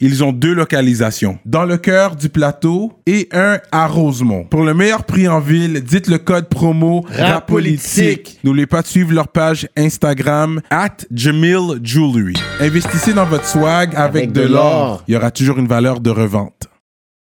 [0.00, 1.38] ils ont deux localisations.
[1.44, 4.44] Dans le cœur du plateau et un à Rosemont.
[4.44, 8.38] Pour le meilleur prix en ville, dites le code promo RAPOLITIQUE.
[8.44, 12.34] N'oubliez pas de suivre leur page Instagram at Jamil Jewelry.
[12.60, 15.02] Investissez dans votre swag avec, Avec de l'or.
[15.08, 16.68] Il y aura toujours une valeur de revente.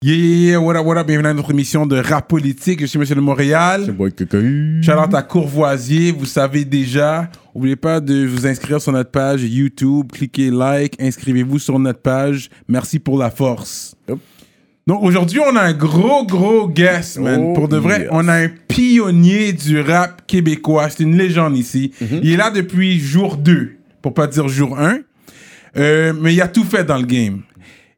[0.08, 2.80] Yeah, what up, what up, bienvenue à notre émission de rap politique.
[2.80, 3.88] Je suis Monsieur de Montréal.
[4.84, 7.28] Shout à Courvoisier, vous savez déjà.
[7.56, 12.52] N'oubliez pas de vous inscrire sur notre page YouTube, cliquez like, inscrivez-vous sur notre page.
[12.68, 13.96] Merci pour la force.
[14.86, 17.42] Donc aujourd'hui, on a un gros, gros guest, man.
[17.44, 18.10] Oh, pour de vrai, yes.
[18.12, 20.88] on a un pionnier du rap québécois.
[20.92, 21.94] C'est une légende ici.
[22.22, 23.72] Il est là depuis jour 2,
[24.04, 25.00] pour pas dire jour 1.
[25.78, 27.42] Euh, mais il a tout fait dans le game.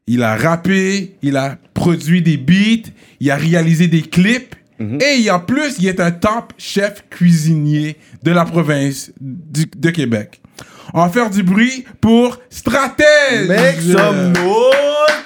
[0.06, 4.54] Il a rappé, il a produit des beats, il a réalisé des clips.
[5.00, 10.40] Et en plus, il est un top chef cuisinier de la province du- de Québec.
[10.94, 13.48] On va faire du bruit pour Stratège!
[13.48, 15.24] Make some noise!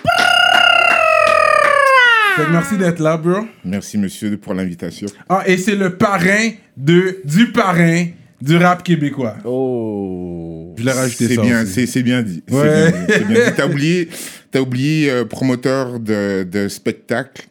[2.50, 3.44] Merci d'être là, bro.
[3.64, 5.06] Merci, monsieur, pour l'invitation.
[5.28, 8.06] Ah, et c'est le parrain de, du parrain
[8.40, 9.36] du rap québécois.
[9.44, 10.74] Oh.
[10.78, 12.42] Je l'ai rajouté C'est ça bien, c'est bien dit.
[12.48, 12.90] C'est Ouais.
[12.90, 13.52] bien dit, c'est bien dit.
[13.56, 14.08] T'as oublié,
[14.52, 17.48] t'as oublié euh, promoteur de, de spectacle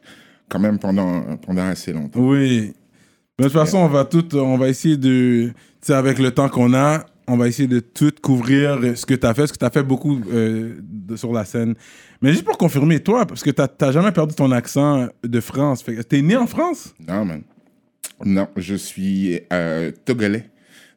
[0.48, 2.20] quand même pendant, pendant assez longtemps.
[2.22, 2.74] Oui.
[3.40, 6.32] Mais de toute façon, on va tout, on va essayer de, tu sais, avec le
[6.32, 9.52] temps qu'on a, on va essayer de tout couvrir ce que tu as fait, parce
[9.54, 11.74] que tu as fait beaucoup euh, de- sur la scène.
[12.22, 15.82] Mais juste pour confirmer, toi, parce que tu n'as jamais perdu ton accent de France.
[15.82, 16.94] Fait que T'es né en France?
[17.08, 17.42] Non, man.
[18.24, 20.50] Non, je suis euh, togolais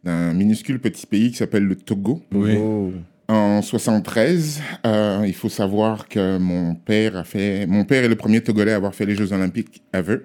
[0.02, 2.20] d'un minuscule petit pays qui s'appelle le Togo.
[2.34, 2.56] Oui.
[2.58, 2.92] Oh.
[3.28, 7.66] En 73, euh, il faut savoir que mon père a fait.
[7.66, 10.18] Mon père est le premier Togolais à avoir fait les Jeux Olympiques ever.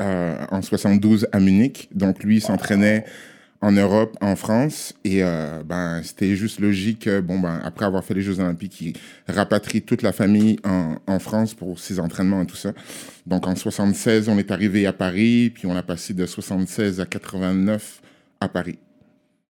[0.00, 1.88] Euh, en 72 à Munich.
[1.94, 3.04] Donc lui s'entraînait
[3.60, 7.00] en Europe, en France, et euh, ben c'était juste logique.
[7.04, 8.94] que, Bon ben après avoir fait les Jeux Olympiques, il
[9.28, 12.72] rapatrie toute la famille en, en France pour ses entraînements et tout ça.
[13.26, 17.06] Donc en 76, on est arrivé à Paris, puis on a passé de 76 à
[17.06, 18.02] 89
[18.40, 18.78] à Paris.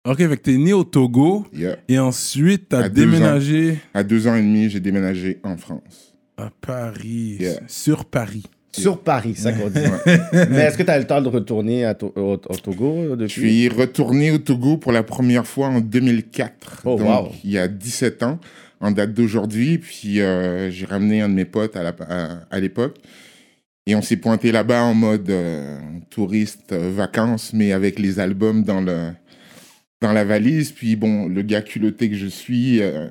[0.03, 1.75] Ok, fait que t'es né au Togo, Yeah.
[1.88, 6.16] et ensuite t'as deux déménagé À deux ans et demi, j'ai déménagé en France.
[6.38, 7.59] à Paris, Yeah.
[7.67, 8.44] sur Paris.
[8.72, 9.79] Sur Paris, ça qu'on dit.
[10.50, 12.95] Mais est-ce que tu as eu le temps de retourner à To- au, au Togo
[13.00, 13.28] euh, depuis?
[13.28, 16.83] Je suis retourné au Togo pour la première fois en 2004.
[16.85, 17.31] Oh, donc, wow.
[17.44, 18.39] il y a 17 ans,
[18.79, 19.78] en date d'aujourd'hui.
[19.78, 22.95] Puis, euh, j'ai ramené un de mes potes à, l'époque.
[23.85, 25.78] Et on s'est pointé là-bas en mode euh,
[26.09, 29.09] touriste, euh, vacances, mais avec les albums dans, le,
[30.01, 30.72] dans la valise.
[30.72, 33.07] Puis, bon, le gars culotté que je suis, euh,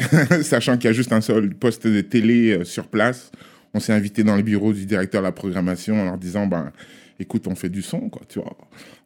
[0.42, 3.30] sachant qu'il y a juste un seul poste de télé euh, sur place,
[3.74, 6.72] on s'est invité dans le bureau du directeur de la programmation en leur disant, ben,
[7.20, 8.56] écoute, on fait du son, quoi, tu vois.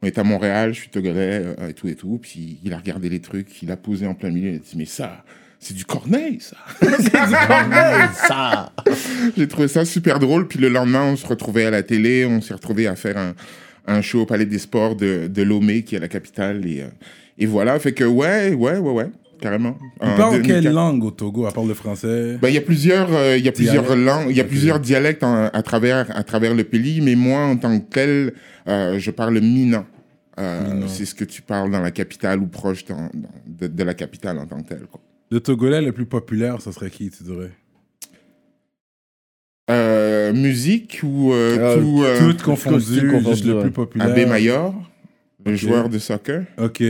[0.03, 2.19] On est à Montréal, je suis togolais, euh, et tout et tout.
[2.21, 4.77] Puis il a regardé les trucs, il a posé en plein milieu, il a dit,
[4.77, 5.25] mais ça,
[5.59, 6.57] c'est du Corneille, ça.
[8.13, 8.73] ça.
[9.37, 10.47] J'ai trouvé ça super drôle.
[10.49, 13.35] Puis le lendemain, on se retrouvait à la télé, on s'est retrouvé à faire un,
[13.87, 16.67] un show au Palais des Sports de, de Lomé, qui est la capitale.
[16.67, 16.87] Et, euh,
[17.39, 19.11] et voilà, fait que ouais, ouais, ouais, ouais,
[19.41, 19.77] carrément.
[20.01, 20.75] Tu parles quelle 2004.
[20.75, 22.39] langue au Togo, à part le français?
[22.41, 24.07] Ben, il y a plusieurs, euh, y a plusieurs Dialectes.
[24.07, 27.41] langues, il y a plusieurs dialectes en- à travers, à travers le pays, mais moi,
[27.45, 28.33] en tant que tel,
[28.69, 29.85] euh, je parle minan.
[30.39, 33.83] Euh, c'est ce que tu parles dans la capitale ou proche dans- dans- de, de
[33.83, 34.81] la capitale en tant que tel.
[34.91, 35.01] Quoi.
[35.31, 37.51] Le Togolais le plus populaire, ça serait qui, tu dirais?
[40.27, 44.09] Euh, musique ou euh, Euh, tout, euh, Tout confondu, juste le plus populaire.
[44.09, 44.75] Abbé Mayor,
[45.45, 45.59] le Ok.
[45.59, 46.45] joueur de soccer.
[46.59, 46.83] Ok.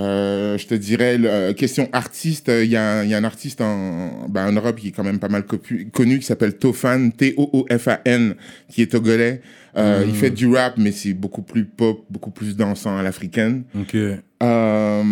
[0.00, 3.22] Euh, je te dirais, le- question artiste, il y, a un- il y a un
[3.24, 7.10] artiste en, ben, en Europe qui est quand même pas mal connu, qui s'appelle Tofan,
[7.10, 8.34] T-O-O-F-A-N,
[8.68, 9.40] qui est togolais.
[9.76, 10.08] Euh, Mm.
[10.08, 13.62] Il fait du rap, mais c'est beaucoup plus pop, beaucoup plus dansant à l'africaine.
[13.78, 13.96] Ok.
[14.42, 15.02] Euh,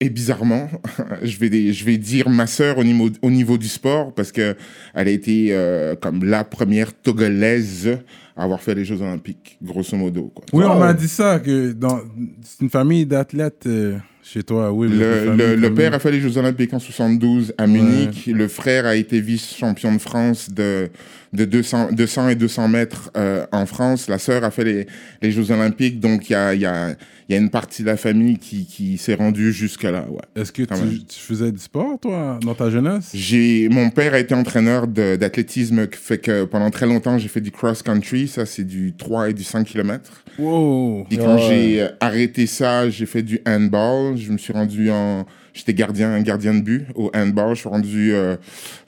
[0.00, 0.68] et bizarrement,
[1.22, 4.56] je vais, je vais dire ma sœur au niveau, au niveau du sport parce que
[4.94, 7.98] elle a été euh, comme la première togolaise
[8.36, 10.32] avoir fait les Jeux Olympiques, grosso modo.
[10.34, 10.44] Quoi.
[10.52, 12.00] Oui, on m'a dit ça, que dans...
[12.42, 14.72] c'est une famille d'athlètes euh, chez toi.
[14.72, 17.68] Oui, Le, famille le- le comme- père a fait les Jeux Olympiques en 72 à
[17.68, 18.26] Munich.
[18.26, 20.90] Le frère a été vice-champion de France de,
[21.34, 24.08] de 200, 200 et 200 mètres euh, en France.
[24.08, 24.86] La sœur a fait les,
[25.20, 26.00] les Jeux Olympiques.
[26.00, 26.90] Donc, il y a, il y, a,
[27.28, 30.06] il y a une partie de la famille qui, qui s'est rendue jusque-là.
[30.08, 30.20] Ouais.
[30.40, 33.10] Est-ce que tu, tu faisais du sport, toi, dans ta jeunesse?
[33.14, 37.50] J'ai, mon père a été entraîneur d'athlétisme, fait que pendant très longtemps, j'ai fait du
[37.50, 38.28] cross-country.
[38.28, 40.24] Ça, c'est du 3 et du 5 km.
[40.38, 41.04] Wow.
[41.08, 41.42] Puis quand Ouais.
[41.48, 44.16] j'ai euh, arrêté ça, j'ai fait du handball.
[44.16, 45.26] Je me suis rendu en.
[45.52, 47.54] J'étais gardien, gardien de but au handball.
[47.54, 48.34] Je suis rendu euh,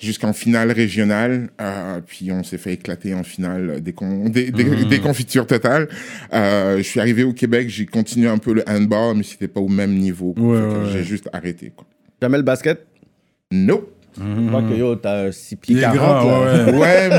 [0.00, 1.48] jusqu'en finale régionale.
[1.60, 4.88] Euh, puis on s'est fait éclater en finale des, con- des, des, Mhm.
[4.88, 5.88] des confitures totales.
[6.32, 9.60] Euh, je suis arrivé au Québec, j'ai continué un peu le handball, mais c'était pas
[9.60, 10.34] au même niveau.
[10.36, 11.72] Ouais, ouais, J'ai juste arrêté.
[11.74, 11.86] Quoi.
[12.22, 12.86] Jamais le basket?
[13.52, 13.92] Nope.
[14.18, 15.98] Je crois que yo, t'as 6 pieds Il est 40.
[15.98, 16.64] grand, là.
[16.72, 16.78] ouais.
[16.78, 17.18] ouais,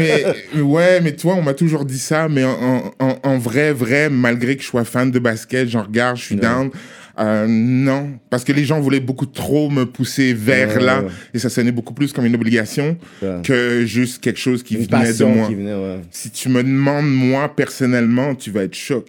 [0.56, 4.10] mais, ouais, mais toi, on m'a toujours dit ça, mais en, en, en vrai, vrai,
[4.10, 6.42] malgré que je sois fan de basket, j'en regarde, je suis Ouais.
[6.42, 6.72] down.
[7.20, 11.10] Euh, non, parce que les gens voulaient beaucoup trop me pousser vers Ouais, là, ouais.
[11.34, 13.42] et ça sonnait beaucoup plus comme une obligation Ouais.
[13.44, 15.48] que juste quelque chose qui Une venait de moi.
[15.50, 16.00] venait.
[16.12, 19.08] Si tu me demandes, moi, personnellement, tu vas être choc.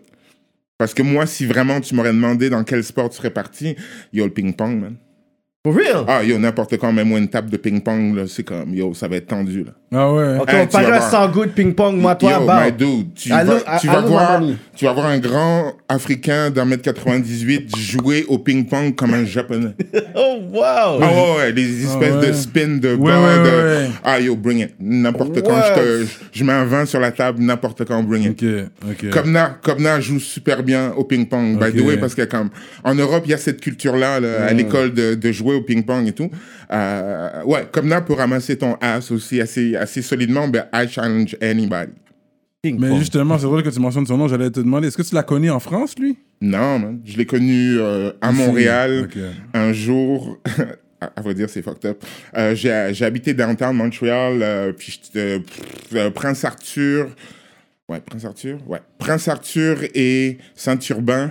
[0.78, 3.74] Parce que moi, si vraiment tu m'aurais demandé dans quel sport tu serais parti,
[4.12, 4.94] yo, le ping-pong, man.
[5.68, 6.04] For real?
[6.08, 9.06] Ah, yo, n'importe quand, même moi, une table de ping-pong, là, c'est comme, yo, ça
[9.06, 9.72] va être tendu, là.
[9.92, 10.36] Ah ouais.
[10.40, 12.62] Ok, Hey, on parle goût de ping-pong, moi, toi, Yo, bah.
[12.64, 14.42] my dude, tu Allô, vas, tu a- vas allô, voir,
[14.76, 19.74] tu vas voir un grand Africain d'un mètre 98 jouer au ping-pong comme un Japonais.
[20.14, 20.62] Oh, wow!
[20.62, 22.26] Ah ouais, ouais, les espèces ouais.
[22.28, 23.84] de spin de Ouais, bas, ouais, de...
[23.86, 23.90] ouais.
[24.04, 24.74] Ah yo, bring it.
[24.80, 28.24] N'importe quand, je, te, je, je mets un vin sur la table, n'importe quand, bring
[28.24, 28.42] it.
[28.42, 29.10] Ok, ok.
[29.10, 32.50] Kobna, Kobna joue super bien au ping-pong, by the way, parce que comme
[32.84, 36.06] en Europe, il y a cette culture-là là, à l'école de, de jouer au ping-pong
[36.06, 36.30] et tout.
[36.72, 41.92] Euh, ouais, Kobna peut ramasser ton ass aussi assez, assez solidement, mais I challenge anybody.
[42.64, 44.28] Mais justement, c'est drôle que tu mentionnes son nom.
[44.28, 46.18] J'allais te demander, est-ce que tu l'as connu en France, lui?
[46.40, 47.00] Non, man.
[47.04, 48.32] Je l'ai connu euh, à.
[48.32, 49.08] Montréal
[49.54, 50.38] un jour.
[51.00, 52.04] à vrai dire, c'est fucked up.
[52.36, 57.08] Euh, j'ai, habité downtown Montréal, euh, puis euh, Prince Arthur.
[57.88, 58.58] Ouais, Prince Arthur?
[58.66, 58.80] Ouais.
[58.98, 61.30] Prince Arthur et Saint-Urbain.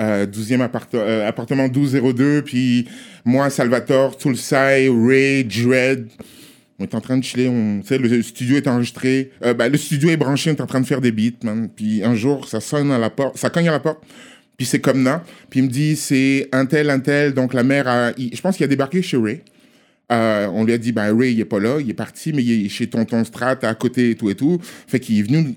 [0.00, 2.42] Euh, 12e apparte- euh, appartement 1202.
[2.42, 2.88] Puis
[3.24, 6.08] moi, Salvatore, Tulsai, Ray, Dread.
[6.78, 7.48] On est en train de chiller.
[7.48, 9.30] On, le studio est enregistré.
[9.44, 10.50] Euh, ben, le studio est branché.
[10.50, 11.68] On est en train de faire des beats, man.
[11.74, 13.36] Puis un jour, ça sonne à la porte.
[13.36, 14.02] Ça cogne à la porte.
[14.56, 15.24] Puis c'est comme ça.
[15.50, 17.34] Puis il me dit, c'est un tel, un tel.
[17.34, 19.42] Donc la mère, a, je pense qu'il a débarqué chez Ray.
[20.10, 21.78] Euh, on lui a dit, ben Ray, il est pas là.
[21.80, 24.58] Il est parti, mais il est chez tonton Strat à côté et tout et tout.
[24.86, 25.54] Fait qu'il est venu,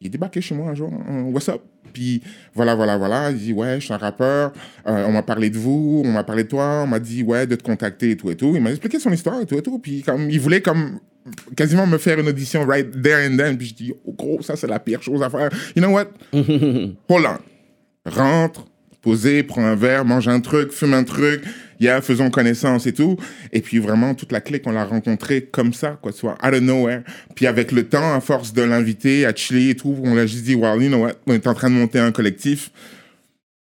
[0.00, 0.92] il est débarqué chez moi un jour.
[1.08, 1.60] Euh, What's up?
[1.94, 2.22] Puis
[2.54, 3.30] voilà, voilà, voilà.
[3.30, 4.52] Il dit, ouais, je suis un rappeur.
[4.86, 6.82] Euh, on m'a parlé de vous, on m'a parlé de toi.
[6.84, 8.52] On m'a dit, ouais, de te contacter et tout et tout.
[8.54, 9.78] Il m'a expliqué son histoire et tout et tout.
[9.78, 10.98] Puis comme, il voulait comme
[11.56, 13.56] quasiment me faire une audition right there and then.
[13.56, 15.50] Puis je dis, oh gros, ça c'est la pire chose à faire.
[15.74, 16.08] You know what?
[16.32, 17.38] Hold on.
[18.06, 18.66] Rentre,
[19.00, 21.42] poser, prends un verre, mange un truc, fume un truc,
[21.84, 23.16] yeah, faisons connaissance et tout.
[23.52, 26.60] Et puis vraiment, toute la clique, on l'a rencontré comme ça, quoi, vois, out of
[26.60, 27.02] nowhere.
[27.34, 30.44] Puis avec le temps, à force de l'inviter à chiller et tout, on l'a juste
[30.44, 32.70] dit, well, you know what, on est en train de monter un collectif,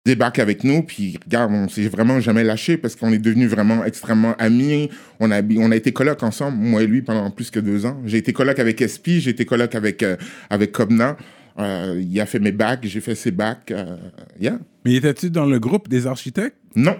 [0.04, 3.84] débarque avec nous, puis regarde, on s'est vraiment jamais lâché parce qu'on est devenus vraiment
[3.84, 4.90] extrêmement amis.
[5.20, 8.00] On a, on a été coloc ensemble, moi et lui, pendant plus que deux ans.
[8.04, 10.16] J'ai été coloc avec SP, j'ai été coloc avec, euh,
[10.50, 11.16] avec Kobna.
[11.58, 13.70] Euh, il a fait mes bacs, j'ai fait ses bacs.
[13.70, 13.96] euh,
[14.40, 14.58] yeah.
[14.84, 16.56] Mais étais-tu dans le groupe des architectes?
[16.74, 16.96] Non.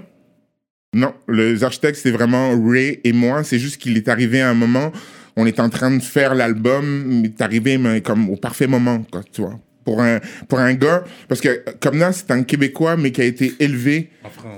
[0.94, 3.44] Non, les architectes, c'est vraiment Ray et moi.
[3.44, 4.92] C'est juste qu'il est arrivé à un moment,
[5.36, 9.02] on est en train de faire l'album, il est arrivé mais comme au parfait moment,
[9.10, 9.58] quoi, tu vois.
[9.84, 13.24] Pour un, pour un gars, parce que comme là, c'est un Québécois, mais qui a
[13.24, 14.10] été élevé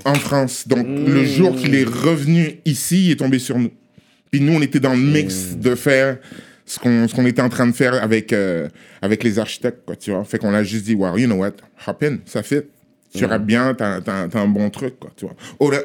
[0.05, 0.69] en France.
[0.69, 3.71] Donc, le jour qu'il est revenu ici, il est tombé sur nous.
[4.31, 6.19] Puis nous, on était dans le mix de faire
[6.67, 8.69] ce qu'on ce qu'on était en train de faire avec, euh,
[9.01, 10.25] avec les architectes, quoi, tu vois.
[10.25, 11.53] Fait qu'on a juste dit, wow, you know what,
[11.87, 12.63] hop in, ça fit.
[13.19, 15.35] Tu rappes bien, t'as t'as- t'as un bon truc, quoi, tu vois.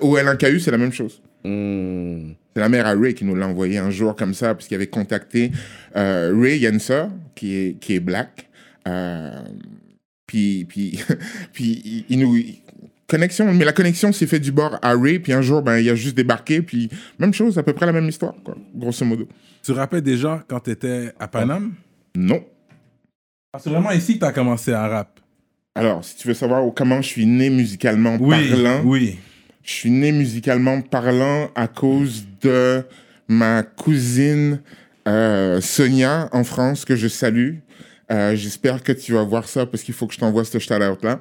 [0.02, 1.22] Au, LNKU, c'est la même chose.
[1.44, 2.32] Hmm.
[2.54, 4.76] C'est la mère à Ray qui nous l'a envoyé un jour comme ça, parce qu'il
[4.76, 5.52] avait contacté
[5.96, 8.50] euh, Ray, il y a une sœur qui est, qui est black.
[8.88, 9.32] Euh,
[10.26, 11.00] puis, puis,
[11.54, 12.38] puis il, il nous.
[13.08, 15.90] Connexion, mais la connexion s'est fait du bord à Ray, puis un jour, ben, il
[15.90, 19.28] a juste débarqué, puis même chose, à peu près la même histoire, quoi, grosso modo.
[19.64, 21.74] Tu rappelles déjà quand t'étais à Paname?
[22.16, 22.44] Non.
[23.52, 25.20] Ah, C'est vraiment ici que t'as commencé à rap.
[25.76, 29.20] Alors, si tu veux savoir comment je suis né musicalement Oui, parlant, oui.
[29.64, 32.84] je suis né musicalement parlant à cause de
[33.28, 34.62] ma cousine
[35.08, 37.58] euh, Sonia en France, que je salue.
[38.12, 41.20] Euh, J'espère que tu vas voir ça parce qu'il faut que je t'envoie ce shout-out-là.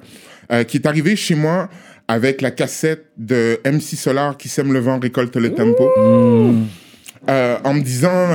[0.51, 1.69] Euh, qui est arrivé chez moi
[2.07, 5.87] avec la cassette de MC Solar qui sème le vent, récolte le tempo.
[7.27, 8.31] en me disant,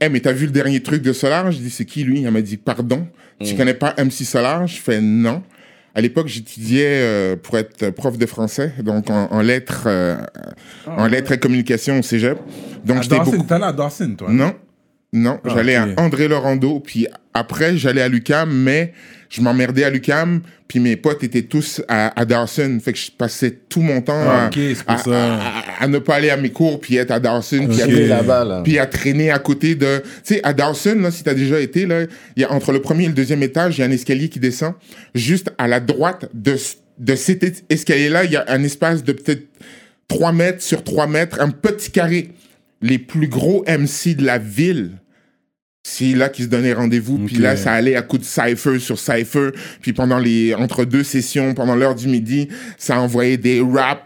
[0.00, 2.30] hey, mais t'as vu le dernier truc de Solar Je dis, c'est qui lui Elle
[2.30, 3.08] m'a dit, pardon,
[3.44, 4.66] tu connais pas MC Solar?
[4.66, 5.42] Je fais non.
[5.94, 10.16] À l'époque, j'étudiais euh, pour être prof de français, donc en, en lettres, euh,
[10.86, 12.38] en lettres et communication au cégep.
[12.84, 13.44] Donc À j'étais beaucoup.
[13.52, 14.28] allé à Dawson, toi.
[14.30, 14.54] Non,
[15.12, 18.92] non, Ah, j'allais à André Laurando, puis après j'allais à l'UCAM, mais
[19.28, 23.10] je m'emmerdais à l'UCAM, puis mes potes étaient tous à, à Dawson, fait que je
[23.10, 24.50] passais tout mon temps Ah,
[24.86, 25.34] à, à- ça.
[25.34, 27.86] à- à ne pas aller à mes cours, puis être à Dawson, puis, à,
[28.62, 30.02] puis à traîner à côté de...
[30.24, 32.02] Tu sais, à Dawson, là, si t'as déjà été, là,
[32.36, 34.28] il y a, entre le premier et le deuxième étage, il y a un escalier
[34.28, 34.74] qui descend.
[35.14, 36.56] Juste à la droite de,
[36.98, 39.46] de cet es- escalier-là, il y a un espace de peut-être
[40.08, 42.30] 3 mètres sur 3 mètres, un petit carré.
[42.82, 45.00] Les plus gros MC de la ville,
[45.82, 47.18] c'est là qu'ils se donnaient rendez-vous.
[47.18, 49.50] Puis là, ça allait à coup de cypher sur cypher.
[49.80, 54.04] Puis pendant les, entre deux sessions, pendant l'heure du midi, ça envoyait des raps.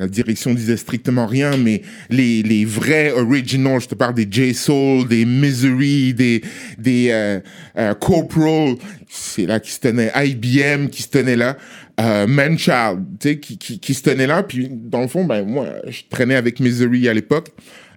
[0.00, 5.08] La direction disait strictement rien, mais les, les vrais originals, je te parle des J-Soul,
[5.08, 6.40] des Misery, des,
[6.78, 7.40] des euh,
[7.76, 8.76] euh, Corporal,
[9.08, 11.56] c'est là qui se tenait, IBM qui se tenait là,
[11.98, 14.44] euh, Manchild, tu sais, qui, qui, qui se tenait là.
[14.44, 17.48] Puis dans le fond, ben moi, je traînais avec Misery à l'époque.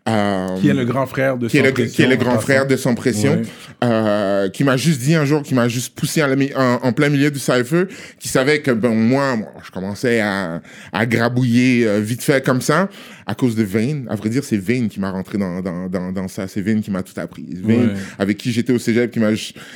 [0.09, 2.17] Euh, Qui est le grand frère de qui est, le, Pression, qui est le en
[2.17, 3.43] grand frère de Sans Pression, Ouais.
[3.83, 7.37] euh, qui m'a juste dit un jour, qui m'a juste poussé en, plein milieu du
[7.37, 7.85] cypher,
[8.19, 12.61] qui savait que ben, moi, moi, je commençais à, à grabouiller euh, vite fait comme
[12.61, 12.89] ça,
[13.25, 14.05] à cause de Vane.
[14.09, 16.47] À vrai dire, c'est Vane qui m'a rentré dans, dans, dans, dans ça.
[16.47, 17.45] C'est Vane qui m'a tout appris.
[17.63, 17.87] Vane, Ouais.
[18.19, 19.29] avec qui j'étais au cégep, qui m'a,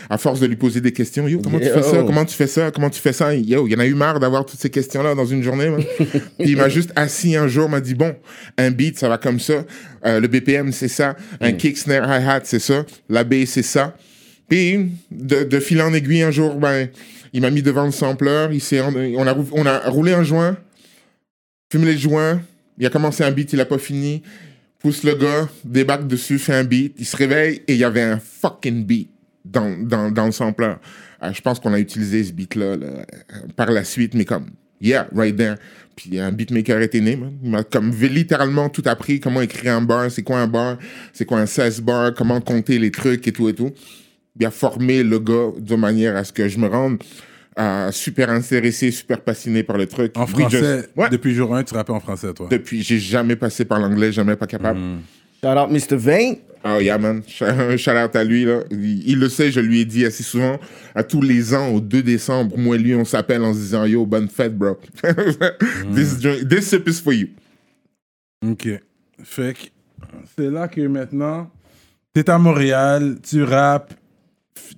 [0.09, 2.03] à force de lui poser des questions, yo, comment tu fais ça?
[2.05, 2.71] Comment tu fais ça?
[2.71, 3.33] Comment tu fais ça?
[3.35, 5.69] Yo, il y en a eu marre d'avoir toutes ces questions-là dans une journée.
[6.39, 8.15] Puis il m'a juste assis un jour, m'a dit, bon,
[8.57, 9.65] un beat, ça va comme ça.
[10.05, 11.15] Euh, le BPM, c'est ça.
[11.41, 12.85] Un kick, snare, hi-hat, c'est ça.
[13.09, 13.95] La bass, c'est ça.
[14.47, 16.87] Puis, de, de fil en aiguille, un jour, ben,
[17.33, 18.47] il m'a mis devant le sampler.
[18.51, 20.55] Il s'est, on, a, on a roulé un joint,
[21.71, 22.39] fumé les joints.
[22.77, 24.23] Il a commencé un beat, il a pas fini.
[24.79, 26.95] Pousse le gars, débarque dessus, fait un beat.
[26.99, 29.09] Il se réveille et il y avait un fucking beat
[29.43, 30.73] dans, dans, dans le sampler.
[31.23, 33.05] Euh, je pense qu'on a utilisé ce beat-là là,
[33.55, 34.47] par la suite, mais comme,
[34.81, 35.55] yeah, right there.
[35.95, 37.17] Puis un beatmaker était né.
[37.43, 40.77] Il m'a comme littéralement tout appris, comment écrire un bar, c'est quoi un bar,
[41.13, 43.71] c'est quoi un 16 bar, comment compter les trucs et tout et tout.
[44.37, 47.01] Il a formé le gars de manière à ce que je me rende
[47.59, 50.11] euh, super intéressé, super passionné par le truc.
[50.17, 51.09] En français, just- Ouais.
[51.09, 52.47] depuis jour 1, tu rappelles en français, toi?
[52.49, 54.79] Depuis, j'ai jamais passé par l'anglais, jamais pas capable.
[55.43, 55.95] Shout out Mr.
[55.97, 56.35] Vane.
[56.67, 57.21] Oh yeah, man.
[57.27, 57.43] Sh-
[57.77, 58.61] Shout out à lui, là.
[58.71, 60.59] Il, il le sait, je lui ai dit assez souvent,
[60.95, 63.85] à tous les ans, au 2 décembre, moi et lui, on s'appelle en se disant,
[63.85, 64.77] yo, bonne fête, bro.
[65.93, 67.27] this, drink- this sip is for you.
[68.45, 68.67] Ok.
[69.23, 69.59] Fait que
[70.37, 71.49] c'est là que maintenant,
[72.13, 73.93] t'es à Montréal, tu rappes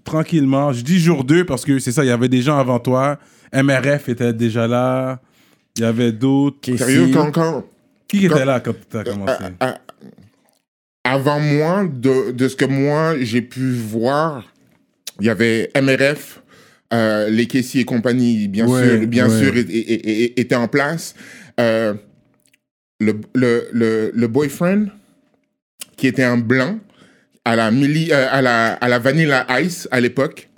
[0.03, 0.73] tranquillement.
[0.73, 3.19] Je dis jour 2 parce que c'est ça, il y avait des gens avant toi.
[3.53, 5.19] MRF était déjà là.
[5.75, 6.59] Il y avait d'autres.
[6.61, 7.65] Qui- Sérieux, quand, quand,
[8.07, 9.77] Qui était là quand tu as commencé à- à-
[11.03, 14.51] avant moi, de, de ce que moi j'ai pu voir,
[15.19, 16.41] il y avait MRF,
[16.93, 19.39] euh, les caissiers et compagnie, bien Ouais, sûr, bien ouais.
[19.39, 19.53] sûr,
[20.35, 21.15] étaient en place.
[21.59, 21.93] Euh,
[22.99, 24.85] le, le, le, le boyfriend,
[25.95, 26.79] qui était un blanc,
[27.51, 30.49] à la, euh, à la, à la Vanilla Ice à l'époque.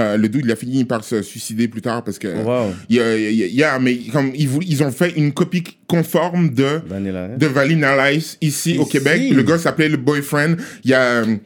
[0.00, 2.26] Euh, le dude, il a fini par se suicider plus tard parce que.
[2.26, 2.74] Wow.
[2.88, 5.12] Il y a, il y a- il y a- mais comme ils, ils ont fait
[5.16, 7.28] une copie conforme de Vanilla.
[7.28, 8.86] de Vanilla Ice ici, au.
[8.86, 9.22] Québec.
[9.32, 10.56] Le gars s'appelait le Boyfriend.
[10.82, 11.36] Il y a, euh,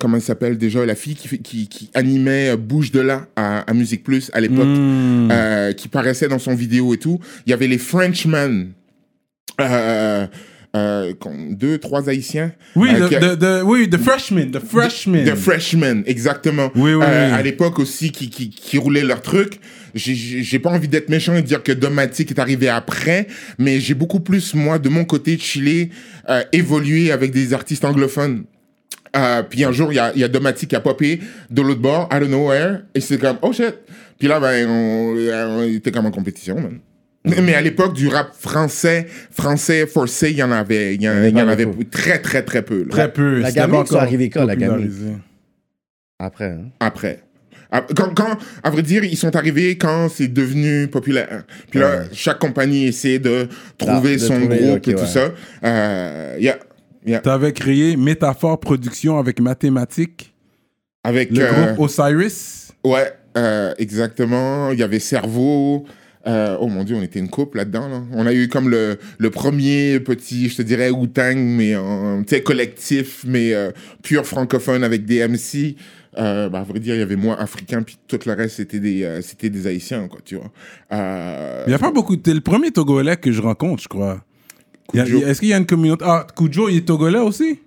[0.00, 3.60] comment il s'appelle déjà, la fille qui, qui, qui animait euh, Bouge de là à,
[3.60, 5.28] à Musique Plus à l'époque, Hmm.
[5.30, 7.20] euh, qui paraissait dans son vidéo et tout.
[7.46, 8.72] Il y avait les Frenchmen.
[9.60, 10.26] Euh,
[10.74, 11.12] euh,
[11.50, 12.52] deux, trois Haïtiens.
[12.76, 15.24] Oui, Euh, the, a- the- the- oui, the freshman, the freshman.
[15.24, 16.70] The Freshmen, exactement.
[16.74, 17.34] Oui, oui, Euh, oui.
[17.34, 19.60] À l'époque aussi, qui, qui, qui roulaient leur truc.
[19.94, 23.26] J'ai- pas envie d'être méchant et de dire que Domatic est arrivé après,
[23.58, 25.90] mais j'ai beaucoup plus, moi, de mon côté, chillé,
[26.30, 28.44] euh, évolué avec des artistes anglophones.
[29.14, 31.82] Euh, puis un jour, il y a, y a Domatic qui a popé de l'autre
[31.82, 33.74] bord, out of nowhere, et c'est comme, oh shit.
[34.18, 35.14] Puis là, ben, on,
[35.58, 36.78] on était comme en compétition, man.
[37.24, 41.22] Mais à l'époque du rap français, français forcé, il y en avait, il y en,
[41.22, 42.80] il y en pas avait très, très, très peu.
[42.82, 42.88] là.
[42.90, 43.38] Très peu.
[43.38, 45.20] La gamine, sont encore arrivés quand, la gamine?
[46.18, 46.50] Après.
[46.50, 46.64] hein?
[46.80, 47.20] après.
[47.70, 51.44] Ah, Quand, quand, à vrai dire, ils sont arrivés quand c'est devenu populaire.
[51.70, 52.04] Puis là, Ouais.
[52.12, 53.48] chaque compagnie essaie de
[53.78, 55.06] trouver de son trouver, groupe et tout ouais.
[55.06, 55.32] ça.
[55.64, 56.58] Euh, yeah,
[57.06, 57.20] yeah.
[57.20, 60.34] T'avais créé Métaphore Production avec Mathématiques,
[61.02, 62.72] Avec, le euh, groupe Osiris.
[62.84, 64.70] ouais, euh, exactement.
[64.72, 65.86] Il y avait Cerveau.
[66.26, 67.88] Euh, oh mon dieu, on était une couple là-dedans.
[67.88, 68.02] Là.
[68.12, 72.36] On a eu comme le, le premier petit, je te dirais, Wu-Tang, mais en, tu
[72.36, 75.74] sais, collectif, mais euh, pur francophone avec des MC.
[76.18, 78.78] Euh, bah, à vrai dire, il y avait moi, africain, puis tout le reste, c'était
[78.80, 80.52] des, euh, c'était des Haïtiens, quoi, tu vois.
[80.92, 82.14] Euh, Il n'y a pas beaucoup.
[82.16, 84.22] T'es le premier Togolais que je rencontre, je crois.
[84.94, 85.18] Y a- Kujo.
[85.20, 86.04] y a- Est-ce qu'il y a une communauté?
[86.06, 87.60] Ah, Kujo, il est togolais aussi?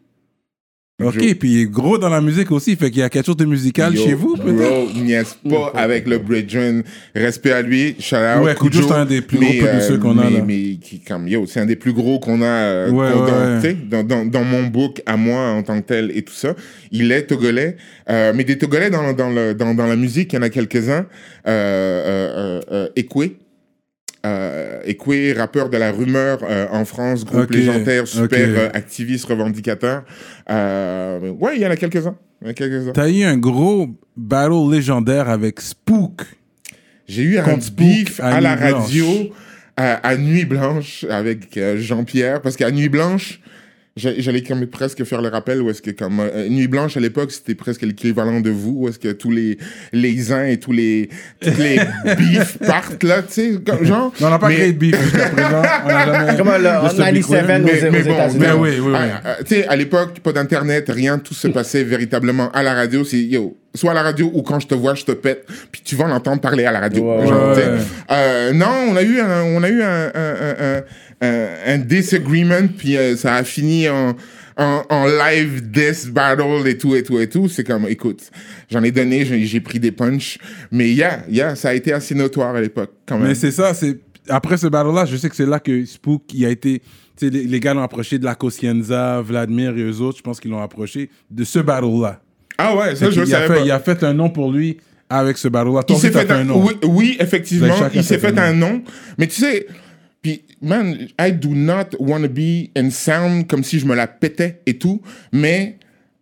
[1.04, 3.36] Ok, puis il est gros dans la musique aussi, fait qu'il y a quelque chose
[3.36, 4.56] de musical Yo, chez vous, peut-être?
[4.94, 6.84] Bro, niaise pas avec le Bridgen.
[7.14, 7.98] Respect à lui.
[8.00, 8.46] Shout out.
[8.46, 10.44] Ouais, Kujo, c'est un des plus gros mais, euh, producers qu'on a, mais- là.
[10.48, 13.30] Mais qui, comme, yo, c'est un des plus gros qu'on a euh, Ouais, qu'on- ouais,
[13.32, 13.62] dans, ouais.
[13.62, 16.34] tu sais, dans, dans, dans mon book à moi en tant que tel et tout
[16.34, 16.56] ça.
[16.92, 17.76] Il est togolais.
[18.10, 20.50] Euh, mais des togolais dans, dans, le, dans, dans la musique, il y en a
[20.50, 21.08] quelques-uns.
[21.46, 23.32] Euh, euh, euh, euh, Ekwe.
[24.26, 28.56] Euh, Ekwe, rappeur de la rumeur euh, en France, groupe légendaire, super ok.
[28.58, 30.04] euh, activiste, revendicateur.
[30.50, 32.16] Euh, ouais, il y en a quelques-uns.
[32.94, 36.22] T'as eu un gros battle légendaire avec Spook.
[37.08, 39.06] J'ai eu un beef à à, la radio
[39.78, 43.42] à, à Nuit Blanche avec euh, Jean-Pierre parce qu'à Nuit Blanche
[43.96, 47.00] j'a- j'allais comme presque faire le rappel où est-ce que comme euh, Nuit Blanche à
[47.00, 49.58] l'époque c'était presque l'équivalent de vous où est-ce que tous les
[49.94, 51.10] les uns et tous les
[51.40, 51.80] tous les
[52.18, 55.02] beefs partent là tu sais comme genre Non, on n'a pas Mais- créé de beef
[55.02, 55.62] jusqu'à présent.
[55.86, 56.38] On a jamais.
[56.38, 57.40] Comme le- de en ce beef, 97 ouais.
[57.40, 58.94] aux- mais, aux mais bon, mais Ben oui, oui, oui.
[58.96, 62.74] ah, ah, tu sais, à l'époque, pas d'internet, rien, tout se passait véritablement à la
[62.74, 63.04] radio.
[63.04, 65.82] C'est yo, soit à la radio ou quand je te vois, je te pète, puis
[65.84, 67.04] tu vas l'entendre parler à la radio.
[67.04, 67.56] Ouais, Genre.
[68.12, 70.84] Euh, non, on a eu un, on a eu un, un,
[71.22, 74.16] un, un, disagreement, puis euh, ça a fini en,
[74.58, 77.48] en, en live death battle et tout et tout et tout.
[77.48, 78.30] C'est comme, écoute,
[78.70, 80.38] j'en ai donné, j'ai pris des punchs,
[80.72, 83.30] mais yeah, yeah, ça a été assez notoire à l'époque quand même.
[83.30, 84.00] Mais c'est ça, c'est.
[84.28, 86.82] Après ce battle-là, je sais que c'est là que Spook, il a été.
[87.22, 90.52] Les, les gars l'ont approché de la Cosienza, Vladimir et eux autres, je pense qu'ils
[90.52, 92.22] l'ont approché de ce battle-là.
[92.58, 93.66] Ah ouais, ça Fait je il, a savais fait, pas.
[93.66, 94.78] il a fait un nom pour lui
[95.10, 95.82] avec ce battle-là.
[95.90, 96.64] Il s'est fait fait un, nom.
[96.66, 98.82] oui, oui, effectivement, il s'est fait fait un nom.
[99.18, 99.68] Mais tu sais,
[100.22, 104.08] puis man, I do not want to be and sound comme si je me la
[104.08, 105.78] pétais et tout, mais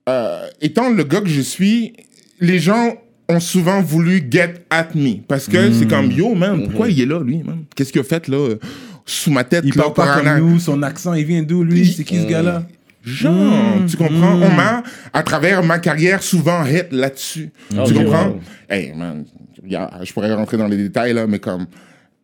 [0.09, 1.93] euh, étant le gars que je suis,
[2.41, 2.93] les gens
[3.29, 5.73] ont souvent voulu get at me parce que Hmm.
[5.79, 7.63] c'est comme yo man, pourquoi il est là lui, man?
[7.75, 8.59] Qu'est-ce qu'il a fait là euh,
[9.05, 11.85] sous ma tête Il là, parle pas comme nous, son accent, il vient d'où lui?
[11.85, 12.63] C'est qui ce gars-là?
[13.03, 14.38] Genre, Mm, tu comprends?
[14.38, 14.43] mm.
[14.43, 17.50] On m'a, à travers ma carrière, souvent hit là-dessus.
[17.77, 18.27] Ok, tu comprends?
[18.29, 18.39] wow.
[18.69, 19.25] Hey, man,
[19.65, 21.65] y a- je pourrais rentrer dans les détails, là, mais comme,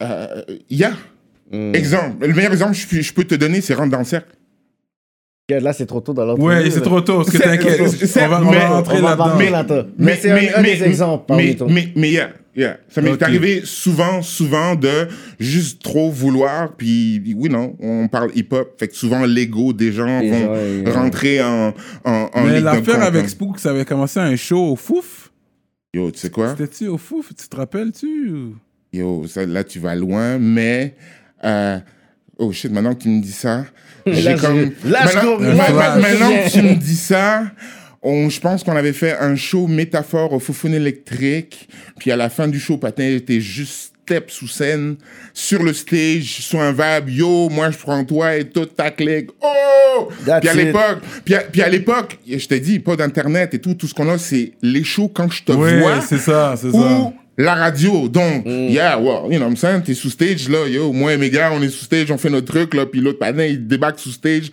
[0.01, 0.91] euh, y a.
[1.74, 4.03] Exemple, le meilleur exemple que je, puis- je peux te donner, c'est Rentre dans le
[4.05, 4.29] cercle.
[5.50, 6.43] Là, c'est trop tôt dans l'autre.
[6.43, 7.88] Ouais, c'est trop tôt, parce que t'inquiète.
[7.89, 9.24] c'est- On va, on mais- va rentrer là-dedans.
[9.24, 9.83] rentrer là-dedans.
[9.98, 12.77] Mais c'est un- un des exemples Mais, mais, mais, yeah, yeah.
[12.89, 15.07] Ça m'est arrivé souvent, souvent de
[15.39, 20.19] juste trop vouloir, puis oui, non, on parle hip-hop, fait que souvent l'ego des gens
[20.19, 21.73] Les vont gens, rentrer en,
[22.03, 23.27] en, en Mais l'affaire avec hein.
[23.29, 25.31] Spook, ça avait commencé un show au Fouf.
[25.93, 26.55] Yo, tu sais quoi?
[26.57, 27.29] C'était-tu au Fouf?
[27.36, 28.31] Tu te rappelles-tu?
[28.93, 30.95] Yo, ça, là, tu vas loin, mais.
[31.43, 31.79] euh,
[32.38, 33.65] oh shit, maintenant que tu me dis ça.
[34.05, 34.71] J'ai comme.
[34.84, 35.55] je- là, je maintenant, Ouais,
[36.01, 36.43] maintenant bien.
[36.43, 37.43] que tu me dis ça,
[38.01, 41.67] on, je pense qu'on avait fait un show métaphore au Foufoune électrique.
[41.97, 44.95] Puis à la fin du show, Patin était juste step sous scène,
[45.33, 47.09] sur le stage, sur un vibe.
[47.09, 49.29] Yo, moi, je prends toi et toute ta clique.
[49.41, 50.09] Oh!
[50.25, 53.59] That's Puis à l'époque, puis à, puis à l'époque, je t'ai dit, pas d'internet et
[53.59, 56.55] tout, tout ce qu'on a, c'est les shows quand je te Ouais, vois c'est ça,
[56.57, 57.12] c'est ça.
[57.41, 58.08] La radio.
[58.10, 58.67] Donc, Mm.
[58.69, 59.82] yeah, well, you know what I'm saying?
[59.84, 62.30] T'es sous stage, là, yo, moi et mes gars, on est sous stage, on fait
[62.30, 64.52] notre truc, là, puis l'autre patin, il débarque sous stage.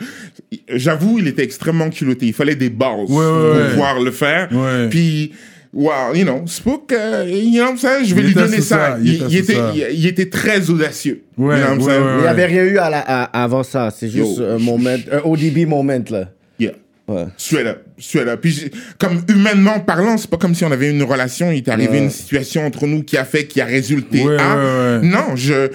[0.72, 2.26] J'avoue, il était extrêmement culotté.
[2.26, 3.68] Il fallait des bases Ouais, ouais, pour ouais.
[3.70, 4.48] pouvoir le faire.
[4.52, 4.88] Ouais.
[4.88, 5.32] Puis,
[5.72, 8.04] wow, you know, Spook, euh, you know what I'm saying?
[8.06, 8.76] Je vais Il lui donner ça.
[8.92, 9.72] ça, il Il, était il sous était, ça.
[9.74, 11.22] il, il était très audacieux.
[11.36, 12.04] Ouais, you know what I'm ouais, saying?
[12.06, 13.90] ouais, Il n'y avait rien eu à la- à- avant ça.
[13.96, 16.28] C'est juste Yo, un moment, un ODB moment, là.
[16.58, 16.72] Yeah.
[17.08, 17.26] Ouais.
[17.36, 18.40] Straight up, straight up.
[18.40, 21.92] Puis, comme humainement parlant, c'est pas comme si on avait une relation, il t'est arrivé
[21.98, 22.04] Ouais.
[22.04, 24.56] une situation entre nous qui a fait, qui a résulté Ouais, à.
[24.56, 24.62] ouais,
[25.02, 25.08] ouais.
[25.08, 25.68] Non, je, euh,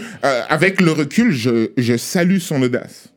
[0.49, 3.07] avec le recul, je, je salue son audace.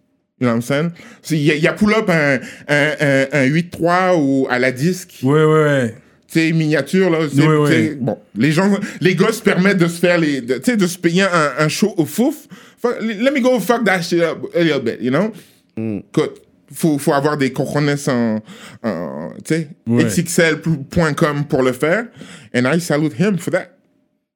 [0.40, 0.90] You know what I'm saying?
[1.30, 5.14] Il y, a- y a pull-up un, un, un, un 8-3 ou à la disque,
[5.22, 5.94] Ouais, ouais, ouais.
[6.30, 7.18] tu sais, miniature, là.
[7.32, 7.68] c'est- Ouais, ouais.
[7.70, 10.70] tu sais, Bon, les gens, les gars se permettent de se faire les, de- tu
[10.70, 12.46] sais, de se payer un, un show au fouf.
[12.80, 15.32] Fuck- let me go fuck that shit up a little bit, you know?
[15.76, 16.42] Écoute,
[16.74, 18.40] faut, faut avoir des cojones en,
[18.82, 20.04] en tu sais, Ouais.
[20.04, 22.06] xxl.com pour le faire.
[22.54, 23.68] And I salute him for that.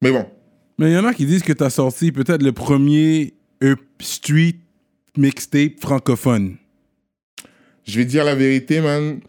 [0.03, 0.27] Mais bon.
[0.79, 4.57] Mais il y en a qui disent que t'as sorti peut-être le premier up street
[5.16, 6.57] mixtape francophone.
[7.85, 9.20] Je vais dire la vérité, man.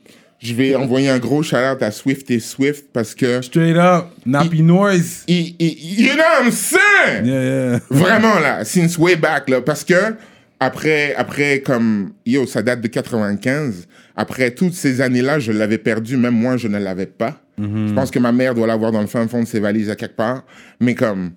[0.41, 3.41] Je vais envoyer un gros shout-out à Swift et Swift parce que...
[3.41, 5.25] Straight up, Nappy Noise.
[5.27, 7.25] you know what I'm saying?
[7.25, 7.43] Yeah,
[7.73, 7.79] yeah.
[7.89, 9.59] Vraiment, là, since way back, là.
[9.61, 10.15] Parce que,
[10.59, 13.87] après, après comme, yo, ça date de 95.
[14.15, 16.17] Après toutes ces années-là, je l'avais perdu.
[16.17, 17.41] Même moi, je ne l'avais pas.
[17.57, 19.95] Je pense que ma mère doit l'avoir dans le fin fond de ses valises à
[19.97, 20.45] quelque part.
[20.79, 21.31] Mais comme,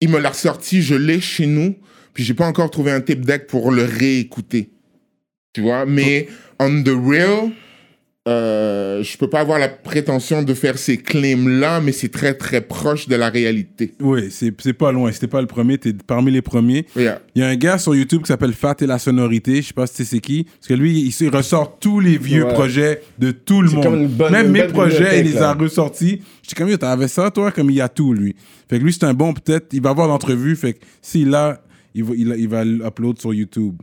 [0.00, 1.74] il me l'a ressorti, je l'ai chez nous.
[2.14, 4.70] Puis j'ai pas encore trouvé un tape deck pour le réécouter.
[5.52, 5.86] Tu vois?
[5.86, 6.28] Mais,
[6.60, 7.50] on the real,
[8.30, 12.60] euh, je peux pas avoir la prétention de faire ces claims-là, mais c'est très, très
[12.60, 13.92] proche de la réalité.
[14.00, 15.10] Oui, c'est pas loin.
[15.12, 16.86] C'était pas le premier, t'es parmi les premiers.
[16.96, 17.20] Yeah.
[17.34, 19.62] Il y a un gars sur YouTube qui s'appelle Fat et la sonorité.
[19.62, 20.44] Je sais pas si tu sais c'est qui.
[20.44, 22.52] Parce que lui, il, il ressort tous les vieux Ouais.
[22.54, 24.08] projets de tout le monde.
[24.08, 26.22] bonne- Même mes projets, il les a ressortis.
[26.42, 27.50] J'étais comme, t'avais ça, toi?
[27.52, 28.34] Comme il y a tout, lui.
[28.68, 30.56] Fait que lui, c'est un bon, peut-être, il va avoir l'entrevue.
[30.56, 31.60] Fait que s'il a,
[31.94, 33.74] il va, il, il va l'upload sur YouTube.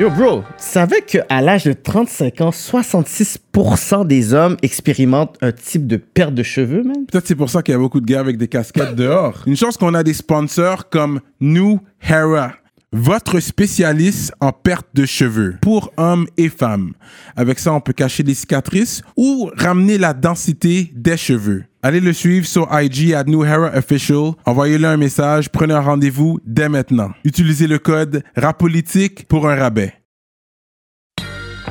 [0.00, 5.86] Yo, bro, tu savais qu'à l'âge de 35 ans, 66% des hommes expérimentent un type
[5.86, 7.06] de perte de cheveux, man?
[7.06, 9.44] Peut-être c'est pour ça qu'il y a beaucoup de gars avec des casquettes dehors.
[9.46, 12.54] Une chance qu'on a des sponsors comme New Hera,
[12.92, 16.94] votre spécialiste en perte de cheveux pour hommes et femmes.
[17.36, 21.66] Avec ça, on peut cacher les cicatrices ou ramener la densité des cheveux.
[21.86, 24.32] Allez le suivre sur IG à New Hera Official.
[24.46, 25.50] Envoyez-le un message.
[25.50, 27.10] Prenez un rendez-vous dès maintenant.
[27.24, 29.92] Utilisez le code RAPOLITIQUE pour un rabais.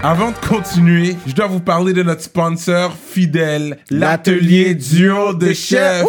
[0.04, 6.06] Avant de continuer, je dois vous parler de notre sponsor fidèle, l'atelier duo de chef.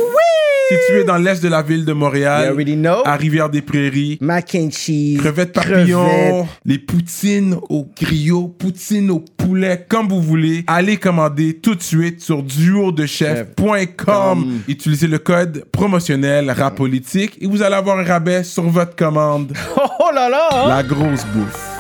[0.69, 2.57] Situé dans l'est de la ville de Montréal,
[3.05, 4.17] à Rivière-des-Prairies.
[4.23, 5.19] Mac and cheese.
[5.19, 6.47] Crevettes papillons, crevettes.
[6.65, 10.65] les poutines au griot, poutines au poulet, comme vous voulez.
[10.67, 14.61] Allez commander tout de suite sur duodechef.com.
[14.67, 19.53] Utilisez le code promotionnel RAPOLITIQUE et vous allez avoir un rabais sur votre commande.
[20.01, 20.49] Oh, là là!
[20.53, 20.69] hein?
[20.69, 21.71] La grosse bouffe.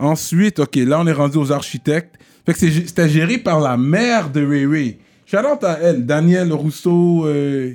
[0.00, 2.16] Ensuite, ok, là on est rendu aux architectes.
[2.44, 4.98] Fait que c'était géré par la mère de Ray Ray.
[5.32, 7.26] Out à elle, Danielle Rousseau.
[7.26, 7.74] euh,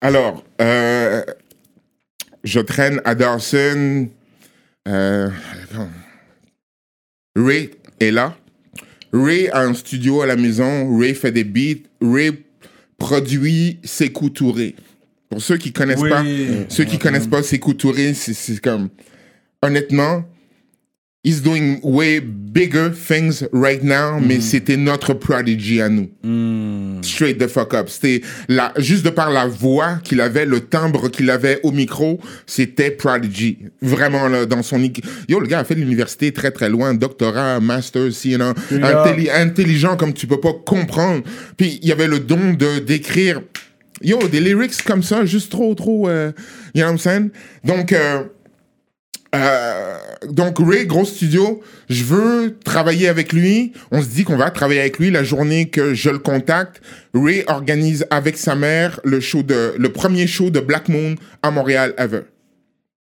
[0.00, 1.22] Alors, euh,
[2.44, 4.08] je traîne à Dawson.
[4.88, 5.28] Euh.
[7.36, 8.36] Ray est là.
[9.12, 10.96] Ray a un studio à la maison.
[10.98, 11.82] Ray fait des beats.
[12.00, 12.30] Ray
[12.98, 14.74] produit Sekou Touré.
[15.28, 16.08] Pour ceux qui connaissent Oui.
[16.10, 16.22] pas,
[16.68, 18.88] ceux qui connaissent pas Sekou Touré, c'est- c'est comme
[19.60, 20.24] honnêtement,
[21.26, 26.08] he's doing way bigger things right now, mais c'était notre prodigy à nous.
[27.02, 27.88] Straight the fuck up.
[27.88, 32.20] C'était la, juste de par la voix qu'il avait, le timbre qu'il avait au micro,
[32.46, 33.58] c'était prodigy.
[33.82, 34.80] Vraiment, là, dans son...
[35.28, 39.96] Yo, le gars a fait l'université très, très loin, doctorat, master, you know, intelli- intelligent
[39.96, 41.24] comme tu peux pas comprendre.
[41.56, 43.42] Puis, il y avait le don de d'écrire...
[44.00, 46.08] Yo, des lyrics comme ça, juste trop, trop...
[46.08, 46.30] euh,
[46.74, 47.30] you know what I'm saying?
[47.64, 47.92] Donc...
[47.92, 48.22] euh,
[49.34, 53.72] euh, donc Ray, gros studio, je veux travailler avec lui.
[53.90, 56.80] On se dit qu'on va travailler avec lui la journée que je le contacte.
[57.14, 61.50] Ray organise avec sa mère le show de le premier show de Black Moon à
[61.50, 62.22] Montréal ever.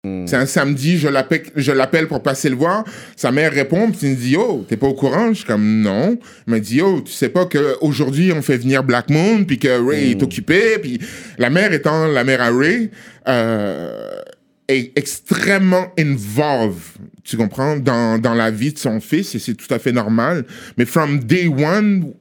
[0.03, 2.85] C'est un samedi, je l'appelle, je l'appelle pour passer le voir.
[3.17, 5.29] Sa mère répond, puis il me dit Yo, t'es pas au courant?
[5.29, 6.19] Je suis comme Non.
[6.47, 9.69] Il m'a dit Yo, tu sais pas qu'aujourd'hui on fait venir Black Moon, puis que
[9.69, 11.01] Ray est occupé, puis
[11.37, 12.91] la mère étant la mère à Ray,
[13.29, 14.23] euh,
[14.71, 16.81] est extrêmement involved,
[17.25, 20.45] tu comprends, dans, dans la vie de son fils, et c'est tout à fait normal.
[20.77, 22.13] Mais from day one,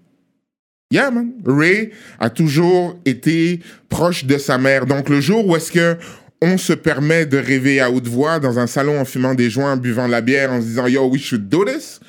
[0.91, 3.59] yeah, man, Ray a toujours été
[3.89, 4.85] proche de sa mère.
[4.85, 5.97] Donc, le jour où est-ce que
[6.41, 9.73] on se permet de rêver à haute voix dans un salon en fumant des joints,
[9.73, 11.99] en buvant de la bière, en se disant, yo, we should do this,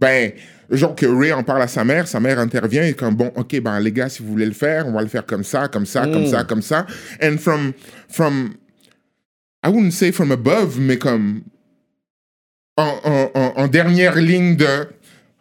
[0.00, 0.32] ben,
[0.68, 3.30] le jour que Ray en parle à sa mère, sa mère intervient et comme, bon,
[3.36, 5.68] ok, ben, les gars, si vous voulez le faire, on va le faire comme ça,
[5.68, 6.86] comme ça, comme ça, comme ça.
[7.22, 7.72] And from,
[8.08, 8.54] from,
[9.66, 11.42] I wouldn't say from above, mais comme
[12.76, 13.00] en,
[13.34, 14.86] en- dernière ligne de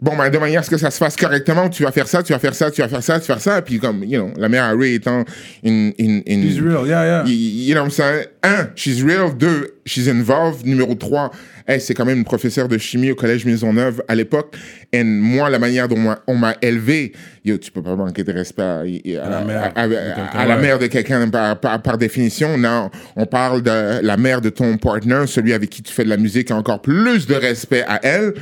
[0.01, 2.21] bon, ben, de manière à ce que ça se fasse correctement, tu vas faire ça,
[2.21, 3.61] tu vas faire ça, tu vas faire ça, tu vas faire ça.
[3.61, 5.23] Puis comme, you know, la mère Ray étant
[5.63, 5.93] une...
[5.97, 7.23] une, une She's real, yeah, yeah.
[7.25, 8.25] You, you know what I'm saying?
[8.43, 9.33] Un, she's real.
[9.35, 10.65] Deux, she's involved.
[10.65, 11.31] Numéro trois,
[11.67, 14.55] hey, c'est quand même une professeure de chimie au collège Maisonneuve à l'époque.
[14.91, 18.61] Et moi, la manière dont on m'a élevé, yo, tu peux pas manquer de respect
[18.61, 20.61] à, à- la mère à- à- de quelqu'un, la ouais.
[20.61, 22.57] mère de quelqu'un par, par, par définition.
[22.57, 26.09] Non, on parle de la mère de ton partner, celui avec qui tu fais de
[26.09, 28.33] la musique, encore plus de respect à elle.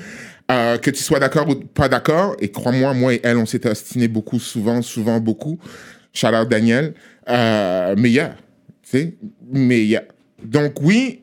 [0.52, 3.66] Euh, que tu sois d'accord ou pas d'accord, et crois-moi, moi et elle, on s'est
[3.66, 5.58] ostiné beaucoup, souvent, souvent, beaucoup.
[6.24, 6.94] Out Daniel.
[7.30, 8.36] Euh, mais yeah,
[8.84, 9.18] tu sais,
[9.52, 10.04] mais yeah.
[10.44, 11.22] Donc oui,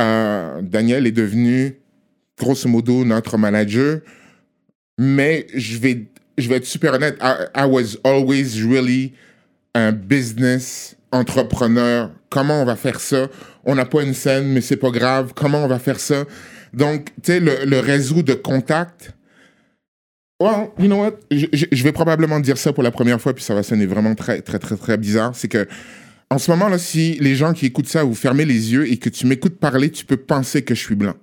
[0.00, 1.76] euh, Daniel est devenu,
[2.38, 4.00] grosso modo, notre manager,
[4.98, 6.06] mais je vais,
[6.38, 9.12] je vais être super honnête, I, I was always really
[9.74, 12.10] un business entrepreneur.
[12.30, 13.28] Comment on va faire ça?
[13.64, 15.32] On n'a pas une scène, mais c'est pas grave.
[15.34, 16.24] Comment on va faire ça?
[16.72, 19.14] Donc, tu sais, le, réseau de contacts.
[20.40, 21.12] Well, you know what?
[21.30, 24.14] Je, je- vais probablement dire ça pour la première fois, puis ça va sonner vraiment
[24.14, 25.36] très, très, très, très bizarre.
[25.36, 25.68] C'est que,
[26.30, 29.08] en ce moment-là, si les gens qui écoutent ça, vous fermez les yeux et que
[29.08, 31.14] tu m'écoutes parler, tu peux penser que je suis blanc.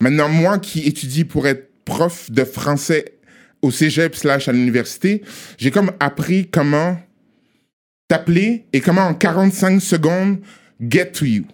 [0.00, 3.18] Maintenant, moi qui étudie pour être prof de français
[3.62, 5.22] au cégep slash à l'université,
[5.58, 6.98] j'ai comme appris comment
[8.08, 10.38] t'appeler et comment en 45 secondes
[10.80, 11.44] get to you.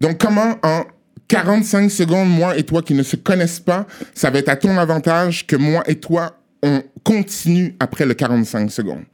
[0.00, 0.84] Donc comment en
[1.28, 4.76] 45 secondes, moi et toi qui ne se connaissent pas, ça va être à ton
[4.78, 9.04] avantage que moi et toi, on continue après le 45 secondes.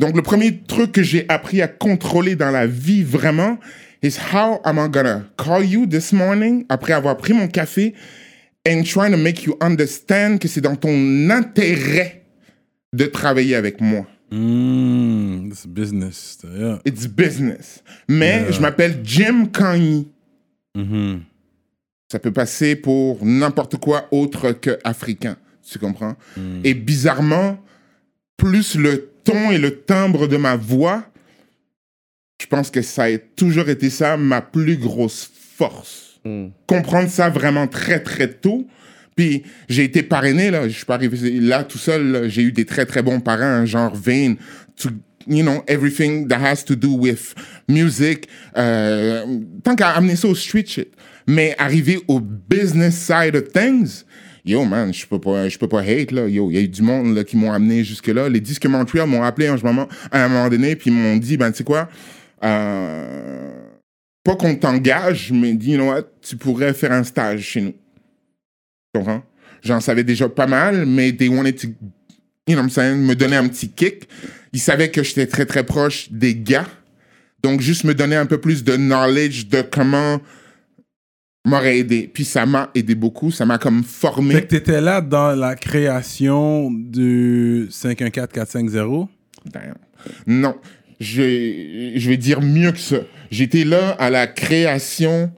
[0.00, 3.58] Donc, le premier truc que j'ai appris à contrôler dans la vie vraiment,
[4.02, 7.94] is how am I gonna call you this morning après avoir pris mon café
[8.68, 12.24] and trying to make you understand que c'est dans ton intérêt
[12.92, 14.04] de travailler avec moi.
[14.30, 16.38] Mm, it's business.
[16.44, 16.80] Yeah.
[16.84, 17.82] It's business.
[18.08, 18.50] Mais Yeah.
[18.52, 20.08] je m'appelle Jim Kanye.
[22.10, 25.36] Ça peut passer pour n'importe quoi autre que africain.
[25.68, 26.16] Tu comprends?
[26.62, 27.58] Et bizarrement,
[28.36, 31.04] plus le ton et le timbre de ma voix,
[32.40, 36.20] je pense que ça a toujours été ça ma plus grosse force.
[36.66, 38.66] Comprendre ça vraiment très, très tôt.
[39.16, 40.68] Puis j'ai été parrainé, là.
[40.68, 42.28] Je suis pas arrivé là tout seul.
[42.28, 44.36] J'ai eu des très, très bons parents, genre Vane,
[44.76, 44.90] to,
[45.26, 47.34] you know, everything that has to do with
[47.68, 48.28] music.
[48.56, 49.24] Euh,
[49.62, 50.88] tant qu'à amener ça au street shit.
[51.26, 54.04] Mais arriver au business side of things,
[54.44, 56.28] yo, man, je peux pas, je peux pas hate, là.
[56.28, 58.28] Yo, il y a eu du monde, là, qui m'ont amené jusque-là.
[58.28, 61.36] Les disques Montreal m'ont appelé un moment, à un moment donné, puis ils m'ont dit,
[61.36, 61.88] ben, tu sais quoi,
[62.44, 63.52] euh,
[64.22, 67.72] pas qu'on t'engage, mais dis, you know what, tu pourrais faire un stage chez nous.
[67.72, 69.22] Tu comprends?
[69.62, 71.68] J'en savais déjà pas mal, mais they wanted to,
[72.48, 74.08] me donner un petit kick.
[74.52, 76.68] Ils savaient que j'étais très, très proche des gars.
[77.42, 80.20] Donc, juste me donner un peu plus de knowledge de comment
[81.44, 82.10] m'aurait aidé.
[82.12, 83.30] Puis ça m'a aidé beaucoup.
[83.30, 84.34] Ça m'a comme formé.
[84.34, 89.10] Fait que t'étais là dans la création du 514450.
[89.46, 89.74] Damn.
[90.26, 90.56] Non,
[91.00, 92.98] je, je vais dire mieux que ça.
[93.30, 95.30] J'étais là à la création.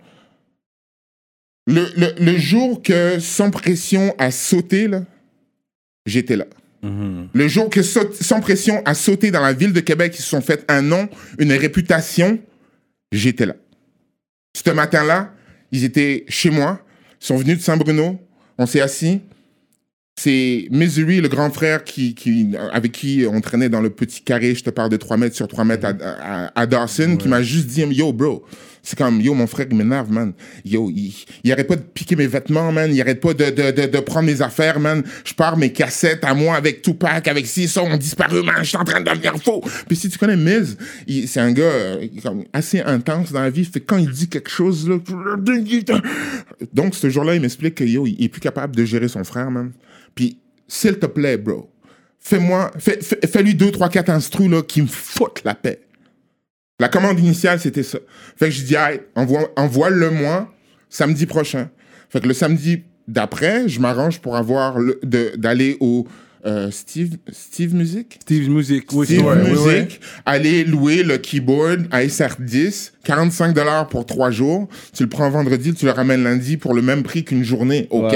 [1.67, 5.03] Le, le, le jour que Sans Pression a sauté, là,
[6.07, 6.47] j'étais là.
[7.35, 10.41] Le jour que Sans Pression a sauté dans la ville de Québec, ils se sont
[10.41, 11.09] fait un nom,
[11.41, 12.39] une réputation,
[13.11, 13.57] j'étais là.
[14.57, 15.33] Ce matin-là,
[15.73, 16.81] ils étaient chez moi,
[17.21, 18.19] ils sont venus de Saint-Bruno,
[18.59, 19.21] on s'est assis.
[20.19, 24.55] C'est Misery, le grand frère, qui, qui, avec qui on traînait dans le petit carré,
[24.55, 25.93] je te parle de 3 mètres sur 3 mètres à,
[26.47, 28.43] à, à Dawson, qui m'a juste dit Yo, bro,
[28.89, 30.33] c'est comme, yo, mon frère, il m'énerve, man.
[30.65, 32.95] Yo, il, il arrête pas de piquer mes vêtements, man.
[32.95, 35.03] Il arrête pas de, de, de, de prendre mes affaires, man.
[35.25, 38.59] Je pars mes cassettes à moi avec Tupac, avec ci, ça, ont disparu, man.
[38.61, 39.61] Je suis en train de devenir faux.
[39.89, 40.77] Puis si tu connais Miz,
[41.27, 43.65] c'est un gars euh, comme assez intense dans la vie.
[43.65, 44.99] Fait quand il dit quelque chose, là.
[46.73, 49.51] Donc, ce jour-là, il m'explique que, yo, il est plus capable de gérer son frère,
[49.51, 49.73] man.
[50.15, 51.71] Puis, s'il te plaît, bro,
[52.21, 55.81] fais-moi, fais, fais- fais-lui deux, trois, quatre instrus, là, qui me foutent la paix.
[56.79, 57.99] La commande initiale, c'était ça.
[58.37, 60.53] Fait que je dis, hey, envoie, envoie-le moi
[60.91, 61.71] samedi prochain.
[62.11, 66.07] Fait que le samedi d'après, je m'arrange pour avoir le, de, d'aller au
[66.45, 68.19] euh, Steve, Steve Music?
[68.21, 68.93] Steve Music.
[68.93, 74.69] Oui, Steve Music, aller louer le keyboard à SR10, 45 dollars pour trois jours.
[74.93, 78.03] Tu le prends vendredi, tu le ramènes lundi pour le même prix qu'une journée au
[78.03, 78.11] Wow.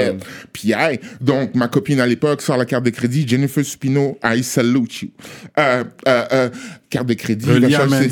[0.53, 4.43] Puis, hey, donc, ma copine à l'époque sort la carte de crédit, Jennifer Spino, I
[4.43, 5.09] salute you.
[5.57, 6.49] Euh, euh, euh,
[6.89, 7.49] carte de crédit.
[7.49, 8.09] À chercher-?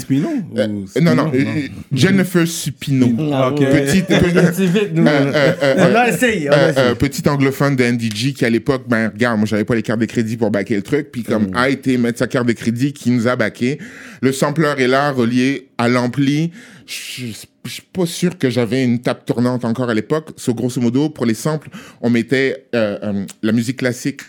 [0.58, 1.50] Euh, ou non, non, Spino?
[1.50, 3.08] euh, Jennifer Supino.
[3.34, 3.60] Ah, Ok.
[3.60, 4.06] Petite-
[4.54, 5.06] C'est vite, nous.
[5.06, 6.88] Euh, euh, euh, on a essayé, on a euh, essayé.
[6.88, 10.00] euh, petit anglophone de NDG qui à l'époque, ben regarde, moi j'avais pas les cartes
[10.00, 12.94] de crédit pour backer le truc, puis comme a été mettre sa carte de crédit
[12.94, 13.80] qui nous a backé.
[14.22, 16.52] Le sampler est là, relié à l'ampli.
[16.86, 17.34] Je
[17.66, 20.32] je suis pas sûr que j'avais une table tournante encore à l'époque.
[20.38, 21.70] So, grosso modo, pour les samples,
[22.02, 24.22] on mettait euh, euh, la musique classique,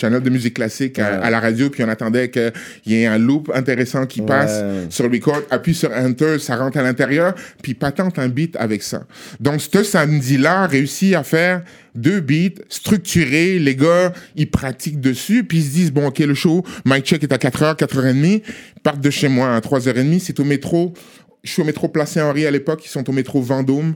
[0.00, 2.52] channel de musique classique à, à la radio, puis on attendait qu'il
[2.86, 6.78] y ait un loop intéressant qui passe sur le record, appuie sur Enter, ça rentre
[6.78, 9.04] à l'intérieur, puis patente un beat avec ça.
[9.40, 11.62] Donc, ce samedi-là, réussi à faire
[11.94, 16.34] deux beats structurés, les gars, ils pratiquent dessus, puis ils se disent, bon, ok, le
[16.34, 20.38] show, mic check est à 4h, 4h30, ils partent de chez moi à 3h30, c'est
[20.38, 20.94] au métro,
[21.42, 23.94] je suis au métro Placé Henri à l'époque, ils sont au métro Vendôme,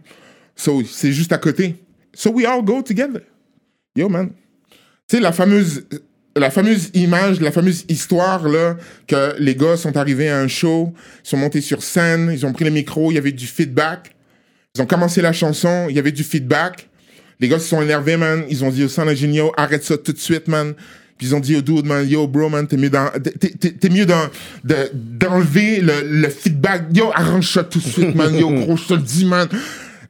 [0.57, 1.77] so, c'est juste à côté.
[2.15, 3.23] So we all go together.
[3.97, 4.31] Yo, man.
[5.09, 5.85] Tu sais, la fameuse,
[6.37, 8.77] la fameuse image, la fameuse histoire, là,
[9.07, 10.93] que les gars sont arrivés à un show,
[11.25, 14.15] ils sont montés sur scène, ils ont pris le micro, il y avait du feedback.
[14.75, 16.89] Ils ont commencé la chanson, il y avait du feedback.
[17.41, 18.45] Les gars se sont énervés, man.
[18.49, 20.75] Ils ont dit au son ingénieux, arrête ça tout de suite, man.
[21.23, 23.71] Puis ils ont dit au dude, man, yo, bro, man, t'es mieux dans, t'es, t'es-
[23.71, 24.27] t'es mieux dans,
[24.65, 26.87] de, d'enlever le, le feedback.
[26.93, 28.35] Yo, arrange ça tout de suite, man.
[28.35, 29.47] Yo, gros, je te le dis, man.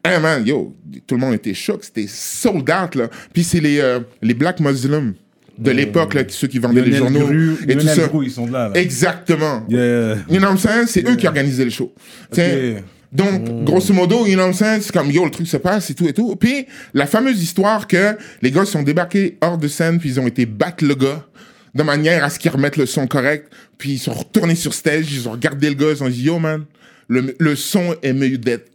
[0.03, 0.75] Hey, man, yo,
[1.07, 1.85] tout le monde était choc.
[1.85, 3.09] C'était sold out, là.
[3.35, 5.13] Puis c'est les, euh, les black muslims
[5.59, 8.09] de l'époque, là, ceux qui vendaient les Lionel journaux Gru- et tout Lionel ça.
[8.09, 8.71] Gru, ils sont là.
[8.71, 8.81] là.
[8.81, 9.67] Exactement.
[9.69, 10.15] Yeah.
[10.31, 10.87] You know what I'm saying?
[10.87, 11.93] C'est eux qui organisaient le show.
[12.31, 14.81] T'sais, Donc, grosso modo, you know what I'm saying?
[14.81, 16.35] C'est comme, yo, le truc se passe et tout et tout.
[16.37, 20.27] Puis, la fameuse histoire que les gars sont débarqués hors de scène, puis ils ont
[20.27, 21.27] été battre le gars
[21.75, 23.53] de manière à ce qu'ils remettent le son correct.
[23.77, 26.39] Puis, ils sont retournés sur stage, ils ont regardé le gars, ils ont dit, yo,
[26.39, 26.65] man,
[27.09, 28.71] le, le son est mieux d'être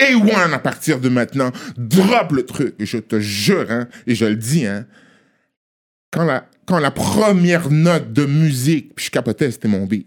[0.00, 1.50] A1 à partir de maintenant.
[1.76, 2.74] Drop le truc.
[2.78, 4.86] Et je te jure, hein, et je le dis, hein,
[6.12, 10.06] quand la, quand la première note de musique, puis je capotais, c'était mon beat.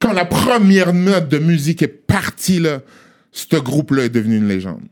[0.00, 2.80] Quand la première note de musique est partie, là,
[3.32, 4.82] ce groupe-là est devenu une légende.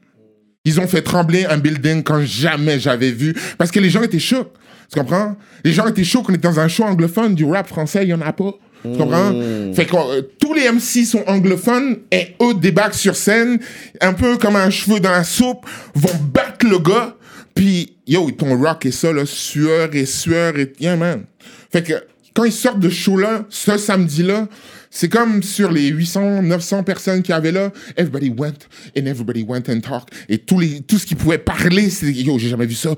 [0.64, 3.34] Ils ont fait trembler un building quand jamais j'avais vu.
[3.56, 4.52] Parce que les gens étaient chocs.
[4.92, 5.36] Tu comprends?
[5.64, 8.14] Les gens étaient chauds qu'on était dans un show anglophone, du rap français, il y
[8.14, 8.52] en a pas.
[8.82, 9.32] Tu comprends?
[9.74, 13.58] Fait que euh, tous les MC sont anglophones et eux débarquent sur scène,
[14.00, 17.16] un peu comme un cheveu dans la soupe, vont battre le gars,
[17.54, 21.24] puis yo, ils t'ont rock et ça, là, sueur et sueur et yeah, man.
[21.72, 21.94] Fait que
[22.34, 24.46] quand ils sortent de show là, ce samedi-là,
[24.90, 29.68] c'est comme sur les 800, 900 personnes qui avaient là, everybody went and everybody went
[29.68, 30.14] and talked.
[30.29, 32.94] Et tous les, tout ce qui pouvait parler, c'est yo, j'ai jamais vu ça.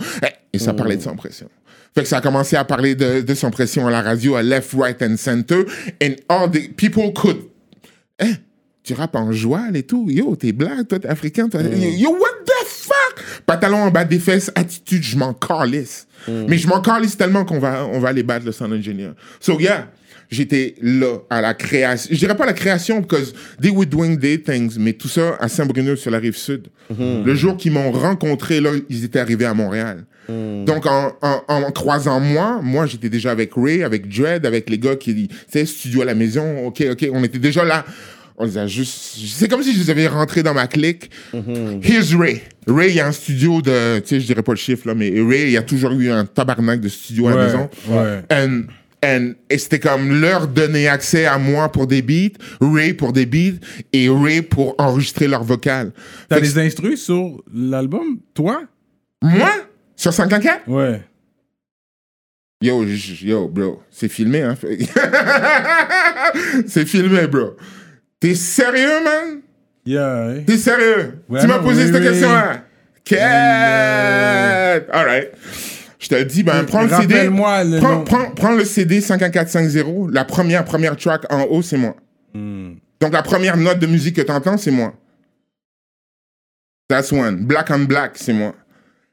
[0.52, 1.48] Et ça parlait de son pression.
[1.94, 4.42] Fait que ça a commencé à parler de, de son pression à la radio, à
[4.42, 5.64] left, right and center.
[6.00, 7.38] And all the people could.
[8.20, 8.34] Hein?
[8.84, 10.08] Tu rappes en joual et tout.
[10.08, 11.48] Yo, t'es black, toi, t'es africain.
[11.48, 13.24] Toi, Yo, what the fuck?
[13.44, 16.06] Pantalon en bas des fesses, attitude, je m'en calisse.
[16.28, 19.12] Mais je m'en calisse tellement qu'on va, on va aller battre le sound engineer.
[19.40, 19.88] So, yeah
[20.30, 22.08] j'étais là à la création.
[22.12, 25.36] Je dirais pas la création, parce que they were doing their things, mais tout ça
[25.40, 26.68] à Saint-Bruno sur la rive sud.
[26.98, 30.04] Le jour qu'ils m'ont rencontré, là, ils étaient arrivés à Montréal.
[30.28, 34.78] Donc, en, en, en, croisant moi, moi, j'étais déjà avec Ray, avec Dread, avec les
[34.78, 37.84] gars qui, tu sais, studio à la maison, ok, ok, on était déjà là.
[38.36, 39.18] On les a juste.
[39.34, 41.10] C'est comme si je les avais rentrés dans ma clique.
[41.82, 42.40] Here's Ray.
[42.66, 43.98] Ray, il y a un studio de.
[43.98, 46.10] Tu sais, je dirais pas le chiffre, là, mais Ray, il y a toujours eu
[46.10, 47.68] un tabarnak de studio à la maison.
[47.88, 48.22] Ouais.
[48.30, 48.62] And,
[49.04, 53.26] and, et c'était comme leur donner accès à moi pour des beats, Ray pour des
[53.26, 53.58] beats,
[53.92, 55.92] et Ray pour enregistrer leur vocal.
[56.28, 58.62] T'as des instrus sur l'album, toi?
[59.22, 59.50] Moi,
[59.96, 61.02] sur 514, Ouais.
[62.62, 64.54] Yo, yo, bro, c'est filmé, hein.
[66.66, 67.56] c'est filmé, bro.
[68.20, 69.40] T'es sérieux, man?
[69.86, 70.34] Yeah.
[70.36, 70.44] eh?
[70.44, 71.22] T'es sérieux?
[71.26, 72.64] Ouais, tu m'as posé cette question-là?
[73.02, 74.86] Cat!
[74.92, 75.28] All right.
[75.52, 75.58] Je
[76.14, 77.24] te dis, ben, prends le CD.
[77.24, 78.04] Le Prends, nom.
[78.04, 80.10] prends, prends le CD 51450.
[80.12, 81.96] La première, première track en haut, c'est moi.
[82.34, 82.74] Hmm.
[83.00, 84.94] Donc, la première note de musique que t'entends, c'est moi.
[86.88, 87.46] That's one.
[87.46, 88.54] Black on Black, c'est moi.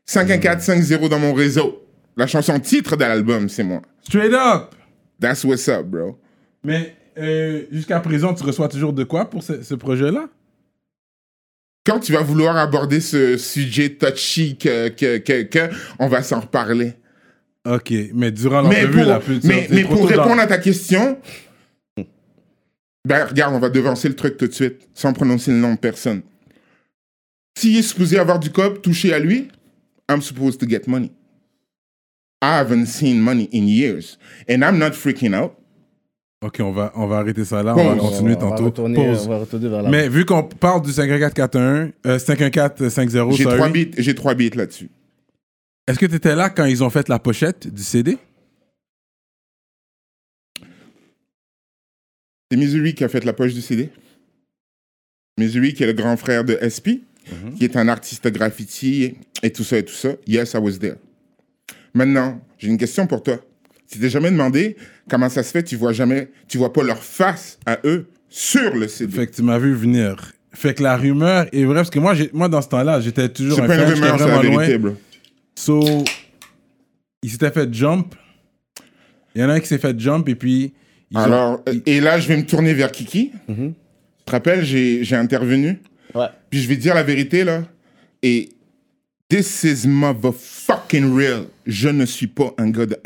[0.05, 1.83] 51450 dans mon réseau.
[2.15, 3.81] La chanson titre de l'album, c'est moi.
[4.01, 4.73] Straight up.
[5.19, 6.19] That's what's up, bro.
[6.63, 10.27] Mais euh, jusqu'à présent, tu reçois toujours de quoi pour ce, ce projet-là?
[11.87, 16.41] Quand tu vas vouloir aborder ce sujet touchy que, que, que, que on va s'en
[16.41, 16.95] reparler.
[17.65, 21.17] Ok, mais durant l'entrevue, là, plus mais, mais pour répondre à ta question,
[23.07, 25.79] ben regarde, on va devancer le truc tout de suite, sans prononcer le nom de
[25.79, 26.23] personne.
[27.57, 29.47] S'il est supposé avoir du cop touché à lui,
[30.09, 31.11] I'm supposed to get money.
[32.41, 34.17] I haven't seen money in years.
[34.49, 35.53] And I'm not freaking out.
[36.45, 38.09] Ok, on va, on va arrêter ça là, on va Pause.
[38.11, 38.65] continuer on va tantôt.
[38.65, 39.25] retourner, Pause.
[39.25, 39.89] on va retourner vers la...
[39.89, 44.55] Mais vu qu'on parle du 51441, euh, 51450, J'ai sorry, trois beats, j'ai trois beats
[44.55, 44.89] là-dessus.
[45.87, 48.19] est-ce que tu étais là quand ils ont fait la pochette du CD?
[52.51, 53.89] C'est Missouri qui a fait la poche du CD.
[55.39, 57.01] Missouri qui est le grand frère de SP,
[57.57, 60.09] qui est un artiste graffiti et tout ça et tout ça.
[60.27, 60.95] Yes, I was there.
[61.93, 63.37] Maintenant, j'ai une question pour toi.
[63.89, 64.75] Tu t'es jamais demandé
[65.09, 68.75] comment ça se fait, tu vois jamais, tu vois pas leur face à eux sur
[68.75, 69.15] le CD.
[69.15, 70.33] Fait que tu m'as vu venir.
[70.53, 73.55] Fait que la rumeur est vraie, parce que moi, moi dans ce temps-là, j'étais toujours
[73.57, 74.89] C'est un pas une fan, j'étais rumeur, c'est la vérité, loin.
[74.91, 74.97] bro.
[75.55, 76.03] So,
[77.23, 78.15] il s'était fait jump.
[79.35, 80.73] Il y en a un qui s'est fait jump, et puis...
[81.13, 83.31] ont- Alors, et là, je vais me tourner vers Kiki.
[83.47, 83.73] Mhm.
[83.73, 85.79] Tu te rappelles, j'ai j'ai intervenu?
[86.13, 86.25] Ouais.
[86.49, 87.63] Puis je vais te dire la vérité, là.
[88.23, 88.49] Et
[89.29, 91.45] this is motherfucking real.
[91.65, 92.97] Je ne suis pas un gars de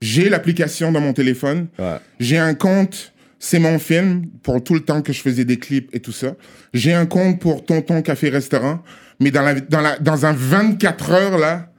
[0.00, 1.68] J'ai l'application dans mon téléphone.
[1.78, 1.96] Ouais.
[2.18, 5.94] J'ai un compte, c'est mon film, pour tout le temps que je faisais des clips
[5.94, 6.36] et tout ça.
[6.72, 8.82] J'ai un compte pour Tonton Café Restaurant.
[9.20, 11.70] Mais dans, la, dans, la, dans un 24 heures, là,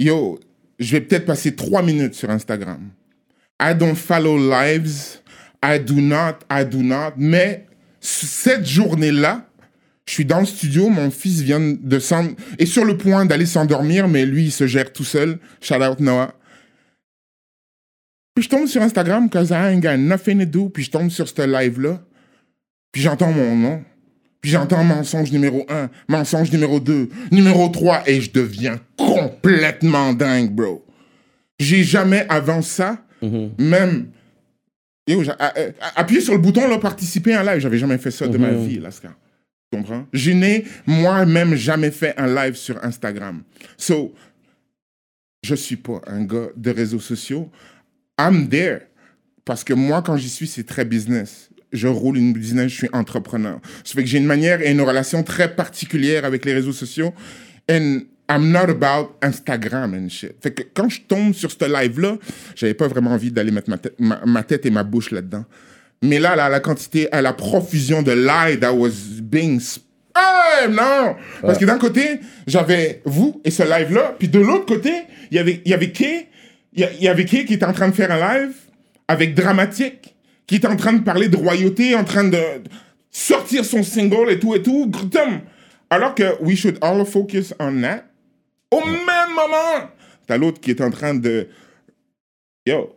[0.00, 0.40] yo,
[0.78, 2.90] je vais peut-être passer 3 minutes sur Instagram.
[3.60, 5.20] I don't follow lives.
[5.62, 7.12] I do not, I do not.
[7.16, 7.66] Mais
[8.00, 9.46] cette journée-là,
[10.06, 12.28] je suis dans le studio, mon fils vient de s'en...
[12.58, 15.38] est sur le point d'aller s'endormir, mais lui, il se gère tout seul.
[15.60, 16.32] Shout out Noah.
[18.36, 20.68] Puis je tombe sur Instagram, cause I ain't got nothing to do.
[20.68, 22.00] Puis je tombe sur ce live-là.
[22.92, 23.82] Puis j'entends mon nom.
[24.42, 28.08] Puis j'entends mensonge numéro 1, mensonge numéro 2, numéro 3.
[28.08, 30.84] Et je deviens complètement dingue, bro.
[31.58, 33.02] J'ai jamais avant ça,
[33.58, 34.10] même...
[35.08, 37.60] Yo, j'ai- a- a- appuyé sur le bouton, là, participer à un live.
[37.60, 39.08] J'avais jamais fait ça de ma vie, là, Ska.
[39.72, 40.06] Tu comprends?
[40.12, 43.42] Je n'ai moi-même jamais fait un live sur Instagram.
[43.78, 44.14] So,
[45.42, 47.50] je suis pas un gars de réseaux sociaux.
[48.18, 48.80] I'm there.
[49.44, 51.50] Parce que moi, quand j'y suis, c'est très business.
[51.72, 53.60] je roule une business, je suis entrepreneur.
[53.84, 57.12] Ça fait que j'ai une manière et une relation très particulière avec les réseaux sociaux.
[57.70, 60.34] And I'm not about Instagram and shit.
[60.42, 62.16] Fait que quand je tombe sur ce live-là,
[62.54, 65.44] j'avais pas vraiment envie d'aller mettre ma tête, ma, ma tête et ma bouche là-dedans.
[66.02, 69.84] Mais là, là, la quantité, à la profusion de lies that was being sp-
[70.14, 71.14] ah, non!
[71.42, 74.92] Parce que d'un côté, j'avais vous et ce live-là, puis de l'autre côté,
[75.30, 76.28] il y avait, il y avait Kay,
[76.76, 78.54] il y avait Kay qui était en train de faire un live
[79.08, 80.14] avec Dramatique,
[80.46, 82.38] qui était en train de parler de royauté, en train de
[83.10, 84.90] sortir son single et tout et tout.
[85.88, 88.04] Alors que we should all focus on that.
[88.70, 89.90] Au même moment,
[90.26, 91.48] t'as l'autre qui est en train de.
[92.66, 92.94] Yo.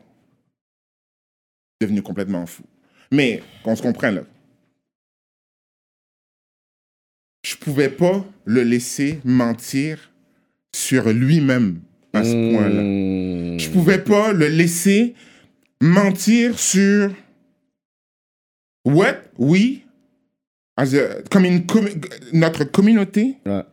[1.79, 2.63] Devenu complètement fou.
[3.11, 4.23] Mais qu'on se comprenne là.
[7.45, 10.11] Je pouvais pas le laisser mentir
[10.75, 11.79] sur lui-même
[12.13, 12.81] à ce point-là.
[12.81, 13.59] Hmm.
[13.59, 15.15] Je pouvais pas le laisser
[15.81, 17.11] mentir sur
[18.85, 19.83] what, oui,
[20.77, 21.95] as a- comme une commu-
[22.33, 23.37] notre communauté.
[23.45, 23.63] Ouais.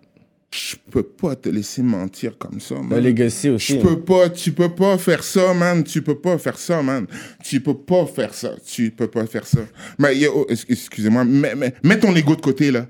[0.59, 3.01] Je peux pas te laisser mentir comme ça, Le man.
[3.05, 3.75] legacy aussi.
[3.75, 5.85] Je peux pas, tu peux pas faire ça, man.
[5.85, 7.07] Tu peux pas faire ça, man.
[7.45, 8.55] Tu peux pas faire ça.
[8.65, 9.59] Tu peux pas faire ça.
[9.99, 10.29] Mais es-
[10.69, 12.87] excusez-moi, mets, mets- mets ton ego de côté là.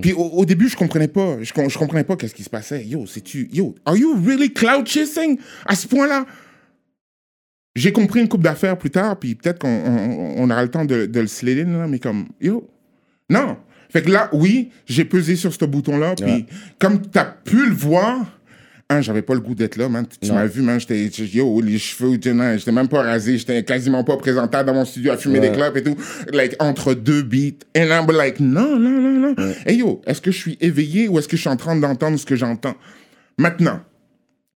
[0.00, 1.36] Puis au, au début, je comprenais pas.
[1.42, 2.84] Je, je comprenais pas qu'est-ce qui se passait.
[2.86, 3.48] Yo, c'est tu.
[3.52, 5.36] Yo, are you really cloud chasing?
[5.66, 6.24] À ce point-là?
[7.76, 10.84] J'ai compris une coupe d'affaires plus tard, puis peut-être qu'on on, on aura le temps
[10.84, 12.68] de, de le slider, là, mais comme, yo,
[13.28, 13.56] non.
[13.90, 16.46] Fait que là, oui, j'ai pesé sur ce bouton-là, puis Ouais.
[16.78, 18.38] comme tu as pu le voir,
[18.88, 20.06] hein, j'avais pas le goût d'être là, man.
[20.20, 24.04] Tu m'as vu, man, j'étais, yo, les cheveux, sais, j'étais même pas rasé, j'étais quasiment
[24.04, 25.50] pas présentable dans mon studio à fumer Ouais.
[25.50, 25.96] des clopes et tout,
[26.32, 27.64] like, entre deux beats.
[27.76, 29.52] And I'm like, non, non, non, non.
[29.66, 32.18] Hey, yo, est-ce que je suis éveillé ou est-ce que je suis en train d'entendre
[32.18, 32.74] ce que j'entends?
[33.38, 33.80] Maintenant,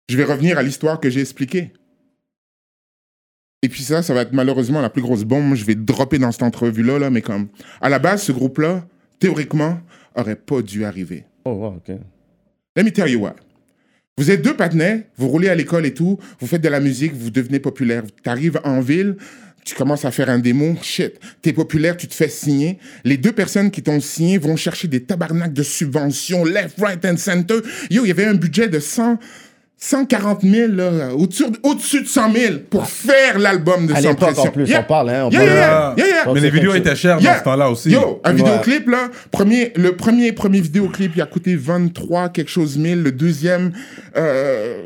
[0.09, 1.73] je vais revenir à l'histoire que j'ai expliquée.
[3.63, 5.55] Et puis ça, ça va être malheureusement la plus grosse bombe.
[5.55, 7.49] Je vais dropper dans cette entrevue-là, là, mais comme,
[7.81, 8.85] à la base, ce groupe-là,
[9.23, 9.81] théoriquement,
[10.17, 11.25] aurait pas dû arriver.
[11.45, 11.97] Oh, wow, ok.
[12.75, 13.37] Let me tell you what.
[14.19, 17.13] Vous êtes deux patinets, vous roulez à l'école et tout, vous faites de la musique,
[17.15, 18.03] vous devenez populaire.
[18.05, 19.17] Tu arrives en ville,
[19.65, 22.81] tu commences à faire un démo, shit, t'es populaire, tu te fais signer.
[23.05, 27.17] Les deux personnes qui t'ont signé vont chercher des tabarnaks de subventions, left, right and
[27.17, 27.61] center.
[27.91, 29.19] Yo, il y avait un budget de 100,
[29.85, 34.45] 140 000, là, au-dessus, au-dessus de 100 000 pour faire l'album de À Sans Pression.
[34.45, 34.81] en plus, Yeah.
[34.81, 35.25] on parle, hein.
[35.27, 35.95] On Yeah, parle yeah, Yeah.
[35.97, 36.25] yeah, yeah.
[36.25, 37.91] Bon, Mais les vidéos étaient chères dans ce temps-là aussi.
[37.91, 38.37] Yo, un Ouais.
[38.37, 43.03] vidéoclip, là, premier, le premier, premier vidéoclip, il a coûté 23 quelque chose mille.
[43.03, 43.73] Le deuxième,
[44.17, 44.83] euh,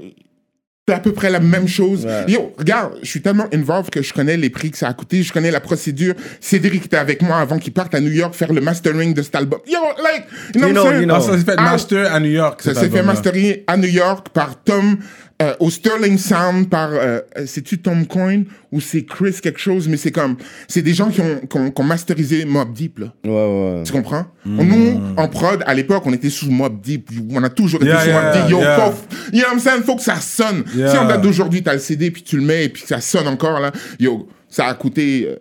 [0.88, 2.04] c'est à peu près la même chose.
[2.06, 2.26] Ouais.
[2.28, 5.24] Yo, regarde, je suis tellement involved que je connais les prix que ça a coûté,
[5.24, 6.14] je connais la procédure.
[6.40, 9.34] Cédric était avec moi avant qu'il parte à New York faire le mastering de cet
[9.34, 9.58] album.
[9.66, 11.00] Yo, like, you know You what I'm know, saying?
[11.00, 11.14] you know.
[11.16, 11.62] Ah, ça s'est fait Ah.
[11.72, 12.62] master à New York.
[12.62, 14.98] Ça s'est fait masterer à New York par Tom,
[15.42, 19.98] euh, au Sterling Sound, par, euh, c'est-tu Tom Coin ou c'est Chris quelque chose, mais
[19.98, 23.12] c'est comme, c'est des gens qui ont, qui ont, qui ont masterisé Mob Deep, là.
[23.24, 23.82] Ouais, ouais, ouais.
[23.84, 24.24] Tu comprends?
[24.46, 27.10] Nous, en prod, à l'époque, on était sous Mob Deep.
[27.32, 28.50] On a toujours été Yeah, sous yeah, Mob Deep.
[28.50, 28.76] Yo, yeah.
[28.80, 28.94] faut,
[29.32, 29.82] you know what I'm saying?
[29.82, 30.64] Faut que ça sonne.
[30.74, 30.90] Yeah.
[30.90, 33.02] Si en date d'aujourd'hui, t'as le CD, puis tu le mets, et puis que ça
[33.02, 35.36] sonne encore, là, yo, ça a coûté, euh,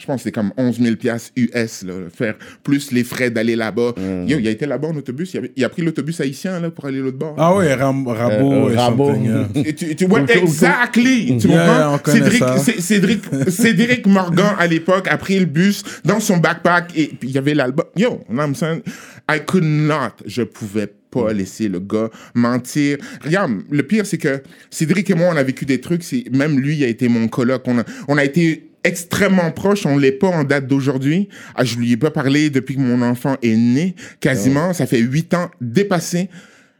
[0.00, 2.34] je pense que c'était comme 11 000 piastres US, là, faire
[2.64, 3.92] plus les frais d'aller là-bas.
[3.96, 4.26] Mm.
[4.28, 5.34] Yo, il a été là-bas en autobus.
[5.34, 7.34] Il a, il a pris l'autobus haïtien, là, pour aller l'autre bord.
[7.38, 8.70] Ah ouais, Ram- Rabo
[9.10, 11.36] Euh, et tu, tu vois, exactly.
[11.38, 12.12] Tu Yeah, comprends?
[12.12, 12.44] Cédric,
[12.80, 17.34] Cédric, Cédric Morgan, à l'époque, a pris le bus dans son backpack et puis il
[17.34, 17.86] y avait l'album.
[17.96, 18.80] Yo, I'm saying?
[19.28, 20.12] I could not.
[20.26, 22.98] Je pouvais pas laisser le gars mentir.
[23.24, 26.02] Regarde, le pire, c'est que Cédric et moi, on a vécu des trucs.
[26.04, 27.62] C'est, même lui, il a été mon coloc.
[27.66, 29.86] On a, on a été extrêmement proches.
[29.86, 31.28] On l'est pas en date d'aujourd'hui.
[31.54, 33.94] Ah, je lui ai pas parlé depuis que mon enfant est né.
[34.20, 34.72] Quasiment.
[34.72, 36.28] Ça fait huit ans dépassé.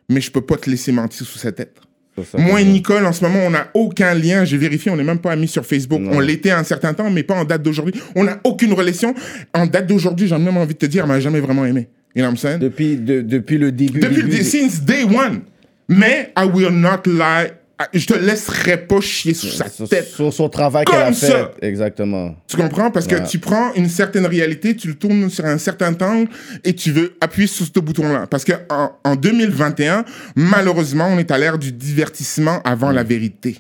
[0.09, 1.77] Mais je peux pas te laisser mentir sous sa tête.
[2.31, 2.37] Ça.
[2.37, 4.45] Moi et Nicole, en ce moment, on n'a aucun lien.
[4.45, 6.01] J'ai vérifié, on n'est même pas amis sur Facebook.
[6.03, 6.11] Non.
[6.15, 7.95] On l'était un certain temps, mais pas en date d'aujourd'hui.
[8.15, 9.15] On n'a aucune relation.
[9.55, 11.89] En date d'aujourd'hui, j'ai même envie de te dire, elle m'a jamais vraiment aimé.
[12.15, 12.59] You know what I'm saying?
[12.59, 14.01] Depuis, de- depuis le début.
[14.01, 15.43] Depuis le début- dé- since day one.
[15.89, 17.53] Mais I will not lie.
[17.95, 20.07] Je te laisserai pas chier sous sa sur, tête.
[20.09, 21.27] sur son travail qu'elle a ça.
[21.61, 21.67] fait.
[21.67, 22.35] Exactement.
[22.47, 22.91] Tu comprends?
[22.91, 26.29] Parce que tu prends une certaine réalité, tu le tournes sur un certain angle
[26.65, 28.27] et tu veux appuyer sur ce bouton-là.
[28.27, 30.05] Parce que en, en 2021,
[30.37, 33.59] malheureusement, on est à l'ère du divertissement avant la vérité.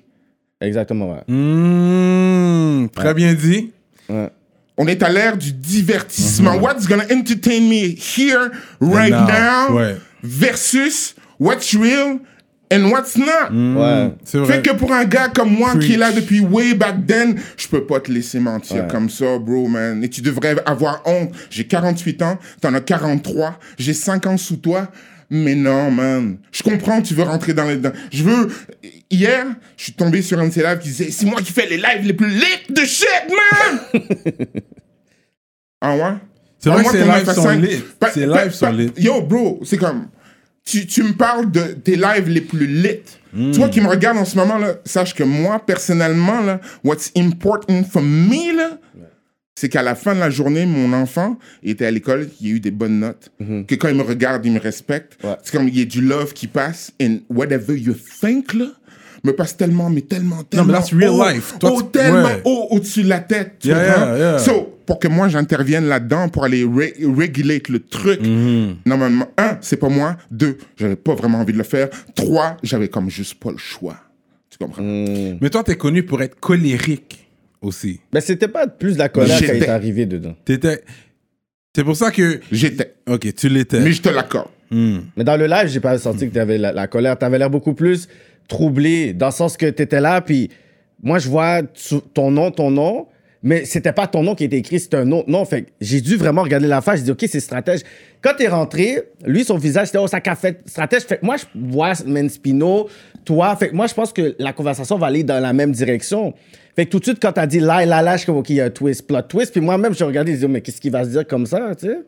[0.61, 1.35] Exactement, ouais.
[1.35, 3.73] Mmh, très bien dit.
[4.09, 4.29] Ouais.
[4.77, 6.57] On est à l'ère du divertissement.
[6.57, 8.51] What's gonna entertain me here,
[8.81, 9.27] right Now.
[9.71, 9.97] now, Ouais.
[10.23, 12.19] versus what's real
[12.73, 13.51] and what's not?
[13.53, 14.13] Ouais.
[14.25, 14.55] C'est vrai.
[14.55, 17.67] Fait que pour un gars comme moi qui est là depuis way back then, je
[17.69, 18.89] peux pas te laisser mentir Ouais.
[18.91, 20.03] comme ça, bro, man.
[20.05, 21.33] Et tu devrais avoir honte.
[21.51, 24.89] J'ai 48 ans, t'en as 43, j'ai 5 ans sous toi.
[25.33, 26.39] Mais non, man.
[26.51, 27.77] Je comprends, tu veux rentrer dans les...
[27.77, 28.49] dans- Je veux...
[29.13, 29.47] Hier,
[29.77, 31.77] je suis tombé sur un de ces lives qui disait «C'est moi qui fais les
[31.77, 34.03] lives les plus lit de shit, man!»
[35.81, 36.03] Ah ouais?
[36.59, 37.61] C'est vrai que Parle-moi ces lives sont 9 à 5.
[37.63, 37.85] lit.
[38.13, 38.93] Ces lives sont lit.
[38.99, 40.09] Yo, bro, c'est comme.
[40.65, 43.01] Tu, tu me parles de tes lives les plus lit.
[43.33, 43.53] Hmm.
[43.53, 47.83] Toi qui me regardes en ce moment, là, sache que moi, personnellement, là, what's important
[47.85, 48.79] for me, là,
[49.57, 52.61] c'est qu'à la fin de la journée, mon enfant était à l'école, il a eu
[52.61, 53.31] des bonnes notes,
[53.67, 55.19] que quand il me regarde, il me respecte.
[55.25, 55.37] Ouais.
[55.43, 58.67] C'est comme il y a du love qui passe, and whatever you think, là,
[59.25, 60.67] me passe tellement, mais tellement, tellement.
[60.67, 61.55] mais that's real haut, life.
[61.59, 62.43] Toi, haut, tellement ouais.
[62.45, 63.57] haut au-dessus de la tête.
[63.61, 64.07] Tu Yeah, comprends?
[64.07, 64.39] yeah, yeah.
[64.39, 68.21] So, pour que moi j'intervienne là-dedans pour aller ré- régulate le truc.
[68.21, 68.75] Mm-hmm.
[68.87, 70.17] Normalement, un, c'est pas moi.
[70.33, 71.91] Deux, j'avais pas vraiment envie de le faire.
[72.17, 73.95] Trois, j'avais comme juste pas le choix.
[74.51, 74.83] Tu comprends?
[74.83, 77.25] Mais toi, t'es connu pour être colérique
[77.63, 78.01] aussi.
[78.13, 80.35] Mais c'était pas plus de la colère qui est arrivée dedans.
[80.45, 80.83] T'étais.
[81.73, 82.41] C'est pour ça que.
[82.51, 82.97] J'étais.
[83.07, 83.79] Ok, tu l'étais.
[83.79, 84.49] Mais je te l'accorde.
[84.73, 85.03] Hmm.
[85.17, 87.17] Mais dans le live, j'ai pas senti que tu avais la, la colère.
[87.17, 88.09] Tu avais l'air beaucoup plus
[88.49, 90.51] troublé, dans le sens que tu étais là, puis
[91.01, 91.63] moi, je vois
[92.13, 93.07] ton nom, ton nom,
[93.43, 95.45] mais c'était pas ton nom qui était écrit, c'était un autre nom.
[95.45, 96.99] Fait j'ai dû vraiment regarder la face.
[96.99, 97.81] J'ai dit, OK, c'est stratège.
[98.21, 101.03] Quand tu es rentré, lui, son visage, c'était, oh, ça qu'a fait stratège.
[101.03, 102.89] Fait que moi, je vois Menspino,
[103.25, 103.57] toi.
[103.57, 106.35] Fait que moi, je pense que la conversation va aller dans la même direction.
[106.77, 108.37] Fait que tout de suite, quand tu as dit là, là, là, je suis comme,
[108.37, 109.53] OK, il y a un twist, plot twist.
[109.53, 111.75] Puis moi-même, j'ai regardé, j'ai dit, oh, mais qu'est-ce qu'il va se dire comme ça,
[111.75, 111.99] tu sais?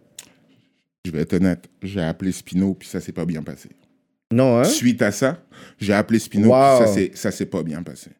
[1.04, 1.64] Je vais être honnête.
[1.82, 3.70] J'ai appelé Spino, puis ça s'est pas bien passé.
[4.32, 4.64] Non, hein?
[4.64, 5.42] Suite à ça,
[5.80, 6.84] j'ai appelé Spino, Wow.
[6.92, 8.10] puis ça s'est- pas bien passé.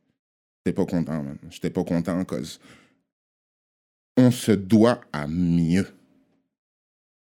[0.65, 1.37] J'étais pas content, man.
[1.51, 2.59] J'étais pas content en cause.
[4.17, 5.87] On se doit à mieux.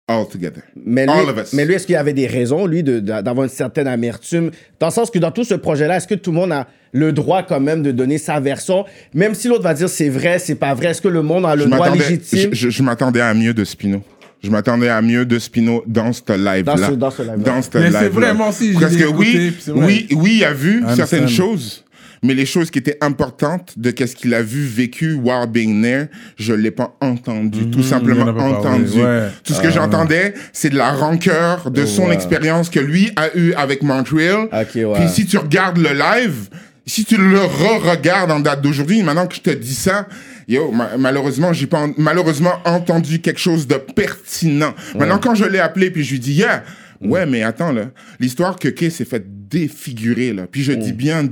[0.07, 0.63] All together.
[0.76, 1.53] Mais lui, All of us.
[1.53, 4.51] mais lui, est-ce qu'il y avait des raisons, lui, d'avoir une certaine amertume?
[4.80, 7.13] Dans le sens que dans tout ce projet-là, est-ce que tout le monde a le
[7.13, 8.84] droit quand même de donner sa version?
[9.13, 11.55] Même si l'autre va dire c'est vrai, c'est pas vrai, est-ce que le monde a
[11.55, 12.49] le je droit légitime?
[12.51, 14.01] Je, je- je m'attendais à mieux de Spino.
[14.43, 16.63] Je m'attendais à mieux de Spino dans ce live-là.
[16.63, 17.38] Dans ce- dans ce live-là.
[17.38, 19.86] Dans c'est vraiment si, Parce que écouté, oui, vrai.
[19.86, 21.86] oui, oui, il a vu certaines choses,
[22.24, 26.07] mais les choses qui étaient importantes de qu'est-ce qu'il a vu, vécu, while being there,
[26.38, 27.69] je l'ai pas entendu.
[27.69, 29.01] tout simplement en pas parlé, entendu.
[29.03, 29.28] ouais.
[29.43, 32.15] Tout ce que j'entendais, c'est de la rancœur de son Ouais.
[32.15, 34.47] expérience que lui a eu avec Montreal.
[34.51, 34.65] Ouais.
[34.95, 36.49] Puis si tu regardes le live,
[36.86, 40.07] si tu le re-regardes en date d'aujourd'hui, maintenant que je te dis ça,
[40.47, 44.74] yo, ma- malheureusement, j'ai pas en- malheureusement entendu quelque chose de pertinent.
[44.97, 46.63] Maintenant, quand je l'ai appelé, puis je lui dis, yeah,
[47.01, 47.86] ouais, mais attends, là,
[48.19, 49.24] l'histoire que Kay s'est fait
[49.60, 51.24] défigurer, là, puis je dis bien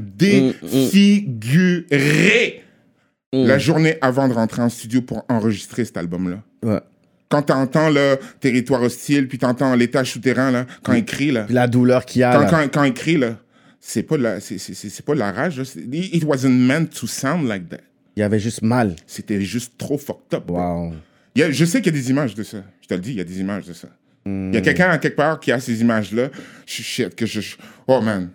[1.91, 2.63] défigurer
[3.33, 6.43] la journée avant de rentrer en studio pour enregistrer cet album-là.
[6.63, 6.79] Ouais.
[7.29, 11.53] Quand t'entends le territoire hostile, puis t'entends l'étage souterrain, là, quand il crie, là, Puis
[11.53, 12.33] la douleur qu'il y a.
[12.33, 12.49] quand, là.
[12.49, 13.37] quand, quand il crie, là,
[13.79, 15.57] c'est pas de la, c'est, c'est, c'est- pas de la rage.
[15.57, 15.63] là.
[15.93, 17.77] It wasn't meant to sound like that.
[18.17, 18.95] Il y avait juste mal.
[19.07, 20.49] C'était juste trop fucked up.
[20.49, 20.91] Wow.
[21.35, 22.63] Il y a- je sais qu'il y a des images de ça.
[22.81, 23.87] Je te le dis, il y a des images de ça.
[24.25, 26.29] Il y a quelqu'un à quelque part qui a ces images-là.
[26.67, 27.41] Je shit, que je.
[27.87, 28.29] Oh man.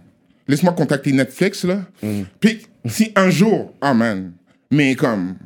[0.49, 1.83] Laisse-moi contacter Netflix, là.
[2.03, 2.23] Hmm.
[2.41, 3.75] Puis, si un jour.
[3.83, 4.33] Oh man.
[4.71, 5.37] Mais comme.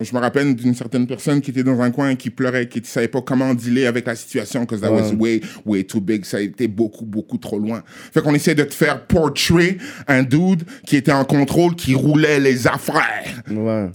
[0.00, 2.80] Je me rappelle d'une certaine personne qui était dans un coin et qui pleurait, qui
[2.80, 6.00] ne savait pas comment dealer avec la situation, parce que that was way, way too
[6.00, 6.24] big.
[6.24, 7.82] Ça a été beaucoup, beaucoup trop loin.
[8.12, 9.78] Fait qu'on essaie de te faire portray
[10.08, 13.42] un dude qui était en contrôle, qui roulait les affaires.
[13.48, 13.88] Ouais.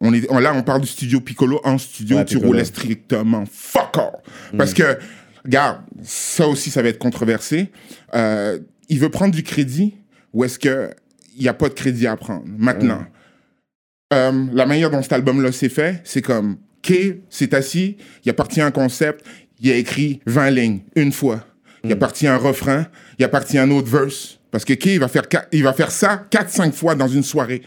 [0.00, 1.60] On est, là, on parle du studio Piccolo.
[1.64, 2.52] En studio, Ouais, tu Piccolo.
[2.52, 4.11] roulais strictement fuck all.
[4.56, 4.98] Parce que,
[5.44, 7.70] regarde, ça aussi, ça va être controversé.
[8.14, 8.58] Euh,
[8.88, 9.94] il veut prendre du crédit
[10.32, 10.94] ou est-ce qu'il
[11.38, 12.44] n'y a pas de crédit à prendre?
[12.46, 13.04] Maintenant,
[14.12, 18.34] euh, la manière dont cet album-là s'est fait, c'est comme, Kay s'est assis, il a
[18.34, 19.24] parti un concept,
[19.60, 21.46] il a écrit 20 lignes, une fois.
[21.84, 22.86] Il a parti un refrain,
[23.18, 24.38] il a parti un autre verse.
[24.52, 27.62] Parce que Kay, il va faire, il va faire ça 4-5 fois dans une soirée.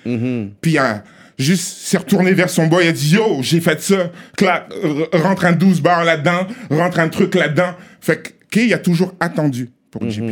[0.62, 1.04] Puis il a
[1.38, 4.12] juste s'est retourné vers son boy, il a dit Yo, j'ai fait ça.
[4.38, 4.72] Clac,
[5.14, 7.74] rentre un 12 bars là-dedans, rentre un truc là-dedans.
[8.02, 10.24] Fait que Kay, il a toujours attendu pour JP.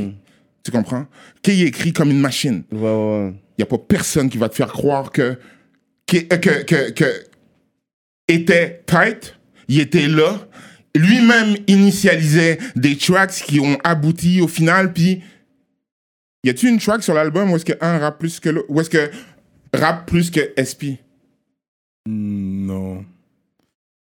[0.63, 1.05] Tu comprends?
[1.41, 2.63] Kay il écrit comme une machine.
[2.71, 3.33] Ouais, ouais, ouais.
[3.57, 5.37] Il n'y a pas personne qui va te faire croire que,
[6.07, 7.05] que, que, que, que
[8.27, 9.35] était tight,
[9.67, 10.47] il était là,
[10.95, 15.21] lui-même initialisait des tracks qui ont abouti au final, puis
[16.43, 18.81] y a-tu une track sur l'album où est-ce que un rappe plus que l'autre, ou
[18.81, 19.09] est-ce que
[19.73, 20.99] rap plus que SP?
[22.07, 23.05] Hmm, Non.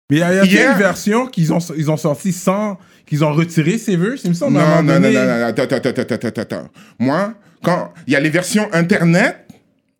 [0.09, 2.77] Mais il y a, y a Hier- une version qu'ils ont, ils ont sorti sans.
[3.05, 4.53] qu'ils ont retiré ces verses, il me semble.
[4.57, 5.13] Non, non, non, non, donné?
[5.13, 6.69] non, attends, attends, attends, attends, attends, attends.
[6.99, 7.33] Moi,
[7.63, 9.47] quand il y a les versions internet,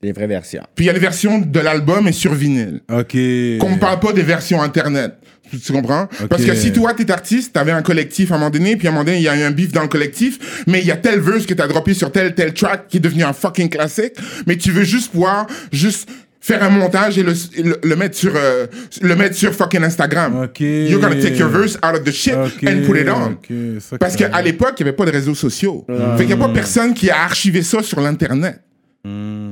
[0.02, 0.64] Les vraies versions.
[0.76, 2.82] puis il y a les versions de l'album et sur vinyle.
[2.92, 3.12] Ok.
[3.60, 5.16] Qu'on ne parle pas des versions internet.
[5.62, 6.08] Tu, comprends?
[6.30, 8.92] Parce que si toi, t'es artiste, t'avais un collectif à un moment donné, puis à
[8.92, 10.92] un moment donné, il y a eu un beef dans le collectif, mais il y
[10.92, 13.70] a tel verse que t'as droppé sur tel, tel track qui est devenu un fucking
[13.70, 14.14] classique,
[14.48, 16.10] mais tu veux juste pouvoir, juste
[16.44, 17.34] faire un montage et le,
[17.64, 18.68] le, le mettre sur, euh,
[19.02, 20.44] le mettre sur fucking Instagram.
[20.44, 20.60] Ok.
[20.60, 23.34] You're gonna take your verse out of the shit and put it on.
[23.34, 25.86] ok, ça, Parce qu'à l'époque, il n'y avait pas de réseaux sociaux.
[26.18, 28.60] Fait qu'il n'y a pas personne qui a archivé ça sur l'Internet.
[29.06, 29.43] Hmm.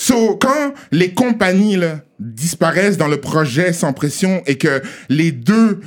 [0.00, 5.80] So, quand les compagnies là, disparaissent dans le projet sans pression et que les deux,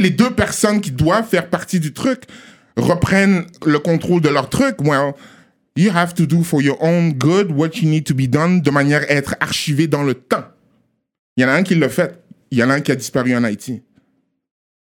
[0.00, 2.24] les deux personnes qui doivent faire partie du truc
[2.76, 5.12] reprennent le contrôle de leur truc, well,
[5.76, 8.70] you have to do for your own good what you need to be done de
[8.70, 10.44] manière à être archivé dans le temps.
[11.36, 12.20] Il y en a un qui l'a fait.
[12.50, 13.82] Il y en a un qui a disparu en Haïti.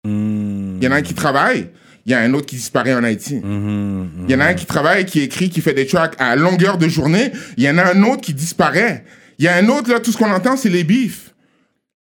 [0.05, 0.77] Hmm.
[0.77, 1.71] Il y en a un qui travaille.
[2.07, 3.37] Il y a un autre qui disparaît en Haïti.
[3.37, 4.27] Mhm.
[4.29, 6.77] Il y en a un qui travaille, qui écrit, qui fait des tracks à longueur
[6.77, 7.33] de journée.
[7.57, 9.05] Il y en a un autre qui disparaît.
[9.39, 11.35] Il y a un autre, là, tout ce qu'on entend, c'est les bifs.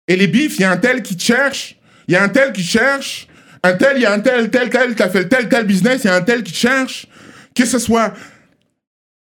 [0.08, 1.78] Et les bifs, il y a un tel qui cherche.
[2.08, 3.28] Il y a un tel qui cherche.
[3.64, 6.02] Un tel, il y a un tel, tel, tel, qui a fait tel, tel business.
[6.04, 7.08] Il y a un tel qui cherche.
[7.56, 8.14] Que ce soit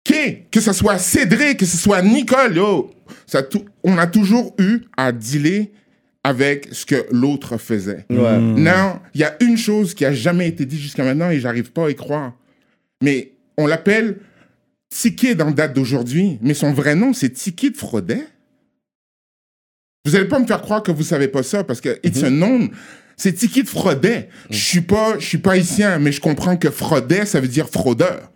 [0.09, 2.91] Kay, que ce soit Cédric, que ce soit Nicole, yo,
[3.27, 3.43] ça
[3.83, 5.71] on a toujours eu à dealer
[6.23, 8.05] avec ce que l'autre faisait.
[8.09, 8.37] Ouais.
[8.37, 11.71] Non, il y a une chose qui a jamais été dite jusqu'à maintenant et j'arrive
[11.71, 12.33] pas à y croire.
[13.01, 14.17] Mais on l'appelle
[14.89, 18.25] Tiki dans date d'aujourd'hui, mais son vrai nom, c'est Tiki de Fraudet.
[20.05, 22.29] Vous allez pas me faire croire que vous savez pas ça parce que it's a
[22.29, 22.69] known.
[23.15, 24.29] C'est Tiki de Fraudet.
[24.49, 27.69] Je suis pas, je suis pas haïtien, mais je comprends que Fraudet, ça veut dire
[27.69, 28.31] fraudeur.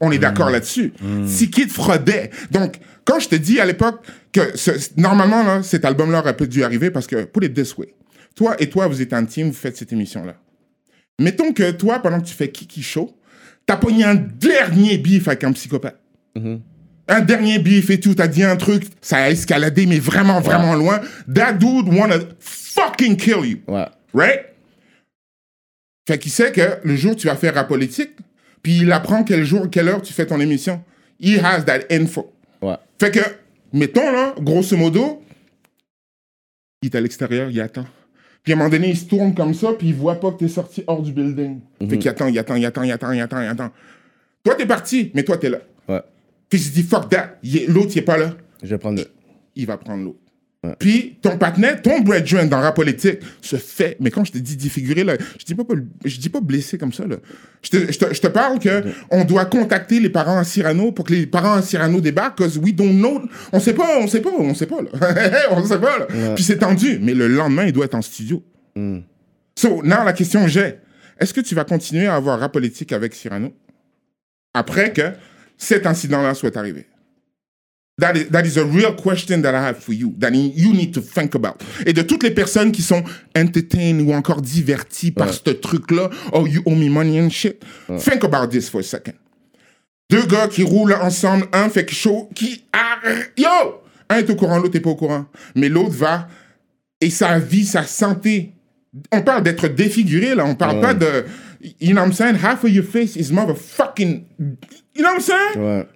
[0.00, 0.92] On est d'accord là-dessus.
[1.26, 2.30] Tiki de Fraudet.
[2.50, 4.04] Donc, quand je te dis à l'époque
[4.34, 7.76] que ce- normalement, là, cet album-là aurait pas dû arriver parce que, put it this
[7.78, 7.94] way,
[8.34, 10.34] toi et toi, vous êtes un team, vous faites cette émission-là.
[11.20, 13.16] Mettons que toi, pendant que tu fais Kiki Show,
[13.64, 15.98] t'as pogné un dernier bif avec un psychopathe.
[17.06, 20.74] Un dernier bif et tout, t'as dit un truc, ça a escaladé, mais vraiment, vraiment
[20.74, 21.00] loin.
[21.32, 23.58] That dude wanna fucking kill you.
[23.68, 23.86] Ouais.
[24.12, 24.40] Right?
[26.08, 28.10] Fait qu'il sait que le jour tu vas faire la politique,
[28.62, 30.82] puis il apprend quel jour, quelle heure tu fais ton émission.
[31.20, 32.32] He has that info.
[32.60, 32.76] Ouais.
[33.00, 33.20] Fait que,
[33.74, 35.22] mettons là, grosso modo,
[36.80, 37.84] il est à l'extérieur, il attend.
[38.42, 40.38] Puis à un moment donné, il se tourne comme ça, puis il voit pas que
[40.38, 41.60] t'es sorti hors du building.
[41.88, 43.70] Fait qu'il attend, il attend, il attend, il attend, il attend, il attend.
[44.42, 45.58] Toi, t'es parti, mais toi, t'es là.
[45.88, 46.02] Ouais.
[46.48, 49.06] Puis il se dit, fuck that, l'autre, il est pas là Je vais prendre le.
[49.56, 50.18] il va prendre l'autre.
[50.78, 54.56] Puis ton partenaire, ton brethren dans rap politique se fait, mais quand je te dis
[54.56, 55.64] défiguré, là, je dis pas,
[56.04, 57.06] je dis pas blessé comme ça.
[57.06, 57.16] Là.
[57.62, 60.92] Je, te, je, te, je te parle que on doit contacter les parents à Cyrano
[60.92, 63.22] pour que les parents à Cyrano débarquent, parce we don't know.
[63.52, 64.82] On sait pas, on sait pas, on sait pas.
[64.82, 65.40] Là.
[65.50, 65.98] on sait pas.
[65.98, 66.34] Là.
[66.34, 68.42] Puis c'est tendu, mais le lendemain, il doit être en studio.
[69.56, 70.74] So, now, la question que j'ai,
[71.18, 73.52] est-ce que tu vas continuer à avoir rap politique avec Cyrano
[74.52, 75.12] après que
[75.56, 76.86] cet incident-là soit arrivé?
[77.96, 80.92] That is, that is a real question that I have for you, that you need
[80.94, 81.62] to think about.
[81.86, 83.04] Et de toutes les personnes qui sont
[83.36, 87.64] entertained ou encore diverties par ce truc-là, oh, you owe me money and shit,
[87.98, 89.14] think about this for a second.
[90.10, 92.64] Deux gars qui roulent ensemble, un fait chose qui...
[92.72, 92.98] ah,
[93.36, 93.80] yo!
[94.08, 95.26] Un est au courant, l'autre n'est pas au courant.
[95.54, 96.28] Mais l'autre va...
[97.00, 98.52] Et sa vie, sa santé...
[99.12, 100.44] On parle d'être défiguré, là.
[100.44, 101.24] On parle pas de...
[101.80, 102.34] You know what I'm saying?
[102.36, 104.24] Half of your face is motherfucking...
[104.94, 105.58] You know what I'm saying?
[105.58, 105.86] Ouais.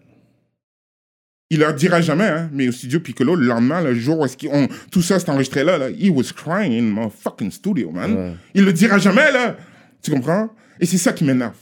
[1.50, 4.46] Il leur dira jamais, hein, mais au studio Piccolo, le lendemain, le jour où est-ce
[4.48, 8.36] ont, tout ça s'est enregistré là, là, he was crying in my fucking studio, man.
[8.54, 9.56] Il le dira jamais, là.
[10.02, 10.50] Tu comprends?
[10.78, 11.56] Et c'est ça qui m'énerve.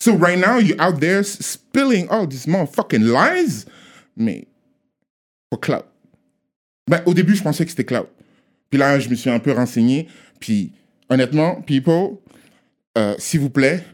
[0.00, 3.64] So right now, you're out there spilling all these motherfucking lies,
[4.16, 4.46] mais
[5.50, 5.84] pour cloud.
[6.88, 8.06] Ben, au début, je pensais que c'était cloud.
[8.70, 10.06] Puis là, je me suis un peu renseigné.
[10.38, 10.72] Puis,
[11.08, 12.18] honnêtement, people,
[12.96, 13.84] euh, s'il vous plaît,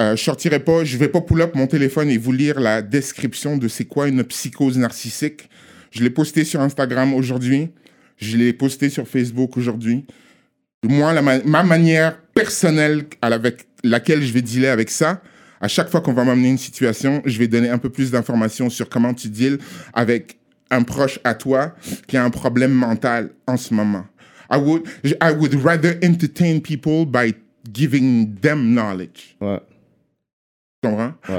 [0.00, 2.82] euh, je sortirai pas, je vais pas pull up mon téléphone et vous lire la
[2.82, 5.48] description de c'est quoi une psychose narcissique.
[5.92, 7.70] Je l'ai posté sur Instagram aujourd'hui.
[8.16, 10.04] Je l'ai posté sur Facebook aujourd'hui.
[10.82, 15.22] Moi, ma, ma manière personnelle avec laquelle je vais dealer avec ça,
[15.60, 18.68] à chaque fois qu'on va m'amener une situation, je vais donner un peu plus d'informations
[18.70, 19.58] sur comment tu deals
[19.92, 20.38] avec
[20.70, 21.74] un proche à toi
[22.08, 24.06] qui a un problème mental en ce moment.
[24.50, 24.82] I would,
[25.22, 27.34] I would rather entertain people by
[27.72, 29.36] giving them knowledge.
[29.40, 29.60] Ouais.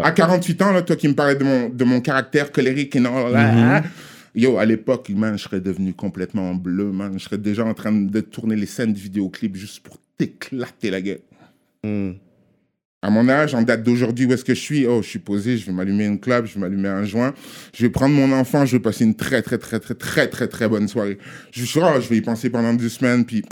[0.04, 3.00] À 48 ans, là, toi qui me parlais de mon, de mon caractère colérique et
[3.00, 3.84] non, là,
[4.36, 7.14] yo, à l'époque, man, je serais devenu complètement bleu, man.
[7.18, 11.02] Je serais déjà en train de tourner les scènes de vidéoclip juste pour t'éclater la
[11.02, 11.22] gueule.
[13.02, 14.88] À mon âge, en date d'aujourd'hui, où est-ce que je suis?
[14.88, 17.36] Oh, je suis posé, je vais m'allumer une club, je vais m'allumer un joint.
[17.72, 20.48] Je vais prendre mon enfant, je vais passer une très, très, très, très, très, très,
[20.48, 21.20] très bonne soirée.
[21.52, 23.44] Je, suis oh, je vais y penser pendant deux semaines, puis...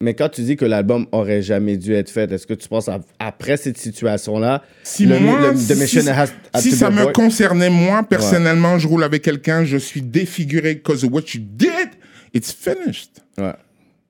[0.00, 2.88] Mais quand tu dis que l'album aurait jamais dû être fait, est-ce que tu penses
[2.88, 6.70] à- après cette situation-là, Si le, moi, le- the si- mission si, has, had si
[6.70, 11.12] to ça me concernait moi personnellement, je roule avec quelqu'un, je suis défiguré because of
[11.12, 11.88] what you did,
[12.34, 13.22] it's finished.
[13.38, 13.54] Ouais.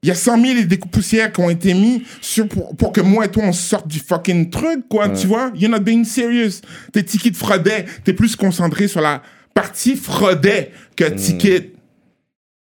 [0.03, 2.93] Il y a 100 000 et des poussières qui ont été mis sur pour, pour
[2.93, 5.53] que moi et toi on sorte du fucking truc, quoi, tu vois?
[5.55, 6.63] You're not being serious.
[6.93, 9.23] Tes tickets de fraudet, t'es plus concentré sur la
[9.55, 11.15] partie fraudet que Mm.
[11.17, 11.73] ticket.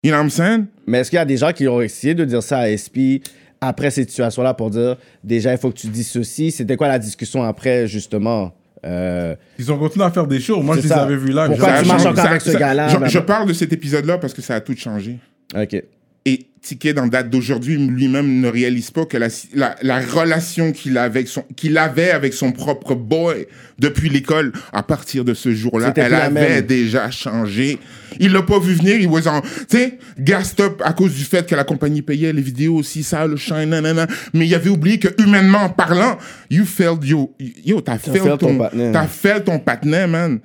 [0.04, 0.66] You know what I'm saying?
[0.92, 3.24] Mais est-ce qu'il y a des gens qui ont essayé de dire ça à SP
[3.62, 6.52] après cette situation-là pour dire déjà, il faut que tu dises ceci?
[6.52, 8.52] C'était quoi la discussion après, justement,
[8.84, 10.62] Euh, Ils ont continué à faire des shows.
[10.64, 11.46] Moi, je les avais vus là.
[11.48, 14.42] Pourquoi tu marches encore avec ce gars-là, Je, je parle de cet épisode-là parce que
[14.42, 15.20] ça a tout changé.
[15.56, 15.84] ok.
[16.26, 20.96] Et Ticket, dans date d'aujourd'hui, lui-même ne réalise pas que la, la, la relation qu'il
[21.00, 23.48] a avec son- qu'il avait avec son propre boy
[23.80, 27.80] depuis l'école, à partir de ce jour-là, elle avait déjà changé.
[28.20, 31.24] Il l'a pas vu venir, il was en, tu sais, gassed up à cause du
[31.24, 34.06] fait que la compagnie payait les vidéos aussi, ça, le shine, nanana.
[34.36, 36.20] Mais il avait oublié que, humainement parlant,
[36.52, 37.34] you failed, yo,
[37.66, 38.58] yo, t'as failed failed ton ton,
[38.94, 40.40] t'as failed ton patinet, man.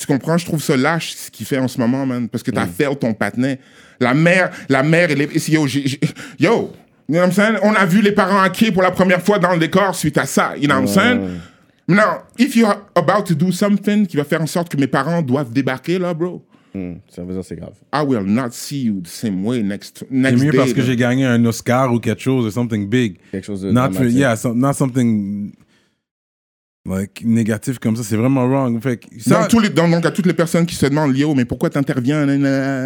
[0.00, 0.38] Tu comprends?
[0.38, 2.26] Je trouve ça lâche, ce qu'il fait en ce moment, man.
[2.28, 2.70] Parce que t'as Mm.
[2.70, 3.58] failed ton patinet.
[4.00, 6.00] La mère, la mère, elle est, yo, j'ai- j'ai-
[6.38, 6.72] yo,
[7.08, 7.56] you know what I'm saying?
[7.62, 10.24] On a vu les parents hacker pour la première fois dans le décor suite à
[10.24, 10.54] ça.
[10.56, 11.20] You know what I'm saying?
[11.86, 15.20] Now, if you're about to do something qui va faire en sorte que mes parents
[15.22, 16.42] doivent débarquer, là, bro,
[16.72, 17.72] Hmm, ça veut dire c'est grave.
[17.92, 20.56] I will not see you the same way next, C'est next mieux day.
[20.56, 20.86] parce que là.
[20.86, 23.16] j'ai gagné un Oscar ou quelque chose, or something big.
[23.32, 25.50] Quelque chose de Not, yeah, so- not something
[26.86, 28.02] like négatif comme ça.
[28.02, 28.82] C'est vraiment wrong.
[28.82, 31.16] Fait que ça, Dans tous les, dans- donc, à toutes les personnes qui se demandent,
[31.16, 32.26] yo, mais pourquoi t'interviens?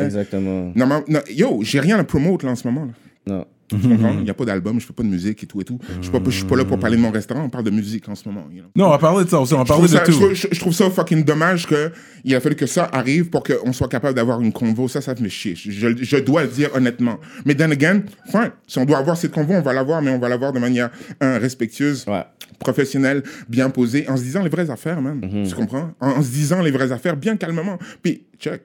[0.05, 0.73] Exactement.
[0.75, 2.87] Non, mais- non, yo, j'ai rien à promote là en ce moment.
[3.27, 3.35] Là.
[3.35, 3.47] Non.
[3.69, 4.13] Tu comprends?
[4.13, 5.79] Il n'y a pas d'album, je fais pas de musique et tout et tout.
[6.03, 8.15] Je je suis pas là pour parler de mon restaurant, on parle de musique en
[8.15, 8.47] ce moment.
[8.53, 8.71] you know.
[8.77, 9.55] non, on va parler de ça aussi.
[9.55, 10.19] On va parler de ça, je, tout.
[10.19, 13.73] trouve, je- je trouve ça fucking dommage qu'il a fallu que ça arrive pour qu'on
[13.73, 14.87] soit capable d'avoir une convo.
[14.89, 15.55] Ça, ça me chier.
[15.57, 17.19] Je, je- dois le dire honnêtement.
[17.45, 18.51] Mais then again, fine.
[18.67, 20.91] Si on doit avoir cette convo, on va l'avoir, mais on va l'avoir de manière
[21.21, 22.23] respectueuse, Ouais.
[22.59, 25.21] professionnelle, bien posée, en se disant les vraies affaires, man.
[25.23, 25.47] Mhm.
[25.49, 25.93] Tu comprends?
[26.01, 27.79] En, en se disant les vraies affaires, bien calmement.
[28.03, 28.63] Puis, check.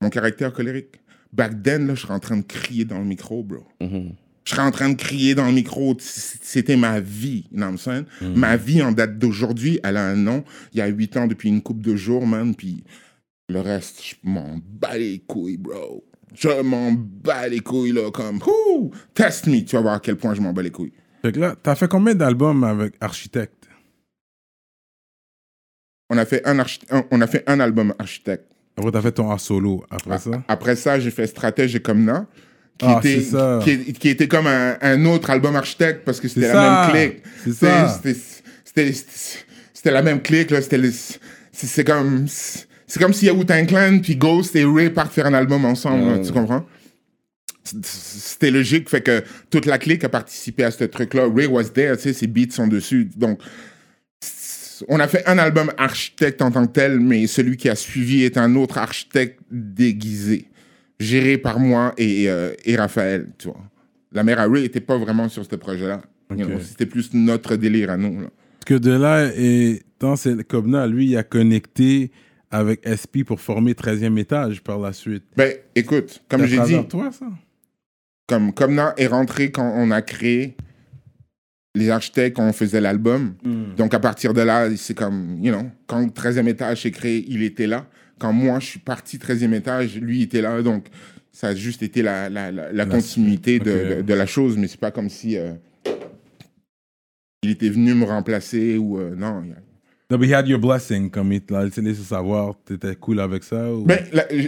[0.00, 1.00] Mon caractère colérique.
[1.32, 3.64] Back then, là, je serais en train de crier dans le micro, bro.
[3.80, 4.12] Mhm.
[4.44, 5.96] Je serais en train de crier dans le micro.
[5.98, 8.04] C'était ma vie, you know what I'm saying?
[8.34, 10.44] Ma vie en date d'aujourd'hui, elle a un nom.
[10.72, 12.54] Il y a huit ans, depuis une couple de jours, man.
[12.54, 12.82] Puis
[13.48, 16.04] le reste, je m'en bats les couilles, bro.
[16.34, 20.16] Je m'en bats les couilles, là, comme, ouh, test me, tu vas voir à quel
[20.16, 20.92] point je m'en bats les couilles.
[21.22, 23.68] Fait que là, t'as fait combien d'albums avec Architecte?
[26.08, 26.64] On a fait un,
[27.10, 28.46] on a fait un album architecte.
[28.76, 29.84] Après, t'as fait ton A solo.
[29.90, 30.42] Après ça?
[30.48, 32.26] Après ça, j'ai fait Stratège et Comme Na,
[32.80, 33.00] qui, Ah,
[33.62, 36.90] était, qui, qui était comme un, un autre album architecte parce que c'était la ça.
[36.92, 37.22] même clique.
[37.44, 39.38] C'est C'était- ça.
[39.74, 40.50] c'était- la même clique.
[40.50, 40.60] là.
[40.62, 40.80] C'était
[41.52, 45.64] C'est comme, c'est comme si Wu-Tang Clan puis Ghost et Ray partent faire un album
[45.64, 46.06] ensemble.
[46.10, 46.64] là, tu comprends?
[47.84, 51.28] C'était logique, fait que toute la clique a participé à ce truc-là.
[51.32, 53.08] Ray was there, tu sais, ses beats sont dessus.
[53.16, 53.38] Donc,
[54.88, 58.24] on a fait un album architecte en tant que tel, mais celui qui a suivi
[58.24, 60.46] est un autre architecte déguisé,
[61.00, 63.60] géré par moi et, euh, et Raphaël, tu vois.
[64.12, 66.02] La mère à Ray n'était pas vraiment sur ce projet-là.
[66.36, 66.48] You Ok.
[66.50, 68.20] know, C'était plus notre délire à nous.
[68.20, 68.28] là.
[68.60, 72.12] Parce que de là, et dans c'est Kobna, lui, il a connecté
[72.50, 75.24] avec SP pour former 13e étage par la suite.
[75.36, 77.26] Ben, écoute, comme j'ai dit, toi, ça?
[78.28, 80.56] comme Comna est rentré quand on a créé
[81.76, 83.34] les architectes, quand on faisait l'album.
[83.76, 87.42] Donc, à partir de là, c'est comme, you know, quand 13e étage s'est créé, il
[87.44, 87.86] était là.
[88.20, 90.62] Quand moi, je suis parti 13e étage, lui était là.
[90.62, 90.86] Donc,
[91.32, 93.64] ça a juste été la, la, la, la continuité de,
[93.96, 95.54] de, de la chose, mais c'est pas comme si euh,
[97.42, 99.42] il était venu me remplacer ou euh, non.
[99.44, 99.56] il y a-
[100.10, 102.54] No, but he had your blessing, comme il te l'a laissé savoir.
[102.64, 103.84] T'étais cool avec ça ou...
[103.84, 104.00] Ben,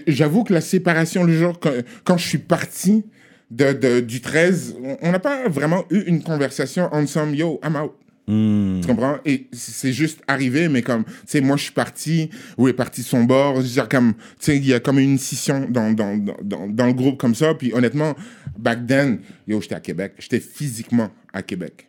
[0.08, 1.70] j'avoue que la séparation, le jour, quand,
[2.02, 3.04] quand je suis parti
[3.48, 7.36] de, de- du 13, on- on n'a pas vraiment eu une conversation ensemble.
[7.36, 7.92] Yo, I'm out.
[8.28, 8.80] Hmm.
[8.80, 9.16] Tu comprends?
[9.24, 13.02] Et c'est juste arrivé, mais comme, tu sais, moi, je suis parti, ou est parti
[13.02, 13.56] son bord.
[13.56, 16.68] Je veux dire, comme, tu sais, il y a comme une scission dans, dans, dans,
[16.68, 17.52] dans, le groupe comme ça.
[17.54, 18.14] Puis honnêtement,
[18.56, 19.18] back then,
[19.48, 20.12] yo, j'étais à Québec.
[20.20, 21.88] J'étais physiquement à Québec.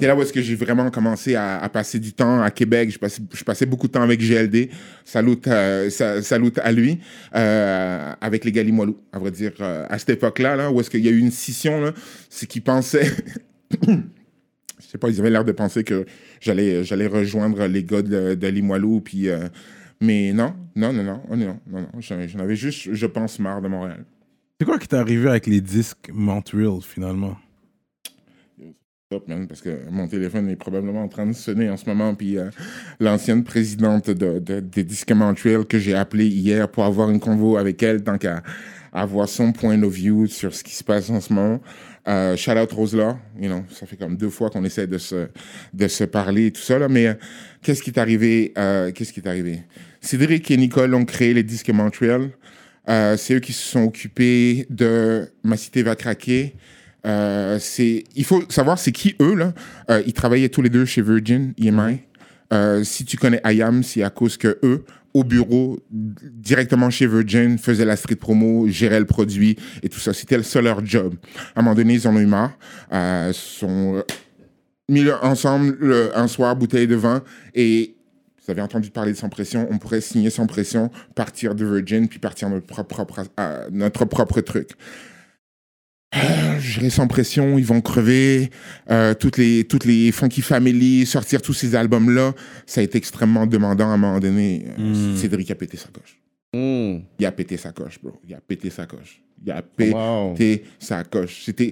[0.00, 2.90] C'est là où est-ce que j'ai vraiment commencé à, à passer du temps à Québec.
[2.90, 4.68] Je passais, je passais beaucoup de temps avec GLD.
[5.04, 6.98] Salut, euh, sa- salut à lui.
[7.34, 9.52] euh, avec les Galimoilou, à vrai dire.
[9.60, 11.92] euh, à cette époque-là, là, où est-ce qu'il y a eu une scission, là,
[12.28, 13.10] c'est qu'ils pensaient...
[14.90, 16.04] je sais pas, ils avaient l'air de penser que
[16.40, 19.28] j'allais, j'allais rejoindre les gars de, de Limoilou, puis...
[19.28, 19.46] euh,
[20.00, 23.62] mais non, non, non, non, oh non, non, non, j'en avais juste, je pense, marre
[23.62, 24.04] de Montréal.
[24.58, 27.36] C'est quoi qui t'est arrivé avec les disques Montreal, finalement?
[29.10, 32.14] Top, man, parce que mon téléphone est probablement en train de sonner en ce moment,
[32.16, 32.50] puis euh,
[32.98, 37.56] l'ancienne présidente de, de- des Disques Montreal que j'ai appelée hier pour avoir une convo
[37.56, 38.42] avec elle, tant qu'à
[38.92, 41.60] avoir son point of view sur ce qui se passe en ce moment.
[42.08, 45.28] Euh, shout out Rosela, you know, ça fait comme deux fois qu'on essaie de se,
[45.74, 47.14] de se parler et tout ça, là, mais euh,
[47.62, 48.52] qu'est-ce qui est arrivé?
[48.56, 49.62] euh, qu'est-ce qui est arrivé?
[50.00, 52.30] Cédric et Nicole ont créé les Disques Montreal.
[52.88, 56.54] Euh, c'est eux qui se sont occupés de Ma Cité va craquer.
[57.04, 59.52] C'est, il faut savoir c'est qui eux là.
[60.06, 62.00] Ils travaillaient tous les deux chez Virgin EMI.
[62.84, 64.84] Si tu connais IAM, c'est à cause que eux
[65.14, 70.12] au bureau directement chez Virgin faisaient la street promo, géraient le produit et tout ça.
[70.12, 71.14] C'était le seul leur job.
[71.54, 72.52] À un moment donné, ils en ont eu marre.
[72.92, 74.04] Euh, sont
[74.88, 77.22] mis ensemble le- un soir bouteille de vin
[77.54, 77.96] et
[78.44, 82.08] Vous avez entendu parler de Sans Pression, on pourrait signer Sans Pression, partir de Virgin,
[82.08, 84.70] puis partir euh, notre propre truc.
[86.16, 88.50] Euh, Gérer Sans Pression, ils vont crever,
[88.90, 92.34] euh, toutes les toutes les Funky Family, sortir tous ces albums-là,
[92.66, 94.64] ça a été extrêmement demandant à un moment donné.
[94.78, 95.16] Euh, Mm.
[95.16, 96.18] Cédric a pété sa coche.
[96.52, 97.02] Hmm.
[97.20, 98.20] Il a pété sa coche, bro.
[98.28, 99.22] Il a pété sa coche.
[99.46, 100.34] Il a pété Wow.
[100.80, 101.42] sa coche.
[101.44, 101.70] C'était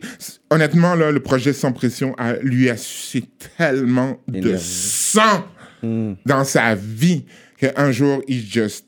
[0.51, 3.25] honnêtement là, le projet sans pression a, lui a sucé
[3.57, 5.45] tellement de sang
[5.83, 6.15] Hmm.
[6.27, 7.25] dans sa vie
[7.57, 8.85] qu'un jour il just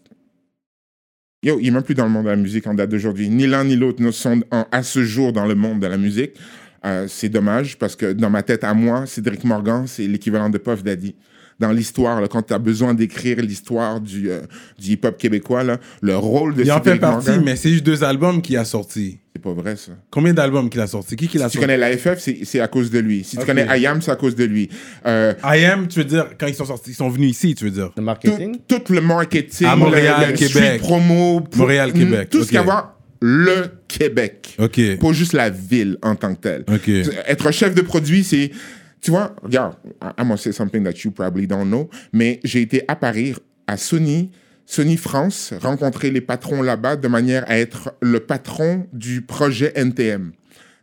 [1.43, 3.30] Yo, il est même plus dans le monde de la musique en date d'aujourd'hui.
[3.30, 6.32] Ni l'un ni l'autre ne sont à ce jour dans le monde de la musique.
[6.84, 10.59] Euh, c'est dommage parce que dans ma tête à moi, Cédric Morgan, c'est l'équivalent de
[10.59, 11.14] Puff Daddy.
[11.61, 14.40] Dans l'histoire, quand tu as besoin d'écrire l'histoire du, euh,
[14.78, 17.84] du hip-hop québécois, là, le rôle de Il en fait partie, Morgan, mais c'est juste
[17.84, 19.18] deux albums qu'il a sortis.
[19.36, 19.92] c'est pas vrai ça.
[20.11, 21.16] Combien d'albums qu'il a sortis?
[21.16, 23.24] Qui qu'il a Si tu sorti connais l'AFF, c'est c'est à cause de lui.
[23.24, 24.70] Si tu connais IAM, c'est à cause de lui.
[25.06, 27.64] Euh, I Am, tu veux dire, quand ils sont sortis, ils sont venus ici, tu
[27.64, 27.90] veux dire?
[27.94, 28.56] Le marketing?
[28.66, 30.80] tout le marketing, À Montréal, le, le Québec.
[30.80, 32.48] promo, pour- Montréal, Québec, tout ce ok.
[32.48, 34.56] qu'il y a à voir, le Québec.
[34.58, 34.80] Ok.
[34.98, 36.64] Pas juste la ville en tant que telle.
[36.72, 36.88] Ok.
[37.28, 38.50] Être chef de produit, c'est.
[39.01, 42.82] Tu vois, regarde, I'm gonna say something that you probably don't know, mais j'ai été
[42.86, 43.34] à Paris,
[43.66, 44.30] à Sony,
[44.66, 50.32] Sony France, rencontrer les patrons là-bas de manière à être le patron du projet NTM.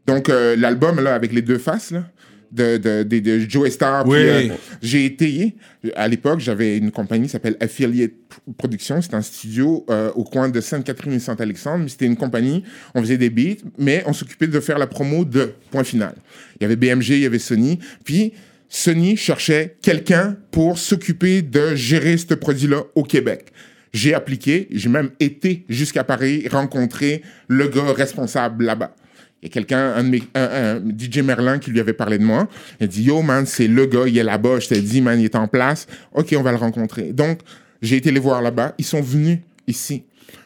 [0.07, 2.05] Donc, euh, l'album, là, avec les deux faces, là,
[2.52, 4.08] de, de, de, de Joe Star.
[4.08, 4.18] Oui.
[4.20, 4.50] euh,
[4.82, 5.56] j'ai été,
[5.95, 8.12] à l'époque, j'avais une compagnie qui s'appelle Affiliate
[8.58, 9.02] Productions.
[9.02, 11.84] C'était un studio euh, au coin de Sainte-Catherine et Saint-Alexandre.
[11.84, 12.64] Mais C'était une compagnie,
[12.95, 16.16] on faisait des beats, mais on s'occupait de faire la promo de Point Final.
[16.60, 17.80] Il y avait BMG, il y avait Sony.
[18.04, 18.34] Puis,
[18.70, 23.52] Sony cherchait quelqu'un pour s'occuper de gérer ce produit-là au Québec.
[23.93, 28.93] J'ai appliqué, j'ai même été jusqu'à Paris rencontrer le gars responsable là-bas.
[29.42, 32.48] Il y a quelqu'un, un, DJ Merlin, qui lui avait parlé de moi.
[32.80, 34.60] Il a dit Yo, man, c'est le gars, il est là-bas.
[34.60, 35.86] Je t'ai dit, man, il est en place.
[36.14, 37.14] OK, on va le rencontrer.
[37.14, 37.40] Donc,
[37.82, 38.74] j'ai été les voir là-bas.
[38.80, 40.04] Ils sont venus ici.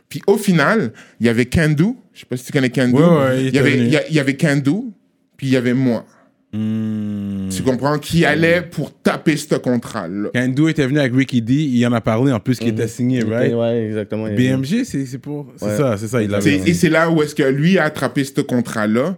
[0.09, 1.95] Puis au final, il y avait Kendu.
[2.13, 2.95] Je sais pas si tu connais Kendu.
[2.95, 6.05] Ouais, ouais, il il, y avait, il y avait puis il y avait moi.
[6.51, 7.10] Hmm.
[7.51, 7.97] Tu comprends?
[7.99, 10.29] Qui allait pour taper ce contrat-là.
[10.33, 12.87] Quand Endo était venu avec Ricky D, il en a parlé en plus qu'il était
[12.87, 13.53] signé, right?
[13.53, 14.25] Ouais, exactement.
[14.27, 15.51] BMG, c'est c'est pour.
[15.57, 15.77] C'est Ouais.
[15.77, 18.41] ça, c'est ça, il l'avait Et c'est là où est-ce que lui a attrapé ce
[18.41, 19.17] contrat-là?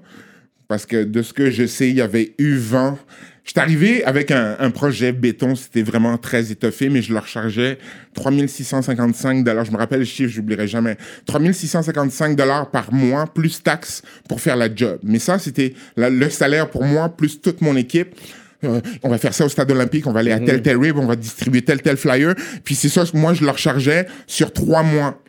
[0.67, 2.97] Parce que de ce que je sais, il y avait eu vent.
[3.43, 7.27] Je suis arrivé avec un, un projet béton, c'était vraiment très étoffé, mais je leur
[7.27, 7.77] chargeais
[8.13, 9.65] 3655 dollars.
[9.65, 10.97] Je me rappelle le chiffre, j'oublierai jamais.
[11.25, 14.99] 3655 dollars par mois, plus taxes pour faire la job.
[15.03, 18.15] Mais ça, c'était le salaire pour moi, plus toute mon équipe.
[18.63, 20.97] Euh, on va faire ça au stade olympique, on va aller à tel tel rib,
[20.97, 22.35] on va distribuer tel tel flyer.
[22.63, 25.21] Puis c'est ça moi, je leur chargeais sur trois mois.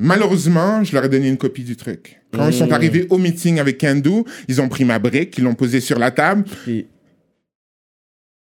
[0.00, 2.20] Malheureusement, je leur ai donné une copie du truc.
[2.32, 5.54] Quand ils sont arrivés au meeting avec Kendu, ils ont pris ma brique, ils l'ont
[5.54, 6.44] posée sur la table.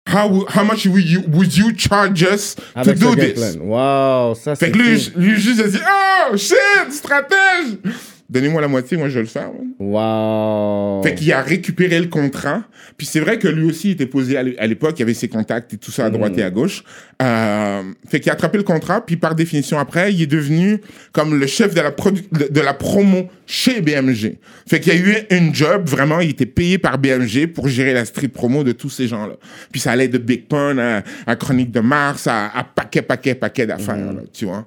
[0.07, 3.33] How, how much would you, would you charge us avec to do this?
[3.55, 3.65] plan.
[3.65, 4.67] Wow, ça c'est.
[4.67, 5.23] Fait que lui, cool.
[5.23, 7.79] lui juste a dit, oh shit, stratège!
[8.27, 9.51] Donnez-moi la moitié, moi je vais le faire.
[9.77, 11.03] Wow.
[11.03, 12.63] Fait qu'il a récupéré le contrat.
[12.97, 15.13] Puis c'est vrai que lui aussi était posé à l'é- à l'époque, il y avait
[15.13, 16.83] ses contacts et tout ça à droite et à gauche.
[17.21, 21.39] Euh, fait qu'il a attrapé le contrat, puis par définition après, il est devenu comme
[21.39, 24.37] le chef de la, de, promo chez BMG.
[24.67, 27.93] Fait qu'il y a eu une job, vraiment, il était payé par BMG pour gérer
[27.93, 29.35] la street promo de tous ces gens-là.
[29.71, 33.35] Puis ça allait de Big Pun à, à Chronique de Mars, à, à paquet, paquet,
[33.35, 34.65] paquet d'affaires, là, tu vois.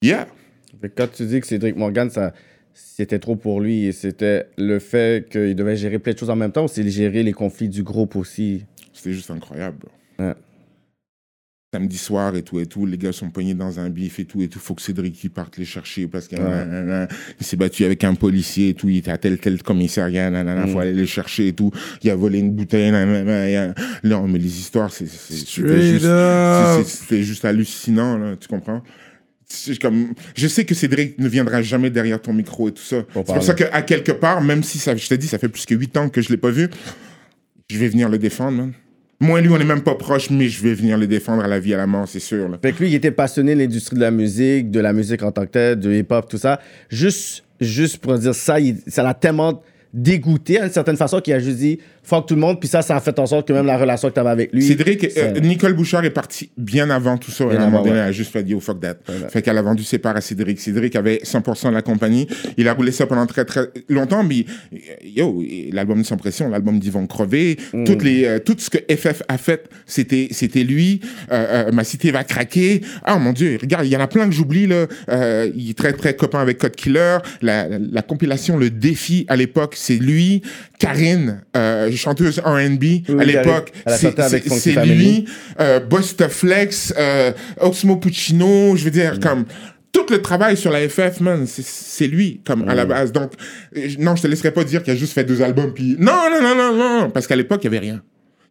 [0.00, 0.26] Yeah.
[0.80, 2.32] Fait que quand tu dis que Cédric Morgan, ça,
[2.80, 6.36] c'était trop pour lui, et c'était le fait qu'il devait gérer plein de choses en
[6.36, 8.64] même temps, ou c'est gérer les conflits du groupe aussi?
[8.92, 9.86] C'était juste incroyable.
[10.18, 10.34] Ouais.
[11.74, 14.40] Samedi soir et tout et tout, les gars sont pognés dans un bif et tout
[14.40, 14.58] et tout.
[14.58, 17.06] Faut que Cédric il parte les chercher parce qu'il Ouais.
[17.40, 18.88] s'est battu avec un policier et tout.
[18.88, 20.70] Il était à tel tel commissariat, nanana, Mm.
[20.72, 21.70] faut aller les chercher et tout.
[22.02, 25.82] Il a volé une bouteille, nanana, il a- Non, mais les histoires, c'est, c'est- c'était
[25.82, 28.82] juste, juste hallucinant, là, tu comprends?
[29.80, 33.04] Comme, je sais que Cédric ne viendra jamais derrière ton micro et tout ça.
[33.14, 35.64] C'est pour ça qu'à quelque part, même si ça, je te dis, ça fait plus
[35.64, 36.68] que 8 ans que je l'ai pas vu,
[37.70, 38.72] je vais venir le défendre, man.
[39.20, 41.48] Moi et lui, on n'est même pas proches, mais je vais venir le défendre à
[41.48, 42.48] la vie, à la mort, c'est sûr.
[42.48, 42.58] Là.
[42.62, 45.32] Fait que lui, il était passionné de l'industrie de la musique, de la musique en
[45.32, 46.60] tant que telle, de hip-hop, tout ça.
[46.90, 49.62] Juste, juste pour dire ça, il- ça l'a tellement
[49.94, 52.58] dégoûté à une certaine façon qu'il a juste dit fuck tout le monde.
[52.58, 54.52] Puis ça, ça a fait en sorte que même la relation que tu avais avec
[54.52, 54.62] lui.
[54.62, 57.44] Cédric, euh, Nicole Bouchard est partie bien avant tout ça.
[57.46, 58.02] Bien à un moment avant, donné, ouais.
[58.02, 58.96] elle a juste fait dire, oh, fuck that.
[59.08, 59.28] Ouais.
[59.28, 60.58] Fait qu'elle a vendu ses parts à Cédric.
[60.58, 62.26] Cédric avait 100% de la compagnie.
[62.56, 64.46] Il a roulé ça pendant très, très longtemps, mais
[65.04, 67.84] yo, l'album de Sans Pression, l'album d'Yvon Crevé, Mm.
[67.84, 71.00] toutes les, euh, tout ce que FF a fait, c'était, c'était lui.
[71.30, 72.80] Euh, euh, Ma cité va craquer.
[73.04, 74.86] Ah, mon Dieu, regarde, il y en a plein que j'oublie, là.
[75.10, 77.18] Euh, il est très, très copain avec Code Killer.
[77.42, 80.42] La, la, la compilation Le Défi, à l'époque, C'est lui,
[80.78, 83.72] Karine, euh, chanteuse R&B Oui, à l'époque.
[83.86, 85.24] C'est- lui,
[85.60, 89.20] euh, Busta Flex, euh, Oxmo Puccino, je veux dire, Mm.
[89.20, 89.44] comme
[89.92, 92.88] tout le travail sur la FF, man, c'est- c'est lui, comme à la Mm.
[92.88, 93.12] base.
[93.12, 93.32] Donc,
[93.76, 96.12] euh, non, je te laisserai pas dire qu'il a juste fait deux albums, puis non,
[96.30, 98.02] non, non, non, non, parce qu'à l'époque, il y avait rien.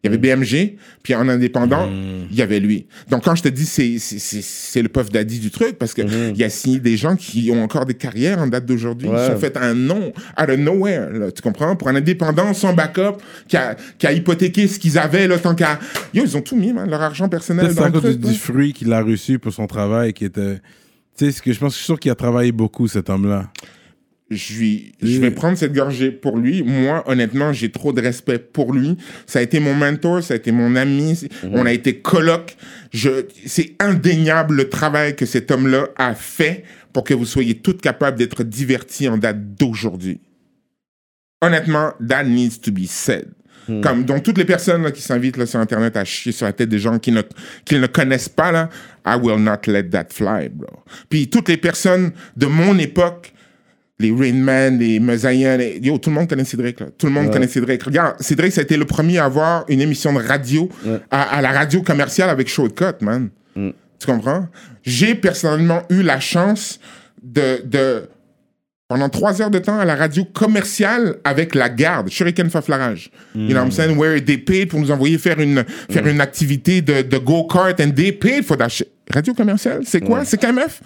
[0.04, 1.88] Il y avait BMG, puis en indépendant,
[2.30, 2.86] il y avait lui.
[3.10, 5.92] Donc, quand je te dis, c'est- c'est c'est- c'est le Puff Daddy du truc, parce
[5.92, 9.08] qu'il il a signé des gens qui ont encore des carrières en date d'aujourd'hui.
[9.08, 9.26] Ouais.
[9.28, 11.74] Ils ont fait un nom out of nowhere, là, tu comprends?
[11.74, 13.16] Pour un indépendant sans backup,
[13.48, 15.80] qui a, qui a hypothéqué ce qu'ils avaient, là, tant qu'à...
[16.14, 18.18] Yo, ils ont tout mis, man, leur argent personnel c'est dans le truc.
[18.18, 18.32] du, man.
[18.32, 20.60] du fruit qu'il a reçu pour son travail qui était.
[21.16, 23.50] Tu sais, ce que je pense, je suis sûr qu'il a travaillé beaucoup, cet homme-là.
[24.30, 26.62] Je, lui- je vais prendre cette gorgée pour lui.
[26.62, 28.96] Moi, honnêtement, j'ai trop de respect pour lui.
[29.26, 31.16] Ça a été mon mentor, ça a été mon ami.
[31.16, 32.56] c'est- On a été coloc.
[32.92, 37.80] Je, c'est indéniable le travail que cet homme-là a fait pour que vous soyez toutes
[37.80, 40.20] capables d'être divertis en date d'aujourd'hui.
[41.40, 43.26] Honnêtement, that needs to be said.
[43.82, 46.70] Comme donc toutes les personnes là, qui s'invitent sur Internet à chier sur la tête
[46.70, 47.20] des gens qui ne,
[47.66, 48.70] qu'ils ne connaissent pas, là,
[49.06, 50.68] I will not let that fly, bro.
[51.10, 53.34] Puis toutes les personnes de mon époque,
[54.00, 55.78] les Rain Man, les Mosaïens, les...
[55.82, 56.86] yo, tout le monde connaît Cédric, là.
[56.96, 57.32] Tout le monde Ouais.
[57.32, 57.82] connaît Cédric.
[57.82, 61.00] Regarde, Cédric, ça a été le premier à avoir une émission de radio Ouais.
[61.10, 63.30] à, à la radio commerciale avec Shortcut, man.
[63.56, 63.70] Mm.
[63.98, 64.46] Tu comprends?
[64.84, 66.78] J'ai personnellement eu la chance
[67.20, 68.04] de, de,
[68.86, 73.10] pendant trois heures de temps à la radio commerciale avec la garde, Shuriken Faflarage.
[73.34, 73.96] You know what I'm saying?
[73.98, 77.90] Where they paid pour nous envoyer faire une, faire une activité de, de go-kart and
[77.96, 78.88] they paid for that shit.
[79.12, 80.24] Radio commerciale, c'est quoi?
[80.24, 80.80] C'est KMF?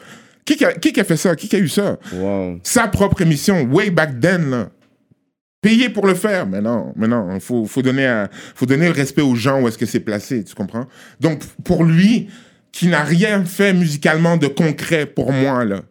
[0.44, 1.36] Qui, qui a, qui qui a fait ça?
[1.36, 1.98] Qui a eu ça?
[2.12, 2.60] Wow.
[2.62, 4.70] Sa propre émission, way back then, là.
[5.60, 8.24] Payé pour le faire, mais non, mais non, faut, faut, donner
[8.56, 10.88] faut donner le respect aux gens où est-ce que c'est placé, tu comprends?
[11.20, 12.28] Donc, pour lui,
[12.72, 15.82] qui n'a rien fait musicalement de concret pour moi, là,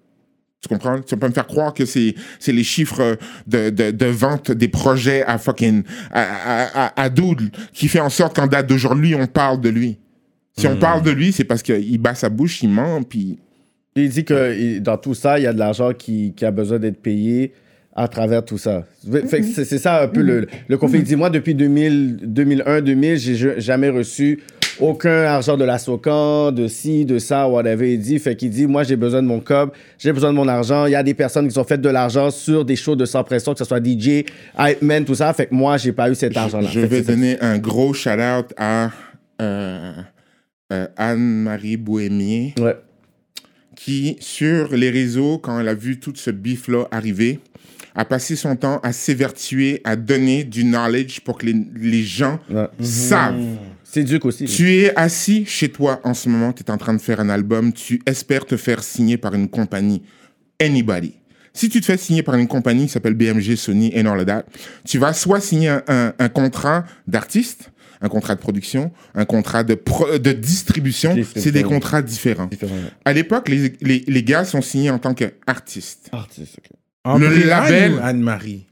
[0.62, 1.00] tu comprends?
[1.00, 4.68] Tu pas me faire croire que c'est, c'est les chiffres de, de, de vente des
[4.68, 9.16] projets à fucking, à, à, à, à Doodle qui fait en sorte qu'en date d'aujourd'hui,
[9.16, 10.00] on parle de lui.
[10.58, 13.40] Si on parle de lui, c'est parce qu'il bat sa bouche, il ment, puis
[13.96, 16.80] Il dit que dans tout ça, il y a de l'argent qui, qui a besoin
[16.80, 17.54] d'être payé
[17.94, 18.86] à travers tout ça.
[19.28, 21.00] Fait que c'est ça un peu le, le conflit.
[21.00, 24.40] Il dit, moi, depuis 2000, 2001, 2000, j'ai jamais reçu
[24.80, 27.94] aucun argent de la SOCAN, de ci, de ça, whatever.
[27.94, 30.48] Il dit, fait qu'il dit, moi, j'ai besoin de mon cob, j'ai besoin de mon
[30.48, 30.86] argent.
[30.86, 33.26] Il y a des personnes qui ont fait de l'argent sur des shows de sans
[33.26, 34.24] pression, que ce soit DJ,
[34.58, 35.34] Hype Man, tout ça.
[35.34, 36.70] Fait que moi, j'ai pas eu cet argent-là.
[36.72, 38.90] Je vais donner un gros shout-out à
[39.42, 39.92] euh,
[40.72, 42.78] euh, Anne-Marie Bohémier, Ouais.
[43.84, 47.40] Qui, sur les réseaux, quand elle a vu tout ce bif-là arriver,
[47.96, 52.40] a passé son temps à s'évertuer, à donner du knowledge pour que les, les gens
[52.50, 52.68] Ouais.
[52.80, 53.42] savent.
[53.84, 54.46] C'est Duke aussi.
[54.46, 57.30] Tu es assis chez toi en ce moment, tu es en train de faire un
[57.30, 60.02] album, tu espères te faire signer par une compagnie.
[60.62, 61.16] Anybody.
[61.54, 64.46] Si tu te fais signer par une compagnie qui s'appelle BMG, Sony et all that,
[64.86, 67.72] tu vas soit signer un, un- un contrat d'artiste,
[68.02, 71.16] un contrat de production, un contrat de, pro- de distribution.
[71.36, 72.48] C'est des contrats différents.
[72.48, 72.76] Différent.
[73.06, 76.10] À l'époque, les, les, les gars sont signés en tant qu'artistes.
[76.12, 76.72] Artiste, ok.
[77.04, 78.66] Andréane label- ou Anne-Marie.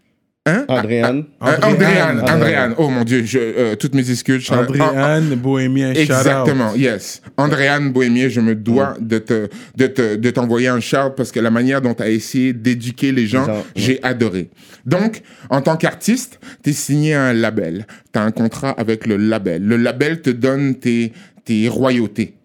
[0.49, 0.65] Hein?
[0.67, 1.25] Andréane.
[1.39, 1.63] Andréane.
[1.63, 2.35] Andréane, Andréane.
[2.35, 2.75] Andréane.
[2.77, 4.49] Oh mon Dieu, je, euh, toutes mes excuses.
[4.51, 6.09] Andréane, Bohémien, shout-out.
[6.09, 7.21] Exactement, yes.
[7.37, 11.39] Andréane Bohémier, je me dois de te de te de t'envoyer un shout parce que
[11.39, 13.63] la manière dont tu as essayé d'éduquer les gens, ouais.
[13.75, 14.49] j'ai adoré.
[14.85, 17.85] Donc, en tant qu'artiste, tu es signé à un label.
[18.13, 19.63] Tu as un contrat avec le label.
[19.63, 21.13] Le label te donne tes
[21.45, 22.35] tes royautés.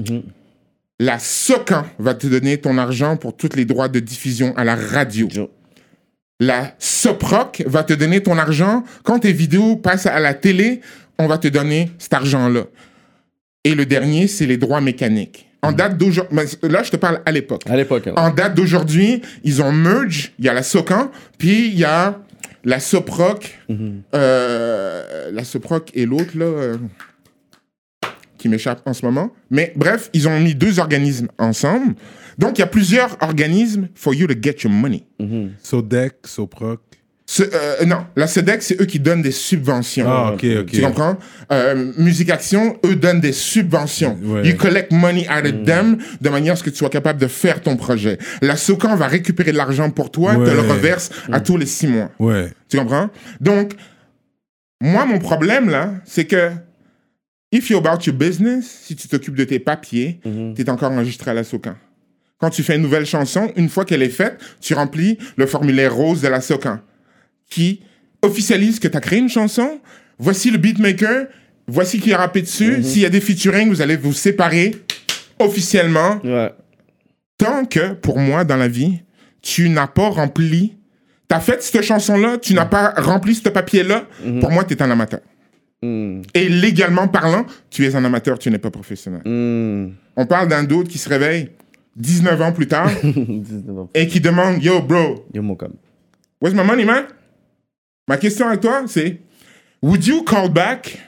[0.00, 0.22] Mhm.
[1.00, 4.74] La SOCAN va te donner ton argent pour tous les droits de diffusion à la
[4.74, 5.28] radio.
[6.40, 8.84] La Soproc va te donner ton argent.
[9.02, 10.80] Quand tes vidéos passent à la télé,
[11.18, 12.64] on va te donner cet argent-là.
[13.64, 15.46] Et le dernier, c'est les droits mécaniques.
[15.62, 17.62] En date d'aujourd'hui, mais là, je te parle à l'époque.
[17.68, 18.08] À l'époque.
[18.16, 20.32] En date d'aujourd'hui, ils ont merge.
[20.38, 22.20] Il y a la Socan, puis il y a
[22.64, 23.58] la Soproc.
[24.14, 26.76] euh, la Soproc et l'autre, là, euh,
[28.38, 29.30] qui m'échappe en ce moment.
[29.50, 31.94] Mais bref, ils ont mis deux organismes ensemble.
[32.38, 35.04] Donc, il y a plusieurs organismes for you to get your money.
[35.62, 36.80] Sodec, Soproc.
[37.30, 40.06] Ce- euh, non, la SEDEC, c'est eux qui donnent des subventions.
[40.08, 40.66] Ah, ok, ok.
[40.70, 41.18] Tu comprends?
[41.52, 44.16] Euh, Musique Action, eux donnent des subventions.
[44.22, 44.48] Ouais.
[44.48, 47.26] You collect money out of them de manière à ce que tu sois capable de
[47.26, 48.16] faire ton projet.
[48.40, 50.68] La SOCAN va récupérer de l'argent pour toi, te le Ouais.
[50.70, 52.10] reverse à tous les six mois.
[52.18, 52.50] Ouais.
[52.70, 53.10] Tu comprends?
[53.42, 53.72] Donc,
[54.80, 56.50] moi, mon problème, là, c'est que
[57.52, 60.20] if you're about your business, si tu t'occupes de tes papiers,
[60.54, 61.74] tu es encore enregistré à la SOCAN.
[62.38, 65.94] Quand tu fais une nouvelle chanson, une fois qu'elle est faite, tu remplis le formulaire
[65.94, 66.80] rose de la SOCAN
[67.50, 67.80] qui
[68.22, 69.80] officialise que tu as créé une chanson.
[70.18, 71.26] Voici le beatmaker,
[71.66, 72.82] voici qui a rappé dessus.
[72.82, 74.74] S'il y a des featuring, vous allez vous séparer
[75.38, 76.52] officiellement Ouais.
[77.38, 79.00] tant que, pour moi, dans la vie,
[79.42, 80.74] tu n'as pas rempli
[81.28, 84.06] T'as fait cette chanson-là, tu n'as pas rempli ce papier-là,
[84.40, 85.20] pour moi, t'es un amateur.
[85.82, 86.22] Mm.
[86.34, 89.22] Et légalement parlant, tu es un amateur, tu n'es pas professionnel.
[89.24, 89.92] Mm.
[90.16, 91.50] On parle d'un d'autre qui se réveille
[91.96, 95.72] 19 ans plus tard Yo, et qui demande Yo, bro, mon com.
[96.40, 97.04] where's my money, man?
[98.08, 99.20] Ma question à toi, c'est
[99.82, 100.98] Would you call back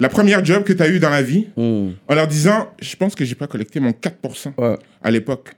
[0.00, 1.90] la première job que tu as eue dans la vie Mm.
[2.08, 5.54] en leur disant Je pense que j'ai pas collecté mon 4% Ouais, à l'époque.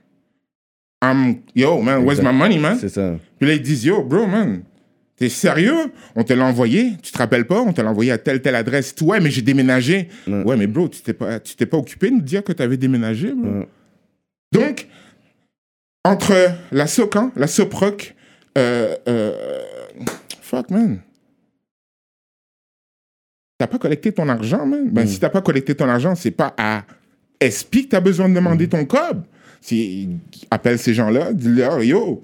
[1.03, 2.77] I'm, yo, man, where's my money, man?
[2.79, 3.15] c'est ça.
[3.39, 4.61] Puis là, ils disent Yo, bro, man,
[5.21, 5.91] t'es sérieux?
[6.15, 7.61] On te l'a envoyé, tu te rappelles pas?
[7.61, 8.95] On te l'a envoyé à telle, telle adresse.
[9.01, 10.09] Ouais, mais j'ai déménagé.
[10.27, 10.43] Ouais.
[10.43, 12.77] Ouais, mais bro, tu t'es pas, tu t'es pas occupé de nous dire que t'avais
[12.77, 13.65] déménagé, bro?
[14.51, 14.87] Donc,
[16.03, 16.33] entre
[16.71, 18.15] la SOCAN, la SOPROC,
[18.57, 19.59] euh, euh,
[20.41, 20.99] fuck, man.
[23.59, 24.89] T'as pas collecté ton argent, man?
[24.89, 25.07] Ben, Mm.
[25.07, 26.83] si t'as pas collecté ton argent, c'est pas à
[27.39, 29.23] SP que t'as besoin de demander ton cob.
[29.61, 30.09] Si,
[30.49, 32.23] appelle ces gens-là, dis-leur, yo,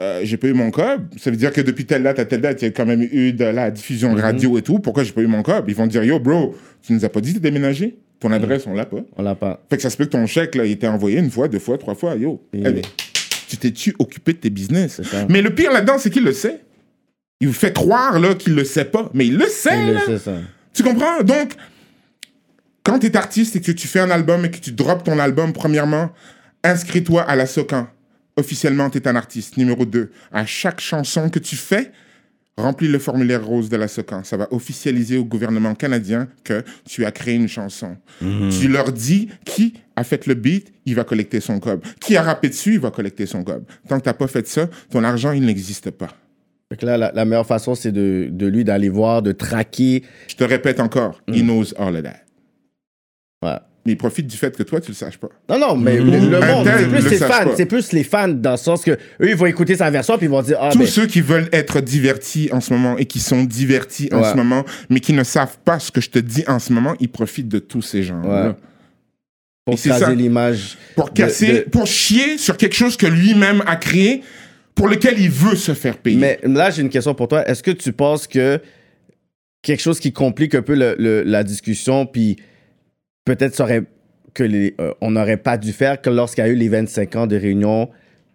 [0.00, 1.06] euh, j'ai pas eu mon cob.
[1.18, 3.02] Ça veut dire que depuis telle date à telle date, il y a quand même
[3.02, 4.78] eu de la diffusion radio et tout.
[4.78, 5.66] Pourquoi j'ai pas eu mon cob?
[5.68, 7.98] Ils vont dire, yo, bro, tu nous as pas dit de déménager?
[8.20, 8.98] Ton adresse, on l'a pas.
[9.16, 9.60] On l'a pas.
[9.68, 11.58] Fait que ça se peut que ton chèque, là, il était envoyé une fois, deux
[11.58, 12.14] fois, trois fois.
[12.14, 12.82] Yo, Et-
[13.48, 15.00] tu t'es-tu occupé de tes business?
[15.28, 16.60] Mais le pire là-dedans, c'est qu'il le sait.
[17.40, 19.70] Il vous fait croire là qu'il le sait pas, mais il le sait.
[19.78, 20.00] Il le là.
[20.06, 20.36] sait, ça.
[20.72, 21.22] Tu comprends?
[21.22, 21.54] Donc,
[22.84, 25.18] quand tu es artiste et que tu fais un album et que tu drops ton
[25.18, 26.10] album, premièrement,
[26.64, 27.88] inscris-toi à la SOCAN.
[28.36, 29.56] Officiellement, tu es un artiste.
[29.56, 31.92] Numéro 2, à chaque chanson que tu fais,
[32.56, 34.24] remplis le formulaire rose de la SOCAN.
[34.24, 37.96] Ça va officialiser au gouvernement canadien que tu as créé une chanson.
[38.20, 41.82] Tu leur dis qui a fait le beat, il va collecter son cob.
[42.00, 43.64] Qui a rappé dessus, il va collecter son cob.
[43.88, 46.08] Tant que tu pas fait ça, ton argent, il n'existe pas.
[46.78, 50.04] Que là, la, la meilleure façon, c'est de, de lui d'aller voir, de traquer.
[50.26, 52.20] Je te répète encore, he knows all of that.
[53.42, 53.58] Ouais.
[53.84, 55.28] Mais il profite du fait que toi, tu le saches pas.
[55.48, 57.50] Non, non, mais le, monde, c'est plus le les fans.
[57.56, 60.26] C'est plus les fans dans le sens que eux, ils vont écouter sa version puis
[60.26, 63.06] ils vont dire Ah, Tous ben, ceux qui veulent être divertis en ce moment et
[63.06, 66.20] qui sont divertis en ce moment, mais qui ne savent pas ce que je te
[66.20, 68.22] dis en ce moment, ils profitent de tous ces gens.
[68.22, 68.52] Ouais.
[69.64, 70.12] pour ça.
[70.12, 70.78] l'image.
[70.94, 74.22] Pour casser, de- pour chier sur quelque chose que lui-même a créé,
[74.76, 76.16] pour lequel il veut se faire payer.
[76.18, 77.46] Mais là, j'ai une question pour toi.
[77.48, 78.60] Est-ce que tu penses que
[79.60, 82.36] quelque chose qui complique un peu le- la discussion, puis
[83.24, 83.84] peut-être aurait-
[84.34, 87.26] que euh, on n'aurait pas dû faire que lorsqu'il y a eu les 25 ans
[87.26, 87.90] de réunion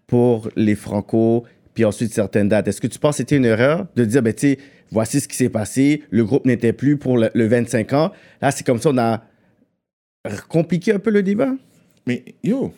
[0.05, 2.67] pour les Franco, puis ensuite certaines dates.
[2.67, 4.57] Est-ce que tu penses que c'était une erreur de dire, ben, tu
[4.91, 8.11] voici ce qui s'est passé, le groupe n'était plus pour le, le 25 ans?
[8.41, 9.23] Là, c'est comme ça, on a
[10.49, 11.51] compliqué un peu le débat.
[12.05, 12.73] Mais yo,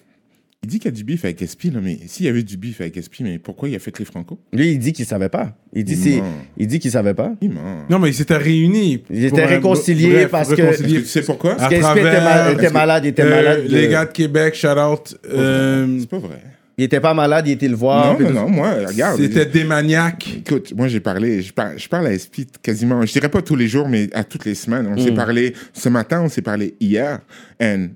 [0.64, 2.58] il dit qu'il y a du bif avec SP, là, mais s'il y avait du
[2.58, 4.40] bif avec SP, mais pourquoi il a fait les Franco?
[4.52, 5.56] Lui, il dit qu'il savait pas.
[5.74, 6.22] Il dit, c'est,
[6.58, 7.32] il dit qu'il savait pas.
[7.42, 7.86] Il ment.
[7.90, 9.04] Non, mais ils s'étaient réunis.
[9.10, 11.56] Ils étaient réconciliés bref, parce que- Est-ce que tu sais pourquoi?
[11.56, 13.64] Parce que SP était, mal- malade, il était Euh, malade.
[13.68, 15.18] les gars de Québec, shout out.
[15.34, 16.42] euh, C'est pas vrai.
[16.78, 18.14] Il était pas malade, il était le voir.
[18.14, 19.20] non, non, tout- non, moi, regarde.
[19.20, 20.28] C'était des maniaques.
[20.46, 23.58] Écoute, moi j'ai parlé, je parle, je parle à SP quasiment, je dirais pas tous
[23.58, 24.88] les jours, mais à toutes les semaines.
[24.88, 25.00] On Mm.
[25.06, 27.20] s'est parlé ce matin, on s'est parlé hier.
[27.62, 27.88] And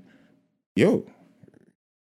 [0.76, 1.06] yo,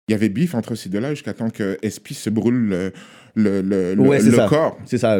[0.08, 2.92] il y avait bif entre ces deux-là jusqu'à temps que SP se brûle le,
[3.34, 4.46] le, le, le- Ouais, c'est le ça.
[4.48, 4.78] corps.
[4.86, 5.18] C'est ça.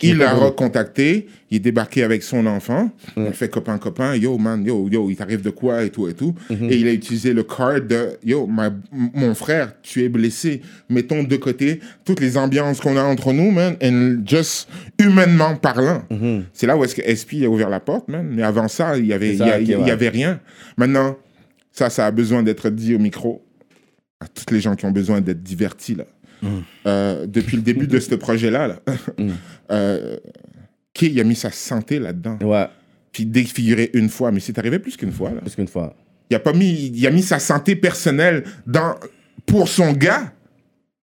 [0.00, 3.24] Il l'a recontacté, il est débarqué avec son enfant, Mm.
[3.26, 6.36] il fait copain-copain, yo man, yo, yo, il t'arrive de quoi et tout et tout.
[6.52, 6.70] Mm-hmm.
[6.70, 11.24] Et il a utilisé le card de, yo, ma- mon frère, tu es blessé, mettons
[11.24, 14.68] de côté toutes les ambiances qu'on a entre nous, man, and just
[15.00, 16.02] humainement parlant.
[16.12, 16.42] Mm-hmm.
[16.52, 18.24] C'est là où est-ce que SP a ouvert la porte, man.
[18.30, 20.38] Mais avant ça, il y avait, il y avait rien.
[20.76, 21.16] Maintenant,
[21.72, 23.44] ça, ça a besoin d'être dit au micro
[24.20, 26.04] à toutes les gens qui ont besoin d'être divertis, là.
[26.86, 28.80] Euh, depuis le début de ce projet-là, là,
[29.72, 30.16] euh,
[30.94, 32.38] Kay, il a mis sa santé là-dedans.
[32.42, 32.66] Ouais,
[33.12, 35.30] Puis défiguré une fois, mais c'est arrivé plus qu'une fois.
[35.30, 35.40] Là.
[35.40, 35.96] plus qu'une fois.
[36.30, 38.94] Il, a pas mis, il a mis sa santé personnelle dans,
[39.46, 40.32] pour son gars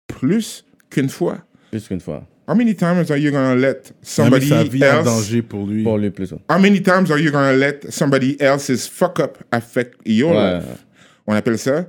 [0.07, 1.39] plus qu'une fois.
[1.71, 2.27] Plus qu'une fois.
[2.49, 5.05] How many times are you gonna let Il a mis somebody sa vie en else
[5.05, 5.83] danger pour lui.
[5.85, 6.33] Pour lui, plus.
[6.51, 10.57] How many times are you gonna let somebody else's fuck up affect your Ouais.
[10.59, 10.85] life?
[11.27, 11.87] On appelle ça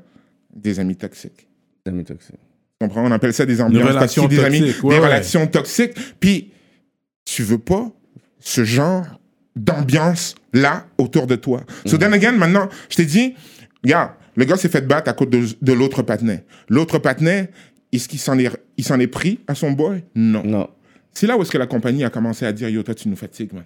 [0.53, 1.47] des amis toxiques.
[1.85, 2.35] Amis toxiques.
[2.79, 3.05] Tu comprends?
[3.05, 5.05] On appelle ça des ambiances toxiques, des amis, toxique, ouais, des ouais.
[5.07, 5.93] relations toxiques.
[6.19, 6.51] Puis,
[7.25, 7.91] tu veux pas
[8.39, 9.05] ce genre
[9.55, 11.63] d'ambiance là autour de toi.
[11.85, 13.35] So then again, maintenant, je t'ai dit,
[13.83, 16.45] regarde, le gars s'est fait battre à cause de, de l'autre patinet.
[16.69, 17.49] L'autre patinet,
[17.91, 20.03] est-ce qu'il s'en est, il s'en est pris à son boy?
[20.15, 20.43] Non.
[20.43, 20.69] Non.
[21.13, 23.17] C'est là où est-ce que la compagnie a commencé à dire, yo, toi, tu nous
[23.17, 23.65] fatigues, man.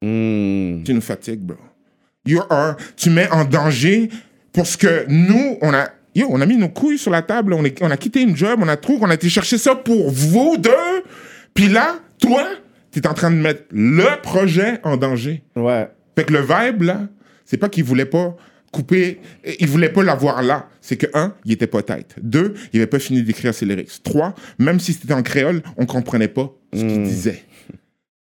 [0.00, 0.84] Hmm.
[0.84, 1.56] Tu nous fatigues, bro.
[2.26, 4.08] You are, tu mets en danger
[4.52, 7.64] parce que nous, on a, yo, on a mis nos couilles sur la table, on,
[7.64, 10.10] est, on a quitté une job, on a trouvé, on a été chercher ça pour
[10.10, 10.70] vous deux.
[11.54, 12.44] Puis là, toi,
[12.92, 15.42] tu es en train de mettre le projet en danger.
[15.56, 15.88] Ouais.
[16.16, 17.00] Fait que le vibe, là,
[17.44, 18.36] c'est pas qu'il voulait pas
[18.72, 19.20] couper.
[19.60, 20.68] Il voulait pas l'avoir là.
[20.80, 22.14] C'est que, un, il était pas tight.
[22.20, 24.02] Deux, il avait pas fini d'écrire ses lyrics.
[24.02, 27.04] Trois, même si c'était en créole, on comprenait pas ce qu'il Mm.
[27.04, 27.42] disait.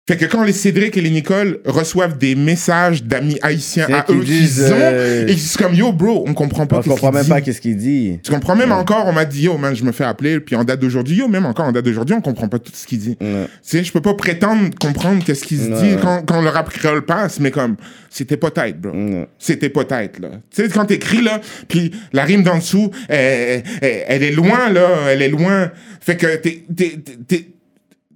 [0.08, 4.20] Fait que quand les Cédric et les Nicole reçoivent des messages d'amis haïtiens à eux
[4.20, 7.24] qu'ils disent, ont, euh, et c'est comme, yo, bro, on comprend pas On comprend même
[7.24, 7.30] dit.
[7.30, 8.20] pas qu'est-ce qu'il dit.
[8.22, 10.64] Tu comprends même encore, on m'a dit, yo, man, je me fais appeler, puis en
[10.64, 13.18] date d'aujourd'hui, yo, même encore en date d'aujourd'hui, on comprend pas tout ce qu'il dit.
[13.20, 13.46] Ouais.
[13.46, 15.82] Tu sais, je peux pas prétendre comprendre qu'est-ce qu'il se Ouais.
[15.96, 17.76] dit quand, quand le rap créole passe, mais comme,
[18.12, 18.92] c'était pas tête, bro.
[18.92, 19.28] Ouais.
[19.40, 20.30] C'était pas tête, là.
[20.56, 24.70] Tu sais, quand t'écris, là, puis la rime d'en dessous, elle, elle- elle est loin,
[24.70, 25.72] là, elle est loin.
[26.00, 26.64] Fait que t'es-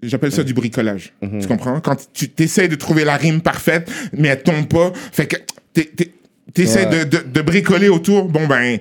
[0.02, 1.14] J'appelle ça du bricolage.
[1.42, 1.80] Tu comprends?
[1.82, 4.94] Quand tu t'essaies de trouver la rime parfaite, mais elle tombe pas.
[5.12, 5.36] Fait que
[5.74, 6.14] t'es- t'es-
[6.54, 7.06] t'essaies Ouais.
[7.06, 8.30] de, de, de bricoler autour.
[8.30, 8.80] Bon, ben,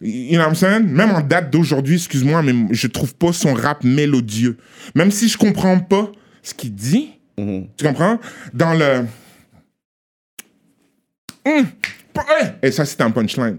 [0.00, 0.86] you know what I'm saying?
[0.86, 4.58] Même en date d'aujourd'hui, excuse-moi, mais je trouve pas son rap mélodieux.
[4.94, 7.66] Même si je comprends pas ce qu'il dit, Mhm.
[7.76, 8.18] tu comprends?
[8.54, 9.04] Dans le.
[11.46, 11.66] Hum.
[12.62, 13.58] Et ça, c'est un punchline.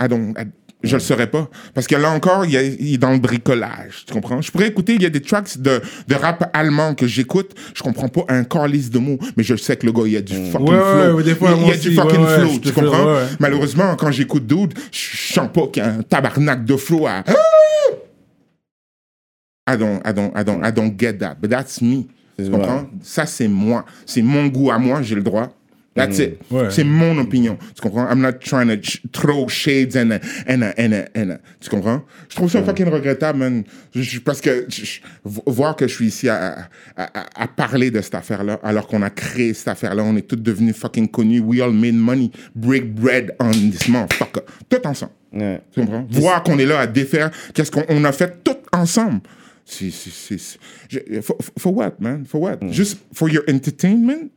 [0.00, 0.46] I don't- I-
[0.82, 1.48] je le saurais pas.
[1.74, 4.04] Parce que là encore, il, y a- il est dans le bricolage.
[4.06, 4.40] Tu comprends?
[4.40, 7.52] Je pourrais écouter, il y a des tracks de, de rap allemand que j'écoute.
[7.74, 10.16] Je comprends pas un calice de mots, mais je sais que le gars, il y
[10.16, 11.16] a du fucking Ouais, flow.
[11.16, 12.58] ouais, des fois, il, y a du fucking ouais, flow.
[12.62, 13.04] Tu fais- comprends?
[13.06, 13.26] ouais, ouais.
[13.40, 17.24] Malheureusement, quand j'écoute Dude, je sens pas qu'il y a un tabarnak de flow à.
[19.70, 21.36] I don't, I don't, I don't, I don't get that.
[21.40, 22.06] But that's me.
[22.38, 22.86] Tu comprends?
[23.02, 23.84] Ça, c'est moi.
[24.06, 25.48] C'est mon goût à moi, j'ai le droit.
[25.98, 26.38] That's it.
[26.50, 26.70] Ouais.
[26.70, 27.58] C'est mon opinion.
[27.74, 28.08] Tu comprends?
[28.10, 31.38] I'm not trying to ch- throw shades and a, and a, and a, and a-
[31.60, 32.02] Tu comprends?
[32.28, 33.64] Je trouve ça fucking regrettable, man.
[33.94, 37.90] Je- je- parce que je- voir que je suis ici à, à, à- à parler
[37.90, 41.40] de cette affaire-là, alors qu'on a créé cette affaire-là, on est tous devenus fucking connus.
[41.40, 42.30] We all made money.
[42.54, 44.42] Break bread on this motherfucker.
[44.68, 45.12] Tout ensemble.
[45.32, 45.60] Ouais.
[45.72, 46.06] Tu comprends?
[46.10, 49.20] Voir qu'on est là à défaire, qu'est-ce qu'on on a fait tout ensemble.
[49.70, 50.38] C'est, c'est,
[51.20, 52.24] for, for what, man?
[52.26, 52.56] For what?
[52.70, 54.30] Juste for your entertainment?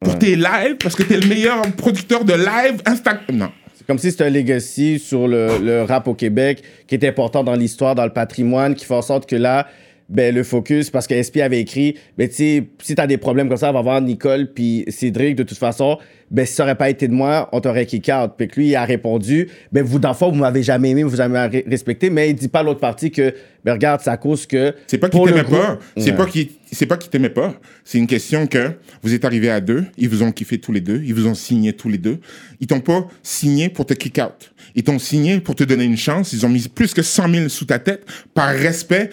[0.00, 0.76] Pour tes lives?
[0.82, 3.24] Parce que t'es le meilleur producteur de live Instagram?
[3.32, 3.52] Non.
[3.74, 7.44] C'est comme si c'était un legacy sur le, le rap au Québec qui est important
[7.44, 9.66] dans l'histoire, dans le patrimoine, qui fait en sorte que là,
[10.08, 13.48] ben, le focus, parce que SP avait écrit, ben, tu sais, si t'as des problèmes
[13.48, 15.98] comme ça, va voir Nicole puis Cédric, de toute façon,
[16.30, 18.32] ben, si ça aurait pas été de moi, on t'aurait kick out.
[18.36, 21.34] Puis que lui, il a répondu, ben, vous, d'enfant, vous m'avez jamais aimé, vous avez
[21.34, 24.46] jamais respecté, mais il dit pas à l'autre partie que, ben, regarde, c'est à cause
[24.46, 24.74] que.
[24.86, 25.78] C'est pas qu'il t'aimait groupe- pas.
[25.96, 26.16] C'est Ouais.
[26.16, 27.54] pas qu'il c'est pas qu'il t'aimait pas.
[27.84, 28.72] C'est une question que
[29.02, 31.34] vous êtes arrivés à deux, ils vous ont kiffé tous les deux, ils vous ont
[31.34, 32.18] signé tous les deux.
[32.60, 34.52] Ils t'ont pas signé pour te kick out.
[34.74, 36.32] Ils t'ont signé pour te donner une chance.
[36.32, 38.04] Ils ont mis plus que 100 000 sous ta tête.
[38.34, 39.10] Par respect,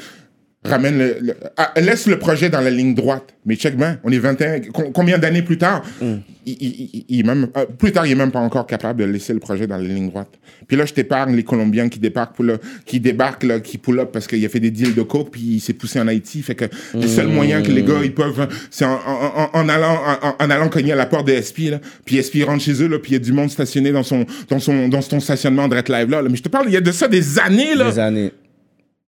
[0.63, 3.33] ramène le, le- ah, laisse le projet dans la ligne droite.
[3.45, 5.83] Mais check bien, on est 21, com- combien d'années plus tard?
[6.01, 6.13] Il,
[6.45, 9.33] il- il- il même, euh, plus tard, il est même pas encore capable de laisser
[9.33, 10.29] le projet dans la ligne droite.
[10.67, 13.99] Puis là, je t'épargne les Colombiens qui débarquent, pour le- qui débarquent, là, qui pull
[13.99, 16.41] up parce qu'il a fait des deals de coke, puis il s'est poussé en Haïti.
[16.43, 18.99] Fait que le seul moyen que les gars, ils peuvent, c'est en, en-
[19.35, 21.79] en- en allant, en, en allant cogner à la porte de SP, là.
[22.05, 24.25] Puis SP rentre chez eux, là, puis il y a du monde stationné dans son,
[24.49, 26.29] dans son, dans son stationnement de Red Live, là, là.
[26.29, 27.89] Mais je te parle, il y a de ça des années, là.
[27.91, 28.31] Des années.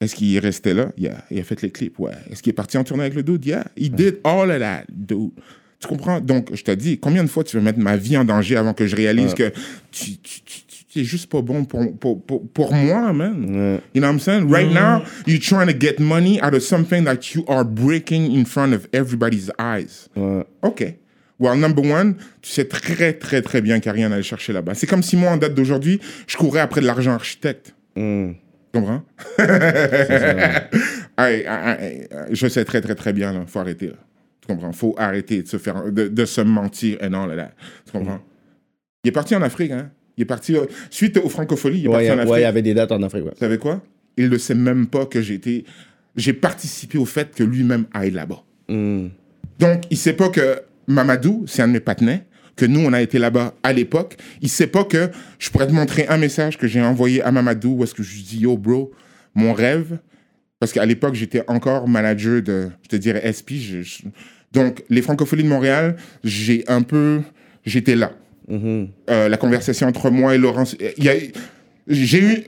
[0.02, 0.92] Est-ce qu'il est resté là?
[0.98, 1.26] Yeah.
[1.30, 2.14] Il a fait les clips, ouais.
[2.32, 3.46] Est-ce qu'il est parti en tournée avec le dude?
[3.46, 3.66] Yeah.
[3.76, 5.32] He did all of that, dude.
[5.80, 6.20] Tu comprends?
[6.20, 8.74] Donc, je te dis, combien de fois tu veux mettre ma vie en danger avant
[8.74, 9.52] que je réalise que
[9.92, 13.46] tu, tu, tu, tu es juste pas bon pour, pour, pour, pour moi, man.
[13.46, 13.82] Ouais.
[13.94, 14.50] You know what I'm saying?
[14.50, 18.46] Right now, you're trying to get money out of something that you are breaking in
[18.46, 20.10] front of everybody's eyes.
[20.16, 20.44] Ouais.
[20.64, 20.98] OK.
[21.40, 24.24] Well, number one, tu sais très, très, très bien qu'il n'y a rien à aller
[24.24, 24.76] chercher là-bas.
[24.76, 27.74] C'est comme si moi, en date d'aujourd'hui, je courais après de l'argent architecte.
[27.96, 28.32] Mm.
[28.74, 29.04] Tu comprends?
[31.18, 33.44] Hey, hey, hey, je sais très, très, très bien, là.
[33.46, 33.94] Faut arrêter, là.
[34.42, 34.72] Tu comprends?
[34.72, 37.52] Faut arrêter de se faire, de, de se mentir et non, là, là.
[37.86, 38.20] Tu comprends?
[39.04, 39.92] Il est parti en Afrique, hein?
[40.18, 42.32] Il est parti, euh, suite aux francopholies, il est Ouais, parti y en Afrique.
[42.32, 43.32] ouais, il y avait des dates en Afrique, ouais.
[43.34, 43.82] Vous savez quoi?
[44.18, 45.66] Il ne sait même pas que j'ai été,
[46.16, 48.44] j'ai participé au fait que lui-même aille là-bas.
[48.70, 49.08] Mm.
[49.60, 52.26] Donc, il sait pas que Mamadou, c'est un de mes patinets,
[52.60, 54.18] que nous, on a été là-bas à l'époque.
[54.42, 55.10] Il sait pas que
[55.40, 58.14] je pourrais te montrer un message que j'ai envoyé à Mamadou où est-ce que je
[58.16, 58.92] lui dis, yo, bro,
[59.36, 59.98] mon rêve,
[60.60, 63.54] parce qu'à l'époque, j'étais encore manager de, je te dirais, SP.
[63.60, 64.04] je- je-
[64.52, 67.22] donc, les francophonies de Montréal, j'ai un peu,
[67.66, 68.12] j'étais là.
[68.50, 68.90] Mhm.
[69.10, 71.14] Euh, la conversation entre moi et Laurence, il y a,
[71.88, 72.44] j'ai eu,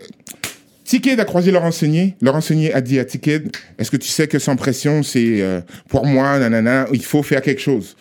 [0.83, 2.15] Ticket a croisé Laurent Saunier.
[2.21, 3.43] Laurent Saunier a dit à Ticket,
[3.77, 7.41] est-ce que tu sais que sans pression, c'est euh, pour moi, nanana, il faut faire
[7.41, 7.95] quelque chose.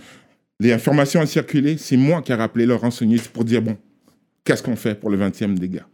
[0.61, 3.79] Les informations ont circulé, c'est moi qui ai rappelé Laurent Saunier pour dire, bon,
[4.45, 5.87] qu'est-ce qu'on fait pour le 20e des gars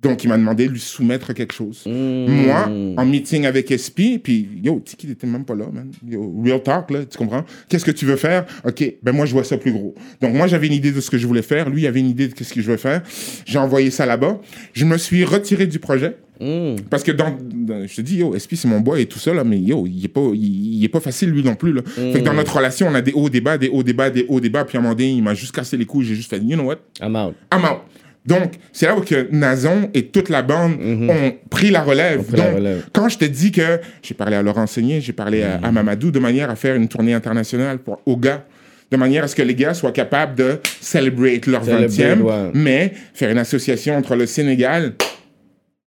[0.00, 1.82] Donc, il m'a demandé de lui soumettre quelque chose.
[1.84, 5.90] Moi, en meeting avec SP, puis yo, Tiki n'était même pas là, man.
[6.06, 7.44] Yo, real talk, là, tu comprends?
[7.68, 8.46] Qu'est-ce que tu veux faire?
[8.64, 9.96] OK, ben moi, je vois ça plus gros.
[10.20, 11.68] Donc, moi, j'avais une idée de ce que je voulais faire.
[11.68, 13.02] Lui, il avait une idée de ce que je veux faire.
[13.44, 14.40] J'ai envoyé ça là-bas.
[14.72, 16.16] Je me suis retiré du projet.
[16.40, 16.76] Mm.
[16.88, 19.34] Parce que dans, dans- je te dis, yo, SP, c'est mon boy et tout ça,
[19.34, 21.82] là, mais yo, il est pas, il, il est pas facile, lui non plus, là.
[21.84, 24.38] Fait que dans notre relation, on a des hauts débats, des hauts débats, des hauts
[24.38, 26.38] débats, puis à un moment donné, il m'a juste cassé les couilles, j'ai juste fait,
[26.38, 26.76] you know what?
[27.02, 27.34] I'm out.
[27.52, 27.80] I'm out.
[28.28, 32.20] Donc, c'est là où que Nazon et toute la bande ont pris la relève.
[32.30, 32.36] Mhm.
[32.36, 32.84] la Donc, relève.
[32.92, 35.64] quand je te dis que j'ai parlé à Laurent Seigné, j'ai parlé à, Mhm.
[35.64, 38.44] à Mamadou de manière à faire une tournée internationale pour, aux gars,
[38.90, 42.50] de manière à ce que les gars soient capables de celebrate leur Celebrate, 20e, ouais.
[42.54, 44.94] mais faire une association entre le Sénégal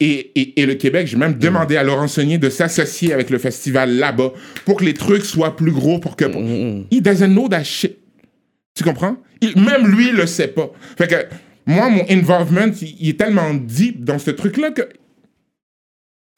[0.00, 1.06] et, et, et le Québec.
[1.06, 1.20] J'ai Mhm.
[1.22, 4.32] même demandé à Laurent Saunier de s'associer avec le festival là-bas
[4.64, 6.24] pour que les trucs soient plus gros, pour que...
[6.24, 6.86] Mhm.
[6.90, 7.98] He doesn't know that shit.
[8.74, 9.16] Tu comprends?
[9.42, 10.70] Il- même lui, il le sait pas.
[10.96, 11.16] Fait que
[11.66, 14.82] moi, mon involvement, il, est tellement deep dans ce truc-là que...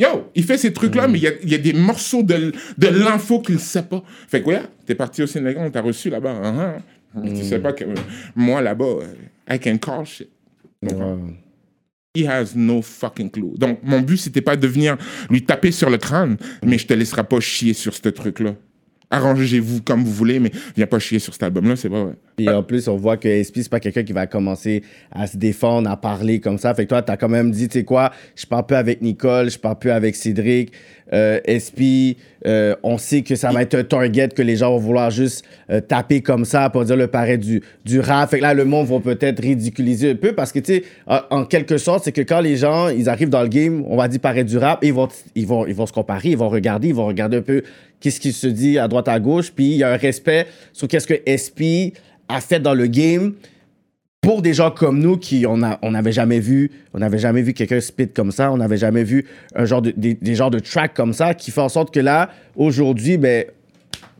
[0.00, 2.52] Yo, il fait ces trucs-là, mais il y a, il y a des morceaux de,
[2.78, 4.02] de l'info qu'il sait pas.
[4.28, 6.32] Fait que, ouais, t'es parti au Sénégal, on t'a reçu là-bas.
[6.32, 6.74] hein,
[7.14, 7.22] hein.
[7.24, 7.94] Tu sais pas que euh,
[8.34, 9.14] moi, là-bas, euh,
[9.50, 10.30] I can call shit.
[10.82, 10.92] Ouais.
[12.14, 13.52] He has no fucking clue.
[13.56, 14.96] Donc, mon but, c'était pas de venir
[15.30, 18.54] lui taper sur le crâne, mais je te laisserai pas chier sur ce truc-là.
[19.12, 22.14] Arrangez-vous comme vous voulez, mais viens pas chier sur cet album-là, c'est pas vrai.
[22.36, 25.36] Puis en plus, on voit que SP, c'est pas quelqu'un qui va commencer à se
[25.36, 26.74] défendre, à parler comme ça.
[26.74, 29.50] Fait que toi, t'as quand même dit, tu sais quoi, je parle plus avec Nicole,
[29.50, 30.72] je parle plus avec Cédric.
[31.12, 32.16] Euh, SP,
[32.46, 35.44] euh, on sait que ça va être un target que les gens vont vouloir juste
[35.70, 38.30] euh, taper comme ça pour dire le paraît du, du rap.
[38.30, 41.44] Fait que là, le monde va peut-être ridiculiser un peu parce que, tu sais, en,
[41.44, 44.20] quelque sorte, c'est que quand les gens, ils arrivent dans le game, on va dire
[44.20, 46.94] paraît du rap, ils vont, ils vont, ils vont se comparer, ils vont regarder, ils
[46.94, 47.62] vont regarder un peu
[48.00, 49.52] qu'est-ce qui se dit à droite, à gauche.
[49.52, 51.92] Puis il y a un respect sur qu'est-ce que SP
[52.28, 53.34] a fait dans le game
[54.22, 57.42] pour des gens comme nous qui on a on n'avait jamais vu on n'avait jamais
[57.42, 60.50] vu quelqu'un spit comme ça on n'avait jamais vu un genre de des, des genres
[60.50, 63.44] de tracks comme ça qui fait en sorte que là aujourd'hui ben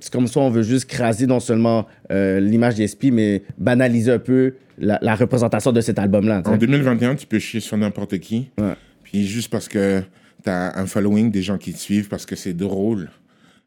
[0.01, 4.19] c'est comme ça on veut juste craser non seulement euh, l'image d'Espi mais banaliser un
[4.19, 8.19] peu la, la représentation de cet album là En 2021, tu peux chier sur n'importe
[8.19, 8.49] qui.
[8.59, 8.75] Ouais.
[9.05, 10.03] Puis juste parce que
[10.43, 13.11] tu as un following, des gens qui te suivent, parce que c'est drôle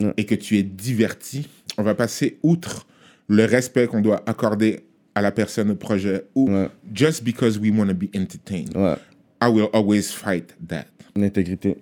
[0.01, 0.11] Ouais.
[0.17, 1.47] et que tu es diverti,
[1.77, 2.85] on va passer outre
[3.29, 4.81] le respect qu'on doit accorder
[5.15, 6.69] à la personne au projet ou Ouais.
[6.93, 8.75] just because we want to be entertained.
[8.75, 8.95] ouais
[9.41, 10.85] I will always fight that.
[11.15, 11.77] l'intégrité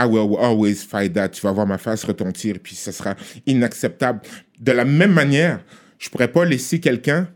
[0.00, 1.30] I will always fight that.
[1.30, 3.16] Tu vas voir ma face retentir, puis ça sera
[3.46, 4.20] inacceptable.
[4.60, 5.60] De la même manière,
[5.98, 7.28] je pourrais pas laisser quelqu'un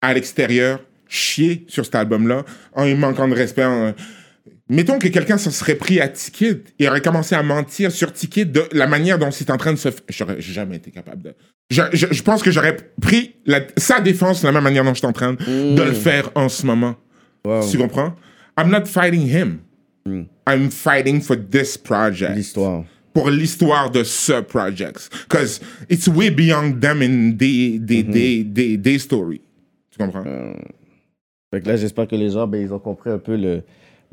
[0.00, 3.64] à l'extérieur chier sur cet album-là en lui manquant de respect.
[3.64, 3.92] en-
[4.70, 8.46] Mettons que quelqu'un se serait pris à Ticket et aurait commencé à mentir sur Ticket
[8.46, 10.02] de la manière dont c'est en train de se faire.
[10.08, 11.34] J'aurais jamais été capable de.
[11.70, 14.94] Je, je- je pense que j'aurais pris la- sa défense de la même manière dont
[14.94, 16.96] je suis en train de le faire en ce moment.
[17.44, 17.68] Wow.
[17.70, 18.14] Tu comprends?
[18.58, 19.58] I'm not fighting him.
[20.46, 22.34] I'm fighting for this project.
[22.36, 25.10] l'histoire Pour l'histoire de ce project.
[25.28, 25.60] Because
[25.90, 29.40] it's way beyond them in their, their, their, their, their story.
[29.90, 30.24] Tu comprends?
[31.52, 33.62] Fait que là, j'espère que les gens, ben, ils ont compris un peu le,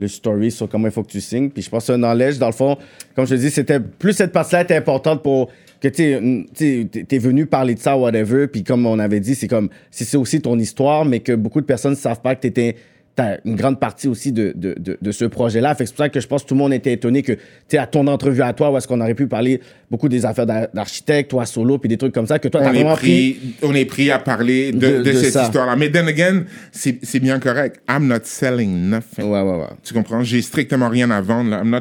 [0.02, 1.50] le story sur comment il faut que tu signes.
[1.50, 2.78] Puis je pense que Knowledge, dans le fond,
[3.16, 5.50] comme je te dis, c'était plus cette partie-là était importante pour
[5.80, 8.48] que tu tu t'es venu parler de ça, whatever.
[8.48, 11.62] Puis comme on avait dit, c'est comme si c'est aussi ton histoire, mais que beaucoup
[11.62, 12.76] de personnes ne savent pas que t'étais
[13.16, 15.76] t'as une grande partie aussi de, de, de, de ce projet-là.
[15.76, 17.40] Fait c'est pour ça que je pense que tout le monde était étonné que, tu
[17.68, 19.60] sais, à ton entrevue à toi, où est-ce qu'on aurait pu parler
[19.90, 22.72] beaucoup des affaires d'ar- d'architecte, toi solo, puis des trucs comme ça, que toi, t'as
[22.72, 23.34] vraiment pris...
[23.34, 25.76] pris, on est pris à parler de, cette histoire-là.
[25.76, 27.82] Mais then again, c'est c'est bien correct.
[27.90, 29.26] I'm not selling nothing.
[29.26, 29.66] Ouais, ouais, ouais.
[29.84, 30.24] Tu comprends?
[30.24, 31.50] J'ai strictement rien à vendre.
[31.52, 31.62] Là.
[31.64, 31.80] I'm not-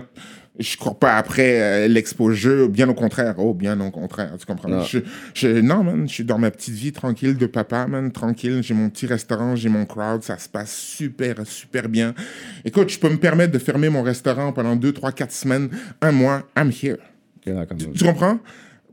[0.60, 3.34] je cours pas après euh, l'exposure, bien au contraire.
[3.38, 4.32] Oh, bien au contraire.
[4.38, 4.68] Tu comprends?
[4.68, 4.82] Non.
[4.82, 4.98] Je,
[5.34, 8.60] je- non, man, je suis dans ma petite vie tranquille de papa, man, tranquille.
[8.62, 12.14] J'ai mon petit restaurant, j'ai mon crowd, ça se passe super, super bien.
[12.64, 15.70] Écoute, je peux me permettre de fermer mon restaurant pendant deux, trois, quatre semaines,
[16.00, 16.42] un mois.
[16.56, 16.98] I'm here.
[17.46, 17.76] Ok, d'accord.
[17.94, 18.38] Tu comprends?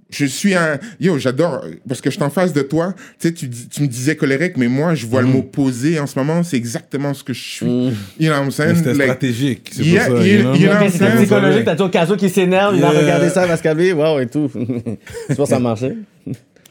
[0.09, 0.79] Je suis un.
[1.01, 1.65] Yo, j'adore.
[1.87, 2.93] Parce que je suis en face de toi.
[3.19, 3.47] Tu sais, tu,
[3.81, 6.43] me disais colérique, mais moi, je vois le mot posé en ce moment.
[6.43, 7.65] C'est exactement ce que je suis.
[7.65, 8.75] You know what I'm saying?
[8.77, 9.69] C'était Like, stratégique.
[9.73, 10.25] C'est Yeah, pour ça.
[10.27, 10.53] you- you know?
[10.55, 13.01] you know- Ok, c'était Ouais, psychologique, t'as dit au caso qui s'énerve, il a Yeah.
[13.01, 14.49] regardé ça, il va se calmer, wow, et tout.
[15.27, 15.93] C'est pour ça marché.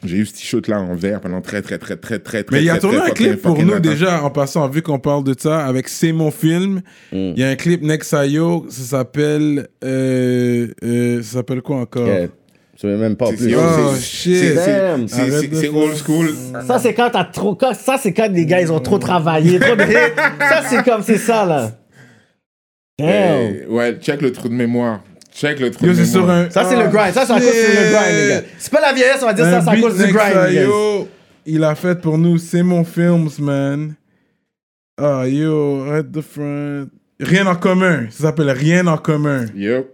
[0.03, 2.55] J'ai eu ce t-shirt là en vert pendant très, très, très, très, très, très.
[2.57, 5.23] Mais il a très, tourné un clip pour nous déjà, en passant, vu qu'on parle
[5.23, 6.81] de ça, avec C'est mon film.
[7.11, 9.67] Il y a un clip Nexayo, ça s'appelle.
[9.83, 12.07] Euh, euh, ça s'appelle quoi encore?
[12.79, 13.49] Sais même pas C'est- plus.
[13.49, 14.35] c'est- Oh c'est- shit!
[14.37, 14.55] c'est-
[15.07, 16.29] c'est- c'est- C'est old school.
[16.67, 17.55] Ça, c'est quand t'as trop.
[17.55, 19.59] quand- ça, c'est quand les gars, ils ont trop travaillé.
[19.59, 21.71] trop de- ça, c'est comme, c'est ça, là.
[22.99, 23.07] Damn.
[23.09, 25.01] Euh, ouais, check le trou de mémoire.
[25.33, 26.37] Check le trou Yo, de c'est sur mémoire.
[26.45, 26.49] un.
[26.49, 27.13] Ça, c'est le grind.
[27.13, 28.41] Ça, c'est à cause c'est le grind, les gars.
[28.57, 30.47] C'est pas la vieillesse, on va dire ça, c'est à cause du grind, les gars.
[30.61, 31.07] Nexayo,
[31.45, 33.93] il a fait pour nous C'est mon films, man.
[34.99, 36.87] Ah yo, arrête de front.
[37.19, 38.05] Rien en commun.
[38.11, 39.45] Ça s'appelle Rien en commun.
[39.55, 39.87] Yep.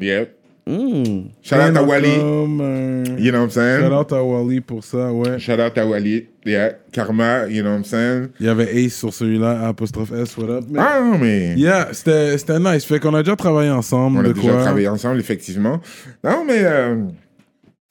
[0.00, 0.35] Yep.
[0.68, 1.30] Mm.
[1.42, 2.16] Shout out en Wally.
[2.18, 3.04] commun.
[3.18, 3.82] You know what I'm saying?
[3.82, 5.38] Shout out à Wally pour ça, ouais.
[5.38, 6.26] Shout out à Wally.
[6.44, 6.72] Yeah.
[6.92, 8.30] Karma, you know what I'm saying?
[8.40, 10.64] Il y avait Ace sur celui-là, apostrophe S, what up.
[10.68, 10.80] Mais...
[10.82, 11.54] Ah non, mais.
[11.56, 12.84] Yeah, c'était nice.
[12.84, 14.18] Fait qu'on a déjà travaillé ensemble.
[14.18, 14.62] On a déjà quoi.
[14.62, 15.80] travaillé ensemble, effectivement.
[16.24, 16.96] Non, mais euh,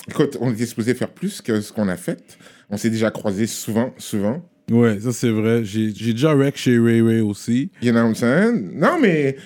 [0.10, 2.38] écoute, on était supposé faire plus que ce qu'on a fait.
[2.70, 4.42] On s'est déjà croisés souvent, souvent.
[4.70, 5.64] Ouais, ça c'est vrai.
[5.64, 7.72] J'ai déjà rec chez Ray Ray aussi.
[7.82, 8.72] You know what I'm saying?
[8.74, 9.38] Non, mais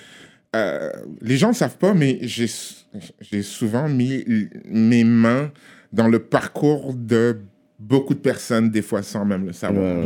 [0.56, 0.90] euh,
[1.20, 2.48] les gens ne savent pas, mais j'ai
[3.20, 4.24] j'ai souvent mis
[4.64, 5.52] mes mains
[5.92, 7.40] dans le parcours de
[7.80, 9.96] beaucoup de personnes, des fois sans même le savoir.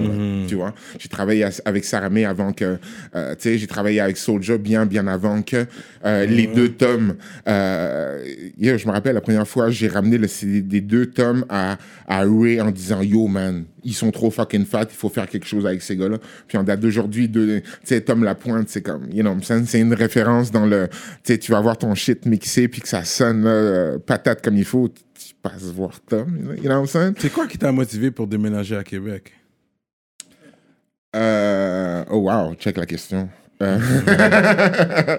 [0.48, 0.72] Tu vois?
[0.98, 2.78] J'ai travaillé avec Saramé avant que...
[3.14, 5.66] euh, tu sais, j'ai travaillé avec Soulja bien, bien avant que
[6.04, 7.16] euh, les deux tomes...
[7.48, 8.24] Euh,
[8.56, 11.76] yeah, je me rappelle, la première fois, j'ai ramené le CD des deux tomes à,
[12.06, 15.46] à Ray en disant «Yo, man, ils sont trop fucking fat, il faut faire quelque
[15.46, 16.18] chose avec ces gars-là.»
[16.48, 19.08] Puis en date d'aujourd'hui, de- tu sais, Tom Lapointe, c'est comme...
[19.12, 19.66] You know what I'm saying?
[19.66, 20.88] C'est une référence dans le...
[21.24, 24.42] Tu sais, tu vas voir ton shit mixé, puis que ça sonne là, euh, patate
[24.42, 24.88] comme il faut,
[25.44, 27.14] tu passes voir Tom, you know, you know what I'm saying?
[27.18, 29.32] C'est quoi qui t'a motivé pour déménager à Québec?
[31.14, 33.28] Euh, oh wow, check la question.
[33.62, 33.78] Euh,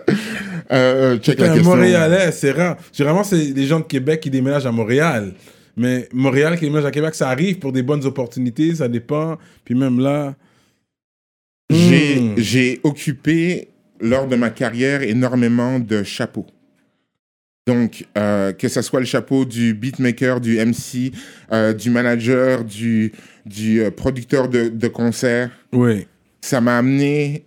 [0.72, 1.76] euh, check T'es la question.
[1.76, 2.78] Montréalais, c'est rare.
[2.92, 5.34] Généralement, c'est des gens de Québec qui déménagent à Montréal.
[5.78, 9.38] Mais Montréal qui déménage à Québec, ça arrive pour des bonnes opportunités, ça dépend.
[9.64, 10.36] Puis même là.
[11.70, 12.34] J'ai Hmm.
[12.38, 13.70] j'ai occupé
[14.00, 16.46] lors de ma carrière énormément de chapeaux.
[17.70, 21.12] Donc, euh, que ce soit le chapeau du beatmaker, du MC,
[21.52, 23.12] euh, du manager, du,
[23.48, 26.06] du euh, producteur de, de concert, Oui.
[26.42, 27.44] ça m'a amené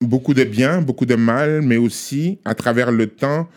[0.00, 3.48] beaucoup de bien, beaucoup de mal, mais aussi, à travers le temps,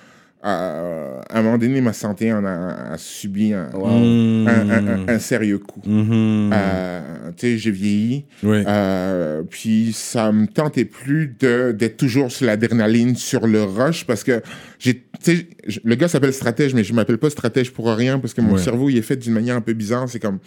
[0.46, 4.48] euh, à un moment donné, ma santé en a, a subi un, Hmm.
[4.48, 5.82] un, un- un- un sérieux coup.
[5.88, 6.52] Mhm.
[6.54, 7.02] Euh,
[7.38, 8.62] tu sais, j'ai vieilli, Oui.
[8.68, 14.24] euh, puis ça me tentait plus de- d'être toujours sur l'adrénaline, sur le rush, parce
[14.24, 14.44] que
[14.78, 15.48] j'ai, sais,
[15.84, 18.62] le gars s'appelle stratège, mais je m'appelle pas stratège pour rien, parce que mon Ouais.
[18.62, 20.08] cerveau il est fait d'une manière un peu bizarre.
[20.10, 20.40] C'est comme,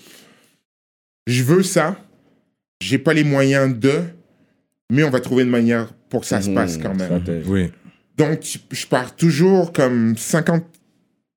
[1.27, 1.97] je veux ça,
[2.81, 4.01] j'ai pas les moyens de,
[4.91, 7.07] mais on va trouver une manière pour que ça se Mhm, passe quand même.
[7.07, 7.45] stratège.
[7.47, 7.71] Oui.
[8.17, 8.41] Donc,
[8.73, 10.65] je pars toujours comme 50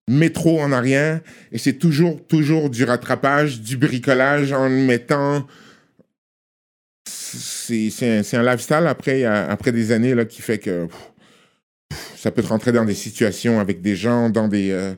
[0.10, 5.46] métros en arrière et c'est toujours, toujours du rattrapage, du bricolage en mettant.
[7.08, 11.11] C'est c'est un, un lifestyle après, après des années là, qui fait que pff,
[12.16, 14.94] ça peut te rentrer dans des situations avec des gens, dans des, euh,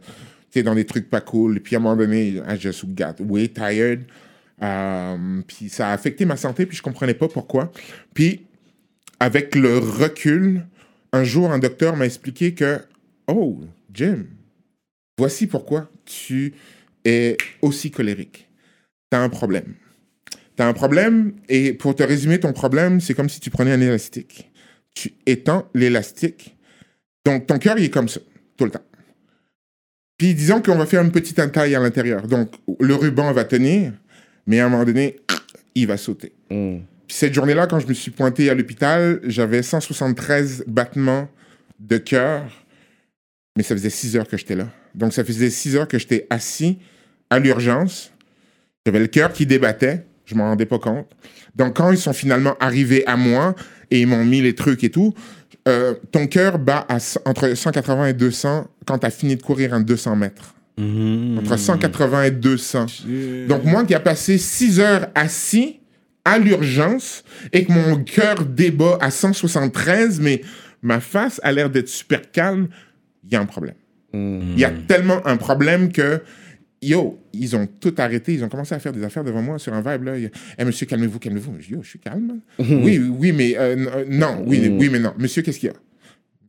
[0.63, 1.59] dans des trucs pas cool.
[1.59, 4.05] Puis à un moment donné, I just got way tired.
[4.61, 7.71] Euh, puis ça a affecté ma santé, puis je comprenais pas pourquoi.
[8.13, 8.45] Puis
[9.19, 10.65] avec le recul,
[11.11, 12.79] un jour, un docteur m'a expliqué que,
[13.27, 13.61] oh,
[13.93, 14.25] Jim,
[15.17, 16.53] voici pourquoi tu
[17.05, 18.47] es aussi colérique.
[19.11, 19.75] Tu as un problème.
[20.55, 23.71] Tu as un problème, et pour te résumer ton problème, c'est comme si tu prenais
[23.71, 24.51] un élastique.
[24.93, 26.52] Tu étends l'élastique.
[27.25, 28.19] Donc, ton cœur, il est comme ça,
[28.57, 28.83] tout le temps.
[30.17, 32.27] Puis, disons qu'on va faire une petite entaille à l'intérieur.
[32.27, 33.93] Donc, le ruban va tenir,
[34.47, 35.17] mais à un moment donné,
[35.75, 36.33] il va sauter.
[36.49, 36.79] Mm.
[37.07, 41.29] Puis cette journée-là, quand je me suis pointé à l'hôpital, j'avais 173 battements
[41.79, 42.65] de cœur,
[43.57, 44.69] mais ça faisait 6 heures que j'étais là.
[44.95, 46.79] Donc ça faisait 6 heures que j'étais assis
[47.29, 48.11] à l'urgence.
[48.85, 51.07] J'avais le cœur qui débattait, je m'en rendais pas compte.
[51.55, 53.55] Donc quand ils sont finalement arrivés à moi
[53.91, 55.13] et ils m'ont mis les trucs et tout,
[55.67, 59.73] euh, ton cœur bat à, entre 180 et 200 quand tu as fini de courir
[59.73, 60.55] un 200 mètres.
[60.77, 61.39] Mhm.
[61.39, 62.87] Entre 180 et 200.
[62.87, 63.47] Shit.
[63.47, 65.79] Donc, moi qui a passé 6 heures assis
[66.25, 70.41] à l'urgence et que mon cœur débat à 173, mais
[70.81, 72.67] ma face a l'air d'être super calme,
[73.23, 73.75] il y a un problème.
[74.13, 76.21] Il y a tellement un problème que,
[76.87, 78.33] yo, ils ont tout arrêté.
[78.33, 80.03] Ils ont commencé à faire des affaires devant moi sur un vibe.
[80.03, 80.17] Là.
[80.17, 81.55] Il y a, Eh, monsieur, calmez-vous, calmez-vous.
[81.59, 82.27] Je dis, yo, je suis calme.
[82.59, 82.83] man.
[82.83, 85.13] oui, oui, mais euh, euh, non, oui, oui, mais non.
[85.17, 85.75] Monsieur, qu'est-ce qu'il y a?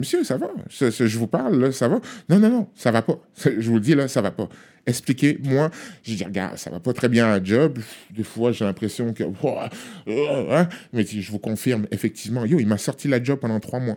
[0.00, 0.48] Monsieur, ça va?
[0.70, 2.00] Je vous parle, là, ça va?
[2.28, 3.18] Non, non, non, ça va pas.
[3.44, 4.48] Je vous le dis, là, ça va pas.
[4.86, 5.70] Expliquez-moi.
[6.02, 7.78] Je dis, regarde, ça va pas très bien à job.
[8.10, 9.22] Des fois, j'ai l'impression que.
[10.06, 10.68] Hein.
[10.92, 13.96] Mais je vous confirme, effectivement, yo, il m'a sorti la job pendant trois mois.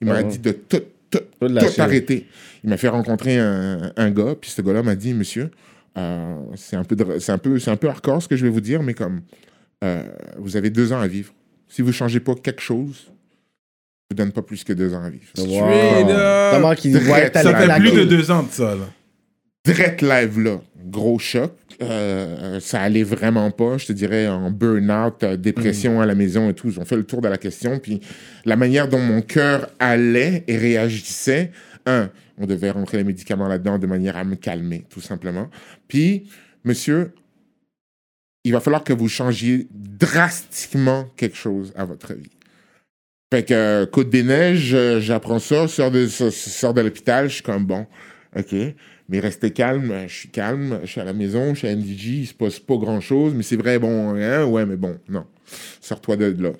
[0.00, 0.22] Il m'a Ah.
[0.22, 1.48] dit de tout, tout, Tout
[1.78, 2.26] arrêter.
[2.62, 5.50] Il m'a fait rencontrer un, un gars, puis ce gars-là m'a dit, monsieur,
[5.98, 8.50] euh, c'est un peu, c'est un peu, c'est un peu hardcore ce que je vais
[8.50, 9.22] vous dire, mais comme
[9.84, 10.04] euh,
[10.38, 11.32] vous avez deux ans à vivre.
[11.68, 15.10] Si vous changez pas quelque chose, je vous donne pas plus que deux ans à
[15.10, 15.26] vivre.
[15.38, 16.54] Up.
[16.54, 17.34] Comment qu'il Direct.
[17.34, 18.86] voit Ça fait plus de deux ans de ça, là.
[19.64, 21.52] Direct live là, gros choc.
[21.82, 26.50] Euh, ça allait vraiment pas, je te dirais, en burn-out, euh, dépression à la maison
[26.50, 26.68] et tout.
[26.68, 27.78] Ils ont fait le tour de la question.
[27.78, 28.00] Puis
[28.44, 31.52] la manière dont mon cœur allait et réagissait,
[31.86, 35.48] un, on devait rentrer les médicaments là-dedans de manière à me calmer, tout simplement.
[35.88, 36.28] Puis,
[36.64, 37.12] monsieur,
[38.44, 42.30] il va falloir que vous changiez drastiquement quelque chose à votre vie.
[43.32, 47.42] Fait que Côte des Neiges, euh, j'apprends ça, sors de, sors- de l'hôpital, je suis
[47.42, 47.86] comme bon,
[48.36, 48.54] ok.
[49.08, 52.08] Mais restez calme, je suis calme, je suis à la maison, je suis à NDG,
[52.20, 55.26] il se passe pas grand chose, mais c'est vrai, bon, hein, ouais, mais bon, non.
[55.80, 56.50] Sors-toi de là.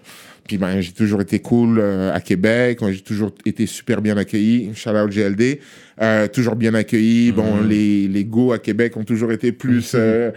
[0.51, 4.73] Puis ben, j'ai toujours été cool euh, à Québec, j'ai toujours été super bien accueilli.
[4.75, 5.61] Shout out GLD.
[6.03, 7.31] Euh, toujours bien accueilli.
[7.31, 10.33] Bon, les, les go à Québec ont toujours été plus, euh,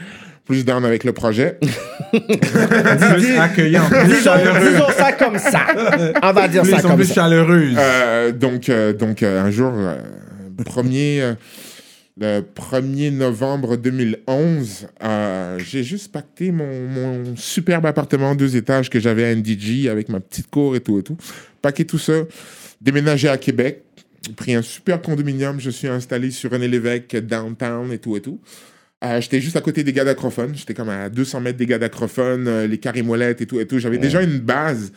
[0.46, 1.58] plus down avec le projet.
[2.12, 4.70] Plus accueillant, plus Disons, chaleureux.
[4.70, 5.62] disons ça comme ça.
[6.22, 7.14] On va dire Plus, ça ils sont comme plus ça.
[7.16, 7.76] chaleureuses.
[7.76, 9.96] Euh, donc, euh, donc euh, un jour, euh,
[10.64, 11.34] premier, euh,
[12.18, 19.00] le 1er novembre 2011, euh, j'ai juste pacté mon, mon superbe appartement deux étages que
[19.00, 21.18] j'avais à NDG avec ma petite cour et tout et tout.
[21.62, 22.14] Paqué tout ça,
[22.82, 23.84] déménagé à Québec,
[24.36, 28.40] pris un super condominium, je suis installé sur René Lévesque, downtown et tout et tout.
[29.04, 30.54] Euh, j'étais juste à côté des gars d'acrophone.
[30.56, 33.80] J'étais comme à 200 mètres des gars d'acrophone, euh, les carimolettes et tout et tout.
[33.80, 34.94] J'avais déjà une base.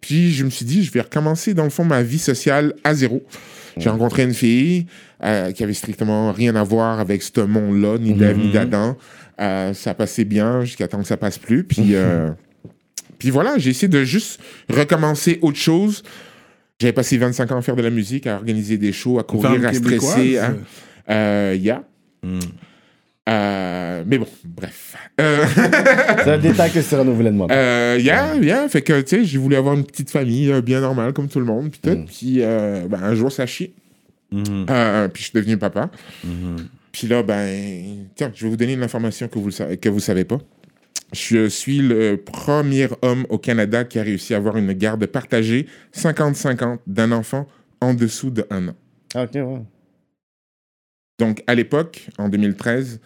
[0.00, 2.94] Puis je me suis dit, je vais recommencer dans le fond ma vie sociale à
[2.94, 3.26] zéro.
[3.76, 4.86] J'ai rencontré une fille
[5.22, 8.96] euh, qui avait strictement rien à voir avec ce monde-là, ni d'Ève ni d'Adam.
[9.38, 11.62] Euh, ça passait bien jusqu'à temps que ça passe plus.
[11.64, 12.30] Puis, euh,
[13.18, 14.40] puis voilà, j'ai essayé de juste
[14.70, 16.02] recommencer autre chose.
[16.78, 19.52] J'avais passé 25 ans à faire de la musique, à organiser des shows, à courir,
[19.52, 19.82] Femme à stresser.
[19.82, 20.36] québécoise?
[20.38, 20.56] hein.
[21.10, 21.82] Euh, yeah.
[22.22, 22.38] Hmm.
[23.28, 24.96] Euh, mais bon, bref.
[25.20, 25.44] Euh,
[26.24, 27.54] C'est un détail que Cyrano voulait demander.
[27.54, 28.68] euh, yeah, yeah.
[28.68, 31.40] Fait que, tu sais, j'ai voulu avoir une petite famille euh, bien normale, comme tout
[31.40, 32.04] le monde, puis tout.
[32.06, 33.72] Puis, euh, ben, un jour, ça chie.
[34.30, 34.66] Mhm.
[34.70, 35.90] Euh, puis, je suis devenu papa.
[36.24, 36.56] Mhm.
[36.92, 39.88] Puis là, ben, tiens, je vais vous donner une information que vous ne savez, que
[39.88, 40.38] vous savez pas.
[41.12, 45.66] Je suis le premier homme au Canada qui a réussi à avoir une garde partagée
[45.94, 47.46] 50-50 d'un enfant
[47.80, 48.74] en dessous de un an.
[49.14, 49.62] Ah, ok, ouais.
[51.18, 53.00] Donc, à l'époque, en 2013,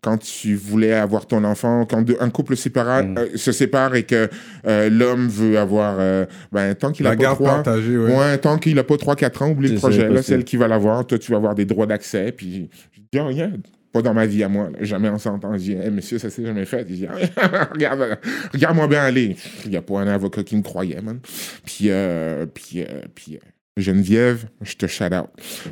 [0.00, 3.18] quand tu voulais avoir ton enfant, quand un couple sépara- Mm.
[3.18, 4.28] euh, se sépare et que
[4.66, 8.16] euh, l'homme veut avoir, euh, ben, tant qu'il a pas garde trois, partagée, ouais.
[8.18, 10.08] ouais, tant qu'il a pas 3-4 ans, oublie le projet.
[10.08, 12.32] Là, celle qui va l'avoir, toi, tu vas avoir des droits d'accès.
[12.32, 13.48] Puis, je dis, oh, yeah,
[13.92, 14.70] pas dans ma vie à moi.
[14.72, 14.78] là.
[14.80, 15.52] Jamais on s'entend.
[15.52, 16.84] Je dis, Hey, monsieur, ça s'est jamais fait.
[16.88, 17.06] Il dit,
[17.72, 18.18] regarde,
[18.52, 19.36] regarde-moi bien aller.
[19.66, 21.20] Il n'y a pas un avocat qui me croyait, man.
[21.64, 23.38] Puis, euh, puis, euh, puis, euh,
[23.78, 25.28] Geneviève, je te shout out.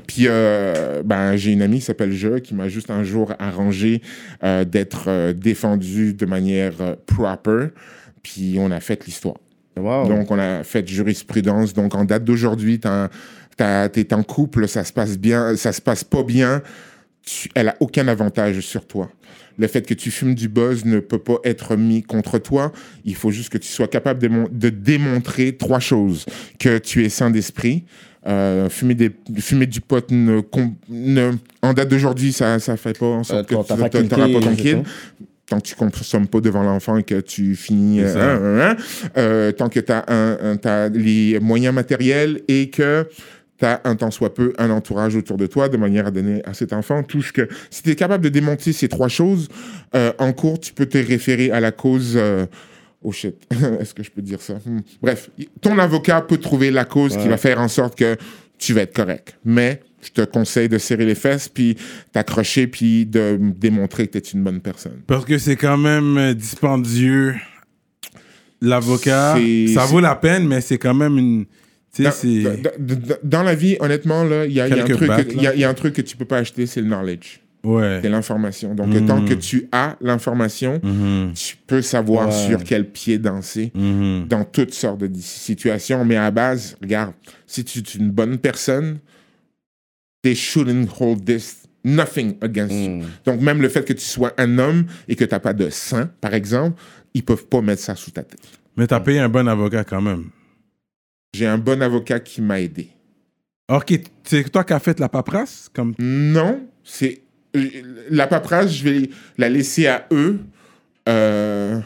[0.07, 4.01] Puis, euh, ben, j'ai une amie qui s'appelle Je qui m'a juste un jour arrangé
[4.43, 6.73] euh, d'être euh, défendu de manière
[7.07, 7.69] proper.
[8.23, 9.37] Puis, on a fait l'histoire.
[9.77, 10.09] Wow.
[10.09, 11.75] Donc, on a fait jurisprudence.
[11.75, 16.23] Donc, en date d'aujourd'hui, t'es en couple, ça se passe bien, ça se passe pas
[16.23, 16.63] bien.
[17.23, 19.11] tu- elle a aucun avantage sur toi.
[19.59, 22.73] Le fait que tu fumes du buzz ne peut pas être mis contre toi.
[23.05, 26.25] Il faut juste que tu sois capable de, mon- de démontrer trois choses.
[26.59, 27.85] Que tu es sain d'esprit.
[28.27, 30.41] Euh, fumer, des, fumer du pot, ne,
[31.63, 34.41] en date d'aujourd'hui, ça ne fait pas en Euh, sorte ton- que tu n'auras pas
[34.41, 34.79] ton kid
[35.47, 38.35] tant que tu consommes pas devant l'enfant et que tu finis, euh, ça.
[38.35, 38.77] hein, hein,
[39.17, 43.09] euh, tant que tu as, les moyens matériels et que
[43.61, 46.43] tu as un tant soit peu un entourage autour de toi de manière à donner
[46.45, 47.49] à cet enfant tout ce que...
[47.71, 49.49] Si tu es capable de démonter ces trois choses,
[49.95, 52.15] euh, en cours, tu peux te référer à la cause...
[52.17, 52.47] euh,
[53.03, 53.35] Oh shit,
[53.81, 54.55] est-ce que je peux dire ça?
[54.65, 54.81] Hmm.
[55.01, 55.31] Bref,
[55.63, 58.17] ton avocat peut trouver la cause qui va faire en sorte que
[58.59, 59.39] tu vas être correct.
[59.43, 61.77] Mais je te conseille de serrer les fesses, puis
[62.13, 65.01] t'accrocher, puis de démontrer que tu es une bonne personne.
[65.07, 67.37] Parce que c'est quand même euh, dispendieux.
[68.61, 69.39] L'avocat,
[69.73, 71.47] ça vaut la peine, mais c'est quand même une.
[71.95, 72.05] Tu
[73.25, 75.43] Dans, la vie, honnêtement, là, il y a, il y a un truc que- il
[75.43, 77.41] y a- il y a un truc que tu peux pas acheter, c'est le knowledge,
[77.65, 77.99] Ouais.
[78.03, 78.75] c'est l'information.
[78.77, 79.07] Donc, Mm.
[79.07, 81.33] tant que tu as l'information, Mhm.
[81.35, 82.47] tu peux savoir Ouais.
[82.49, 84.27] sur quel pied danser Mhm.
[84.29, 86.05] dans toutes sortes de situations.
[86.05, 87.13] Mais à la base, regarde,
[87.47, 88.99] si tu es une bonne personne,
[90.23, 92.91] they shouldn't hold this nothing against you.
[92.91, 93.05] Mm.
[93.27, 95.71] Donc, même le fait que tu sois un homme et que tu n'as pas de
[95.71, 96.81] sang, par exemple,
[97.15, 98.39] ils peuvent pas mettre ça sous ta tête.
[98.77, 100.27] Mais t'as payé un bon avocat quand même.
[101.35, 102.89] J'ai un bon avocat qui m'a aidé.
[103.71, 105.95] Ok, c'est toi qui as fait la paperasse comme...
[105.99, 107.23] Non, c'est
[108.11, 110.41] la paperasse, je vais la laisser à eux.
[111.09, 111.81] Euh,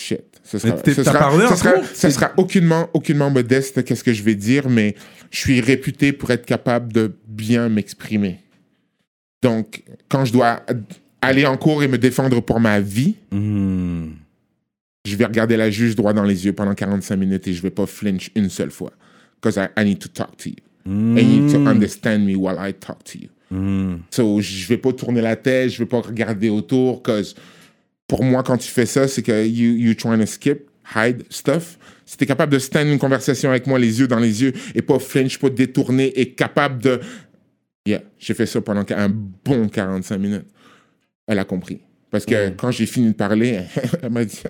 [0.00, 0.22] Shit.
[0.44, 4.22] Ce sera, ce sera- parlé ce sera- ça sera aucunement, aucunement modeste, qu'est-ce que je
[4.22, 4.94] vais dire, mais
[5.32, 8.38] je suis réputé pour être capable de bien m'exprimer.
[9.42, 10.62] Donc, quand je dois
[11.20, 14.12] aller en cours et me défendre pour ma vie, Mhm.
[15.06, 17.70] Je vais regarder la juge droit dans les yeux pendant 45 minutes et je vais
[17.70, 18.92] pas flinch une seule fois.
[19.40, 20.56] Because I, I need to talk to you.
[20.86, 21.66] I need to Mhm.
[21.68, 23.28] understand me while I talk to you.
[23.50, 24.00] Mhm.
[24.10, 27.34] So, je vais pas tourner la tête, je vais pas regarder autour, cause
[28.08, 31.78] pour moi, quand tu fais ça, c'est que you, you trying to skip, hide stuff.
[32.04, 34.82] Si t'es capable de stand une conversation avec moi les yeux dans les yeux et
[34.82, 37.00] pas flinch, pas détourner et capable de...
[37.84, 40.46] Yeah, j'ai fait ça pendant un bon 45 minutes.
[41.26, 41.80] Elle a compris.
[42.10, 43.60] Parce que quand j'ai fini de parler,
[44.02, 44.42] elle m'a dit,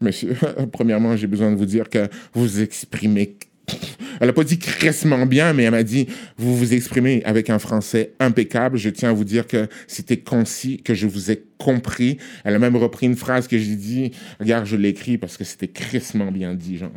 [0.00, 0.34] monsieur,
[0.72, 3.36] premièrement, j'ai besoin de vous dire que vous vous exprimez
[4.20, 6.06] elle n'a pas dit crissement bien, mais elle m'a dit
[6.36, 8.78] Vous vous exprimez avec un français impeccable.
[8.78, 12.18] Je tiens à vous dire que c'était concis, que je vous ai compris.
[12.44, 15.44] Elle a même repris une phrase que j'ai dit Regarde, je l'ai écrit parce que
[15.44, 16.90] c'était crissement bien dit, genre.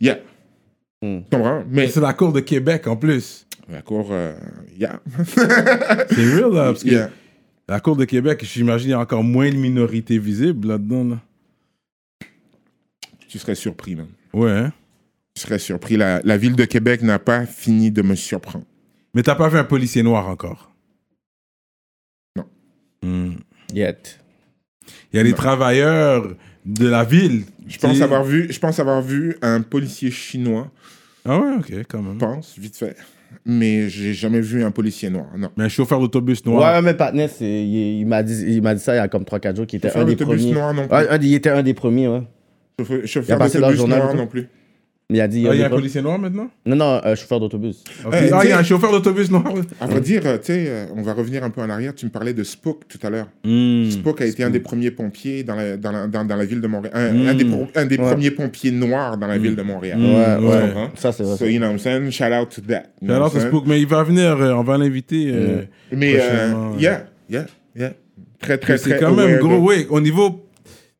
[0.00, 0.18] Yeah.
[1.02, 1.64] Tu comprends?
[1.70, 3.46] Mais C'est la Cour de Québec en plus.
[3.70, 4.34] la cour, euh,
[4.78, 5.00] yeah.
[5.34, 7.10] C'est real là, parce que yeah.
[7.70, 11.04] La Cour de Québec, j'imagine, il y a encore moins de minorités visibles là-dedans.
[11.04, 11.20] Là.
[13.28, 14.08] Tu serais surpris, man.
[14.32, 14.72] Ouais, hein?
[15.34, 15.96] Tu serais surpris.
[15.96, 18.64] La, la ville de Québec n'a pas fini de me surprendre.
[19.14, 20.72] Mais t'as pas vu un policier noir encore?
[22.34, 22.44] Non.
[23.04, 23.34] Hmm.
[23.72, 24.18] Yet.
[25.12, 25.36] Il y a des Non.
[25.36, 26.34] travailleurs
[26.64, 27.44] de la ville.
[27.68, 30.72] Je pense avoir vu, je pense avoir vu un policier chinois,
[31.24, 32.18] Ah ouais, ok, quand je même.
[32.18, 32.96] pense, vite fait.
[33.44, 35.26] Mais j'ai jamais vu un policier noir.
[35.36, 35.48] Non.
[35.56, 36.74] Mais un chauffeur d'autobus noir.
[36.74, 39.08] Ouais, mais Patnais, c'est- il, il m'a dit, il m'a dit ça il y a
[39.08, 40.52] comme 3-4 jours, qu'il était Chauffeur un des d'autobus premiers.
[40.54, 40.96] noir non plus.
[40.96, 42.22] Ouais, un des- il était un des premiers, ouais.
[42.78, 44.48] Chauffeur, chauffeur d'autobus journal noir non plus.
[45.12, 45.44] Il a dit.
[45.48, 46.48] Ah, il y a un des- policier noir maintenant?
[46.64, 47.82] Non, non, un chauffeur d'autobus.
[48.06, 48.14] Ok.
[48.14, 49.44] Euh, ah, il y a un chauffeur d'autobus noir.
[49.80, 51.94] À vrai dire, euh, tu sais, euh, on va revenir un peu en arrière.
[51.94, 53.26] Tu me parlais de Spook tout à l'heure.
[53.44, 53.90] Hmm.
[53.90, 56.60] Spook a été un des premiers pompiers dans la, dans la, dans, dans la ville
[56.60, 56.92] de Montréal.
[56.94, 57.26] Un, Mm.
[57.28, 58.10] un des, pro- un des Ouais.
[58.10, 59.98] premiers pompiers noirs dans la ville de Montréal.
[59.98, 60.04] Mm.
[60.44, 60.72] Ouais, ouais.
[60.94, 61.36] Ça, c'est vrai.
[61.36, 62.10] So, you know what I'm saying?
[62.10, 62.84] Shout out to that.
[63.00, 63.48] C'est I'm saying?
[63.48, 65.30] Spook, mais il va venir, euh, on va l'inviter.
[65.34, 65.62] euh,
[65.92, 66.82] Mais, euh, prochainement, ouais.
[66.82, 67.46] yeah, yeah,
[67.76, 67.92] yeah.
[68.40, 69.86] Très, très, C'est très quand même gros, oui.
[69.90, 70.46] Au niveau,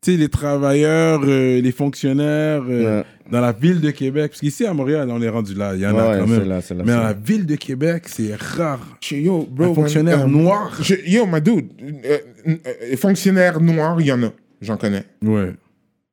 [0.03, 3.05] tu sais, les travailleurs, euh, les fonctionnaires euh, Ouais.
[3.31, 5.87] dans la ville de Québec, parce qu'ici à Montréal, on est rendu là, il y
[5.87, 6.49] en Ouais, a quand même.
[6.49, 8.81] là, Mais dans la ville de Québec, c'est rare.
[9.11, 10.79] Yo, bro, Un fonctionnaire man, euh, noir.
[10.81, 11.69] je- yo, ma dude,
[12.07, 14.33] euh, euh, fonctionnaire noir, il y en a.
[14.63, 15.05] J'en connais.
[15.23, 15.53] Ouais.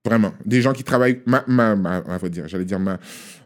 [0.05, 0.34] Vraiment.
[0.45, 1.19] Des gens qui travaillent.
[1.26, 2.97] Ma, ma, ma, on va dire, j'allais dire ma.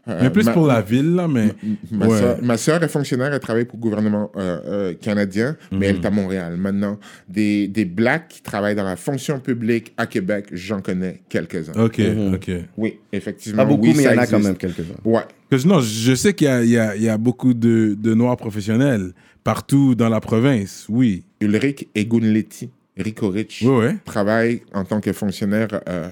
[0.08, 1.48] Euh, Mais plus ma- pour la ville, là, mais.
[1.90, 2.18] Ma, Ouais.
[2.18, 5.82] soeur, ma soeur est fonctionnaire, elle travaille pour le gouvernement euh, euh, canadien, mais Mhm.
[5.84, 6.56] elle est à Montréal.
[6.56, 6.98] Maintenant,
[7.28, 11.80] des, des blacks qui travaillent dans la fonction publique à Québec, j'en connais quelques-uns.
[11.80, 12.34] Ok, Mhm.
[12.34, 12.50] ok.
[12.76, 13.62] Oui, effectivement.
[13.62, 14.94] Pas beaucoup, oui, mais il y en a quand même quelques-uns.
[15.04, 15.22] Ouais.
[15.48, 16.62] Parce que non, je sais qu'il y a,
[16.96, 19.12] il y, y a beaucoup de, de noirs professionnels
[19.44, 21.24] partout dans la province, oui.
[21.40, 23.96] Ulrich Egunleti, Rico Rich, Oui, ouais.
[24.04, 26.08] travaille en tant que fonctionnaire euh,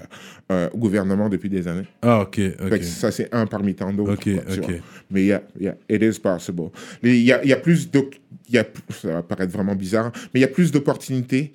[0.51, 1.87] euh, au gouvernement depuis des années.
[2.01, 2.69] Ah, ok, Fait ok.
[2.79, 4.13] que ça, c'est un parmi tant d'autres.
[4.13, 4.65] Ok, quoi, tu ok.
[4.69, 4.79] vois.
[5.09, 6.69] Mais yeah, yeah, it is possible.
[7.01, 8.01] Il y a, il y a plus de...
[8.49, 11.53] il Y a, ça va paraître vraiment bizarre, mais il y a plus d'opportunités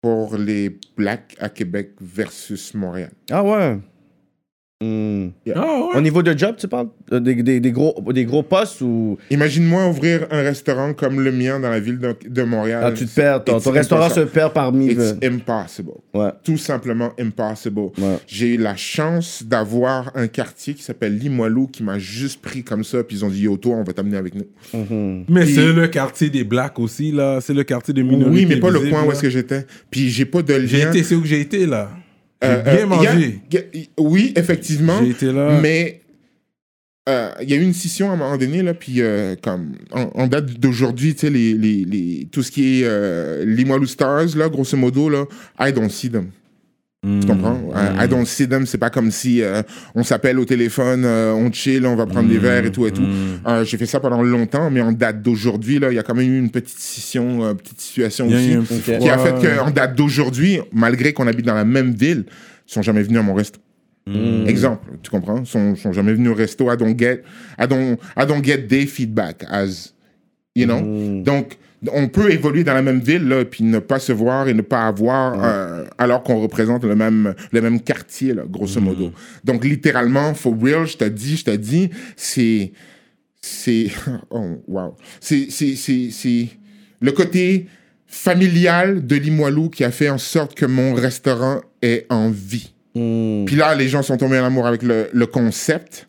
[0.00, 3.10] pour les Blacks à Québec versus Montréal.
[3.30, 3.78] Ah ouais?
[4.82, 5.28] Hmm.
[5.54, 5.96] Ah, ouais.
[5.96, 6.88] Au niveau de job, tu parles?
[7.10, 9.16] Euh, des, des, des gros, des gros postes ou?
[9.30, 12.82] Imagine-moi ouvrir un restaurant comme le mien dans la ville de, de Montréal.
[12.84, 13.42] Ah, tu te perds.
[13.44, 14.30] Ton, restaurant se impossible.
[14.32, 14.88] perd parmi.
[14.88, 15.92] It's le- impossible.
[16.12, 16.28] Ouais.
[16.44, 17.80] Tout simplement impossible.
[17.80, 18.18] Ouais.
[18.26, 22.84] J'ai eu la chance d'avoir un quartier qui s'appelle Limoilou qui m'a juste pris comme
[22.84, 24.44] ça, puis ils ont dit Yo, toi, on va t'amener avec nous.
[24.74, 25.24] Mhm.
[25.30, 27.40] Mais Puis- c'est le quartier des Blacks aussi, là.
[27.40, 28.30] C'est le quartier de minorité.
[28.30, 29.64] Oui, mais pas le coin où est-ce que j'étais.
[29.90, 30.66] Puis j'ai pas de lien.
[30.66, 31.88] J'ai été, c'est où que j'ai été, là.
[32.46, 33.40] J'ai Euh, bien euh, y a- mangé.
[33.52, 33.62] y a-
[33.98, 35.00] oui, effectivement.
[35.02, 35.58] J'ai été là.
[35.60, 36.00] Mais
[37.08, 39.74] euh, il y a eu une scission à un moment donné, là, puis euh, comme
[39.92, 43.86] en, en date d'aujourd'hui, tu sais, les, les, les, tout ce qui est euh, Limoilou
[43.86, 45.24] Stars, là, grosso modo, là,
[45.60, 46.30] I don't see them.
[47.04, 47.20] Hmm.
[47.20, 47.60] Tu comprends?
[47.76, 49.62] Euh, I don't see them, c'est pas comme si euh,
[49.94, 52.90] on s'appelle au téléphone, euh, on chill, on va prendre des verres et tout et
[52.90, 53.02] tout.
[53.02, 53.38] Hmm.
[53.46, 56.14] Euh, J'ai fait ça pendant longtemps, mais en date d'aujourd'hui, là, il y a quand
[56.14, 60.60] même eu une petite scission, euh, petite situation aussi, qui a fait qu'en date d'aujourd'hui,
[60.72, 62.24] malgré qu'on habite dans la même ville,
[62.66, 63.60] ils sont jamais venus à mon resto.
[64.06, 64.46] Hmm.
[64.46, 65.40] Exemple, tu comprends?
[65.40, 66.72] Ils sont, sont jamais venus au resto.
[66.72, 67.22] I don't get,
[67.58, 69.92] I don't, I don't get their feedback as,
[70.56, 70.80] you know?
[71.22, 71.58] Donc,
[71.92, 74.62] on peut évoluer dans la même ville, là, puis ne pas se voir et ne
[74.62, 79.12] pas avoir, euh, alors qu'on représente le même, le même quartier, là, grosso modo.
[79.44, 82.72] Donc, littéralement, for real, je te dis, je te dis, c'est,
[83.40, 83.90] c'est,
[84.30, 84.96] oh, wow.
[85.20, 86.48] C'est, c'est, c'est,
[87.00, 87.66] le côté
[88.06, 92.72] familial de Limoilou qui a fait en sorte que mon restaurant est en vie.
[92.94, 93.44] Hmm.
[93.44, 96.06] Puis là, les gens sont tombés en amour avec le, le concept.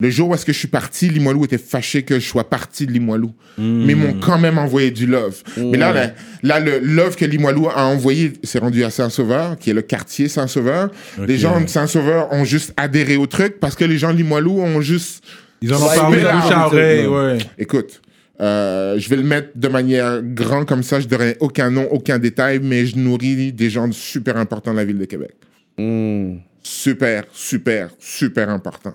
[0.00, 2.86] Le jour où est-ce que je suis parti, Limoilou était fâché que je sois parti
[2.86, 3.32] de Limoilou.
[3.58, 5.42] Mais ils m'ont quand même envoyé du love.
[5.58, 6.12] Mais là, là,
[6.42, 10.28] là, le love que Limoilou a envoyé s'est rendu à Saint-Sauveur, qui est le quartier
[10.28, 10.90] Saint-Sauveur.
[11.26, 14.60] Les gens de Saint-Sauveur ont juste adhéré au truc parce que les gens de Limoilou
[14.60, 15.22] ont juste...
[15.62, 17.36] Ils en ont parlé là, bouche à oreille, ouais.
[17.58, 18.00] Écoute,
[18.40, 20.98] euh, je vais le mettre de manière grand comme ça.
[20.98, 24.86] Je donnerai aucun nom, aucun détail, mais je nourris des gens super importants de la
[24.86, 25.32] ville de Québec.
[25.76, 26.38] Hmm.
[26.62, 28.94] super, super, super important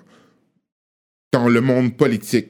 [1.32, 2.50] dans le monde politique.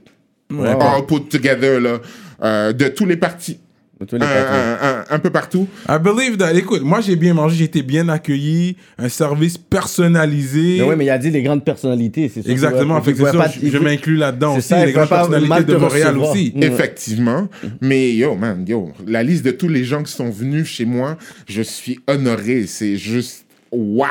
[0.53, 0.69] Ouais.
[0.69, 1.99] All put together, là,
[2.43, 3.59] euh, de tous les partis,
[3.99, 5.67] De tous les un, un- un- un peu partout.
[5.89, 6.53] I believe that.
[6.53, 10.77] Écoute, moi j'ai bien mangé, j'ai été bien accueilli, un service personnalisé.
[10.79, 12.51] Mais oui, mais il a dit les grandes personnalités, c'est sûr.
[12.51, 14.91] Exactement, qu'il fait que c'est pouvait ça, pas- je, m'inclus là-dedans C'est aussi, ça, les
[14.91, 16.31] grandes personnalités de Montréal recevoir.
[16.31, 16.53] aussi.
[16.55, 16.63] Mm.
[16.63, 17.47] Effectivement.
[17.81, 21.17] Mais yo, man, yo, la liste de tous les gens qui sont venus chez moi,
[21.47, 22.67] je suis honoré.
[22.67, 24.05] C'est juste wow.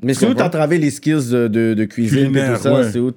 [0.00, 2.72] Mais c'est où t'as travaillé les skills de, de, de cuisine et tout ça?
[2.74, 2.90] ouais.
[2.92, 3.10] C'est où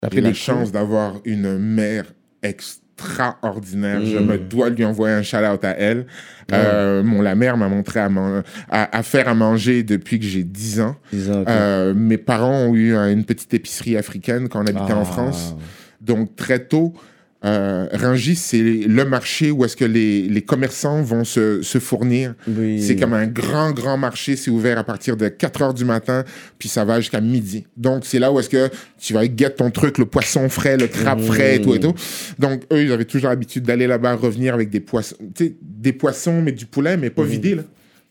[0.00, 2.04] t'as J'ai pris la chance d'avoir une mère
[2.42, 4.04] extraordinaire.
[4.04, 4.26] Je Mm.
[4.26, 6.06] me dois lui envoyer un shout-out à elle.
[6.52, 10.24] Euh, mon, la mère m'a montré à, man- à, à faire à manger depuis que
[10.24, 10.96] j'ai 10 ans.
[11.14, 15.04] Euh, mes parents ont eu une petite épicerie africaine quand on habitait en Ah.
[15.04, 15.56] France.
[16.00, 16.94] Donc, très tôt,
[17.46, 22.34] Euh, Rungis, c'est le marché où est-ce que les, les commerçants vont se, se fournir.
[22.48, 22.82] Oui.
[22.82, 24.34] C'est comme un grand, grand marché.
[24.34, 26.24] C'est ouvert à partir de 4 heures du matin,
[26.58, 27.64] puis ça va jusqu'à midi.
[27.76, 28.68] Donc, c'est là où est-ce que
[28.98, 31.94] tu vas get ton truc, le poisson frais, le crabe frais et tout et tout.
[32.38, 35.16] Donc, eux, ils avaient toujours l'habitude d'aller là-bas, revenir avec des poissons,
[35.62, 37.62] des poissons, mais du poulet, mais pas vidé, là.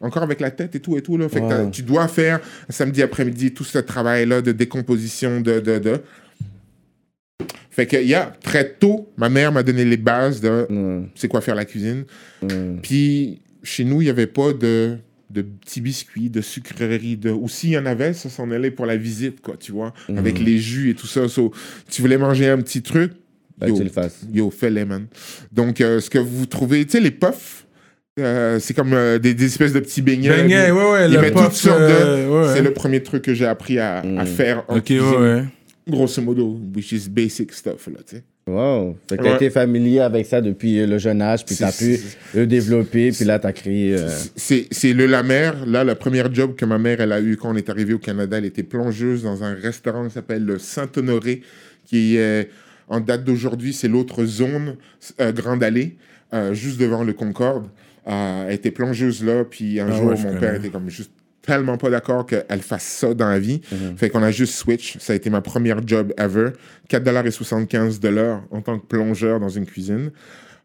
[0.02, 1.28] Encore avec la tête et tout et tout, là.
[1.30, 2.40] Fait que tu dois faire
[2.70, 6.02] samedi après-midi tout ce travail-là de décomposition, de, de, de.
[7.70, 11.41] Fait que, yeah, très tôt, ma mère m'a donné les bases de Mm, c'est quoi
[11.41, 12.06] faire la cuisine.
[12.41, 12.78] mm.
[12.82, 14.98] Puis chez nous, il n'y avait pas de,
[15.30, 17.18] de petits biscuits, de sucreries.
[17.18, 17.32] De...
[17.32, 20.40] Ou s'il y en avait, ça s'en allait pour la visite, quoi, tu vois, avec
[20.40, 21.28] les jus et tout ça.
[21.28, 21.52] So,
[21.90, 23.12] tu voulais manger un petit truc,
[23.57, 24.22] Ben, yo, tu le fasses.
[24.32, 25.07] yo fais-les, man.
[25.52, 27.66] Donc, euh, ce que vous trouvez, tu sais, les puffs,
[28.20, 30.30] euh, c'est comme euh, des, des espèces de petits beignets.
[30.30, 32.30] Beignet, ouais, ouais, Ils mettent toutes sortes de...
[32.30, 34.26] ouais, C'est le premier truc que j'ai appris à, à Mm.
[34.28, 35.44] faire en Ok, cuisine, ouais, ouais.
[35.88, 38.24] Grosso modo, which is basic stuff, là, tu sais.
[38.48, 38.95] Wow.
[39.10, 39.36] Fait que t'as Ouais.
[39.38, 41.99] été familier avec ça depuis euh, le jeune âge, puis t'as pu
[42.36, 43.95] le développer, puis là, t'as créé.
[43.98, 45.66] euh, C'est le la mère.
[45.66, 47.98] Là, le premier job que ma mère elle a eu quand on est arrivé au
[47.99, 51.41] Canada, elle était plongeuse dans un restaurant qui s'appelle le Saint-Honoré,
[51.86, 52.49] qui est
[52.88, 54.76] en date d'aujourd'hui, c'est l'autre zone,
[55.20, 55.95] euh, Grande Allée,
[56.34, 57.66] euh, juste devant le Concorde.
[58.07, 61.10] Euh, elle était plongeuse là, puis un Ah jour, ouais, mon père était comme juste
[61.45, 63.61] tellement pas d'accord qu'elle fasse ça dans la vie.
[63.72, 63.97] Mhm.
[63.97, 64.97] Fait qu'on a juste switch.
[64.99, 66.49] Ça a été ma première job ever.
[66.89, 70.11] 4,75$ de l'heure en tant que plongeur dans une cuisine.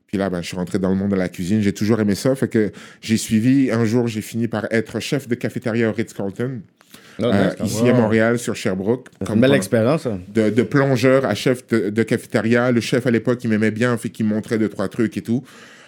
[0.07, 1.61] Puis là, ben, je suis rentré dans le monde de la cuisine.
[1.61, 2.35] J'ai toujours aimé ça.
[2.35, 3.71] Fait que j'ai suivi.
[3.71, 6.63] Un jour, j'ai fini par être chef de cafétéria au Ritz-Carlton,
[7.21, 9.07] oh, euh, ici à Montréal, sur Sherbrooke.
[9.21, 12.73] C'est Comme une belle expérience, de, de plongeur à chef de, de cafétéria.
[12.73, 15.23] Le chef à l'époque, il m'aimait bien, fait qu'il me montrait deux, trois trucs et
[15.23, 15.45] tout.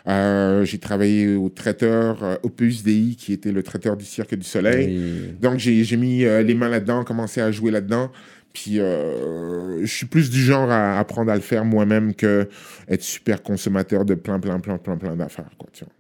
[0.09, 4.45] Euh, j'ai travaillé au traiteur euh, Opus Dei, qui était le traiteur du Cirque du
[4.47, 4.99] Soleil.
[4.99, 5.35] Oui.
[5.41, 8.11] Donc, j'ai mis euh, les mains là-dedans, commencé à jouer là-dedans.
[8.53, 12.49] Puis, euh, je suis plus du genre à apprendre à le faire moi-même que
[12.89, 15.93] être super consommateur de plein, plein, plein, plein, plein d'affaires, quoi, tu vois.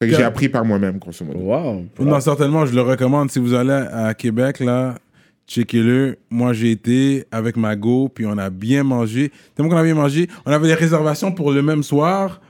[0.00, 1.40] Fait que j'ai appris par moi-même, grosso modo.
[1.40, 1.86] Wow.
[1.98, 3.32] Non, certainement, je le recommande.
[3.32, 4.94] Si vous allez à Québec, là,
[5.48, 6.18] checkez-le.
[6.30, 9.32] Moi, j'ai été avec ma go, puis on a bien mangé.
[9.56, 10.28] Tellement qu'on a bien mangé.
[10.46, 12.40] On avait des réservations pour le même soir.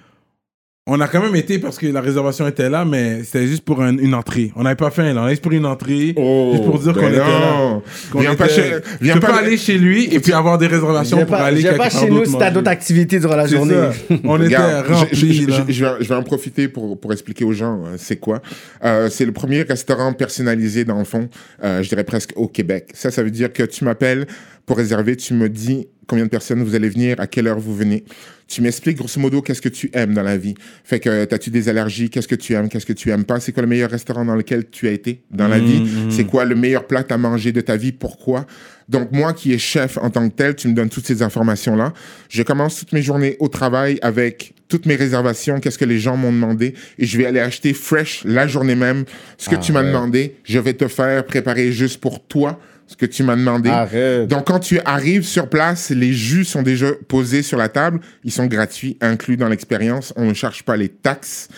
[0.90, 3.82] On a quand même été parce que la réservation était là, mais c'était juste pour
[3.82, 4.52] un- une entrée.
[4.56, 5.20] On n'avait pas faim, là.
[5.20, 6.14] On a juste pour une entrée.
[6.16, 7.50] juste pour dire ben qu'on était là.
[7.58, 7.82] non.
[8.10, 10.56] Qu'on Viens pas chez- viens tu peux pas- pas aller chez lui et puis avoir
[10.56, 12.38] des réservations Viens pour pas, aller viens quelque pas part chez nous d'autre si t'as
[12.38, 12.54] manger.
[12.54, 13.74] d'autres activités durant la C'est journée.
[13.74, 14.14] ça.
[14.24, 15.64] On était Regarde, je- je, remplis, je- là.
[15.68, 18.40] je- je vais, je vais en profiter pour, pour expliquer aux gens euh, c'est quoi.
[18.82, 21.28] Euh, c'est le premier restaurant personnalisé, dans le fond,
[21.64, 22.86] euh, je dirais presque au Québec.
[22.94, 24.26] Ça, ça veut dire que tu m'appelles
[24.68, 27.74] pour réserver, tu me dis combien de personnes vous allez venir, à quelle heure vous
[27.76, 28.04] venez.
[28.46, 30.54] Tu m'expliques grosso modo qu'est-ce que tu aimes dans la vie.
[30.84, 33.52] Fait que as-tu des allergies, qu'est-ce que tu aimes, qu'est-ce que tu aimes pas, c'est
[33.52, 36.10] quoi le meilleur restaurant dans lequel tu as été dans la Mhm, vie, mhm.
[36.10, 38.46] c'est quoi le meilleur plat à manger de ta vie, pourquoi?
[38.88, 41.92] Donc moi qui est chef en tant que tel, tu me donnes toutes ces informations-là.
[42.30, 46.16] Je commence toutes mes journées au travail avec toutes mes réservations, qu'est-ce que les gens
[46.16, 49.04] m'ont demandé, et je vais aller acheter fresh la journée même
[49.36, 49.88] ce que Ah, tu m'as ouais.
[49.88, 50.36] demandé.
[50.44, 52.58] Je vais te faire préparer juste pour toi
[52.88, 53.68] ce que tu m'as demandé.
[53.70, 54.26] Arrête.
[54.26, 58.00] Donc, quand tu arrives sur place, les jus sont déjà posés sur la table.
[58.24, 60.12] Ils sont gratuits, inclus dans l'expérience.
[60.16, 61.48] On ne charge pas les taxes.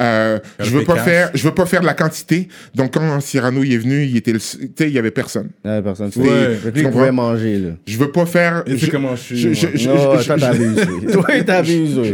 [0.00, 1.04] Euh, je veux pas cash.
[1.04, 2.48] faire, je veux pas faire de la quantité.
[2.74, 4.38] Donc, quand Cyrano y est venu, il était, tu
[4.80, 5.50] il y avait personne.
[5.62, 6.10] Personne.
[6.16, 6.54] Ouais.
[6.56, 6.98] Fait que lui, Tu il comprends?
[7.00, 7.70] pouvait manger, là.
[7.86, 8.62] Je veux pas faire.
[8.66, 9.38] Et je, comment je suis.
[9.38, 10.18] je- je- Non,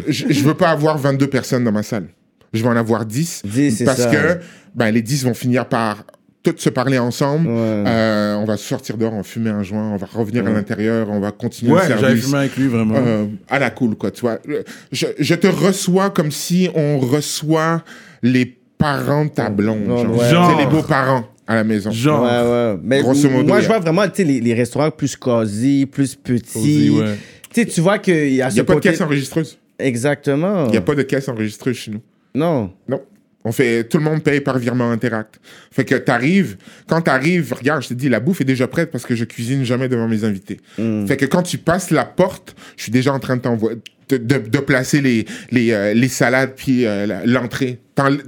[0.08, 2.08] je- je- veux pas avoir 22 personnes dans ma salle.
[2.52, 3.42] Je vais en avoir 10.
[3.44, 4.10] 10, c'est parce ça.
[4.10, 4.38] que
[4.74, 6.04] ben, les 10 vont finir par
[6.52, 7.48] toutes se parler ensemble.
[7.48, 7.54] Ouais.
[7.86, 11.18] Euh, on va sortir dehors, on fumer un joint, on va revenir à l'intérieur, on
[11.20, 12.24] va continuer Ouais, le j'avais service.
[12.26, 12.94] fumé avec lui, vraiment.
[12.96, 14.38] Euh, à la cool, quoi, tu vois.
[14.92, 17.82] Je, je te reçois comme si on reçoit
[18.22, 19.86] les parents de ta blonde,
[20.30, 20.56] genre.
[20.58, 21.90] les beaux-parents à la maison.
[21.90, 22.22] Genre.
[22.22, 22.78] Ouais, ouais.
[22.82, 26.92] Mais Grosso modo, moi, je vois vraiment, les, les restaurants plus cosy, plus petits.
[27.52, 27.66] Cosy.
[27.66, 29.58] Tu vois qu'il y a ce pas de caisse enregistreuse.
[29.78, 30.66] Exactement.
[30.66, 32.00] Il n'y a pas de caisse enregistreuse chez nous.
[32.34, 32.70] Non.
[32.88, 33.00] Non.
[33.48, 35.36] On fait, tout le monde paye par virement Interact.
[35.70, 36.56] Fait que t'arrives,
[36.88, 39.62] quand t'arrives, regarde, je te dis, la bouffe est déjà prête parce que je cuisine
[39.64, 40.58] jamais devant mes invités.
[40.78, 41.06] Mm.
[41.06, 43.78] Fait que quand tu passes la porte, je suis déjà en train de t'envoyer,
[44.08, 47.78] de, de, de placer les, les, euh, les salades puis euh, l'entrée.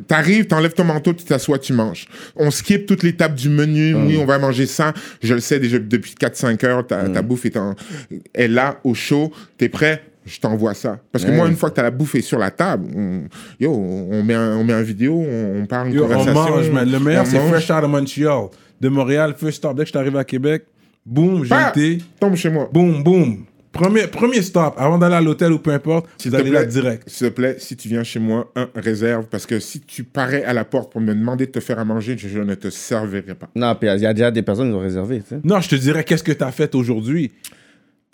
[0.06, 2.06] T'arrives, t'enlèves ton manteau, tu t'assois, tu manges.
[2.36, 3.94] On skip toutes les tables du menu.
[3.94, 4.06] Mm.
[4.06, 4.94] Oui, on va manger ça.
[5.20, 7.12] Je le sais déjà depuis 4-5 heures, ta, Mm.
[7.12, 7.74] ta bouffe est, en,
[8.34, 9.32] est là, au chaud.
[9.56, 10.00] T'es prêt?
[10.28, 10.98] Je t'envoie ça.
[11.10, 11.36] Parce que Ouais.
[11.36, 13.22] moi, une fois que t'as la bouffe est sur la table, on,
[13.58, 16.34] yo, on met un, on met un vidéo, on, on parle une Yo, on conversation.
[16.56, 16.90] mange, man.
[16.90, 17.38] Le meilleur, on c'est.
[17.48, 18.48] Fresh Out of Montreal.
[18.80, 19.74] De Montréal, first stop.
[19.76, 20.64] Dès que je suis arrivé à Québec,
[21.04, 21.72] boum, j'ai Bah!
[21.74, 21.98] été.
[22.20, 22.68] Tombe chez moi.
[22.72, 23.44] Boum, boum.
[23.72, 24.74] Premier, premier stop.
[24.78, 27.02] Avant d'aller à l'hôtel ou peu importe, S'il vous te allez là plaît, direct.
[27.08, 29.26] S'il te plaît, si tu viens chez moi, un, réserve.
[29.30, 31.84] Parce que si tu parais à la porte pour me demander de te faire à
[31.84, 33.48] manger, je, je ne te servirai pas.
[33.54, 35.40] Non, puis il y a déjà des personnes qui ont réservé, tu sais.
[35.44, 37.30] Non, je te dirais, qu'est-ce que tu as fait aujourd'hui?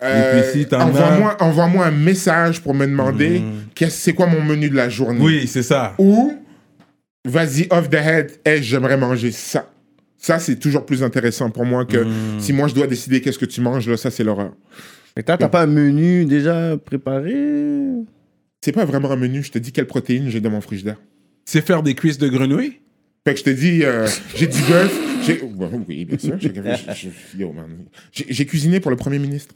[0.03, 3.41] Euh, si envoie-moi, envoie-moi un message pour me demander
[3.73, 5.19] qu'est-ce, c'est quoi mon menu de la journée.
[5.21, 5.95] Oui, c'est ça.
[5.97, 6.33] Ou,
[7.25, 9.71] vas-y, off the head, hey, j'aimerais manger ça.
[10.17, 12.39] Ça, c'est toujours plus intéressant pour moi que Mhm.
[12.39, 14.53] si moi je dois décider qu'est-ce que tu manges, là, ça, c'est l'horreur.
[15.17, 17.33] Et toi, t'as pas un menu déjà préparé?
[18.61, 20.97] C'est pas vraiment un menu, je te dis quelle protéine j'ai dans mon frigidaire.
[21.45, 22.79] C'est faire des cuisses de grenouille?
[23.25, 24.93] Fait que je te dis, euh, j'ai du bœuf.
[25.25, 25.41] j'ai-
[25.87, 26.37] Oui, bien sûr.
[28.11, 29.55] j'ai cuisiné pour le Premier ministre.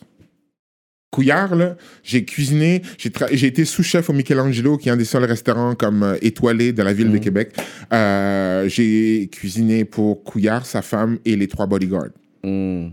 [1.11, 5.05] Couillard, là, j'ai cuisiné, j'ai tra- j'ai été sous-chef au Michelangelo, qui est un des
[5.05, 7.55] seuls restaurants comme euh, étoilés de la ville de Québec.
[7.91, 12.11] Euh, j'ai cuisiné pour Couillard, sa femme et les trois bodyguards.
[12.43, 12.89] Hmm.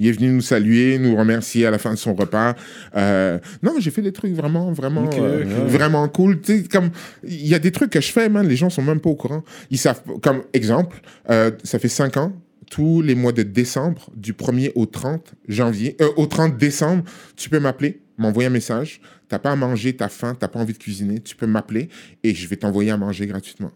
[0.00, 2.56] Il est venu nous saluer, nous remercier à la fin de son repas.
[2.96, 6.40] Euh, non, j'ai fait des trucs vraiment, vraiment, euh, vraiment cool.
[6.40, 6.90] Tu sais, comme
[7.22, 9.14] il y a des trucs que je fais, man, les gens sont même pas au
[9.14, 9.44] courant.
[9.70, 10.00] Ils savent.
[10.22, 12.32] Comme exemple, euh, ça fait cinq ans.
[12.70, 17.04] Tous les mois de décembre, du 1er au 30 janvier, euh, au 30 décembre,
[17.36, 19.00] tu peux m'appeler, m'envoyer un message.
[19.28, 21.88] T'as pas à manger, t'as faim, t'as pas envie de cuisiner, tu peux m'appeler
[22.22, 23.72] et je vais t'envoyer à manger gratuitement.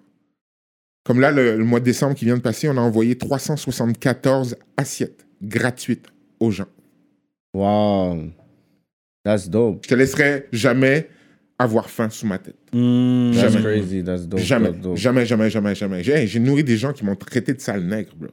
[1.04, 4.56] Comme là, le, le mois de décembre qui vient de passer, on a envoyé 374
[4.78, 6.06] assiettes gratuites
[6.40, 6.68] aux gens.
[7.54, 8.30] Wow.
[9.24, 9.80] That's dope.
[9.84, 11.08] Je te laisserai jamais
[11.58, 12.56] avoir faim sous ma tête.
[12.72, 13.32] Hmm.
[13.32, 13.62] That's Jamais.
[13.62, 14.02] crazy.
[14.04, 14.40] That's dope.
[14.40, 14.96] jamais, that's dope.
[14.96, 16.02] jamais, jamais, jamais, jamais.
[16.02, 18.30] J'ai j'ai nourri des gens qui m'ont traité de sale nègre, bro.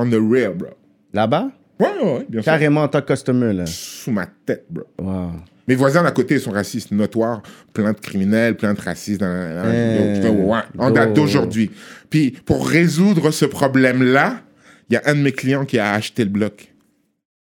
[0.00, 0.68] On the real, bro.
[1.12, 1.50] Là-bas?
[1.80, 2.44] Ouais, bien sûr.
[2.44, 3.66] Carrément en tant que customer, là.
[3.66, 4.84] Sous ma tête, bro.
[4.98, 5.30] Wow.
[5.66, 7.42] Mes voisins d'à côté sont racistes, notoires,
[7.74, 9.20] plein de criminels, plein de racistes.
[9.20, 11.70] Dans, dans- ouais, ouais, en date d'aujourd'hui.
[12.08, 14.40] Puis, pour résoudre ce problème-là,
[14.88, 16.72] il y a un de mes clients qui a acheté le bloc.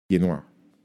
[0.09, 0.43] Il est noir.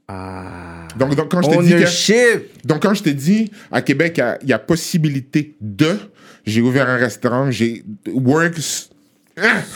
[0.08, 0.86] Ah.
[0.98, 1.74] Donc, donc quand je te dis que...
[1.76, 2.66] Ownership.
[2.66, 5.96] Donc, quand je t'ai dit, à Québec, il y y, a possibilité de.
[6.44, 7.82] J'ai ouvert un restaurant, j'ai.
[8.08, 8.90] Works.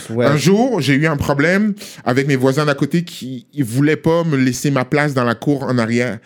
[0.09, 0.25] Ouais.
[0.25, 1.73] Un jour, j'ai eu un problème
[2.05, 5.35] avec mes voisins d'à côté qui ne voulaient pas me laisser ma place dans la
[5.35, 6.19] cour en arrière.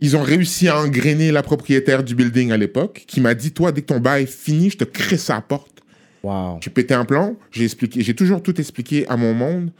[0.00, 3.72] Ils ont réussi à engrainer la propriétaire du building à l'époque, qui m'a dit Toi,
[3.72, 5.82] dès que ton bail est fini, je te crisse à la porte.
[6.22, 6.58] Wow.
[6.60, 9.70] J'ai pété un plomb, j'ai expliqué, j'ai toujours tout expliqué à mon monde.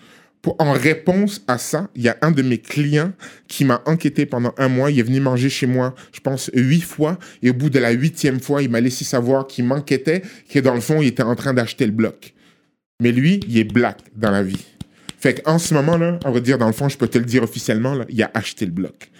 [0.40, 3.12] Pour, en réponse à ça, il y a un de mes clients
[3.48, 4.90] qui m'a enquêté pendant un mois.
[4.90, 7.18] Il est venu manger chez moi, je pense, huit fois.
[7.42, 10.74] Et au bout de la huitième fois, il m'a laissé savoir qu'il m'enquêtait, que dans
[10.74, 12.34] le fond, il était en train d'acheter le bloc.
[13.00, 14.64] Mais lui, il est black dans la vie.
[15.18, 17.42] Fait qu'en ce moment-là, on va dire, dans le fond, je peux te le dire
[17.42, 19.10] officiellement, là, il a acheté le bloc.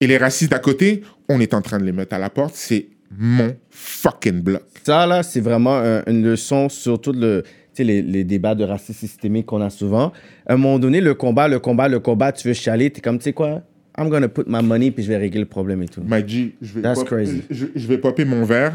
[0.00, 2.54] Et les racistes d'à côté, on est en train de les mettre à la porte.
[2.54, 4.62] C'est mon fucking bloc.
[4.84, 7.42] Ça, là, c'est vraiment euh, une leçon sur tout le,
[7.78, 10.12] les, les débats de racisme systémique qu'on a souvent.
[10.46, 13.18] À un moment donné, le combat, le combat, le combat, tu veux chialer, t'es comme,
[13.18, 13.62] tu sais quoi,
[13.98, 16.02] I'm gonna put my money puis je vais régler le problème et tout.
[16.02, 17.42] Maggie, je vais, That's pop- crazy.
[17.50, 18.74] Je, je vais popper mon verre.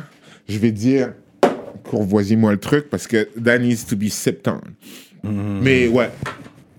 [0.50, 1.14] Je vais dire,
[1.84, 4.62] courvoisie-moi le truc parce que that needs to be sipped on.
[5.24, 6.10] Mais ouais.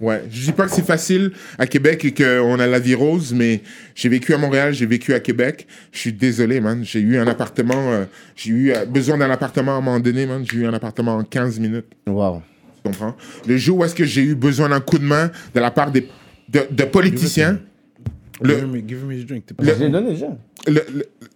[0.00, 3.32] Ouais, je dis pas que c'est facile à Québec et qu'on a la vie rose,
[3.32, 3.62] mais
[3.94, 5.66] j'ai vécu à Montréal, j'ai vécu à Québec.
[5.92, 6.84] Je suis désolé, man.
[6.84, 8.04] J'ai eu un appartement, euh,
[8.34, 10.44] j'ai eu euh, besoin d'un appartement à un moment donné, man.
[10.44, 11.86] J'ai eu un appartement en 15 minutes.
[12.06, 12.42] Wow.
[12.74, 13.14] Tu comprends?
[13.46, 15.90] Le jour où est-ce que j'ai eu besoin d'un coup de main de la part
[15.90, 16.08] des,
[16.48, 17.60] de, de politiciens,
[18.42, 19.44] le, Give me, give me his drink.
[19.60, 20.28] Je l'ai donné déjà.
[20.66, 20.80] le, le,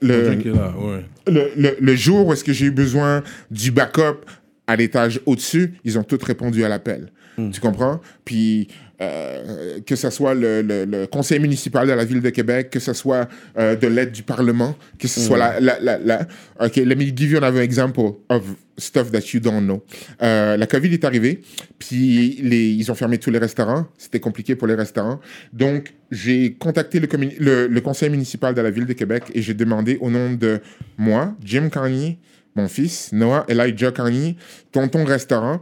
[0.00, 1.04] Le le- drink est là, ouais.
[1.26, 4.24] le, le- le jour où est-ce que j'ai eu besoin du backup
[4.68, 7.10] à l'étage au-dessus, ils ont tous répondu à l'appel.
[7.52, 8.00] Tu comprends?
[8.24, 8.66] Puis
[9.00, 12.80] euh, que ce soit le, le- le conseil municipal de la ville de Québec, que
[12.80, 16.26] ce soit euh, de l'aide du Parlement, que ce soit la, la, la, la-
[16.60, 18.42] OK, let me give you another example of
[18.76, 19.84] stuff that you don't know.
[20.20, 21.42] Euh, la COVID est arrivée,
[21.78, 23.86] puis les, ils ont fermé tous les restaurants.
[23.96, 25.20] C'était compliqué pour les restaurants.
[25.52, 29.42] Donc, j'ai contacté le, communi- le, le conseil municipal de la ville de Québec et
[29.42, 30.60] j'ai demandé au nom de
[30.96, 32.18] moi, Jim Carney,
[32.58, 34.36] mon fils, Noah Elijah Carney,
[34.72, 35.60] tonton restaurant,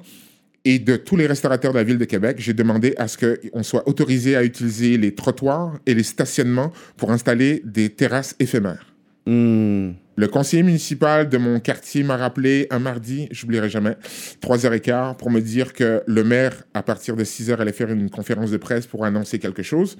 [0.64, 3.62] et de tous les restaurateurs de la ville de Québec, j'ai demandé à ce qu'on
[3.62, 8.94] soit autorisé à utiliser les trottoirs et les stationnements pour installer des terrasses éphémères.
[9.26, 9.92] Hmm.
[10.16, 13.96] Le conseiller municipal de mon quartier m'a rappelé un mardi, j'oublierai jamais,
[14.40, 18.50] 3h15, pour me dire que le maire, à partir de 6h, allait faire une conférence
[18.50, 19.98] de presse pour annoncer quelque chose.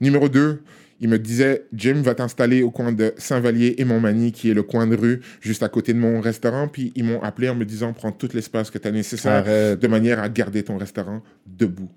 [0.00, 0.62] Numéro 2,
[1.02, 4.62] il me disait, Jim va t'installer au coin de Saint-Vallier et Montmagny, qui est le
[4.62, 6.68] coin de rue juste à côté de mon restaurant.
[6.68, 9.80] Puis ils m'ont appelé en me disant, prends tout l'espace que tu as nécessaire Arrête.
[9.80, 11.90] de manière à garder ton restaurant debout.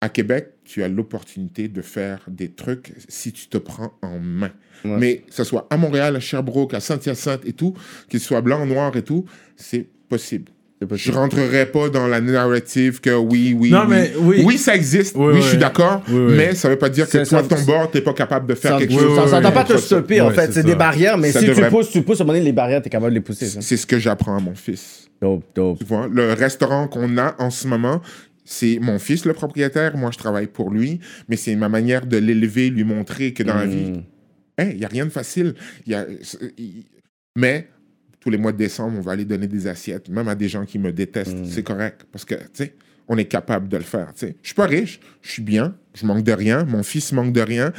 [0.00, 4.52] À Québec, tu as l'opportunité de faire des trucs si tu te prends en main.
[4.86, 4.96] Ouais.
[4.98, 7.74] Mais que ce soit à Montréal, à Sherbrooke, à Saint-Hyacinthe et tout,
[8.08, 9.26] qu'il soit blanc, noir et tout,
[9.56, 10.50] c'est possible.
[10.94, 13.88] Je rentrerai pas dans la narrative que oui, oui, Non, oui.
[13.88, 14.12] mais
[14.44, 14.58] oui.
[14.58, 15.16] ça existe.
[15.16, 15.42] Oui, Oui, oui.
[15.42, 16.02] je suis d'accord.
[16.08, 16.34] Oui, oui.
[16.36, 18.72] Mais ça veut pas dire que toi, ça- ton bord, t'es pas capable de faire
[18.72, 19.18] Ça quelque ne chose.
[19.18, 19.78] oui, oui, doit pas te oui.
[19.80, 20.46] stopper, en fait.
[20.52, 20.62] c'est ça.
[20.62, 22.52] des barrières, mais Ça si devrait- tu pousses, tu pousses, à un moment donné, les
[22.52, 23.46] barrières, t'es capable de les pousser.
[23.46, 23.60] ça.
[23.62, 25.08] C'est ce que j'apprends à mon fils.
[25.22, 25.78] Dope, dope.
[25.78, 28.02] Tu vois, le restaurant qu'on a en ce moment,
[28.44, 31.00] c'est mon fils le propriétaire, moi je travaille pour lui,
[31.30, 34.02] mais c'est ma manière de l'élever, lui montrer que dans la vie, Mm.
[34.72, 35.54] il n'y a rien de facile.
[35.86, 36.04] Y a,
[36.58, 36.84] y-
[37.34, 37.66] mais
[38.26, 40.64] tous les mois de décembre, on va aller donner des assiettes, même à des gens
[40.66, 41.44] qui me détestent.
[41.46, 42.74] C'est correct, parce que, tu sais,
[43.06, 44.12] on est capable de le faire.
[44.14, 44.36] tu sais.
[44.42, 47.40] Je suis pas riche, je suis bien, je manque de rien, mon fils manque de
[47.40, 47.72] rien.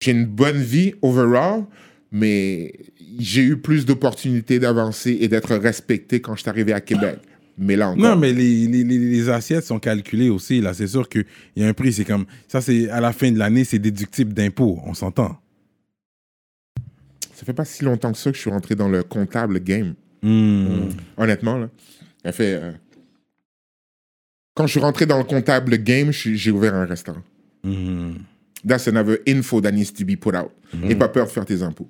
[0.00, 1.64] J'ai une bonne vie overall,
[2.12, 2.72] mais
[3.18, 7.18] j'ai eu plus d'opportunités d'avancer et d'être respecté quand je suis arrivé à Québec.
[7.58, 8.10] Mais là encore.
[8.10, 10.60] Non, mais les- les assiettes sont calculées aussi.
[10.60, 11.24] Là, c'est sûr qu'il
[11.56, 11.92] y a un prix.
[11.92, 12.60] C'est comme ça.
[12.60, 14.78] C'est à la fin de l'année, c'est déductible d'impôts.
[14.86, 15.36] On s'entend.
[17.40, 19.94] Ça fait pas si longtemps que ça que je suis rentré dans le comptable game.
[20.22, 20.90] Hmm.
[21.16, 21.70] Honnêtement, là.
[22.22, 22.54] Ça fait.
[22.62, 22.72] euh,
[24.54, 27.22] Quand je suis rentré dans le comptable game, j'ai ouvert un restaurant.
[27.64, 28.16] Hmm.
[28.68, 30.50] That's another info that needs to be put out.
[30.84, 31.88] Et pas peur de faire tes impôts.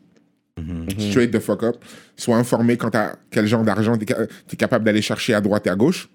[1.00, 1.84] Straight the fuck up.
[2.16, 5.70] Sois informé quant à quel genre d'argent tu es, capable d'aller chercher à droite et
[5.70, 6.08] à gauche.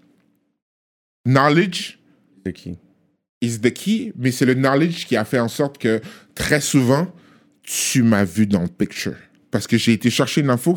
[1.25, 1.99] Knowledge
[2.45, 2.77] C'est qui?
[3.41, 5.99] is the key, mais c'est le knowledge qui a fait en sorte que
[6.35, 7.11] très souvent,
[7.65, 9.15] tu m'as vu dans le picture.
[9.51, 10.73] Parce que j'ai été chercher une info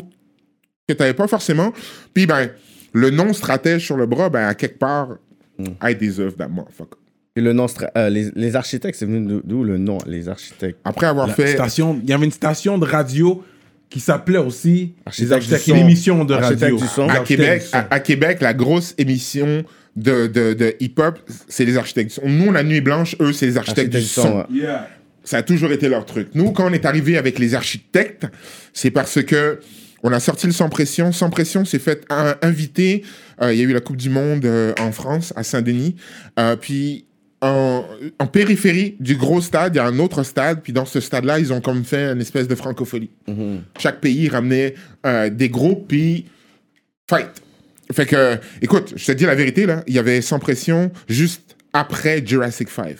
[0.87, 1.73] que tu n'avais pas forcément.
[2.13, 2.49] Puis, ben,
[2.93, 5.17] le nom stratège sur le bras, ben, à quelque part,
[5.83, 6.97] I deserve that motherfucker.
[7.35, 10.79] Et le nom, euh, les, les architectes, c'est venu d'où- le nom, les architectes?
[10.83, 11.53] Après avoir La fait.
[11.53, 13.43] station, il y avait une station de radio
[13.89, 15.65] qui s'appelait aussi Architecte les architectes.
[15.65, 15.75] du son.
[15.75, 16.77] Une émission de radio.
[16.77, 17.05] du son.
[17.07, 17.77] Les à architectes Québec, du son.
[17.77, 19.63] à, à Québec, la grosse émission
[19.95, 22.27] de, de, de hip-hop, c'est les architectes du son.
[22.29, 24.39] Nous, la Nuit Blanche, eux, c'est les architectes du son.
[24.39, 24.45] ouais.
[24.51, 24.87] Yeah.
[25.23, 26.29] Ça a toujours été leur truc.
[26.33, 28.25] Nous, quand on est arrivé avec les architectes,
[28.73, 29.59] c'est parce que
[30.01, 31.11] on a sorti le Sans Pression.
[31.11, 32.05] Sans Pression s'est fait
[32.41, 33.03] inviter.
[33.41, 35.95] euh, Il y a eu la Coupe du Monde euh, en France, à Saint-Denis.
[36.39, 37.05] Euh, puis
[37.41, 37.83] en,
[38.17, 40.61] en périphérie du gros stade, il y a un autre stade.
[40.63, 43.09] Puis dans ce stade-là, ils ont comme fait une espèce de francophonie.
[43.77, 44.75] Chaque pays ramenait
[45.05, 46.25] euh, des groupes, puis
[47.09, 47.29] fight.
[47.91, 51.57] Fait que, écoute, je te dis la vérité, là, il y avait Sans Pression juste
[51.73, 52.95] après Jurassic 5.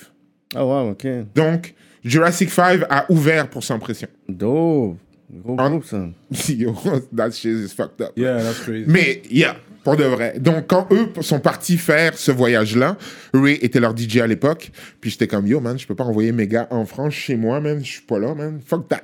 [0.56, 1.08] Ah, ouais, ok.
[1.36, 4.08] Donc, Jurassic 5 a ouvert pour Sans Pression.
[4.28, 4.98] Dope.
[5.32, 6.08] Gros En- groupe, ça.
[6.50, 6.74] Yo,
[7.16, 8.12] that shit is fucked up.
[8.16, 8.86] Yeah, that's crazy.
[8.88, 10.40] Mais, yeah, pour de vrai.
[10.40, 12.98] Donc, quand eux sont partis faire ce voyage-là,
[13.34, 16.32] Ray était leur DJ à l'époque, puis j'étais comme, yo, man, je peux pas envoyer
[16.32, 19.04] mes gars en France chez moi, man, je suis pas là, man, fuck that.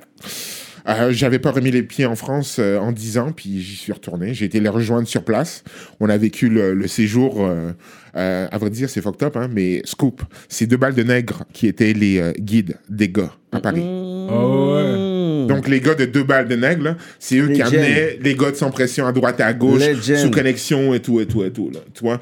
[0.88, 3.92] Euh, J'avais pas remis les pieds en France euh, en 10 ans, puis j'y suis
[3.92, 4.34] retourné.
[4.34, 5.64] J'ai été les rejoindre sur place.
[5.98, 7.72] On a vécu le, le séjour, euh,
[8.16, 11.44] euh, à vrai dire, c'est fucked up, hein, mais scoop, c'est deux balles de nègres
[11.52, 13.82] qui étaient les euh, guides des gars à Paris.
[13.84, 15.46] Oh, ouais.
[15.46, 18.56] Donc, les gars de deux balles de nègre, c'est eux qui amenaient les gars de
[18.56, 20.16] sans pression à droite et à gauche, Legend.
[20.16, 21.70] sous connexion et tout, et tout, et tout.
[21.72, 21.80] Là.
[21.94, 22.18] Tu vois,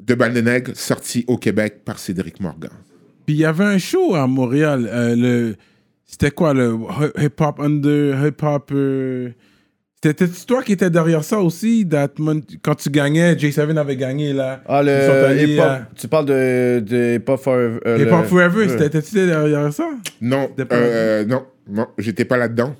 [0.00, 2.70] deux balles de nègre sorti au Québec par Cédric Morgan.
[3.26, 4.88] Puis il y avait un show à Montréal.
[4.90, 5.56] euh, le...
[6.06, 6.78] C'était quoi le
[7.18, 9.30] Hip Hop Under Hip Hop euh,
[10.04, 11.86] C'était toi qui étais derrière ça aussi.
[11.88, 14.60] that mon- Quand tu gagnais, J7 avait gagné là?
[14.68, 14.90] Ah, le
[15.24, 15.64] allés hip hop.
[15.66, 17.78] à- Tu parles de, de hip hop forever.
[17.86, 19.88] euh, Hip le- Forever, c'était t'étais derrière ça?
[20.20, 22.74] Non, euh, non, non, j'étais pas là-dedans.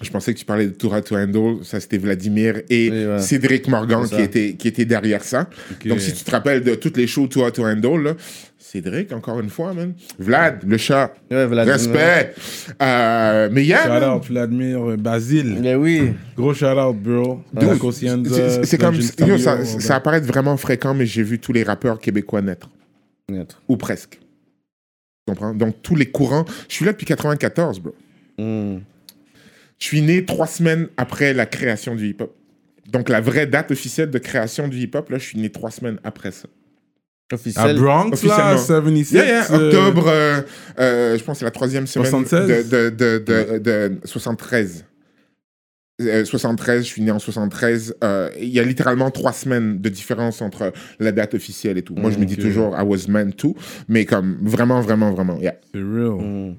[0.00, 1.64] Je pensais que tu parlais de Tour to Handle.
[1.64, 3.18] Ça, c'était Vladimir et Oui, ouais.
[3.20, 5.48] Cédric Morgan qui était, qui était derrière ça.
[5.84, 8.14] Donc, si tu te rappelles de toutes les shows Tour to Handle, là,
[8.58, 9.92] Cédric, encore une fois, man.
[10.18, 11.12] Vlad, le chat.
[11.30, 11.44] Ouais.
[11.44, 12.34] Respect.
[12.80, 15.58] Euh, mais hier, Shout out Vladimir euh, Basile.
[15.60, 16.14] Mais oui.
[16.36, 17.42] Gros shout out, bro.
[17.92, 19.64] C'est- comme yo, ça, ouais.
[19.64, 22.70] ça apparaît vraiment fréquent, mais j'ai vu tous les rappeurs québécois naître,
[23.68, 24.18] ou presque.
[25.26, 25.52] Tu comprends?
[25.54, 26.46] Donc, tous les courants.
[26.68, 27.94] Je suis là depuis 94, bro.
[28.38, 28.78] Hmm.
[29.82, 32.32] Je suis né trois semaines après la création du hip-hop.
[32.92, 35.98] Donc, la vraie date officielle de création du hip-hop, là, je suis né trois semaines
[36.04, 36.46] après ça.
[37.32, 37.80] À Officiel.
[37.80, 38.58] Bronx, là, Officiellement.
[38.58, 39.12] 76.
[39.12, 40.42] Yeah, yeah, euh, octobre, euh,
[40.78, 42.68] euh, je pense que c'est la troisième semaine 76?
[42.68, 44.84] de, de, de, de, de 73.
[46.00, 47.96] Euh, 73, je suis né en 73.
[48.04, 51.96] Euh, Il y a littéralement trois semaines de différence entre la date officielle et tout.
[51.96, 52.40] Moi, je me dis ok.
[52.40, 53.56] toujours I was meant to,
[53.88, 55.40] mais comme vraiment, vraiment, vraiment.
[55.40, 55.56] Yeah.
[55.74, 56.20] C'est real.
[56.20, 56.54] Hmm.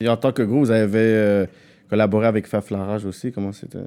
[0.00, 1.46] Et en tant que groupe, vous avez
[1.94, 3.30] collaboré avec Faf Larage aussi.
[3.30, 3.78] Comment c'était?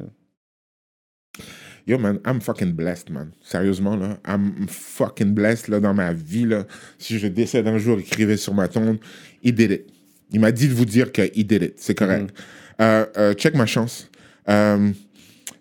[1.86, 3.32] Yo, man, I'm fucking blessed, man.
[3.42, 4.18] Sérieusement, là.
[4.26, 6.66] I'm fucking blessed, là, dans ma vie, là.
[6.98, 8.98] Si je décède un jour, écrivez sur ma tombe,
[9.44, 9.86] he did it.
[10.32, 11.74] Il m'a dit de vous dire que he did it.
[11.76, 12.34] C'est correct.
[12.80, 14.10] Euh, euh, check ma chance.
[14.50, 14.92] Euh,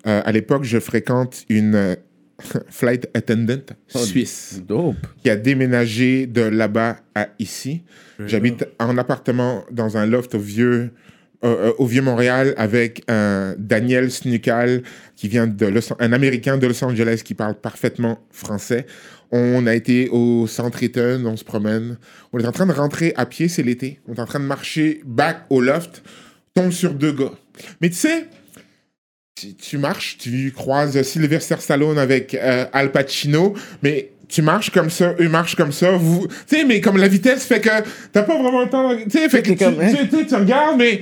[0.04, 1.96] à l'époque, je fréquente une
[2.70, 5.04] flight attendant suisse Dope.
[5.20, 7.82] qui a déménagé de là-bas à ici.
[8.24, 10.92] J'habite en appartement dans un loft vieux,
[11.46, 14.82] euh, euh, au vieux Montréal avec un Daniel Snucal
[15.14, 18.86] qui vient de Los, un Américain de Los Angeles qui parle parfaitement français.
[19.32, 21.96] On a été au centre Eaton, on se promène.
[22.32, 24.00] On est en train de rentrer à pied, c'est l'été.
[24.08, 26.02] On est en train de marcher back au loft,
[26.54, 27.32] tombe sur deux gars.
[27.80, 28.26] Mais tu sais,
[29.34, 34.90] tu, tu marches, tu croises Sylvester Stallone avec euh, Al Pacino, mais tu marches comme
[34.90, 37.68] ça, eux marchent comme ça, vous, tu sais, mais comme la vitesse fait que
[38.12, 39.92] t'as pas vraiment le temps, tu sais, fait que t'es tu, comme, hein?
[39.92, 41.00] tu, tu- tu regardes, mais,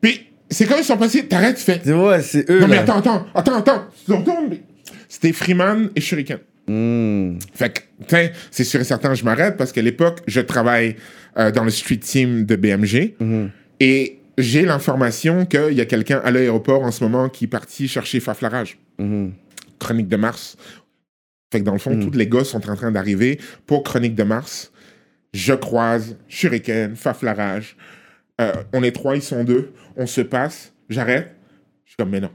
[0.00, 2.60] puis c'est comme ils sont passés, t'arrêtes, tu fais, Tu vois, c'est eux.
[2.60, 2.82] non mais là.
[2.82, 4.62] attends, attends, attends, attends, tu te retournes, mais-
[5.08, 6.38] c'était Freeman et Shuriken.
[6.68, 7.38] Hmm.
[7.54, 10.96] Fait que, tiens, c'est sûr et certain, je m'arrête parce qu'à l'époque, je travaille
[11.38, 13.14] euh, dans le street team de BMG
[13.80, 17.86] et j'ai l'information qu'il y a quelqu'un à l'aéroport en ce moment qui est parti
[17.88, 18.78] chercher Faflarage.
[18.98, 19.32] Mhm.
[19.78, 20.56] Chronique de Mars.
[21.52, 24.24] Fait que dans le fond, tous les gars sont en train d'arriver pour Chronique de
[24.24, 24.72] Mars.
[25.32, 27.76] Je croise Shuriken, Faflarage.
[28.40, 29.72] Euh, on est trois, ils sont deux.
[29.96, 30.72] On se passe.
[30.88, 31.34] J'arrête.
[31.84, 32.30] Je suis comme, mais non.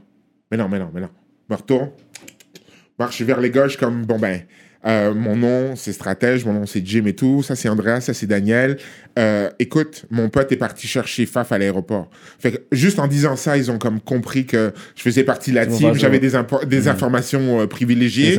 [0.50, 1.10] Mais non, mais non, mais non.
[1.48, 1.90] Je me retourne.
[2.98, 4.42] Marche vers les suis comme, bon ben,
[4.84, 6.44] euh, mon nom, c'est Stratège.
[6.44, 7.42] Mon nom, c'est Jim et tout.
[7.42, 8.00] Ça, c'est Andrea.
[8.00, 8.78] Ça, c'est Daniel.
[9.18, 12.10] Euh, écoute, mon pote est parti chercher Faf à l'aéroport.
[12.38, 15.56] Fait que juste en disant ça, ils ont comme compris que je faisais partie de
[15.56, 15.94] la team.
[15.94, 16.32] J'avais des,
[16.66, 18.38] des informations privilégiées.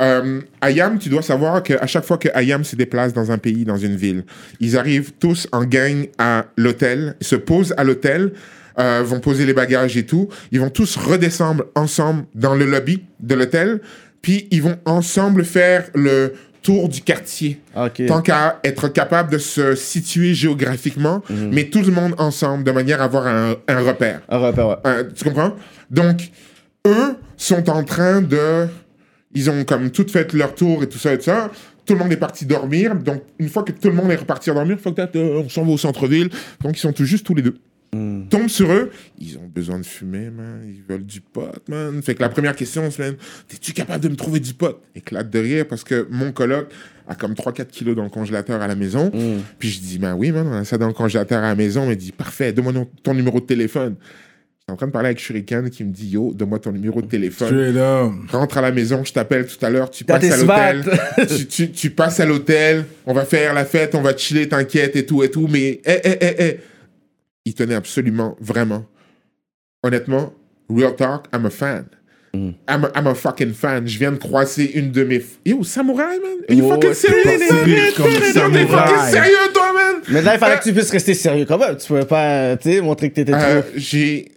[0.00, 3.64] Euh, Ayam, tu dois savoir qu'à chaque fois que Ayam se déplace dans un pays,
[3.64, 4.24] dans une ville,
[4.60, 8.32] ils arrivent tous en gang à l'hôtel, se posent à l'hôtel,
[8.78, 10.28] euh, vont poser les bagages et tout.
[10.50, 13.80] Ils vont tous redescendre ensemble dans le lobby de l'hôtel,
[14.22, 16.32] puis ils vont ensemble faire le
[16.62, 17.60] tour du quartier.
[18.06, 23.02] Tant qu'à être capable de se situer géographiquement, mais tout le monde ensemble, de manière
[23.02, 24.20] à avoir un, un repère.
[24.28, 24.76] Un repère, ouais.
[24.86, 25.54] Euh, tu comprends?
[25.90, 26.30] Donc,
[26.86, 28.68] eux sont en train de.
[29.34, 31.50] Ils ont comme tout fait leur tour et tout ça et tout ça.
[31.84, 32.94] Tout le monde est parti dormir.
[32.94, 35.64] Donc, une fois que tout le monde est reparti dormir, faut que euh, on s'en
[35.64, 36.28] va au centre-ville.
[36.60, 37.56] Donc, ils sont tout juste tous les deux.
[38.30, 38.90] Tombe sur eux.
[39.18, 40.62] Ils ont besoin de fumer, man.
[40.66, 42.02] Ils veulent du pot, man.
[42.02, 43.16] Fait que la première question, c'est man,
[43.48, 44.80] T'es-tu capable de me trouver du pot?
[44.94, 46.68] Éclate de rire parce que mon coloc
[47.06, 49.12] a comme 3-4 kilos dans le congélateur à la maison.
[49.58, 51.90] Puis je dis, ben oui, man, on a ça dans le congélateur à la maison.
[51.90, 53.96] Il dit, parfait, donne-moi ton numéro de téléphone.
[54.62, 57.08] J'étais en train de parler avec Shuriken qui me dit, yo, donne-moi ton numéro de
[57.08, 57.48] téléphone.
[57.48, 58.12] Straight up.
[58.30, 60.84] Rentre à la maison, je t'appelle tout à l'heure, tu passes à l'hôtel.
[61.36, 64.94] tu, tu- tu passes à l'hôtel, on va faire la fête, on va chiller, t'inquiète
[64.94, 65.48] et tout et tout.
[65.50, 66.56] Mais, eh, eh, eh, eh.
[67.44, 68.86] Il tenait absolument, vraiment.
[69.82, 70.32] Honnêtement,
[70.70, 71.86] real talk, I'm a fan.
[72.34, 73.86] I'm, a, I'm a fucking fan.
[73.88, 75.18] Je viens de croiser une de mes.
[75.18, 76.38] f- Yo, samouraï, man.
[76.48, 77.38] Are you Oh, fucking serious, T'es
[78.66, 80.02] fucking sérieux, toi, man?
[80.08, 81.76] Mais là, il fallait Euh, que tu puisses rester sérieux quand même.
[81.76, 83.70] Tu pouvais pas, tu sais, montrer que t'étais Euh, trop.
[83.76, 84.30] j'ai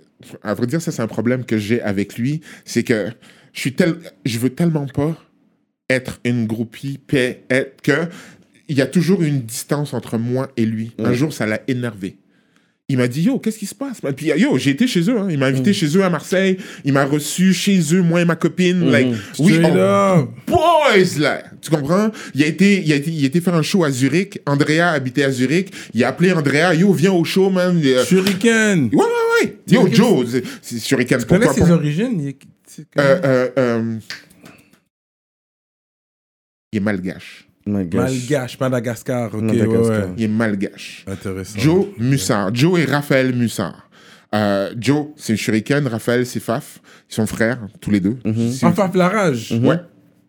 [0.44, 2.42] à vrai dire ça c'est un problème que j'ai avec lui.
[2.64, 3.10] C'est que
[3.54, 5.18] je suis tel je veux tellement pas
[5.90, 8.08] être une groupie paix être que
[8.68, 10.92] il y a toujours une distance entre moi et lui.
[10.98, 12.18] Un jour ça l'a énervé.
[12.88, 14.00] Il m'a dit yo qu'est-ce qui se passe?
[14.16, 15.28] Puis yo j'ai été chez eux hein.
[15.32, 16.58] il m'a invité chez eux à Marseille.
[16.84, 18.92] Il m'a reçu chez eux moi et ma copine.
[18.92, 19.08] Like
[19.40, 20.30] oui on- up.
[20.46, 21.44] boys là.
[21.62, 22.12] Tu comprends?
[22.36, 24.40] Il a été il a été il a été faire un show à Zurich.
[24.46, 25.72] Andrea habitait à Zurich.
[25.96, 27.82] Il a appelé Andrea yo viens au show man.
[28.06, 28.90] Shuriken.
[28.94, 29.25] Ouais, ouais,
[29.70, 31.20] Yo, Joe, c'est- c'est Shuriken.
[31.20, 32.20] Tu connais ses origines?
[32.20, 32.40] Il est-?
[33.00, 34.00] Euh, euh, euh,
[36.72, 37.48] Il est malgache.
[37.68, 39.34] Malgache, Madagascar.
[39.34, 39.82] Ok, Madagascar.
[39.82, 40.14] ouais, ouais.
[40.18, 41.04] Il est malgache.
[41.08, 41.58] Intéressant.
[41.60, 42.54] Joe Mussard.
[42.54, 43.90] Joe et Raphaël Mussard.
[44.36, 45.88] Euh, Joe, c'est Shuriken.
[45.88, 46.80] Raphaël, c'est Faf.
[47.10, 48.18] Ils sont frères, tous les deux.
[48.52, 49.52] C'est- Enfin, Flarage.
[49.64, 49.80] Ouais.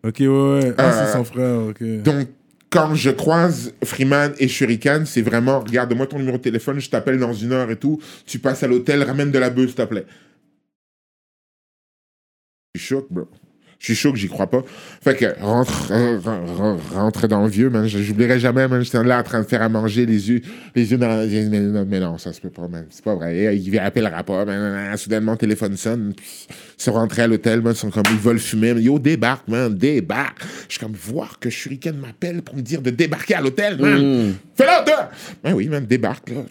[0.03, 0.73] Ok, ouais, ouais.
[0.77, 1.83] Ah, Euh, c'est son frère, ok.
[2.03, 2.27] Donc,
[2.69, 7.19] quand je croise Freeman et Shuriken, c'est vraiment, regarde-moi ton numéro de téléphone, je t'appelle
[7.19, 8.01] dans une heure et tout.
[8.25, 10.05] Tu passes à l'hôtel, ramène de la bœuf, s'il te plaît.
[12.75, 13.27] Je suis bro.
[13.79, 14.63] Je suis chaud que j'y crois pas.
[15.03, 15.91] Fait que rentre,
[16.57, 17.87] rentre, rentre dans le vieux, man.
[17.87, 18.83] J'oublierai jamais, man.
[18.83, 20.41] J'étais là en train de faire à manger les yeux,
[20.75, 21.25] les yeux dans la...
[21.85, 22.85] mais, non, ça se peut pas, man.
[22.89, 23.55] C'est pas vrai.
[23.55, 24.97] Il appellera pas, man.
[24.97, 26.13] Soudainement, le téléphone sonne.
[26.15, 27.73] Puis, ils sont rentrés à l'hôtel, man.
[27.73, 28.71] Ils sont comme, ils veulent fumer.
[28.71, 29.73] Yo, débarque, man.
[29.75, 30.39] Débarque.
[30.67, 34.33] Je suis comme, voir que Shuriken m'appelle pour me dire de débarquer à l'hôtel, man.
[34.55, 35.11] Fais-le, toi!
[35.43, 35.85] Ben oui, man.
[35.85, 36.41] Débarque, là.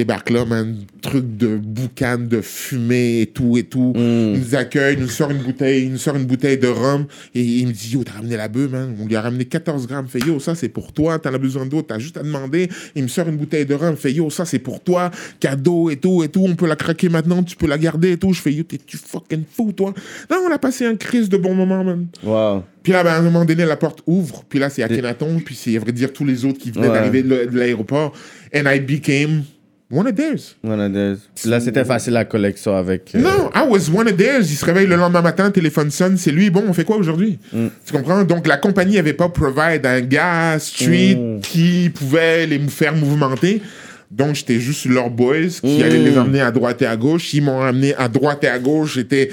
[0.00, 0.78] Débarque là, man.
[1.02, 3.92] Truc de boucan, de fumée et tout et tout.
[3.94, 7.04] Il nous accueille, il nous sort une bouteille, il nous sort une bouteille de rhum
[7.34, 8.96] et il me dit Yo, t'as ramené la bœuf, man.
[8.98, 10.08] On lui a ramené 14 grammes.
[10.08, 12.70] Fait Yo, ça c'est pour toi, t'en as besoin d'autre, t'as juste à demander.
[12.94, 13.94] Il me sort une bouteille de rhum.
[13.94, 16.46] Fait Yo, ça c'est pour toi, cadeau et tout et tout.
[16.48, 18.32] On peut la craquer maintenant, tu peux la garder et tout.
[18.32, 19.92] Je fais Yo, t'es-tu fucking fou, toi?
[20.30, 22.06] Non, on a passé un crise de bon moment, man.
[22.24, 22.62] Wow.
[22.82, 24.44] Puis là, ben, à un moment donné, la porte ouvre.
[24.48, 25.40] Puis là, c'est Akhenaton.
[25.44, 26.94] Puis c'est, à vrai dire, tous les autres qui venaient Ouais.
[26.94, 28.14] d'arriver de l'aéroport.
[28.54, 29.42] And I became
[29.90, 30.56] one of theirs.
[30.62, 31.18] One of those.
[31.46, 33.14] Là, c'était facile la collection avec.
[33.14, 34.40] euh, Non, I was one of theirs.
[34.42, 36.50] Il se réveille le lendemain matin, téléphone sonne, c'est lui.
[36.50, 37.38] Bon, on fait quoi aujourd'hui?
[37.52, 38.22] Tu comprends?
[38.24, 43.62] Donc, la compagnie n'avait pas provide un gars street qui pouvait les faire mouvementer.
[44.10, 47.32] Donc, j'étais juste leurs boys qui allaient les emmener à droite et à gauche.
[47.34, 48.94] Ils m'ont amené à droite et à gauche.
[48.94, 49.30] J'étais...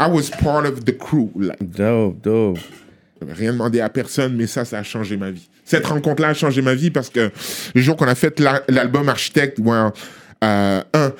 [0.00, 1.28] I was part of the crew.
[1.36, 1.58] like.
[1.60, 2.58] Dope, dope.
[3.26, 5.48] Rien demandé à personne, mais ça, ça a changé ma vie.
[5.64, 7.30] Cette rencontre-là a changé ma vie parce que
[7.74, 9.76] le jour qu'on a fait la- l'album Architecte, ouais,
[10.44, 11.12] euh, un,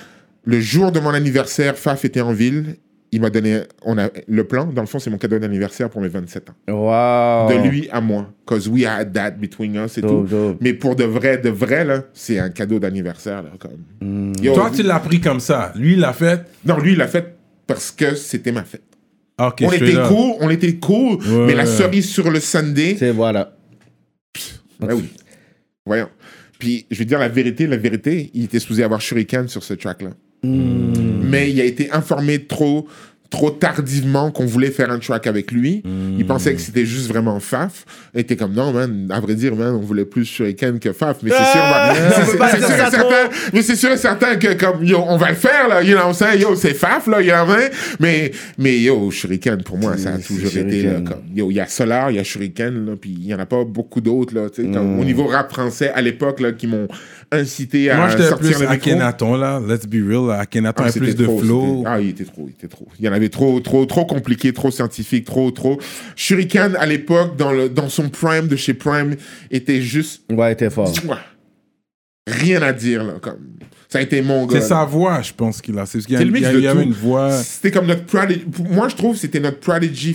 [0.45, 2.77] le jour de mon anniversaire, Faf était en ville
[3.11, 6.03] il m'a donné, on a, le plan, dans le fond, c'est mon cadeau d'anniversaire pour
[6.03, 6.53] mes 27 ans.
[6.69, 7.49] Wow.
[7.49, 8.31] De lui à moi.
[8.45, 10.37] Cause we had that between us et Dope, tout.
[10.37, 10.59] dope.
[10.61, 14.35] Mais pour de vrai, de vrai, là, c'est un cadeau d'anniversaire, là, comme.
[14.43, 15.73] Yo, Toi, tu l'as pris comme ça.
[15.75, 16.43] Lui, il l'a fait.
[16.67, 17.35] Non, lui, il l'a fait
[17.67, 18.83] parce que c'était ma fête.
[19.39, 23.57] On était cool, on était cool, Ouais, mais la cerise sur le Sunday, C'est voilà.
[24.81, 25.09] Ben oui.
[25.87, 26.09] Voyons.
[26.59, 29.75] Puis, je vais dire la vérité, la vérité, il était supposé avoir Shuriken sur ce
[29.75, 30.11] track-là.
[30.43, 32.89] Mais il a été informé trop,
[33.31, 35.83] trop tardivement qu'on voulait faire un track avec lui.
[36.19, 37.85] Il pensait que c'était juste vraiment Faf.
[38.15, 41.19] Il était comme, non, man, à vrai dire, man, on voulait plus Shuriken que Faf.
[41.23, 43.11] Mais c'est sûr, Ah, c'est- c'est et ça trop.
[43.11, 45.91] certain, mais c'est sûr et certain que, comme, yo, on va le faire, là, you
[45.95, 46.41] know what I'm saying?
[46.41, 47.55] Yo, c'est Faf, là, you know?
[48.01, 51.61] Mais, mais yo, Shuriken, pour moi, ça a toujours été, là, comme, Yo, il y
[51.61, 54.35] a Solar, il y a Shuriken, là, puis il y en a pas beaucoup d'autres,
[54.35, 56.89] là, tu sais, comme au niveau rap français à l'époque, là, qui m'ont
[57.31, 58.73] incité à Moi, sortir plus le micro.
[58.73, 59.61] Akhenaton, là.
[59.67, 60.31] Let's be real.
[60.39, 61.85] Akhenaton Ah, a plus de trop, flow.
[61.87, 62.89] Ah, il était trop, il était trop.
[62.99, 65.79] Il y en avait trop, trop, trop compliqué, trop scientifique, trop, trop.
[66.17, 69.17] Shuriken, à l'époque, dans, le, dans son prime de chez Prime,
[69.51, 70.23] était juste.
[70.31, 70.93] Ouais, t'es fort.
[72.27, 73.39] Rien à dire, là, comme.
[73.91, 74.61] Ça a été mon gars.
[74.61, 75.87] C'est sa voix, je pense qu'il a.
[75.87, 76.87] C'est parce qu'il y a- il y, a- il y avait tout.
[76.89, 77.33] une voix.
[77.43, 78.45] C'était comme notre prodigy.
[78.71, 80.15] Moi, je trouve que c'était notre prodigy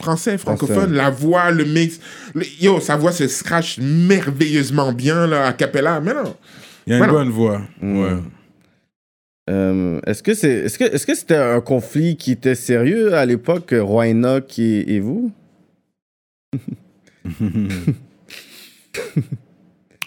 [0.00, 0.92] français, francophone.
[0.92, 2.00] La voix, le mix.
[2.34, 6.00] Le- yo, sa voix se scratch merveilleusement bien, là, à Capella.
[6.00, 6.34] Mais non.
[6.86, 7.12] Il y a une Voilà.
[7.12, 7.62] bonne voix.
[7.82, 8.16] Ouais.
[9.50, 13.26] Euh, est-ce que c'est est-ce que est-ce que c'était un conflit qui était sérieux à
[13.26, 15.32] l'époque Roy Enoch et, et vous?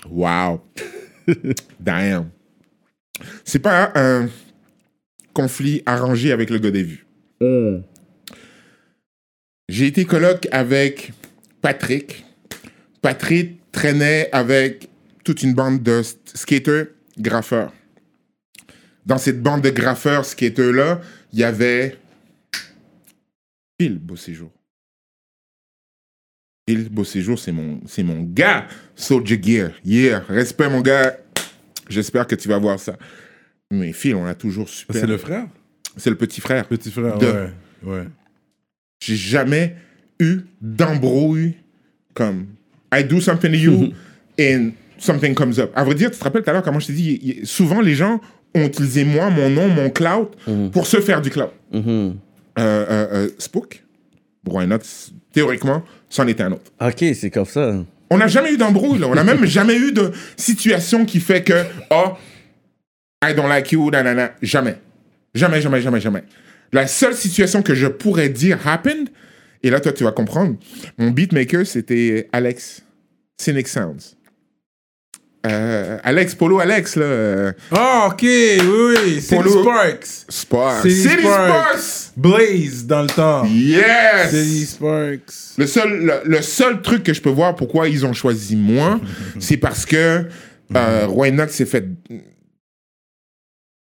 [0.10, 0.62] Wow.
[1.80, 2.30] Damn.
[3.44, 4.30] C'est pas un
[5.34, 7.06] conflit arrangé avec le gars des vues.
[9.70, 11.12] J'ai été coloc avec
[11.62, 12.26] Patrick.
[13.02, 14.90] Patrick traînait avec
[15.24, 16.02] toute une bande de
[16.34, 16.88] skaters
[17.20, 17.74] graffeurs.
[19.06, 21.02] Dans cette bande de graffeurs skaters-là,
[21.34, 21.98] il y avait
[23.80, 24.52] Phil Beau Séjour.
[26.68, 28.68] Phil Beau Séjour, c'est mon, c'est mon gars.
[28.96, 29.72] Soldier Gear.
[29.86, 30.20] Yeah.
[30.28, 31.18] Respect, mon gars.
[31.90, 32.98] J'espère que tu vas voir ça.
[33.72, 34.96] Mais Phil, on a toujours super.
[35.00, 35.48] C'est le frère?
[35.96, 36.68] C'est le petit frère.
[36.68, 37.50] Petit frère, De- ouais.
[37.84, 38.08] Ouais.
[39.00, 39.76] J'ai jamais
[40.20, 41.56] eu d'embrouille
[42.14, 42.48] comme
[42.94, 43.94] I do something to you
[44.40, 45.72] and something comes up.
[45.76, 47.96] À vrai dire, tu te rappelles tout à l'heure comment je t'ai dit, souvent les
[47.96, 48.20] gens
[48.56, 50.32] ont utilisé moi, mon nom, mon clout
[50.72, 51.52] pour se faire du clout.
[51.72, 52.16] Mhm.
[52.60, 53.84] Euh, euh, euh, Spook,
[54.56, 54.86] un autre,
[55.32, 56.72] théoriquement, c'en était un autre.
[56.82, 57.76] Ok, c'est comme ça.
[58.10, 59.04] On n'a jamais eu d'embrouille.
[59.04, 62.14] On n'a même jamais eu de situation qui fait que, oh,
[63.24, 64.32] I don't like you, nanana.
[64.42, 64.78] Jamais.
[65.36, 66.24] Jamais, jamais, jamais, jamais.
[66.74, 69.10] La seule situation que je pourrais dire happened,
[69.64, 70.56] et là, toi, tu vas comprendre,
[70.98, 72.84] mon beatmaker, c'était Alex,
[73.38, 74.16] Cynic Sounds.
[75.46, 77.54] Euh, Alex, Polo Alex, là.
[77.72, 78.60] Ah, ok, oui,
[79.06, 79.22] oui.
[79.22, 80.08] City Polo- Sparks.
[80.28, 80.82] Sparks.
[80.84, 81.80] City City Sparks.
[81.80, 82.12] Sparks!
[82.18, 83.46] Blaze dans le temps.
[83.46, 84.70] City Yes!
[84.72, 85.34] Sparks.
[85.58, 89.00] Le seul, le, le seul truc que je peux voir pourquoi ils ont choisi moi,
[89.40, 90.26] c'est parce que
[90.76, 91.86] euh, Roy Knox s'est fait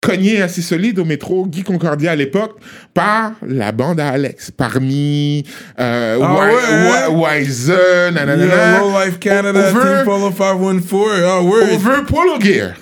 [0.01, 2.57] cogner assez solide au métro Guy Concordia à l'époque
[2.93, 5.43] par la bande à Alex, parmi
[5.79, 7.11] euh, Ah ouais?
[7.11, 11.21] Wi- Wiser, nanana, Low Life Canada, Over- Team Polo 514.
[11.25, 11.73] Ah, ouais.
[11.75, 12.73] over Polo Gear.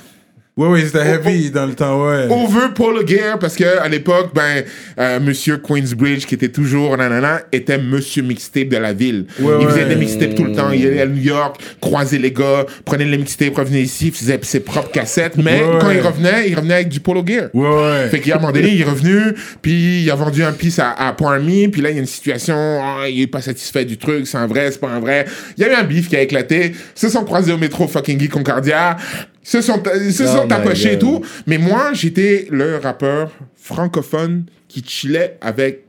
[0.57, 2.25] Ouais, ouais, c'était heavy dans le temps, ouais.
[2.31, 4.63] Over Polo Gear parce que à l'époque, ben,
[4.99, 9.27] euh, Monsieur Queensbridge, qui était toujours nanana, était Monsieur Mixtape de la ville.
[9.39, 9.89] Ouais, il faisait ouais.
[9.89, 10.71] des mixtapes tout le temps.
[10.71, 14.61] Il allait à New York, croisait les gars, prenait les mixtapes, revenait ici, faisait ses
[14.61, 15.37] propres cassettes.
[15.37, 17.49] Mais Ouais, quand il revenait, il revenait avec du Polo Gear.
[17.53, 18.07] Ouais, ouais.
[18.09, 20.91] Fait qu'à un moment donné, il est revenu, puis il a vendu un piece à,
[20.91, 23.85] à Point Me, puis là, il y a une situation, ah, il est pas satisfait
[23.85, 25.25] du truc, c'est un vrai, c'est pas un vrai.
[25.55, 28.17] Il y a eu un bif qui a éclaté, se sont croisés au métro fucking
[28.17, 28.97] Guy Concordia,
[29.47, 33.31] se sont, ils se Oh sont my tapochés et tout, mais moi, j'étais le rappeur
[33.55, 35.83] francophone qui chillait avec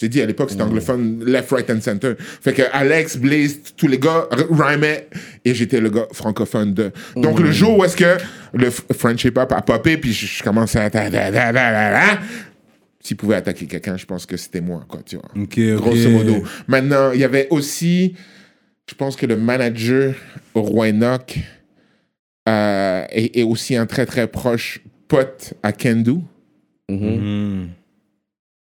[0.00, 2.14] j'ai dit à l'époque, c'était anglophone, left, right and center.
[2.18, 5.06] Fait que Alex, Blaze, tous les gars rhymaient
[5.44, 6.90] et j'étais le gars francophone de.
[7.14, 8.16] Donc le jour où est-ce que
[8.54, 12.18] le French hip hop a popé, puis je, commençais à.
[13.00, 15.30] S'il pouvait attaquer quelqu'un, je pense que c'était moi, quoi, tu vois.
[15.36, 15.74] Ok, ok.
[15.74, 16.42] Grosso modo.
[16.66, 18.14] Maintenant, il y avait aussi,
[18.88, 20.14] je pense que le manager
[20.54, 21.38] Roy Enoch
[22.48, 26.16] euh, est aussi un très très proche pote à Kendu.
[26.88, 27.66] Hmm.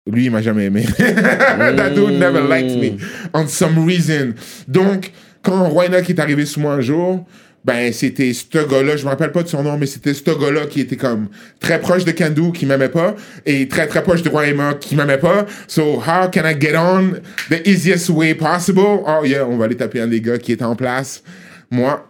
[0.08, 0.84] Lui, il m'a jamais aimé.
[0.98, 2.98] That dude never liked me.
[3.34, 4.36] On some reason.
[4.68, 5.12] Donc,
[5.42, 7.26] quand Roy Enoch est arrivé sous moi un jour,
[7.66, 10.68] ben, c'était ce gars-là, je me rappelle pas de son nom, mais c'était ce gars-là
[10.68, 11.30] qui était comme
[11.60, 13.16] très proche de Kandu, qui m'aimait pas,
[13.48, 14.46] et très très proche de Roy
[14.80, 15.48] qui m'aimait pas.
[15.68, 17.14] So, how can I get on
[17.50, 19.02] the easiest way possible?
[19.08, 21.24] Oh yeah, on va aller taper un des gars qui était en place.
[21.72, 22.08] Moi,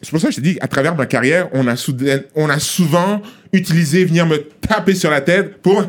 [0.00, 2.48] c'est pour ça que je te dis, à travers ma carrière, on a, soudain, on
[2.48, 3.20] a souvent
[3.52, 5.84] utilisé venir me taper sur la tête pour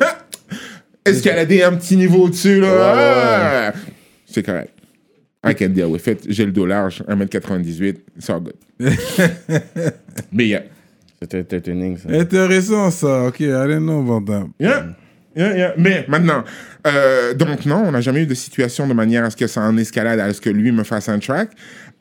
[1.05, 2.67] escalader un petit niveau au-dessus, là?
[2.67, 3.73] Ouais, Ah!
[4.25, 4.73] C'est correct.
[5.43, 6.19] I can deal with it.
[6.29, 8.53] J'ai le dos large, 1m98, it's all good.
[10.31, 10.63] Mais yeah.
[11.21, 12.09] C'était entertaining, ça.
[12.09, 13.23] Intéressant ça.
[13.25, 14.47] Ok, I didn't know about that.
[14.59, 14.95] Yeah.
[15.35, 15.73] Yeah, yeah.
[15.77, 16.43] Mais maintenant,
[16.87, 19.61] euh, donc non, on n'a jamais eu de situation de manière à ce que ça
[19.61, 21.51] en escalade, à ce que lui me fasse un track.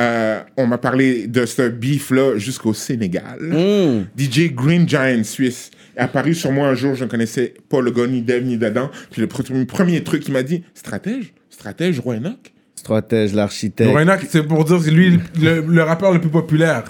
[0.00, 3.38] Euh, on m'a parlé de ce beef-là jusqu'au Sénégal.
[3.40, 4.04] Hmm.
[4.18, 7.90] DJ Green Giant Suisse est apparu sur moi un jour, je ne connaissais pas le
[7.90, 8.90] gars, ni Dev, ni d'Adam.
[9.10, 12.52] Puis le pr- premier truc qu'il m'a dit, stratège, stratège, Enoch?
[12.74, 13.90] Stratège, l'architecte.
[13.90, 16.84] Lorenak, c'est pour dire que c'est lui le, le rappeur le plus populaire.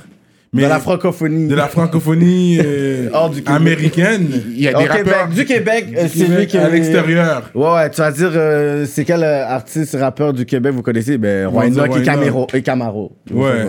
[0.52, 1.46] Mais De la francophonie.
[1.46, 3.54] de la francophonie euh, Hors du Québec.
[3.54, 4.28] américaine.
[4.48, 5.06] Il y a Au des Québec.
[5.14, 5.28] rappeurs.
[5.28, 7.50] Du Québec, euh, c'est lui qui à l'extérieur.
[7.54, 11.18] Ouais, ouais, tu vas dire, euh, c'est quel artiste, rappeur du Québec vous connaissez?
[11.18, 12.46] Ben, Enoch et Roy Camaro.
[12.52, 13.12] Et Camaro.
[13.30, 13.66] Ouais.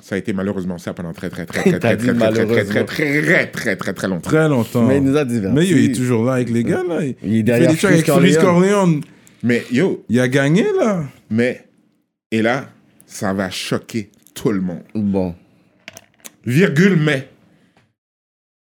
[0.00, 3.46] Ça a été malheureusement ça pendant très, très, très, très, très, très, très, très, très,
[3.46, 4.30] très, très, très, longtemps.
[4.30, 4.82] Très longtemps.
[4.86, 5.54] Mais il nous a divertis.
[5.54, 7.00] Mais il est toujours là avec les gars, là.
[7.02, 9.02] Il, est fait derrière des trucs avec Freeze Freeze Corleone.
[9.42, 11.02] Mais yo, Il a gagné, là.
[11.30, 11.64] mais,
[12.30, 12.66] et là,
[13.06, 14.82] ça va choquer tout le monde.
[14.94, 15.34] Bon.
[16.44, 17.28] virgule, mais.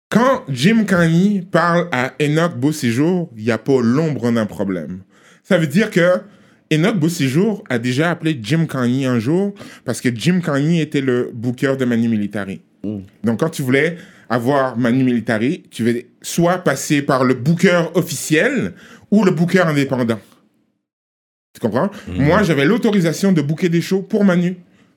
[0.09, 5.03] Quand Jim Carney parle à Enoch Beauséjour, il n'y a pas l'ombre d'un problème.
[5.41, 6.21] Ça veut dire que
[6.71, 9.53] Enoch Beauséjour a déjà appelé Jim Carney un jour
[9.85, 12.61] parce que Jim Carney était le booker de Manu Militari.
[13.23, 13.97] Donc quand tu voulais
[14.29, 18.73] avoir Manu Militari, tu devais soit passer par le booker officiel
[19.11, 20.19] ou le booker indépendant.
[21.53, 21.89] Tu comprends?
[22.07, 24.55] Moi, j'avais l'autorisation de booker des shows pour Manu.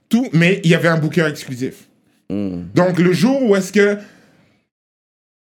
[0.09, 1.89] Tout, mais il y avait un booker exclusif.
[2.31, 3.99] Donc, le jour où est-ce que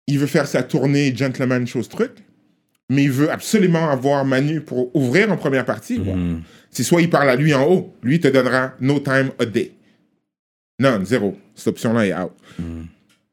[0.08, 2.12] il veut faire sa tournée Gentleman Chose Truc,
[2.90, 6.02] mais il veut absolument avoir Manu pour ouvrir en première partie,
[6.72, 9.74] c'est soit il parle à lui en haut, lui te donnera No Time a Day.
[10.80, 11.36] Non, zéro.
[11.56, 12.32] Cette option-là est out.
[12.60, 12.88] Il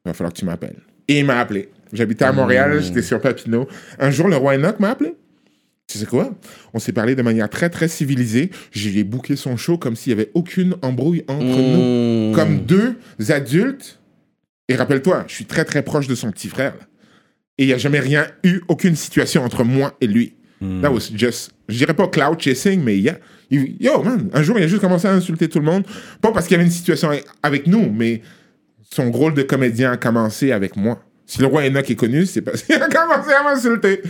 [0.05, 0.81] va falloir que tu m'appelles.
[1.07, 1.69] Et il m'a appelé.
[1.93, 3.69] J'habitais à Montréal, j'étais sur Papineau.
[3.99, 5.15] Un jour, le roi Enoch m'a appelé.
[5.87, 6.35] Tu sais quoi?
[6.73, 8.51] On s'est parlé de manière très, très civilisée.
[8.73, 12.35] J'ai booké son show comme s'il n'y avait aucune embrouille entre nous Mmh.
[12.35, 12.97] comme deux
[13.29, 14.01] adultes.
[14.69, 16.73] Et rappelle-toi, je suis très très proche de son petit frère.
[16.79, 16.87] là.
[17.59, 20.35] Et il n'y a jamais rien eu, aucune situation entre moi et lui.
[20.81, 23.19] That was just, je dirais pas cloud chasing, mais yeah.
[23.51, 25.85] Il- Yo, man, un jour, il a juste commencé à insulter tout le monde.
[26.23, 27.11] Pas parce qu'il y avait une situation
[27.43, 28.23] avec nous, mais
[28.91, 31.05] son rôle de comédien a commencé avec moi.
[31.27, 34.01] Si le roi Enoch est connu, c'est parce qu'il a commencé à m'insulter.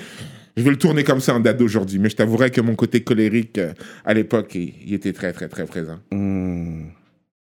[0.56, 3.02] Je vais le tourner comme ça en date d'aujourd'hui, mais je t'avouerai que mon côté
[3.02, 3.72] colérique, euh,
[4.04, 5.98] à l'époque, il, il était très, très, très présent.
[6.12, 6.82] Mmh.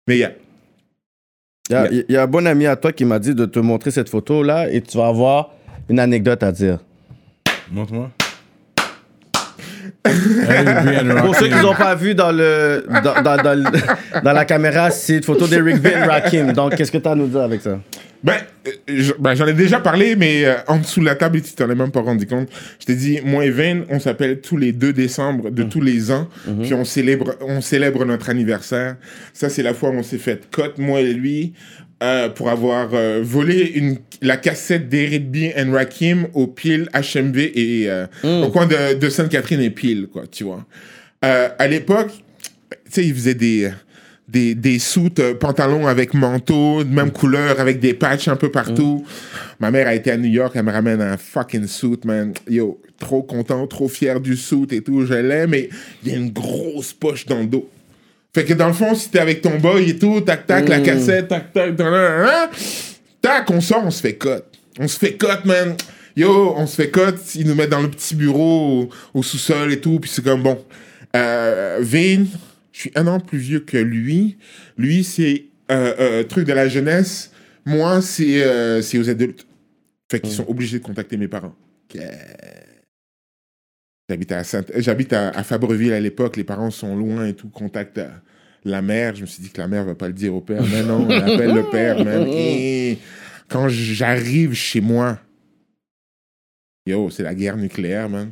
[0.07, 0.31] Mais yeah.
[1.69, 3.45] Il y, a, il y a un bon ami à toi qui m'a dit de
[3.45, 5.51] te montrer cette photo-là et tu vas avoir
[5.87, 6.79] une anecdote à dire.
[7.71, 8.09] Montre-moi.
[11.23, 14.89] Pour ceux qui n'ont pas vu dans, le, dans, dans, dans le- dans la caméra,
[14.91, 16.53] c'est une photo d'Eric Vin Rakim.
[16.53, 17.79] Donc, qu'est-ce que tu as à nous dire avec ça?
[18.23, 18.35] Ben,
[18.67, 21.69] euh, ben, j'en ai déjà parlé, mais euh, en dessous de la table, tu t'en
[21.69, 22.49] es même pas rendu compte.
[22.79, 26.11] Je t'ai dit, moi et Vane, on s'appelle tous les 2 décembre de tous les
[26.11, 26.27] ans,
[26.61, 28.97] puis on célèbre, on célèbre notre anniversaire.
[29.33, 31.53] Ça, c'est la fois où on s'est fait cote, moi et lui,
[32.01, 35.49] euh, pour avoir euh, volé une, la cassette d'Eric B.
[35.57, 40.23] and Rakim au Pile HMV et euh, au coin de, de Sainte-Catherine et Pile, quoi,
[40.25, 40.65] tu vois.
[41.21, 42.11] À l'époque,
[42.69, 43.69] tu sais, il faisait des,
[44.31, 48.51] des, des soutes, euh, pantalons avec manteau, de même couleur, avec des patchs un peu
[48.51, 49.05] partout.
[49.59, 52.33] Ma mère a été à New York, elle me ramène un fucking suit, man.
[52.47, 55.69] Yo, trop content, trop fier du suit et tout, je l'aime, mais
[56.03, 57.69] il y a une grosse poche dans le dos.
[58.33, 60.79] Fait que dans le fond, si t'es avec ton boy et tout, tac tac, la
[60.79, 62.51] cassette, tac tac, tac, tac,
[63.21, 64.43] tac, on sort, on se fait cut.
[64.79, 65.75] On se fait cut, man.
[66.15, 69.73] Yo, on se fait cut, ils nous mettent dans le petit bureau au, au sous-sol
[69.73, 70.63] et tout, puis c'est comme bon.
[71.15, 72.27] Euh, Vane,
[72.79, 74.37] je suis un an plus vieux que lui.
[74.77, 77.29] Lui, c'est euh, euh, truc de la jeunesse.
[77.65, 79.45] Moi, c'est euh, c'est aux adultes.
[80.09, 81.53] Fait qu'ils sont obligés de contacter mes parents.
[84.09, 87.49] J'habite à, Sainte- j'habite à, à Fabreville à l'époque, les parents sont loin et tout,
[87.49, 88.21] contacte à
[88.63, 89.13] la mère.
[89.13, 90.63] Je me suis dit que la mère va pas le dire au père.
[90.71, 92.25] Mais non, on appelle le père, man.
[92.29, 92.97] Et
[93.49, 95.19] quand j'arrive chez moi,
[96.87, 98.31] yo, c'est la guerre nucléaire, man.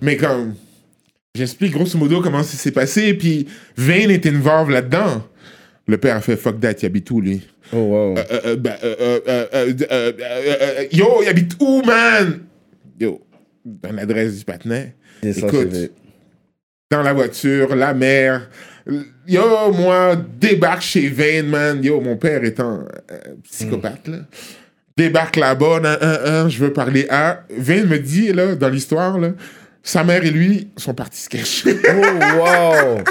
[0.00, 0.54] Mais comme,
[1.34, 3.46] j'explique grosso modo comment ça s'est passé, et puis
[3.76, 5.26] Vane était involved là-dedans.
[5.88, 7.42] Le père a fait fuck that, il habite où, lui?
[7.72, 8.14] Oh, wow.
[10.92, 12.40] Yo, il habite où, man?
[13.00, 13.20] Yo,
[13.64, 14.94] dans l'adresse du patinet.
[15.22, 15.90] Écoute,
[16.90, 18.50] Dans la voiture, la mère.
[19.26, 21.82] Yo, moi, débarque chez Vane, man.
[21.82, 24.18] Yo, mon père étant euh, psychopathe, là.
[24.96, 27.44] Débarque là-bas, je veux parler à.
[27.56, 29.32] Vane me dit, là, dans l'histoire, là,
[29.82, 31.76] sa mère et lui sont partis se cacher.
[31.88, 33.02] Oh, wow.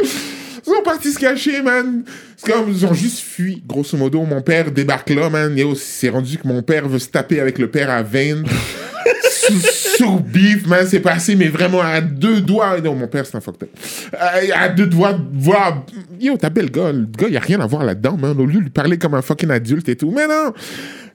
[0.00, 0.06] Ils
[0.64, 2.04] sont partis se cacher, man.
[2.36, 4.22] C'est comme, ils ont juste fui, grosso modo.
[4.24, 5.56] Mon père débarque là, man.
[5.56, 8.44] Yo, c'est rendu que mon père veut se taper avec le père à Vane.
[9.30, 9.60] sous,
[9.96, 12.80] sous beef, man, c'est passé, mais vraiment à deux doigts.
[12.80, 13.68] Non, mon père, c'est un fucked.
[14.14, 15.84] Euh, à deux doigts de voir.
[16.20, 16.92] Yo, t'as bel gars.
[16.92, 18.38] Le gars, y a rien à voir là-dedans, man.
[18.38, 20.10] Au lieu de lui parler comme un fucking adulte et tout.
[20.10, 20.52] Mais non!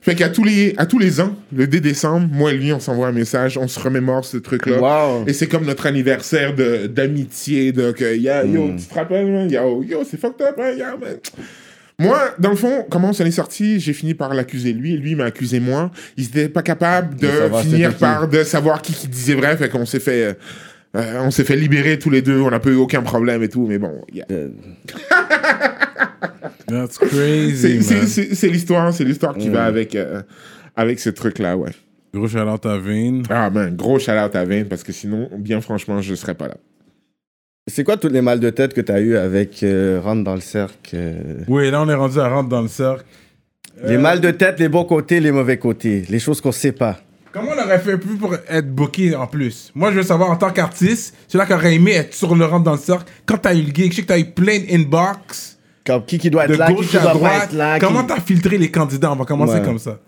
[0.01, 2.79] Fait qu'à tous les, à tous les ans, le 2 décembre, moi et lui, on
[2.79, 4.79] s'envoie un message, on se remémore ce truc-là.
[4.79, 5.25] Wow.
[5.27, 9.49] Et c'est comme notre anniversaire de, d'amitié, de que, yo, tu te rappelles, man?
[9.51, 11.17] Yo, yo, c'est fucked up, man, yeah, man.
[11.99, 15.25] Moi, dans le fond, comment ça est sorti, j'ai fini par l'accuser lui, lui m'a
[15.25, 15.91] accusé moi.
[16.15, 17.27] Il n'était pas capable de,
[17.61, 20.33] finir par de savoir qui, qui disait vrai, fait qu'on s'est fait, euh,
[20.95, 23.49] euh, on s'est fait libérer tous les deux, on n'a pas eu aucun problème et
[23.49, 24.25] tout, mais bon, yeah.
[26.71, 27.81] Euh, That's crazy,
[28.35, 29.53] c'est, l'histoire, c'est l'histoire qui Mm.
[29.53, 30.21] va avec, euh,
[30.75, 31.71] avec ce truc-là, ouais.
[32.13, 33.23] Gros shout-out à Vane.
[33.29, 36.57] Ah man, gros shout-out à Vane, parce que sinon, bien franchement, je serais pas là.
[37.67, 40.41] C'est quoi tous les mal de tête que t'as eu avec euh, Rentre dans le
[40.41, 43.05] cercle euh, Oui, là, on est rendu à rentrer dans le cercle.
[43.85, 46.03] Les mal de tête, les bons côtés, les mauvais côtés.
[46.09, 46.99] Les choses qu'on sait pas.
[47.31, 49.71] Comment on aurait fait plus pour être booké en plus?
[49.75, 52.63] Moi, je veux savoir, en tant qu'artiste, celui-là qui aurait aimé être sur le rentre
[52.63, 55.58] dans le cercle, quand t'as eu le gig, je sais que t'as eu plein d'inbox
[55.89, 57.43] Comme qui qui doit être de là, qui gauche qui à doit pas droite.
[57.45, 57.79] être là.
[57.79, 59.11] Comment qui- t'as filtré les candidats?
[59.11, 59.63] On va commencer Ouais.
[59.65, 59.99] comme ça.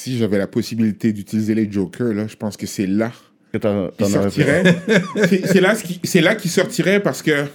[0.00, 3.12] Si j'avais la possibilité d'utiliser les jokers, là, je pense que c'est là
[3.52, 4.76] que t'en- qui sortirait.
[5.44, 7.46] c'est là, c'est là qui sortirait parce que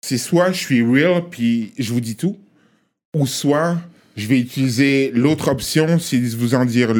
[0.00, 2.36] c'est soit je suis real puis je vous dis tout,
[3.14, 3.76] ou soit
[4.16, 6.92] je vais utiliser l'autre option, c'est de vous en dire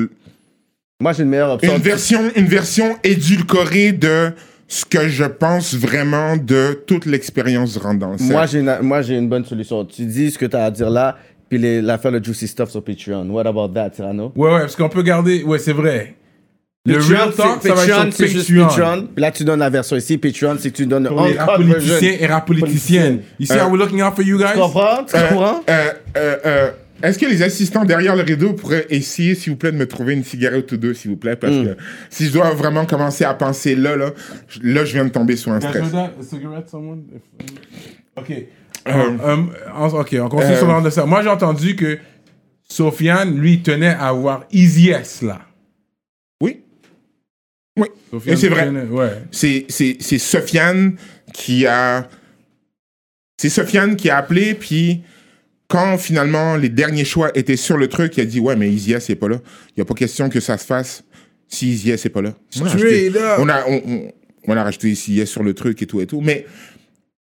[1.00, 1.74] Moi, j'ai une meilleure option.
[1.76, 4.32] une version, une version édulcorée de
[4.72, 7.74] ce que je pense vraiment de toute l'expérience
[8.12, 8.32] le cercle.
[8.32, 9.84] Moi, j'ai une, moi, j'ai une bonne solution.
[9.84, 11.18] Tu dis ce que tu as à dire là,
[11.50, 13.28] puis l'affaire de Juicy Stuff sur Patreon.
[13.28, 14.32] What about that, Cyrano?
[14.34, 15.42] Ouais, ouais, parce qu'on peut garder.
[15.44, 16.14] Ouais, c'est vrai.
[16.86, 18.66] Le Patreon, real talk, c'est- ça va Patreon, être c'est sur Patreon.
[18.66, 19.08] Patreon.
[19.14, 20.16] Puis là, tu donnes la version ici.
[20.16, 22.18] Patreon, c'est que tu donnes Pour les rap uncut politiciens version.
[22.24, 23.20] et rap politiciennes.
[23.38, 24.52] You see Euh, how we're looking out for you guys?
[24.54, 25.04] Tu comprends?
[25.04, 25.60] Tu Euh, comprends?
[25.68, 26.70] euh, euh, euh,
[27.02, 30.14] Est-ce que les assistants derrière le rideau pourraient essayer, s'il vous plaît, de me trouver
[30.14, 31.36] une cigarette ou deux, s'il vous plaît?
[31.36, 31.64] Parce Mm.
[31.64, 31.76] que
[32.10, 34.12] si je dois vraiment commencer à penser là, là,
[34.48, 35.82] je- là, je viens de tomber sur un stress.
[35.82, 35.92] If-
[38.16, 38.30] Ok.
[38.30, 38.92] Euh,
[39.24, 39.36] Euh,
[39.74, 41.06] en- ok, on continue euh, sur le rang de ça.
[41.06, 41.98] Moi, j'ai entendu que
[42.68, 45.40] Sofiane, lui, tenait à avoir Easy S là.
[46.40, 46.62] Oui.
[47.78, 47.88] Oui.
[48.10, 48.66] Sofiane Et c'est vrai.
[48.66, 49.10] tenait- ouais.
[49.30, 50.96] C'est, c'est, c'est Sofiane
[51.32, 52.08] qui a.
[53.38, 55.02] C'est Sofiane qui a appelé, puis
[55.72, 59.08] quand finalement les derniers choix étaient sur le truc, il a dit Ouais, mais S
[59.08, 59.40] n'est pas là.
[59.68, 61.02] Il n'y a pas question que ça se fasse
[61.48, 62.34] si S n'est pas là.
[62.60, 64.12] On a rajouté- on a, on, on-
[64.48, 64.94] on a rajouté
[65.24, 66.20] sur le truc et tout et tout.
[66.20, 66.44] Mais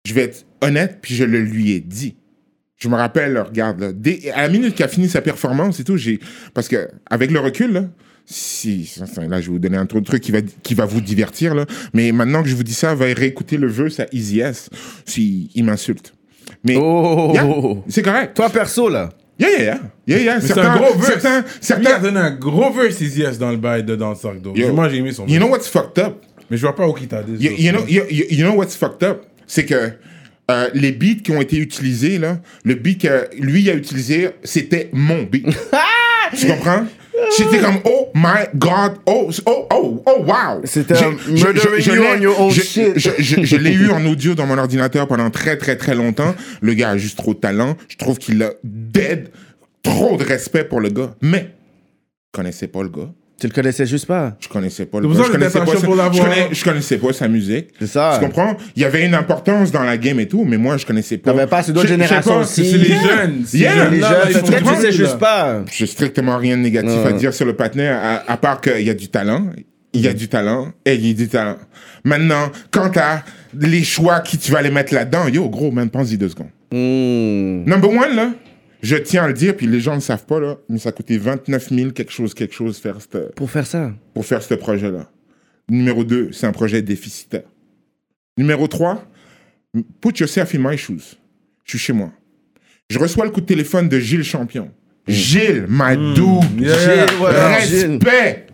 [0.05, 2.15] je vais être honnête, puis je le lui ai dit.
[2.77, 5.83] Je me rappelle, regarde, là, dès- à la minute qu'il a fini sa performance et
[5.83, 6.19] tout, j'ai.
[6.55, 7.89] Parce que, avec le recul, là,
[8.25, 8.85] si.
[8.87, 11.65] ça, Là, je vais vous donner un truc qui va, qui va vous divertir, là.
[11.93, 14.69] Mais maintenant que je vous dis ça, va réécouter le verse à Easy S.
[15.05, 16.13] Si, il m'insulte.
[16.63, 16.75] Mais.
[16.77, 17.31] Oh!
[17.33, 17.43] Yeah,
[17.89, 18.35] c'est correct.
[18.35, 19.09] Toi, perso, là.
[19.39, 19.79] Yeah, yeah, yeah.
[20.07, 20.35] Yeah, yeah.
[20.35, 21.21] Mais c'est Certains, un gros verse.
[21.21, 21.99] certains, Lui, il a certains.
[21.99, 24.53] donné un gros verse Easy S dans le bail de dans le sac d'eau.
[24.73, 25.39] Moi, j'ai aimé son You verse.
[25.43, 26.21] know what's fucked up?
[26.49, 27.43] Mais je vois pas où qu'il t'a dit.
[27.43, 29.23] You, you know, you know what's fucked up?
[29.47, 29.93] C'est que
[30.51, 34.89] euh, les beats qui ont été utilisés, là, le beat que lui a utilisé, c'était
[34.91, 35.45] mon beat.
[36.37, 36.85] tu comprends?
[37.37, 40.61] J'étais comme, oh my god, oh, oh, oh, oh, wow.
[40.65, 41.37] C'était je-
[43.57, 46.35] l'ai- eu en audio dans mon ordinateur pendant très, très, très longtemps.
[46.61, 47.77] Le gars a juste trop de talent.
[47.87, 49.29] Je trouve qu'il a dead,
[49.83, 51.13] trop de respect pour le gars.
[51.21, 51.51] Mais,
[52.33, 53.09] je connaissais pas le gars.
[53.41, 54.37] Tu le connaissais juste pas?
[54.39, 55.23] Je connaissais pas le C'est pour gars.
[55.23, 57.69] ça Je que connaissais, pas sa, pour je, connais- je connaissais pas sa musique.
[57.79, 58.17] C'est ça.
[58.19, 58.55] Tu comprends?
[58.75, 61.31] Il y avait une importance dans la game et tout, mais moi, je connaissais pas.
[61.31, 62.69] T'avais pas, c'est d'autres générations aussi.
[62.69, 63.41] C'est les jeunes.
[63.47, 63.89] Ces Yeah.
[63.89, 65.63] Les jeunes, du tu sais juste pas.
[65.71, 68.91] J'ai strictement rien de négatif à dire sur le patinet, à, à part qu'il y
[68.91, 69.47] a du talent.
[69.93, 71.57] Il y a du talent et il y a du talent.
[72.05, 73.23] Maintenant, quant à
[73.59, 76.47] les choix qui tu vas aller mettre là-dedans, yo, gros, man, pense-y deux secondes.
[76.71, 77.63] Hmm.
[77.67, 78.29] Number one, là,
[78.81, 80.91] je tiens à le dire, puis les gens ne savent pas, là, mais ça a
[80.91, 83.91] coûté 29 000 quelque chose, quelque chose faire cette- Pour faire ça?
[84.13, 85.09] pour faire ce projet-là.
[85.69, 87.43] Numéro 2, c'est un projet déficitaire.
[88.37, 89.05] Numéro 3,
[90.01, 91.17] put yourself in my shoes.
[91.63, 92.11] Je suis chez moi.
[92.89, 94.69] Je reçois le coup de téléphone de Gilles Champion.
[95.07, 96.61] Gilles, my dude.
[96.61, 96.77] Yeah.
[97.05, 97.99] Gilles, voilà, Gilles.
[98.03, 98.47] Respect.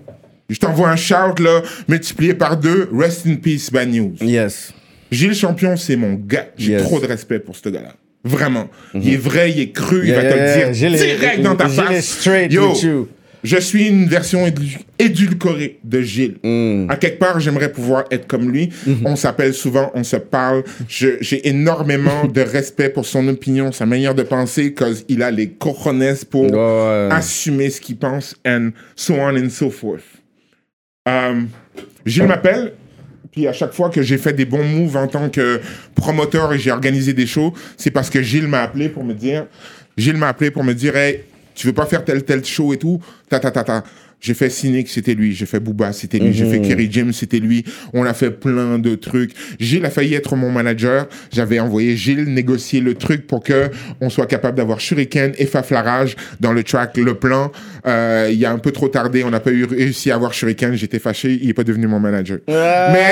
[0.49, 2.89] Je t'envoie un shout, là, multiplié par deux.
[2.93, 4.13] Rest in peace, bad news.
[4.21, 4.73] Yes.
[5.11, 6.47] Gilles Champion, c'est mon gars.
[6.57, 6.83] J'ai Yes.
[6.83, 7.95] Trop de respect pour ce gars-là.
[8.27, 8.69] Vraiment.
[8.93, 11.67] Il est vrai, il est cru, il Yeah, va te le dire direct dans ta
[11.69, 12.05] face.
[12.19, 12.73] straight Yo,
[13.43, 16.37] je suis une version édu- édulcorée de Gilles.
[16.43, 16.87] Mm.
[16.89, 18.69] À quelque part, j'aimerais pouvoir être comme lui.
[18.87, 18.95] Mm-hmm.
[19.05, 20.63] On s'appelle souvent, on se parle.
[20.89, 25.49] J'ai énormément de respect pour son opinion, sa manière de penser, cause il a les
[25.49, 27.09] cojones pour Ouais.
[27.11, 30.01] assumer ce qu'il pense, and so on and so forth.
[31.07, 31.41] Euh,
[32.05, 32.73] Gilles m'appelle,
[33.31, 35.59] puis à chaque fois que j'ai fait des bons moves en tant que
[35.95, 39.47] promoteur et j'ai organisé des shows, c'est parce que Gilles m'a appelé pour me dire,
[39.97, 41.23] Gilles m'a appelé pour me dire, hey,
[41.57, 43.01] Tu veux pas faire tel tel show et tout?
[43.27, 43.83] Ta ta ta ta.
[44.19, 45.33] J'ai fait Cynic, c'était lui.
[45.35, 46.33] J'ai fait Booba, c'était lui.
[46.33, 46.51] J'ai Mhm.
[46.51, 47.63] fait Kerry James, c'était lui.
[47.93, 49.31] On a fait plein de trucs.
[49.59, 51.07] Gilles a failli être mon manager.
[51.31, 53.69] J'avais envoyé Gilles négocier le truc pour que
[54.01, 57.51] on soit capable d'avoir Shuriken et Faflarage dans le track Le Plan.
[57.85, 59.23] Euh, il y a un peu trop tardé.
[59.23, 60.73] On n'a pas eu réussi à avoir Shuriken.
[60.75, 61.37] J'étais fâché.
[61.41, 62.39] Il est pas devenu mon manager.
[62.47, 63.11] Mais,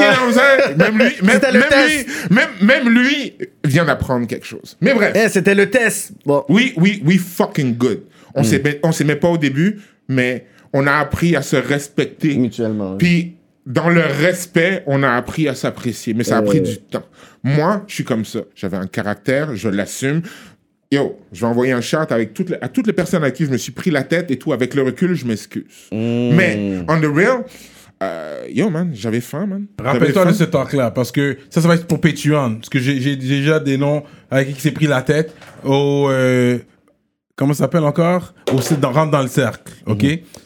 [0.00, 3.34] you know même lui, même, lui, même, même lui
[3.64, 4.76] vient d'apprendre quelque chose.
[4.80, 5.12] Mais bref.
[5.14, 6.12] Eh, c'était le test.
[6.24, 6.42] Bon.
[6.48, 8.00] Oui, oui, we fucking good.
[8.34, 9.78] On s'aimait, on s'aimait pas au début,
[10.08, 12.36] mais on a appris à se respecter.
[12.36, 12.92] Mutuellement.
[12.92, 12.98] oui.
[12.98, 13.34] Puis,
[13.66, 16.14] dans le respect, on a appris à s'apprécier.
[16.14, 16.44] Mais ça a Euh.
[16.46, 17.04] pris du temps.
[17.42, 18.40] Moi, je suis comme ça.
[18.54, 20.22] J'avais un caractère, je l'assume.
[20.90, 23.44] Yo, je vais envoyer un chat avec toutes les, à toutes les personnes à qui
[23.44, 24.54] je me suis pris la tête et tout.
[24.54, 25.88] Avec le recul, je m'excuse.
[25.92, 26.34] Mm.
[26.34, 27.44] Mais, on the real,
[28.02, 29.66] euh, yo, man, j'avais faim, man.
[29.78, 32.54] Rappelle-toi de ce talk-là, parce que ça, ça va être pour Patreon.
[32.56, 36.08] Parce que j'ai j'ai déjà des noms avec qui s'est pris la tête au.
[36.08, 36.58] euh,
[37.38, 38.34] comment ça s'appelle encore?
[38.52, 39.72] Au site dans, Rentre dans le cercle.
[39.86, 40.04] OK?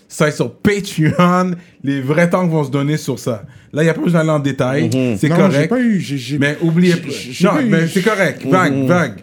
[0.08, 1.52] Ça, c'est sur Patreon.
[1.82, 3.44] Les vrais temps vont se donner sur ça.
[3.72, 4.90] Là, il n'y a pas besoin d'aller en détail.
[5.18, 5.68] C'est Non, j'ai correct.
[5.70, 5.98] pas eu.
[6.00, 7.08] j'ai- Mais oubliez pas.
[7.44, 8.42] Non, eu- mais c'est correct.
[8.46, 9.14] Vague, vague.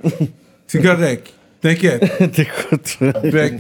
[0.68, 1.32] C'est correct.
[1.62, 2.02] T'inquiète.
[2.32, 2.98] T'écoutes.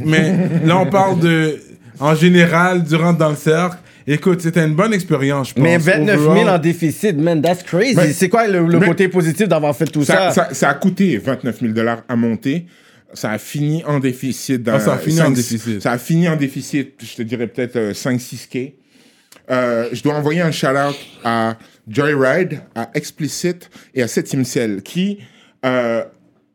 [0.05, 0.33] Mais
[0.65, 1.57] là, on parle de.
[1.99, 3.77] En général, du rentre dans le cercle.
[4.07, 5.63] Écoute, c'était une bonne expérience, je pense.
[5.63, 6.55] Mais 29 000 Overall.
[6.55, 8.13] en déficit, man, that's crazy.
[8.13, 10.31] C'est quoi le, côté positif d'avoir fait tout ça?
[10.31, 12.65] ça, ça, ça a coûté 29 000 dollars à monter.
[13.13, 14.61] Ça a fini en déficit.
[14.63, 15.81] Dans Ah, ça a fini en déficit.
[15.81, 18.73] Ça a fini en déficit, je te dirais peut-être 5-6K.
[19.51, 21.57] Euh, je dois envoyer un shout-out à
[21.87, 25.19] Joyride, à Explicit et à Septième Ciel qui,
[25.65, 26.03] euh,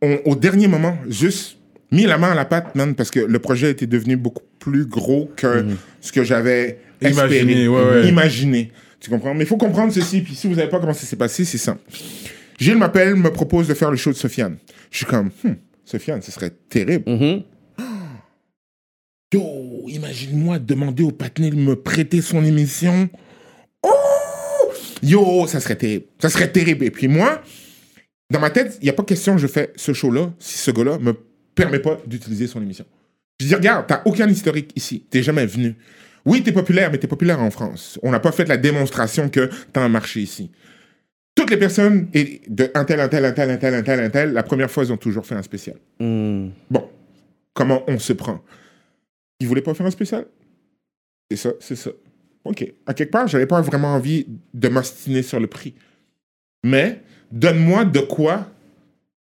[0.01, 1.57] ont, au dernier moment, juste
[1.91, 4.87] mis la main à la pâte, man, parce que le projet était devenu beaucoup plus
[4.87, 5.65] gros que
[6.01, 8.09] ce que j'avais Imaginé, ouais, ouais.
[8.09, 8.73] imaginé.
[9.01, 9.35] Tu comprends?
[9.35, 11.59] Mais il faut comprendre ceci, puis si vous savez pas comment ça s'est passé, c'est
[11.59, 11.83] simple.
[12.59, 14.57] Gilles m'appelle, me propose de faire le show de Sofiane.
[14.91, 15.53] Je suis comme, hmm,
[15.85, 17.11] Sofiane, ce serait terrible.
[17.11, 17.43] Mhm.
[19.33, 23.09] Yo, imagine-moi demander au patiné de me prêter son émission.
[23.83, 23.89] Oh!
[25.03, 26.05] Yo, ça serait terrible.
[26.21, 26.85] Ça serait terrible.
[26.85, 27.43] Et puis moi,
[28.31, 30.71] dans ma tête, il n'y a pas question que je fais ce show-là si ce
[30.71, 31.15] gars-là me
[31.55, 32.85] permet pas d'utiliser son émission.
[33.41, 35.05] Je dis, regarde, t'as aucun historique ici.
[35.11, 35.75] T'es jamais venu.
[36.25, 37.99] Oui, t'es populaire, mais t'es populaire en France.
[38.03, 40.51] On n'a pas fait la démonstration que t'as un marché ici.
[41.35, 44.01] Toutes les personnes, et de un tel, un tel, un tel, un tel, un tel,
[44.01, 45.77] un tel, la première fois, ils ont toujours fait un spécial.
[45.99, 46.49] Mm.
[46.71, 46.89] Bon,
[47.53, 48.43] comment on se prend?
[49.41, 50.27] Ils voulaient pas faire un spécial?
[51.31, 51.91] C'est ça, c'est ça.
[52.45, 52.73] Ok.
[52.87, 55.75] À quelque part, j'avais pas vraiment envie de m'ostiner sur le prix.
[56.65, 57.01] Mais
[57.33, 58.49] donne-moi de quoi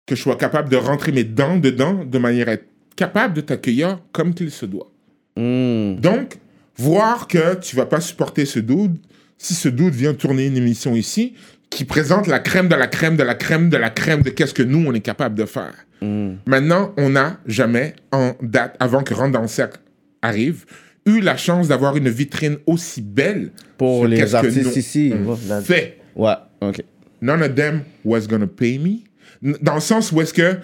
[0.07, 3.43] que je sois capable de rentrer mes dents dedans de manière à être capable de
[3.43, 4.91] t'accueillir comme qu'il se doit.
[5.37, 5.97] Mm.
[5.97, 6.39] Donc,
[6.77, 8.99] voir que tu vas pas supporter ce dude,
[9.37, 11.35] si ce dude vient tourner une émission ici,
[11.71, 14.55] qui présente la crème de la crème de la crème de la crème de qu'est-ce
[14.55, 15.75] que nous, on est capable de faire.
[16.01, 16.35] Mm.
[16.47, 19.79] Maintenant, on n'a jamais, en date, avant que Rentre dans le cercle
[20.23, 20.65] arrive,
[21.07, 25.13] eu la chance d'avoir une vitrine aussi belle Pour les artistes nous, ici.
[25.49, 25.99] la- fait.
[26.17, 26.83] Ouais, ok.
[27.21, 29.57] None of them was gonna pay me.
[29.63, 30.57] Dans le sens où est-ce que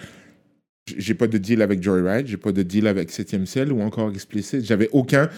[0.96, 4.10] j'ai pas de deal avec Joyride, j'ai pas de deal avec 7e Ciel ou encore
[4.10, 4.64] Explicit.
[4.64, 5.28] J'avais aucun,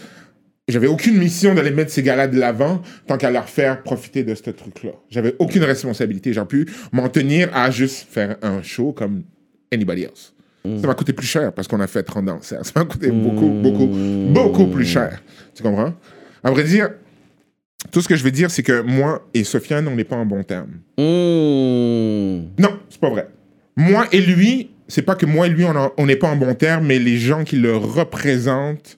[0.67, 4.35] j'avais aucune mission d'aller mettre ces gars-là de l'avant tant qu'à leur faire profiter de
[4.35, 4.91] ce truc-là.
[5.09, 6.33] J'avais aucune responsabilité.
[6.33, 9.23] J'ai pu m'en tenir à juste faire un show comme
[9.71, 10.33] anybody else.
[10.81, 12.39] Ça m'a coûté plus cher parce qu'on a fait 30 ans.
[12.41, 15.23] Ça m'a coûté beaucoup, beaucoup, beaucoup plus cher.
[15.55, 15.93] Tu comprends?
[16.43, 16.89] À vrai dire,
[17.91, 20.25] tout ce que je veux dire, c'est que moi et Sofiane, on n'est pas en
[20.25, 20.81] bon terme.
[20.97, 22.47] Mm.
[22.59, 23.29] Non, c'est pas vrai.
[23.77, 25.63] Moi et lui, c'est pas que moi et lui,
[25.97, 28.97] on n'est pas en bon terme, mais les gens qui le représentent,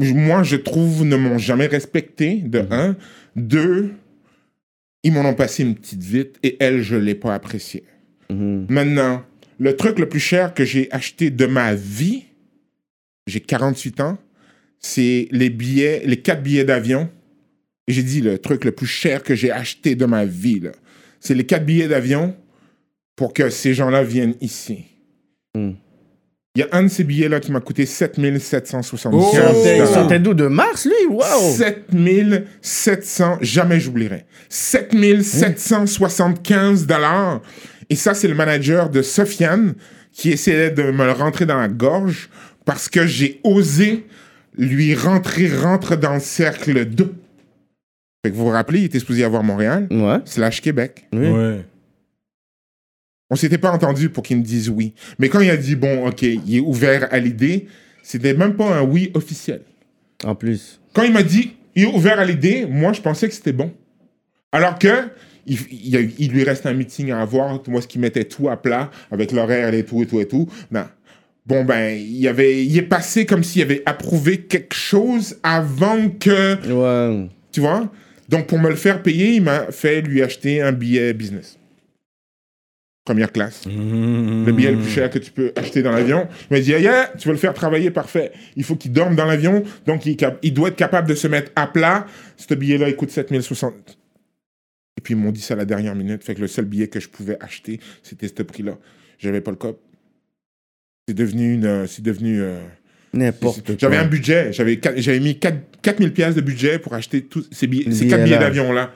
[0.00, 2.96] moi, je trouve, ne m'ont jamais respecté, de un.
[3.36, 3.92] Deux,
[5.02, 7.84] ils m'en ont passé une petite vite, et elle, je l'ai pas apprécié.
[8.30, 8.66] Mhm.
[8.68, 9.22] Maintenant,
[9.58, 12.24] le truc le plus cher que j'ai acheté de ma vie,
[13.26, 14.18] j'ai 48 ans,
[14.78, 17.10] c'est les billets, les quatre billets d'avion.
[17.86, 20.62] J'ai dit le truc le plus cher que j'ai acheté de ma vie.
[21.20, 22.34] C'est les quatre billets d'avion
[23.16, 24.84] pour que ces gens-là viennent ici.
[25.54, 25.72] Mm.
[26.56, 29.86] Il y a un de ces billets-là qui m'a coûté 7775 Oh!
[29.86, 30.34] Sortait d'où?
[30.34, 31.06] De Mars, lui?
[31.08, 31.22] Wow!
[31.56, 34.24] 7700, jamais j'oublierai.
[34.48, 37.40] 7775 dollars.
[37.88, 39.74] Et ça, c'est le manager de Sofiane
[40.12, 42.28] qui essayait de me le rentrer dans la gorge
[42.64, 44.06] parce que j'ai osé
[44.58, 47.14] lui rentrer, rentre dans le cercle 2.
[48.24, 50.18] Fait que vous vous rappelez, il était supposé y avoir Montréal, Ouais.
[50.24, 51.06] slash Québec.
[51.12, 51.28] Oui.
[51.28, 51.64] Ouais.
[53.30, 54.92] On s'était pas entendu pour qu'il me dise oui.
[55.18, 57.68] Mais quand il a dit, bon, OK, il est ouvert à l'idée,
[58.02, 59.62] c'était même pas un oui officiel.
[60.24, 60.80] En plus.
[60.92, 63.72] Quand il m'a dit, il est ouvert à l'idée, moi, je pensais que c'était bon.
[64.52, 65.08] Alors que,
[65.46, 69.30] il, lui reste un meeting à avoir, moi, ce qui mettait tout à plat, avec
[69.30, 70.48] l'horaire et tout et tout et tout.
[70.70, 70.84] Non.
[71.46, 76.68] Bon, ben, il, avait, il est passé comme s'il avait approuvé quelque chose avant que.
[76.68, 77.28] Ouais.
[77.52, 77.90] Tu vois?
[78.28, 81.59] Donc, pour me le faire payer, il m'a fait lui acheter un billet business.
[83.10, 83.64] Première classe.
[83.66, 86.28] Le billet le plus cher que tu peux acheter dans l'avion.
[86.48, 88.30] Il m'a dit, yeah, tu veux le faire travailler, parfait.
[88.54, 90.16] Il faut qu'il dorme dans l'avion, donc il,
[90.54, 92.06] doit être capable de se mettre à plat.
[92.36, 93.98] Ce billet-là, il coûte 7060.
[94.96, 96.22] Et puis ils m'ont dit ça à la dernière minute.
[96.22, 98.78] Fait que le seul billet que je pouvais acheter, c'était ce prix-là.
[99.18, 99.80] J'avais pas le cop.
[101.08, 101.64] C'est devenu une.
[101.66, 102.40] euh, C'est devenu.
[102.40, 102.60] euh,
[103.12, 103.74] N'importe quoi.
[103.76, 107.90] j'avais un budget, j'avais mis 4 4000 pièces de budget pour acheter tous ces billets,
[107.90, 108.92] ces quatre billets d'avion là.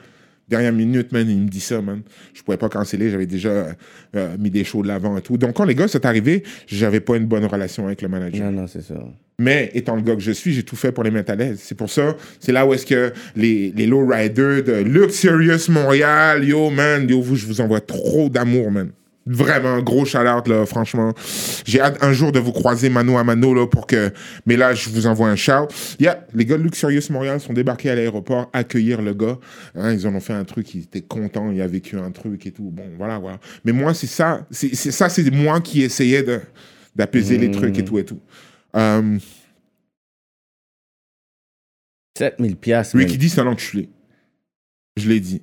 [0.47, 2.01] Dernière minute, man, il me dit ça, man.
[2.33, 3.73] Je pouvais pas canceller, j'avais déjà euh,
[4.15, 5.37] euh, mis des shows de l'avant et tout.
[5.37, 8.51] Donc quand les gars sont arrivés, j'avais pas une bonne relation avec le manager.
[8.51, 8.95] Non, non, c'est ça.
[9.39, 11.59] Mais étant le gars que je suis, j'ai tout fait pour les mettre à l'aise.
[11.61, 16.69] C'est pour ça, c'est là où est-ce que les, les lowriders de Luxurious Montréal, yo,
[16.69, 18.91] man, yo, vous, je vous envoie trop d'amour, man.
[19.27, 21.13] Vraiment, gros shout-out, là, franchement.
[21.65, 24.11] J'ai hâte un jour de vous croiser mano à mano, là, pour que...
[24.45, 25.67] Mais là, je vous envoie un shout.
[25.99, 29.39] Yeah, les gars de Luxurious Montréal sont débarqués à l'aéroport, accueillir le gars.
[29.73, 32.45] Hein, ils en ont fait un truc, il était content, il a vécu un truc
[32.45, 32.69] et tout.
[32.71, 33.39] Bon, voilà, voilà.
[33.63, 34.45] Mais moi, c'est ça.
[34.51, 36.41] C'est ça, c'est moi qui essayais de
[36.95, 38.21] d'apaiser les trucs et tout et tout.
[38.75, 39.17] Euh,
[42.17, 42.97] 7000 piastres.
[42.97, 43.89] Ricky D, c'est un enculé.
[44.95, 45.41] Je l'ai dit.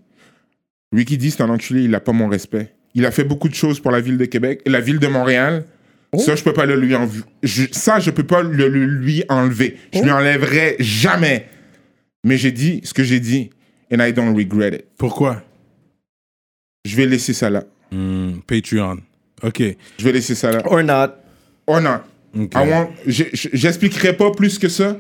[0.93, 2.75] Ricky D, c'est un enculé, il n'a pas mon respect.
[2.95, 5.65] Il a fait beaucoup de choses pour la ville de Québec, la ville de Montréal.
[6.19, 7.23] Ça, je peux pas le lui enlever.
[7.73, 9.79] Ça, je peux pas le, le lui enlever.
[9.95, 11.47] Je lui enlèverai jamais.
[12.25, 13.49] Mais j'ai dit ce que j'ai dit,
[13.91, 14.85] and I don't regret it.
[14.99, 15.43] Pourquoi?
[16.85, 17.65] Je vais laisser ça là.
[17.91, 18.99] Hmm, Patreon.
[19.43, 19.63] OK.
[19.99, 20.61] Je vais laisser ça là.
[20.67, 21.15] Or not.
[21.67, 22.01] Oh non.
[22.39, 22.53] OK.
[22.55, 24.99] I want- je- je- J'expliquerai pas plus que ça,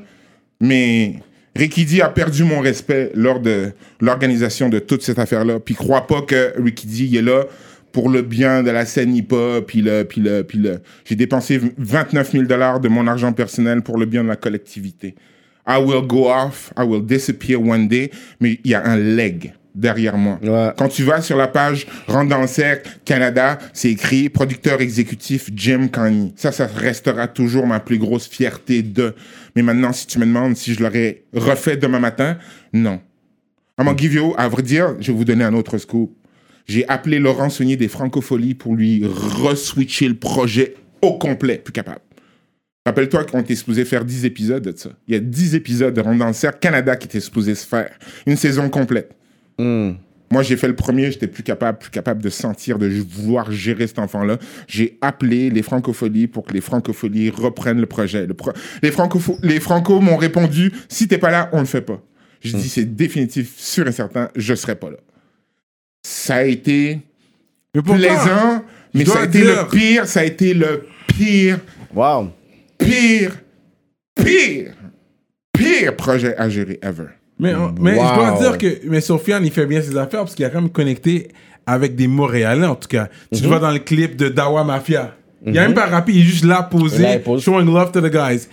[0.60, 1.14] mais
[1.54, 5.60] Ricky D a perdu mon respect lors de l'organisation de toute cette affaire-là.
[5.60, 7.44] Puis crois pas que Ricky D il est là
[7.92, 9.66] pour le bien de la scène hip-hop.
[9.66, 10.80] Puis le, puis le, puis le.
[11.04, 15.14] J'ai dépensé 29 000 dollars de mon argent personnel pour le bien de la collectivité.
[15.66, 18.10] I will go off, I will disappear one day,
[18.40, 20.38] mais il y a un leg derrière moi.
[20.42, 20.70] Ouais.
[20.76, 25.50] Quand tu vas sur la page Rentre dans le cercle Canada, c'est écrit producteur exécutif
[25.54, 26.34] Jim Kanye.
[26.36, 29.14] Ça, ça restera toujours ma plus grosse fierté de.
[29.56, 32.36] Mais maintenant, si tu me demandes si je l'aurais refait demain matin,
[32.72, 33.00] non.
[33.78, 36.14] I'm gonna give you, à vrai dire, je vais vous donner un autre scoop.
[36.66, 42.00] J'ai appelé Laurent Saunier des Francopholies pour lui re-switcher le projet au complet, plus capable.
[42.86, 44.90] Rappelle-toi qu'on était supposé faire 10 épisodes de ça.
[45.06, 47.66] Il y a 10 épisodes de Rentre dans le cercle Canada qui étaient supposés se
[47.66, 47.90] faire.
[48.26, 49.12] Une saison complète.
[49.58, 49.92] Hmm.
[50.32, 53.86] Moi, j'ai fait le premier, j'étais plus capable, plus capable de sentir, de vouloir gérer
[53.86, 54.38] cet enfant-là.
[54.66, 58.26] J'ai appelé les francopholies pour que les francopholies reprennent le projet.
[58.26, 58.52] Le pro-
[58.82, 62.02] les, francopho- les francos m'ont répondu, si t'es pas là, on le fait pas.
[62.40, 64.96] Je dis, c'est définitif, sûr et certain, je serai pas là.
[66.02, 66.98] Ça a été
[67.74, 68.64] Mais plaisant,
[68.94, 71.58] mais ça a été dire- le pire, ça a été le pire,
[71.94, 72.30] Wow.
[72.78, 73.32] pire,
[74.14, 74.72] pire,
[75.52, 77.04] pire projet à gérer ever.
[77.38, 80.44] Mais, mais je dois dire que mais Sofiane, il fait bien ses affaires parce qu'il
[80.44, 81.28] a quand même connecté
[81.66, 83.08] avec des Montréalais, en tout cas.
[83.32, 83.42] Tu Mhm.
[83.42, 85.16] le vois dans le clip de Dawa Mafia.
[85.44, 87.42] Il a même pas rappé, il est juste là posé, Là, il pose.
[87.42, 88.48] showing love to the guys.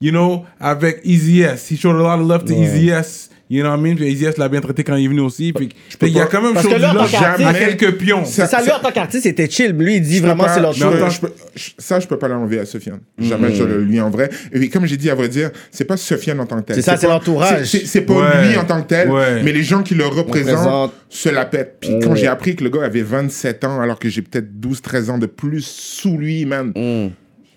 [0.00, 1.68] You know, avec Easy S.
[1.70, 3.30] He showed a lot of love to Easy S.
[3.50, 3.96] You know what I mean?
[3.96, 5.52] Puis l'a bien traité quand il est venu aussi.
[5.52, 5.70] Puis,
[6.02, 6.94] il y a quand même du là,
[7.48, 8.24] à quelques pions.
[8.24, 9.72] Ça- lui, en tant qu'artiste, c'était chill.
[9.72, 10.74] Lui, il dit vraiment, c'est leur
[11.78, 13.00] ça, je peux pas l'enlever à Sofiane.
[13.18, 14.28] Jamais je le lui en vrai.
[14.52, 16.76] Et puis, comme j'ai dit, à vrai dire, c'est pas Sofiane en tant que tel.
[16.76, 17.64] C'est ça, c'est l'entourage.
[17.64, 18.48] c'est- pas Ouais.
[18.48, 19.42] lui en tant que tel, Ouais.
[19.42, 20.92] mais les gens qui le représentent Représente.
[21.08, 21.76] se la pètent.
[21.80, 25.10] Puis quand j'ai appris que le gars avait 27 ans, alors que j'ai peut-être 12-13
[25.10, 26.72] ans de plus sous lui, man.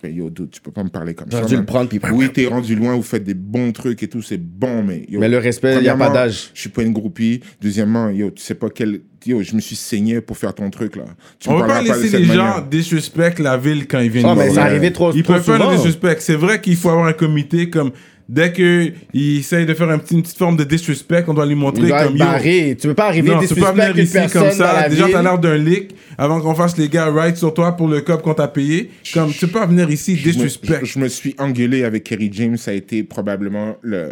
[0.09, 1.43] Yo, dude, tu peux pas me parler comme ça.
[1.45, 4.21] dû le prendre, puis- Oui, t'es rendu loin, vous faites des bons trucs et tout,
[4.21, 5.05] c'est bon, mais.
[5.09, 6.49] yo, Mais le respect, il y a pas d'âge.
[6.53, 7.41] Je suis pas une groupie.
[7.61, 9.01] Deuxièmement, yo, tu sais pas quel.
[9.25, 11.03] Yo, je me suis saigné pour faire ton truc, là.
[11.39, 12.55] Tu On peut pas laisser les manière.
[12.57, 14.25] gens disrespect la ville quand ils viennent.
[14.27, 16.17] Oh, mais c'est arrivé trop, Ils trop peuvent pas le disrespect.
[16.19, 17.91] C'est vrai qu'il faut avoir un comité comme
[18.31, 18.93] dès qu'ils
[19.39, 22.05] essayent de faire un petit- une petite forme de disrespect, on doit lui montrer doit
[22.05, 22.77] comme barré.
[22.79, 24.81] Tu peux pas arriver Non, tu peux pas disrespect venir ici personne comme dans ça.
[24.81, 27.87] la Déjà, t'as l'air d'un leak avant qu'on fasse les gars right sur toi pour
[27.89, 28.89] le cop qu'on t'a payé.
[29.13, 30.79] Comme tu peux pas venir ici Je me- disrespect.
[30.83, 32.55] Je, je me suis engueulé avec Kerry James.
[32.57, 34.11] Ça a été probablement le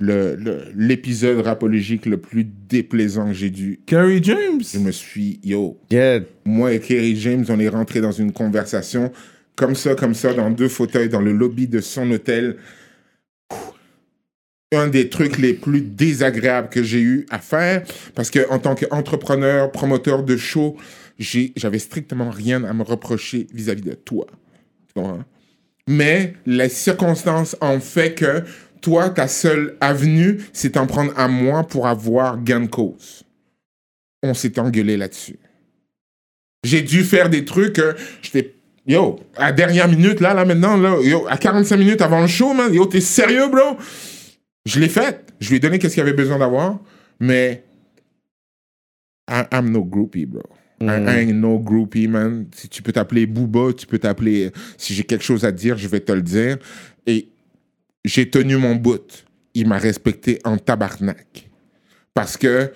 [0.00, 3.78] le- le- l'épisode rapologique le plus déplaisant que j'ai dû.
[3.86, 4.60] Kerry James?
[4.74, 6.18] Je me suis, yo, Yeah.
[6.44, 9.12] moi et Kerry James, on est rentré dans une conversation
[9.54, 12.56] comme ça, comme ça, dans deux fauteuils, dans le lobby de son hôtel.
[14.74, 18.74] Un des trucs les plus désagréables que j'ai eu à faire, parce que en tant
[18.74, 20.76] qu'entrepreneur, promoteur de show,
[21.18, 24.26] j'avais strictement rien à me reprocher vis-à-vis de toi.
[25.86, 28.42] Mais les circonstances ont fait que
[28.80, 33.22] toi, ta seule avenue, c'est d'en prendre à moi pour avoir gain de cause.
[34.22, 35.38] On s'est engueulé là-dessus.
[36.64, 37.80] J'ai dû faire des trucs
[38.22, 38.54] j'étais
[38.86, 42.72] Yo, à dernière minute, là, là, maintenant, yo, à 45 minutes avant le show, man,
[42.72, 43.78] yo, t'es sérieux, bro?
[44.66, 45.24] Je l'ai fait.
[45.40, 46.78] Je lui ai donné qu'est-ce qu'il avait besoin d'avoir,
[47.20, 47.64] mais
[49.30, 50.42] I- I'm no groupie, bro.
[50.80, 52.46] I, I ain't no groupie, man.
[52.54, 54.50] Si tu peux t'appeler Booba, tu peux t'appeler.
[54.76, 56.58] Si j'ai quelque chose à te dire, je vais te le dire.
[57.06, 57.28] Et
[58.04, 59.24] j'ai tenu mon bout.
[59.54, 61.48] Il m'a respecté en tabarnak.
[62.12, 62.72] Parce que,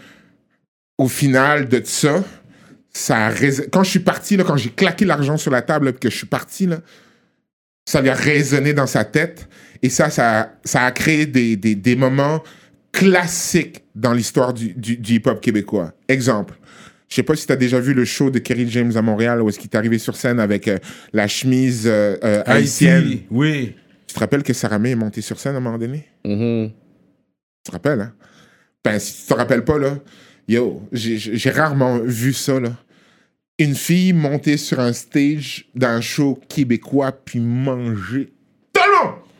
[0.97, 2.25] au final de ça,
[2.93, 5.93] ça a rés- quand je suis parti, là, quand j'ai claqué l'argent sur la table,
[5.93, 6.81] puis que je suis parti, là,
[7.85, 9.49] ça lui a résonné dans sa tête.
[9.83, 12.43] Et ça, ça, a- ça a créé des, des, des moments
[12.93, 15.93] classiques dans l'histoire du, du, du hip-hop québécois.
[16.09, 16.55] Exemple.
[17.09, 19.41] Je sais pas si tu as déjà vu le show de Kerry James à Montréal
[19.41, 20.79] où est-ce qu'il est arrivé sur scène avec euh,
[21.13, 23.05] la chemise euh, euh, haïtienne.
[23.07, 23.75] Haïti, oui.
[24.07, 26.07] Tu te rappelles que Saramé est monté sur scène à un moment donné?
[26.25, 26.71] Mhm.
[26.71, 26.75] Tu
[27.65, 28.13] te rappelles, hein?
[28.85, 29.99] Ben, si tu te rappelles pas, là,
[30.49, 32.73] yo, j'ai- j'ai rarement vu ça, là.
[33.59, 38.33] Une fille monter sur un stage d'un show québécois puis manger.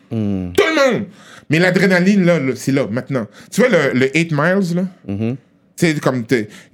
[0.09, 0.53] Tout le monde!
[0.55, 1.05] Tout le monde!
[1.49, 3.27] Mais l'adrénaline, là, là, c'est là, maintenant.
[3.51, 4.85] Tu vois, le, le 8 miles, là?
[5.07, 5.35] Mhm.
[5.77, 6.25] Tu sais, comme,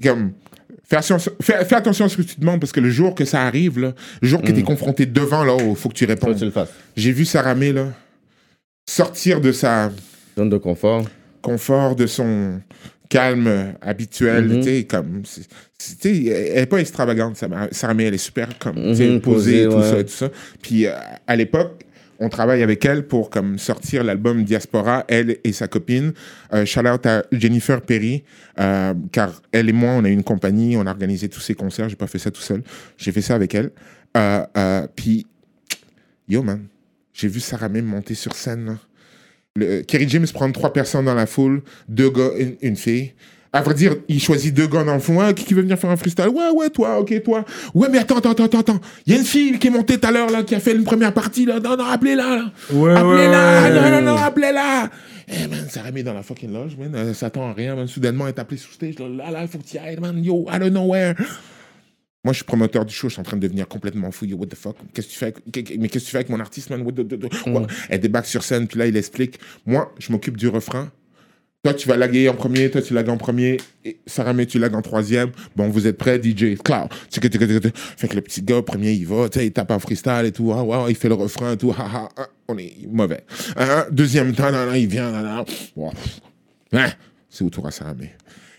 [0.03, 0.31] comme
[0.83, 3.23] fais, attention, fais, fais attention à ce que tu demandes parce que le jour que
[3.25, 6.05] ça arrive, là, le jour que tu es confronté devant, là, il faut que tu
[6.05, 6.37] Faut que répondes.
[6.37, 6.69] tu le fasses.
[6.97, 7.87] J'ai vu Sarah May, là,
[8.87, 9.91] sortir de sa
[10.37, 11.05] Zone de confort.
[11.41, 12.59] confort, de son
[13.07, 14.57] calme habituel, Mhm.
[14.61, 15.21] tu sais, comme,
[16.03, 17.41] elle est pas extravagante,
[17.95, 19.83] May, elle est super, comme, Mhm, posée, posée, tout ouais.
[19.83, 20.29] ça, tout ça.
[20.61, 20.93] Puis, euh,
[21.27, 21.84] à l'époque,
[22.19, 26.13] on travaille avec elle pour comme sortir l'album Diaspora, elle et sa copine.
[26.53, 28.23] Euh, shout out à Jennifer Perry,
[28.59, 31.89] euh, car elle et moi, on a une compagnie, on a organisé tous ces concerts.
[31.89, 32.63] J'ai pas fait ça tout seul.
[32.97, 33.71] J'ai fait ça avec elle.
[34.17, 35.27] Euh, puis,
[36.27, 36.65] yo man,
[37.13, 38.77] j'ai vu Sarah May monter sur scène.
[39.55, 43.13] Le, Kerry James prend trois personnes dans la foule, deux gars, une fille.
[43.55, 45.17] À vrai dire, il choisit deux gars dans le fond.
[45.17, 46.27] Ouais, qui, qui veut venir faire un freestyle?
[46.27, 47.45] Ouais, ouais, toi, ok, toi.
[47.73, 48.81] Ouais, mais attends, attends, attends, attends.
[49.05, 50.73] Il y a une fille qui est montée tout à l'heure, là, qui a fait
[50.75, 51.61] une première partie, là.
[51.61, 52.51] Non, non, appelez-la, là.
[52.73, 53.61] Ouais, appelez-la.
[53.63, 53.91] ouais, ouais.
[53.91, 54.89] Non, non, non, appelez-la.
[55.29, 56.93] Eh, man, ça remet dans la fucking loge, man.
[56.95, 57.87] Elle s'attend à rien, man.
[57.87, 58.99] Soudainement, elle est appelée sous stage.
[58.99, 60.21] Là, là, là, il faut que tu ailles, man.
[60.21, 61.15] Yo, out of nowhere.
[62.25, 64.25] Moi, je suis promoteur du show, je suis en train de devenir complètement fou.
[64.25, 64.75] Yo, what the fuck?
[64.93, 65.25] Qu'est-ce que tu fais?
[65.27, 66.81] avec- Mais qu'est-ce que tu fais avec mon artiste, man?
[66.81, 67.67] What the- the- the- quoi?
[67.89, 69.39] Elle débarque sur scène, puis là, il explique.
[69.65, 70.89] Moi, je m'occupe du refrain.
[71.65, 73.57] Toi, tu vas laguer en premier, toi, tu lagues en premier.
[73.83, 75.31] Et Sarah tu lagues en troisième.
[75.55, 76.59] Bon, vous êtes prêts, DJ?
[76.63, 76.89] Cloud.
[77.09, 80.53] Fait que le petit gars, premier, il va, il tape en freestyle et tout.
[80.53, 81.73] Ah, il fait le refrain et tout.
[81.75, 82.27] Ah, ah, ah.
[82.49, 83.21] On est mauvais.
[83.57, 85.43] Hein, deuxième temps, il vient.
[85.75, 85.91] Wow.
[86.73, 86.89] Hein?
[87.31, 88.13] C'est au tour à Sarah May?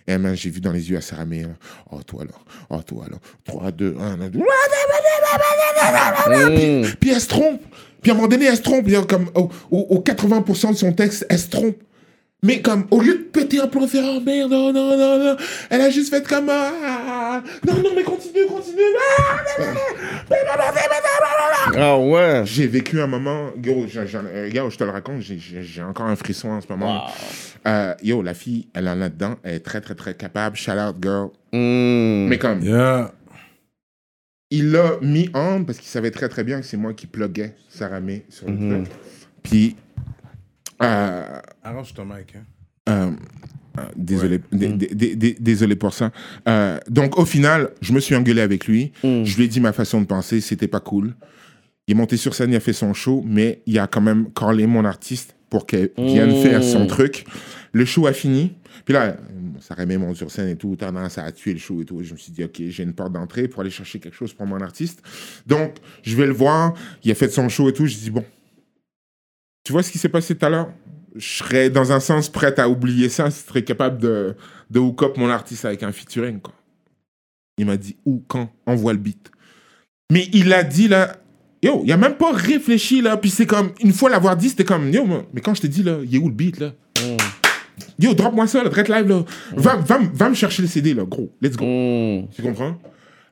[0.09, 1.43] Et man, j'ai vu dans les yeux à Sarah May.
[1.43, 1.51] là.
[1.93, 2.33] Oh, toi là.
[2.71, 3.19] Oh, toi là.
[3.45, 4.17] 3, 2, 1.
[4.17, 4.31] Mhm.
[6.99, 7.61] Puis elle se trompe.
[8.03, 8.89] Puis à un moment donné, elle se trompe.
[9.07, 11.77] Comme au, au- au 80% de son texte, elle se trompe.
[12.47, 15.37] Mais comme, au lieu de péter un plomb, faire oh merde, non, non, non, non,
[15.69, 17.43] elle a juste fait comme ah, ah, ah.
[17.67, 18.83] non, non, mais continue, continue.
[21.77, 22.43] Ah, ouais.
[22.45, 26.51] J'ai vécu un moment, yo, euh, yo, je te le raconte, j'ai- encore un frisson
[26.51, 27.07] en ce moment.
[27.67, 30.57] Euh, yo, la fille, elle en a dedans, elle est très, très, très capable.
[30.57, 31.31] Shout out, girl.
[31.53, 32.29] Mhm.
[32.29, 33.13] Mais comme, Yeah.
[34.51, 37.57] il l'a mis en parce qu'il savait très très bien que c'est moi qui pluguais
[37.69, 38.89] Sarah May sur le truc.
[39.43, 39.77] Puis,
[40.81, 42.45] Arrange ton mic, hein.
[42.89, 43.11] euh,
[43.79, 46.11] euh, désolé, dé- dé- dé- dé- désolé pour ça.
[46.49, 48.93] Euh, donc au final, je me suis engueulé avec lui.
[49.03, 51.15] Je lui ai dit ma façon de penser, c'était pas cool.
[51.89, 54.31] Il est monté sur scène, il a fait son show, mais il a quand même
[54.33, 56.43] callé mon artiste pour qu'elle vienne Mm.
[56.43, 57.25] faire son truc.
[57.73, 58.55] Le show a fini.
[58.85, 59.17] Puis là,
[59.61, 62.03] ça remet mon sur scène et tout, tendance à tuer le show et tout.
[62.03, 64.47] Je me suis dit, OK, j'ai une porte d'entrée pour aller chercher quelque chose pour
[64.47, 65.03] mon artiste.
[65.47, 66.75] Donc, je vais le voir.
[67.05, 67.87] Il a fait son show et tout.
[67.87, 68.25] Je dis, bon,
[69.67, 70.69] tu vois ce qui s'est passé tout à l'heure?
[71.17, 73.27] Je serais, dans un sens, prête à oublier ça.
[73.27, 74.37] Je serais capable de,
[74.71, 76.55] de hook up mon artiste avec un featuring, quoi.
[77.59, 79.33] Il m'a dit, où, quand, envoie le beat.
[80.13, 81.17] Mais il a dit, là,
[81.65, 83.17] yo, il a même pas réfléchi, là.
[83.17, 85.83] Puis c'est comme, une fois l'avoir dit, c'était comme, yo, mais quand je t'ai dit,
[85.83, 86.73] là, il est où le beat, là?
[87.99, 89.25] Yo, drop-moi ça, là, direct live, là.
[89.57, 91.33] Va, va, m- va me chercher le CD, là, gros.
[91.43, 91.65] Let's go.
[91.65, 92.29] Mhm.
[92.37, 92.79] Tu comprends?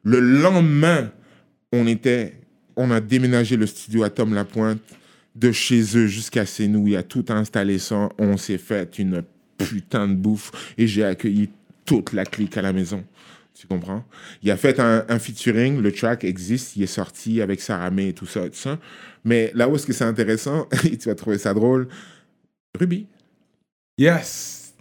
[0.03, 1.13] Le lendemain,
[1.73, 2.41] on était,
[2.77, 4.81] on a déménagé le studio à Tom Lapointe
[5.35, 6.87] de chez eux jusqu'à chez nous.
[6.89, 8.09] Il a tout installé ça.
[8.19, 9.23] On s'est fait une
[9.59, 11.51] putain de bouffe et j'ai accueilli
[11.85, 13.05] toute la clique à la maison.
[13.55, 14.05] Tu comprends?
[14.43, 18.09] Il a fait un, un featuring, le track existe, il est sorti avec Sarah May
[18.09, 18.79] et tout ça, tout ça.
[19.25, 21.87] Mais là où est-ce que c'est intéressant, et tu vas trouver ça drôle,
[22.79, 23.07] Ruby.
[23.97, 24.75] Yes.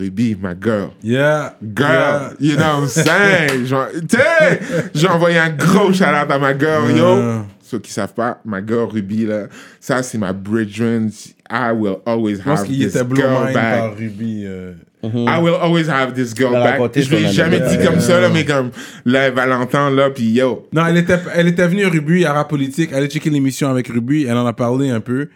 [0.00, 0.90] Ruby, ma girl.
[1.04, 1.56] Yeah.
[1.62, 2.32] Girl, Yeah.
[2.40, 3.64] you know what I'm saying?
[3.66, 4.60] Genre, tu sais,
[4.94, 7.44] j'ai envoyé un gros shout out à ma girl, yo.
[7.70, 9.46] Ceux qui savent pas, ma girl Ruby, là,
[9.78, 11.08] ça, c'est ma brethren.
[11.48, 13.54] I will always have this girl back.
[13.54, 14.42] par Ruby.
[14.44, 14.72] euh,
[15.04, 16.80] I will always have this girl back.
[16.96, 18.70] Je l'ai jamais dit comme ça, là, mais comme,
[19.04, 20.66] là, elle va l'entendre, là, puis yo.
[20.72, 22.90] Non, elle était, elle était venue à Ruby, à Rap Politique.
[22.92, 24.24] Elle a checké l'émission avec Ruby.
[24.28, 25.28] Elle en a parlé un peu.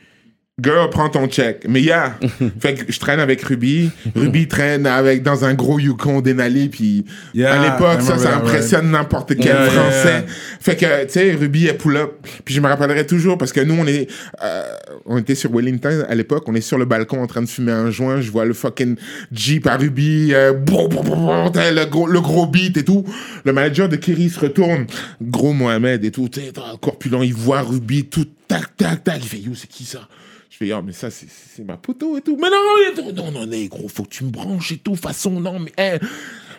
[0.63, 1.67] Girl, prends ton check.
[1.69, 2.17] Mais yeah,
[2.61, 3.91] fait que je traîne avec Ruby.
[4.15, 6.69] Ruby traîne avec dans un gros Yukon Denali.
[6.69, 10.09] Puis Yeah, à l'époque, ça, ça impressionne n'importe quel Yeah, Français.
[10.09, 10.25] yeah.
[10.61, 12.25] Fait que, tu sais, Ruby est pull-up.
[12.45, 14.09] Puis je me rappellerai toujours parce que nous, on est,
[14.45, 14.63] euh,
[15.07, 16.45] on était sur Wellington à l'époque.
[16.47, 18.21] On est sur le balcon en train de fumer un joint.
[18.21, 18.95] Je vois le fucking
[19.33, 23.05] Jeep à Ruby, euh, boum, boum, boum, t'sais, le gros, le gros beat et tout.
[23.45, 24.87] Le manager de Kerry se retourne.
[25.21, 26.29] Gros Mohamed et tout.
[26.29, 29.19] Tu sais, corpulent, il voit Ruby, tout, tac, tac, tac.
[29.21, 30.07] Il fait, yo, c'est qui ça?
[30.55, 32.37] Je fais, ah, mais ça, c'est- ma poteau et tout.
[32.41, 34.95] Mais non, non, non, non, gros, faut que tu me branches et tout.
[34.95, 35.99] Façon, non, mais, hein.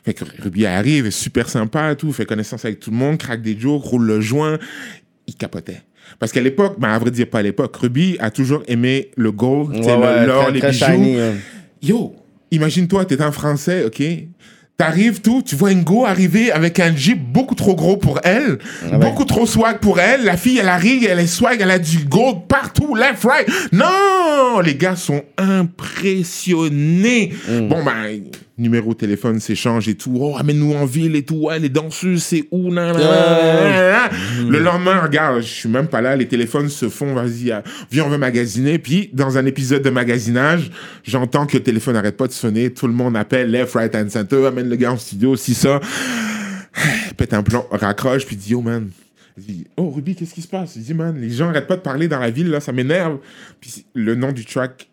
[0.03, 3.17] Fait que Ruby arrive, est super sympa et tout, fait connaissance avec tout le monde,
[3.17, 4.59] craque des jokes, roule le joint.
[5.27, 5.81] Il capotait.
[6.19, 9.31] Parce qu'à l'époque, ben, à vrai dire, pas à l'époque, Ruby a toujours aimé le
[9.31, 10.85] gold, Ouais, ouais, l'or, les bijoux.
[10.85, 11.35] shiny, hein.
[11.81, 12.15] Yo,
[12.51, 14.03] imagine-toi, t'es un Français, ok?
[14.77, 18.59] T'arrives tout, tu vois une go arriver avec un jeep beaucoup trop gros pour elle,
[18.83, 18.97] ouais.
[18.97, 20.25] beaucoup trop swag pour elle.
[20.25, 23.47] La fille, elle arrive, elle est swag, elle a du gold partout, left, right.
[23.71, 27.33] Non, les gars sont impressionnés.
[27.47, 28.21] Bon ben,
[28.57, 30.17] numéro de téléphone s'échange et tout.
[30.19, 31.35] Oh, amène-nous en ville et tout.
[31.35, 34.09] Ouais, les danseuses, c'est où nan, nan, nan.
[34.49, 36.15] Le lendemain, regarde, je suis même pas là.
[36.15, 37.13] Les téléphones se font.
[37.13, 37.59] Vas-y, euh,
[37.91, 38.79] viens, on veut magasiner.
[38.79, 40.71] Puis dans un épisode de magasinage,
[41.03, 42.71] j'entends que le téléphone n'arrête pas de sonner.
[42.71, 44.45] Tout le monde appelle left, right, and center.
[44.45, 45.79] Amène le gars en studio, si ça.
[47.17, 48.89] Pète un plan, raccroche, puis dit yo man.
[49.37, 50.77] Il dit, oh Ruby, qu'est-ce qui se passe?
[50.77, 53.17] Il dit man, les gens arrêtent pas de parler dans la ville là, ça m'énerve.
[53.59, 54.87] Puis le nom du track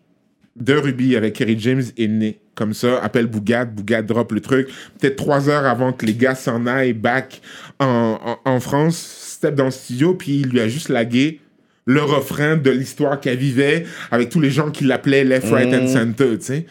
[0.57, 2.99] de Ruby avec Kerry James est né comme ça.
[3.03, 4.67] Appelle Bougat, Bougat drop le truc.
[4.99, 7.41] Peut-être trois heures avant que les gars s'en aillent back
[7.79, 11.39] en, en, en France, step dans le studio, puis il lui a juste lagué
[11.85, 15.87] le refrain de l'histoire qu'elle vivait avec tous les gens qui l'appelaient Left, Right and
[15.87, 16.65] Center, tu sais.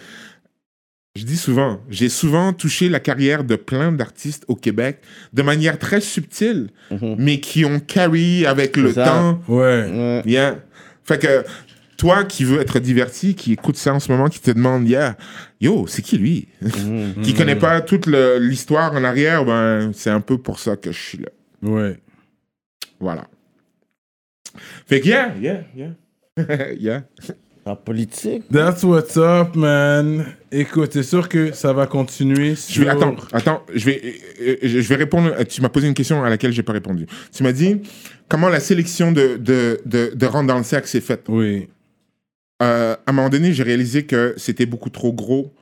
[1.14, 5.00] Je dis souvent, j'ai souvent touché la carrière de plein d'artistes au Québec
[5.34, 6.70] de manière très subtile,
[7.18, 9.04] mais qui ont carry avec le ça.
[9.04, 9.42] temps.
[9.46, 9.90] Ouais.
[9.90, 10.22] Ouais.
[10.24, 10.60] Yeah.
[11.04, 11.44] Fait que
[12.02, 15.16] toi qui veux être diverti, qui écoute ça en ce moment, qui te demande, yeah,
[15.60, 16.48] yo, c'est qui lui?
[17.22, 21.00] Qui connaît pas toute l'histoire en arrière, ben c'est un peu pour ça que je
[21.00, 21.28] suis là.
[21.62, 22.00] Ouais.
[22.98, 23.28] Voilà.
[24.88, 26.72] Fait que yeah, yeah, yeah.
[26.76, 27.02] yeah.
[27.64, 28.48] En politique?
[28.50, 30.24] That's what's up, man.
[30.50, 32.56] Écoute, c'est sûr que ça va continuer.
[32.68, 35.36] Je vais attends, attends, je vais euh, je vais répondre.
[35.44, 37.06] Tu m'as posé une question à laquelle j'ai pas répondu.
[37.32, 37.80] Tu m'as dit
[38.28, 41.26] comment la sélection de de de, de rentrer dans le cercle s'est faite?
[41.28, 41.68] Oui.
[42.62, 45.52] Euh, à un moment donné, j'ai réalisé que c'était beaucoup trop gros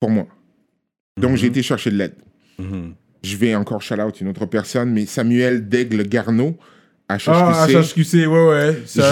[0.00, 0.26] pour moi.
[1.20, 2.14] Donc j'ai été chercher de l'aide.
[2.58, 2.94] Mhm.
[3.22, 6.56] Je vais encore shout out une autre personne, mais Samuel Daigle Garneau
[7.08, 7.74] à Ah, HHQC.
[7.76, 8.82] HHQC, ouais, ouais.
[8.86, 9.02] J'ai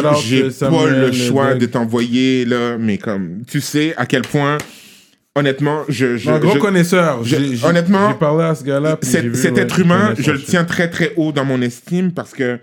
[0.44, 4.56] euh, pas le choix de t'envoyer là, mais comme tu sais à quel point,
[5.34, 7.22] honnêtement, je, je, un gros je- connaisseur.
[7.24, 8.98] je- honnêtement, j'ai parlé à ce gars-là.
[9.02, 12.12] cet, vu, cet ouais, être humain, je le tiens très très haut dans mon estime
[12.12, 12.58] parce que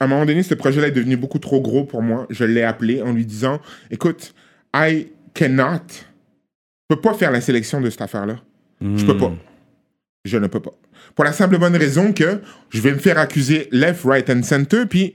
[0.00, 2.26] à un moment donné, ce projet-là est devenu beaucoup trop gros pour moi.
[2.30, 4.34] Je l'ai appelé en lui disant, écoute,
[4.74, 8.36] I cannot, je peux pas faire la sélection de cette affaire-là.
[8.80, 9.32] Je peux pas.
[10.24, 10.74] Je ne peux pas.
[11.14, 12.40] Pour la simple bonne raison que
[12.70, 14.84] je vais me faire accuser left, right and center.
[14.88, 15.14] Puis,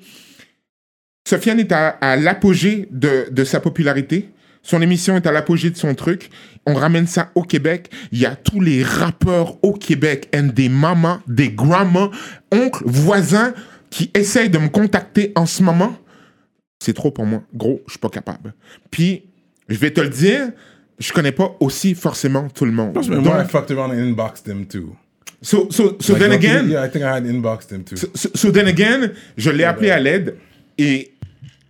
[1.27, 4.29] Sofiane est à, à l'apogée de, de sa popularité.
[4.61, 6.29] Son émission est à l'apogée de son truc.
[6.65, 7.91] On ramène ça au Québec.
[8.11, 12.09] Il y a tous les rappeurs au Québec, and des mamas, des grandmas,
[12.51, 13.53] oncles, voisins
[13.89, 15.95] qui essayent de me contacter en ce moment.
[16.79, 17.41] C'est trop pour moi.
[17.53, 18.53] Gros, je suis pas capable.
[18.91, 19.23] Puis,
[19.67, 20.51] je vais te le dire,
[20.97, 22.89] je connais pas aussi forcément tout le monde.
[22.89, 24.95] Je pense que Donc, moi, I fucked around and inboxed him too.
[25.41, 27.95] So, so, so Like, then again, Yeah, I think I had inboxed him too.
[27.97, 30.35] so, so- so then again, je l'ai appelé à l'aide
[30.77, 31.13] et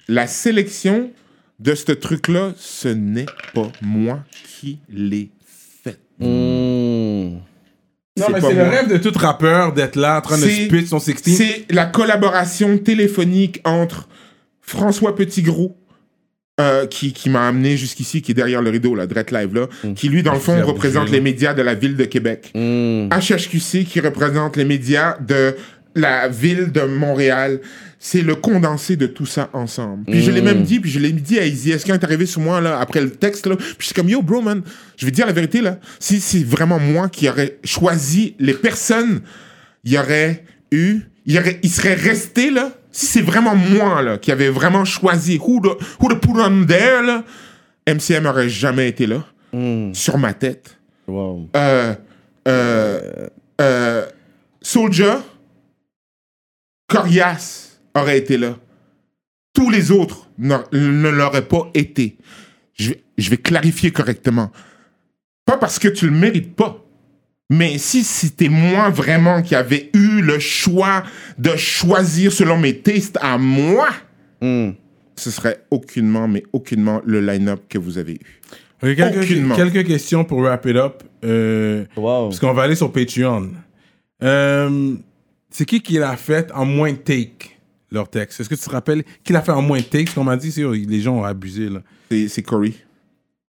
[0.07, 1.11] la sélection
[1.59, 4.23] de ce truc-là, ce n'est pas moi
[4.59, 5.29] qui l'ai
[5.83, 5.99] fait.
[6.19, 7.39] Hmm.
[8.19, 8.69] Non, C'est mais pas c'est le moi.
[8.69, 11.15] rêve de tout rappeur d'être là en train de spit son 16.
[11.25, 14.07] C'est la collaboration téléphonique entre
[14.61, 15.75] François Petitgrou,
[16.59, 19.67] euh, qui, qui m'a amené jusqu'ici, qui est derrière le rideau, là, Drette Live, là,
[19.95, 22.51] qui lui, dans le fond, représente les médias de la ville de Québec.
[22.53, 23.07] Hmm.
[23.09, 25.55] HHQC qui représente les médias de
[25.95, 27.61] la ville de Montréal.
[28.01, 30.05] C'est le condensé de tout ça ensemble.
[30.05, 32.25] Puis je l'ai même dit, puis je l'ai dit à Izzy, est-ce qu'il est arrivé
[32.25, 34.61] sur moi là, après le texte là, puis je suis comme yo bro man,
[34.95, 38.53] je vais te dire la vérité là, si c'est vraiment moi qui aurais choisi les
[38.53, 39.21] personnes,
[39.83, 44.01] il y aurait eu, il, y aurait, il serait resté là, si c'est vraiment moi
[44.01, 47.25] là qui avait vraiment choisi who to, who to put on there là,
[47.85, 49.93] MCM aurait jamais été là, Hmm.
[49.95, 51.49] sur ma tête Wow.
[51.55, 51.95] euh,
[52.47, 53.27] euh,
[53.59, 54.05] euh,
[54.61, 55.15] Soldier,
[56.87, 58.57] Corias aurait été là.
[59.53, 62.17] Tous les autres ne l'auraient pas été.
[62.75, 64.51] Je vais, je vais clarifier correctement.
[65.45, 66.85] Pas parce que tu le mérites pas.
[67.49, 71.03] Mais si c'était moi vraiment qui avait eu le choix
[71.39, 73.89] de choisir selon mes tastes à moi,
[74.41, 74.69] Hmm.
[75.17, 78.41] ce serait aucunement, mais aucunement le line-up que vous avez eu.
[78.81, 79.55] Ok, quelques, Aucunement.
[79.57, 81.03] quelques questions pour wrap it up.
[81.25, 82.27] Euh, Wow.
[82.29, 83.49] Parce qu'on va aller sur Patreon.
[84.23, 84.95] Euh,
[85.49, 87.58] c'est qui qui l'a fait en moins de take,
[87.91, 90.23] leur texte Est-ce que tu te rappelles qui l'a fait en moins de Ce qu'on
[90.23, 91.69] m'a dit, c'est oh, les gens ont abusé.
[91.69, 91.79] là.
[92.11, 92.73] C'est c'est Corey.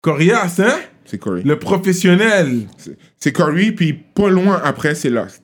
[0.02, 0.80] Corias, hein?
[1.06, 1.42] C'est Corey.
[1.46, 2.68] Le professionnel.
[2.78, 5.44] C'est- C'est Corey, puis pas loin après, c'est Lost.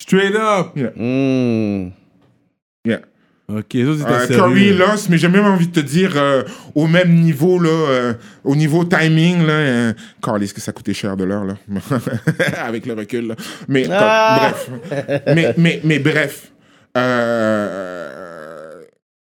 [0.00, 0.68] Straight up.
[0.96, 1.90] Hmm.
[2.84, 3.00] Yeah.
[3.48, 4.76] Ok, ça c'était Euh, sérieux.
[4.78, 6.42] Lost, mais j'ai même envie de te dire, euh,
[6.74, 9.92] au même niveau, là, euh, au niveau timing, là, euh,
[10.22, 11.56] Carl, est-ce que ça coûtait cher de l'heure, là?
[12.64, 13.34] Avec le recul, là.
[13.68, 14.52] Mais, comme- Ah!
[14.52, 14.70] bref.
[15.34, 16.52] mais, mais, mais bref.
[16.96, 18.01] Euh,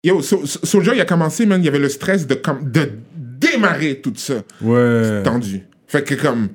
[0.04, 2.90] yo, So- So- Soulja, il a commencé, man, il y avait le stress de, de
[3.16, 5.22] démarrer tout ça Ouais.
[5.22, 5.62] tendu.
[5.86, 6.48] Fait que comme...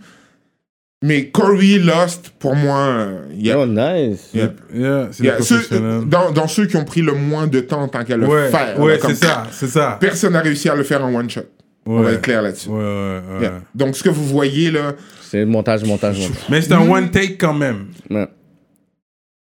[1.04, 3.60] Mais Corey, Lost, pour moi, euh, il y a...
[3.60, 4.32] Oh, nice.
[4.34, 4.52] Yeah.
[4.74, 6.10] Yeah, c'est il y a le ceux- professionnel.
[6.10, 8.50] dans, dans ceux qui ont pris le moins de temps en tant qu'à le ouais,
[8.50, 8.80] faire.
[8.80, 9.98] ouais c'est ça, c'est ça.
[10.02, 11.42] Personne n'a réussi à le faire en one shot.
[11.86, 12.14] On va Ouais.
[12.16, 12.70] être clair là-dessus.
[12.70, 13.42] Ouais, ouais, ouais.
[13.42, 13.62] Yeah.
[13.76, 16.40] Donc, ce que vous voyez là, C'est montage, montage, montage.
[16.50, 17.86] Mais c'est un one take quand même.
[18.10, 18.28] Ouais.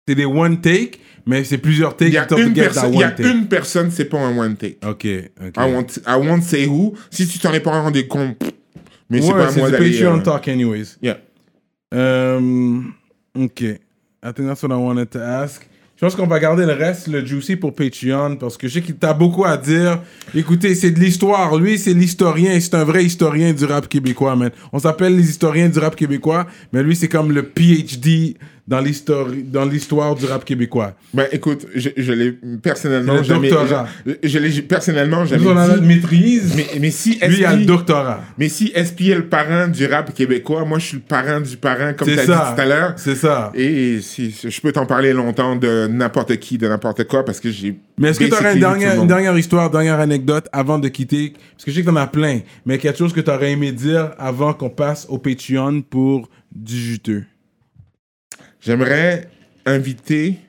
[0.08, 3.02] C'est des one take, mais c'est plusieurs takes il y a une personne, il y
[3.02, 3.28] a one take.
[3.28, 4.78] une personne, c'est pas un one take.
[4.86, 5.06] Ok,
[5.44, 5.56] ok.
[5.56, 6.94] I won't, I won't say who.
[7.10, 8.36] Si tu t'en es pas rendu compte,
[9.10, 9.90] mais c'est ouais, pas à c'est moi d'aller.
[9.90, 10.96] Patreon euh, talk anyways.
[11.02, 11.18] yeah.
[11.92, 12.94] Um,
[13.34, 13.60] ok.
[13.60, 15.68] I think that's what I wanted to ask.
[15.96, 18.82] Je pense qu'on va garder le reste, le juicy pour Patreon, parce que je sais
[18.82, 20.02] qu'il t'a beaucoup à dire.
[20.34, 21.56] Écoutez, c'est de l'histoire.
[21.56, 22.60] Lui, c'est l'historien.
[22.60, 24.50] C'est un vrai historien du rap québécois, man.
[24.74, 28.36] On s'appelle les historiens du rap québécois, mais lui, c'est comme le PhD
[28.68, 30.94] dans l'histoire dans l'histoire du rap québécois.
[31.14, 33.48] Ben écoute, je, je l'ai personnellement Le jamais.
[33.48, 33.86] doctorat.
[34.04, 36.52] Je, je l'ai personnellement jamais Nous, on a notre maîtrise.
[36.56, 38.20] Mais, mais si lui, il a le SP doctorat.
[38.38, 41.56] mais si SP est le parent du rap québécois, moi je suis le parent du
[41.56, 42.48] parent, comme tu as ça.
[42.50, 42.92] dit tout à l'heure.
[42.96, 43.52] C'est ça.
[43.54, 47.50] Et si je peux t'en parler longtemps de n'importe qui, de n'importe quoi, parce que
[47.50, 47.76] j'ai.
[47.98, 50.88] Mais est-ce que tu aurais une le dernière, une dernière histoire, dernière anecdote avant de
[50.88, 51.34] quitter?
[51.52, 53.70] Parce que je sais que t'en as plein, mais quelque chose que tu aurais aimé
[53.72, 57.24] dire avant qu'on passe au Patreon pour du juteux.
[58.66, 59.30] J'aimerais
[59.64, 60.40] inviter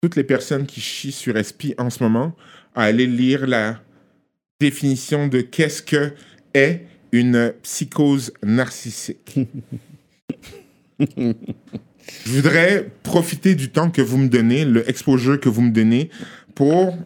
[0.00, 2.36] toutes les personnes qui chient sur SP en ce moment
[2.76, 3.80] à aller lire la
[4.60, 6.12] définition de qu'est-ce que
[6.54, 9.40] est une psychose narcissique.
[11.18, 11.34] Je
[12.26, 16.10] voudrais profiter du temps que vous me donnez, le exposure que vous me donnez,
[16.54, 16.96] pour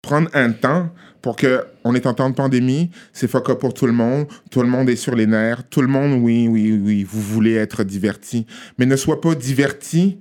[0.00, 0.90] prendre un temps
[1.26, 4.28] pour que on est en temps de pandémie, c'est fuck up pour tout le monde,
[4.48, 7.54] tout le monde est sur les nerfs, tout le monde, oui, oui, oui, vous voulez
[7.54, 8.46] être diverti,
[8.78, 10.18] mais ne sois pas diverti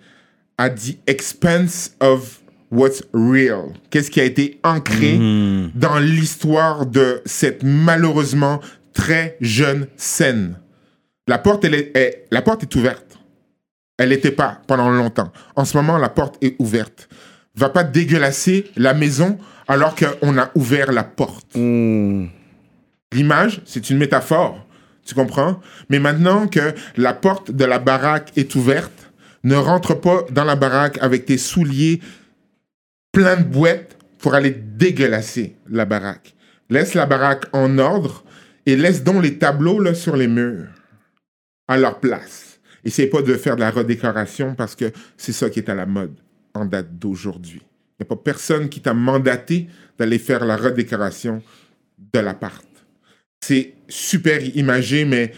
[0.58, 3.66] à the expense of what's real.
[3.92, 5.20] Qu'est-ce qui a été ancré
[5.76, 8.60] dans l'histoire de cette malheureusement
[8.92, 10.58] très jeune scène?
[11.28, 13.20] La porte, elle est, est- la porte est ouverte.
[14.00, 15.32] Elle n'était pas pendant longtemps.
[15.56, 17.10] En ce moment, la porte est ouverte.
[17.56, 21.56] Va pas dégueulasser la maison alors qu'on a ouvert la porte.
[21.56, 22.28] Hmm.
[23.14, 24.66] L'image, c'est une métaphore.
[25.06, 25.62] Tu comprends?
[25.90, 29.12] Mais maintenant que la porte de la baraque est ouverte,
[29.44, 32.02] ne rentre pas dans la baraque avec tes souliers
[33.12, 36.36] pleins de boîtes pour aller dégueulasser la baraque.
[36.70, 38.24] Laisse la baraque en ordre
[38.66, 40.68] et laisse donc les tableaux là, sur les murs
[41.68, 42.60] à leur place.
[42.84, 45.86] Essaye pas de faire de la redécoration parce que c'est ça qui est à la
[45.86, 46.16] mode
[46.54, 47.62] en date d'aujourd'hui.
[47.98, 49.68] Il n'y a pas personne qui t'a mandaté
[49.98, 51.42] d'aller faire la redécoration
[52.14, 52.66] de l'appart.
[53.42, 55.32] C'est super imagé, mais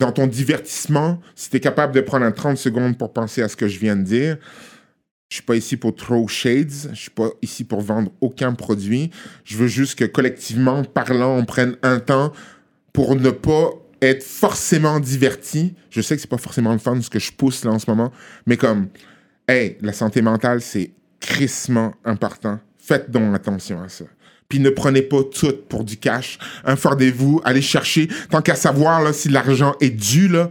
[0.00, 3.48] dans ton divertissement, si tu es capable de prendre un 30 secondes pour penser à
[3.48, 4.38] ce que je viens de dire,
[5.28, 9.10] je suis pas ici pour throw shades, je suis pas ici pour vendre aucun produit.
[9.44, 12.32] Je veux juste que collectivement parlant, on prenne un temps
[12.92, 13.70] pour ne pas
[14.02, 15.74] être forcément diverti.
[15.88, 17.88] Je sais que c'est pas forcément le fun ce que je pousse là en ce
[17.88, 18.12] moment,
[18.46, 18.88] mais comme,
[19.48, 20.90] hey, la santé mentale, c'est
[21.22, 22.58] crissement important.
[22.78, 24.04] Faites donc attention à ça.
[24.48, 26.38] Puis ne prenez pas tout pour du cash.
[26.64, 28.08] Informez-vous, allez chercher.
[28.28, 30.50] Tant qu'à savoir là, si l'argent est dû, là,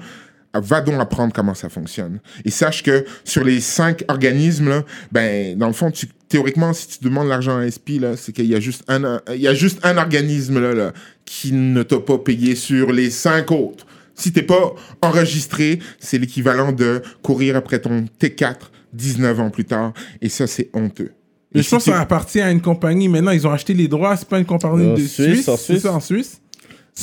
[0.54, 2.20] va donc apprendre comment ça fonctionne.
[2.44, 6.88] Et sache que sur les cinq organismes, là, ben, dans le fond, tu, théoriquement, si
[6.88, 9.54] tu demandes l'argent à SP, là, c'est qu'il y a juste un, il y a
[9.54, 10.94] juste un organisme là, là,
[11.26, 13.86] qui ne t'a pas payé sur les cinq autres.
[14.16, 18.56] Si t'es pas enregistré, c'est l'équivalent de courir après ton T4
[18.94, 19.94] 19 ans plus tard.
[20.22, 21.12] Et ça, c'est honteux.
[21.54, 23.10] Et Mais je pense que ça appartient à une compagnie.
[23.10, 24.16] Maintenant, ils ont acheté les droits.
[24.16, 25.48] C'est pas une compagnie En de Suisse, Suisse.
[25.50, 25.84] en C'est Suisse.
[25.84, 26.42] ça, en Suisse.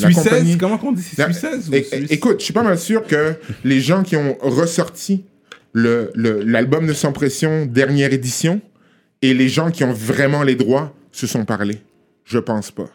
[0.00, 1.31] La Suissaise, compagnie- comment qu'on dit C'est ou
[1.75, 3.34] é- Suisse Écoute, je suis pas mal sûr que
[3.65, 5.25] les gens qui ont ressorti
[5.73, 8.60] le- le- l'album de Sans Pression, dernière édition,
[9.23, 11.78] et les gens qui ont vraiment les droits se sont parlé.
[12.25, 12.89] Je pense pas.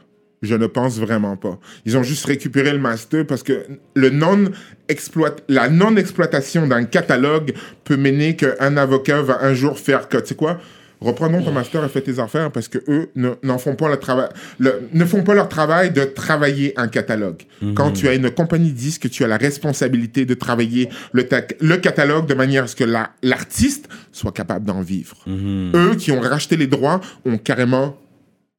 [0.43, 1.57] Je ne pense vraiment pas.
[1.85, 3.65] Ils ont juste récupéré le master parce que
[3.95, 4.45] le non
[4.89, 7.53] exploit la non-exploitation d'un catalogue
[7.85, 10.59] peut mener qu'un avocat va un jour faire que, tu sais quoi,
[11.01, 14.29] reprenons ton master et fais tes affaires parce que eux ne, font pas le travail,
[14.59, 17.41] le- ne font pas leur travail de travailler un catalogue.
[17.75, 21.41] Quand tu as une compagnie de disques, tu as la responsabilité de travailler le, ta-
[21.61, 25.15] le catalogue de manière à ce que la- l'artiste soit capable d'en vivre.
[25.27, 27.97] Eux qui ont racheté les droits ont carrément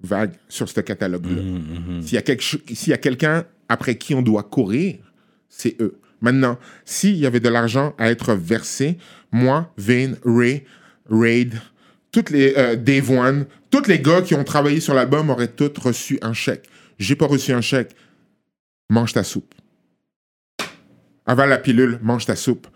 [0.03, 1.43] vague sur ce catalogue-là.
[2.03, 4.97] S'il y a, quelque cho- s'il y a quelqu'un après qui on doit courir,
[5.49, 5.99] c'est eux.
[6.21, 8.99] Maintenant, s'il y avait de l'argent à être versé,
[9.33, 10.65] moi, Vane, Ray,
[11.11, 11.55] Raid,
[12.13, 15.73] toutes les euh, Dave One, tous les gars qui ont travaillé sur l'album auraient tous
[15.81, 16.67] reçu un chèque.
[16.99, 17.95] J'ai pas reçu un chèque.
[18.91, 19.55] Mange ta soupe.
[21.27, 22.67] Avale la pilule, mange ta soupe.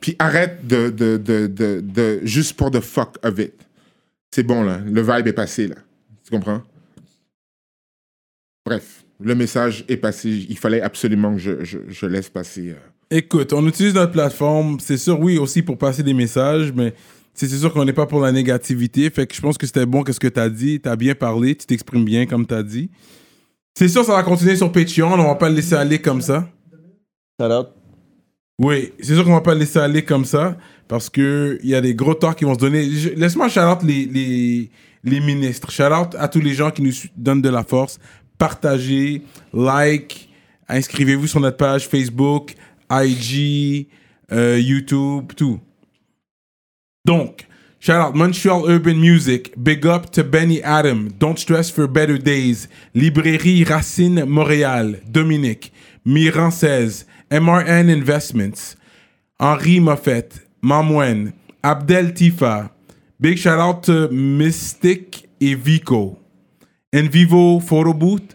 [0.00, 3.54] Puis arrête de, de, de, de, de- juste pour the fuck of it.
[4.34, 4.78] C'est bon, là.
[4.84, 5.76] Le vibe est passé, là.
[6.24, 6.60] Tu comprends?
[8.66, 10.28] Bref, le message est passé.
[10.48, 12.70] Il fallait absolument que je, je, je laisse passer.
[12.70, 13.16] euh.
[13.16, 16.94] Écoute, on utilise notre plateforme, c'est sûr, oui, aussi pour passer des messages, mais
[17.32, 19.08] c'est c'est sûr qu'on n'est pas pour la négativité.
[19.08, 20.80] Fait que je pense que c'était bon qu'est-ce que tu as dit.
[20.80, 22.90] Tu as bien parlé, tu t'exprimes bien comme tu as dit.
[23.78, 26.48] C'est sûr, ça va continuer sur Patreon, on va pas le laisser aller comme ça.
[27.40, 27.68] Shout out.
[28.58, 31.80] Oui, c'est sûr qu'on va pas laisser aller comme ça parce que il y a
[31.80, 32.84] des gros torts qui vont se donner.
[33.16, 34.70] Laisse-moi shout out les, les,
[35.02, 35.70] les ministres.
[35.70, 37.98] Shout out à tous les gens qui nous donnent de la force.
[38.38, 40.28] Partagez, like,
[40.68, 42.54] inscrivez-vous sur notre page Facebook,
[42.90, 43.88] IG,
[44.32, 45.60] euh, YouTube, tout.
[47.04, 47.46] Donc,
[47.80, 52.68] shout out Montreal Urban Music, big up to Benny Adam, Don't Stress for Better Days,
[52.94, 55.72] Librairie Racine Montréal, Dominique,
[56.04, 58.76] Miran 16, MRN Investments,
[59.38, 62.70] Henri Moffett, Mamwen, Abdel Tifa,
[63.20, 66.18] big shout out to Mystic et Vico,
[66.92, 68.34] Envivo Photo Booth,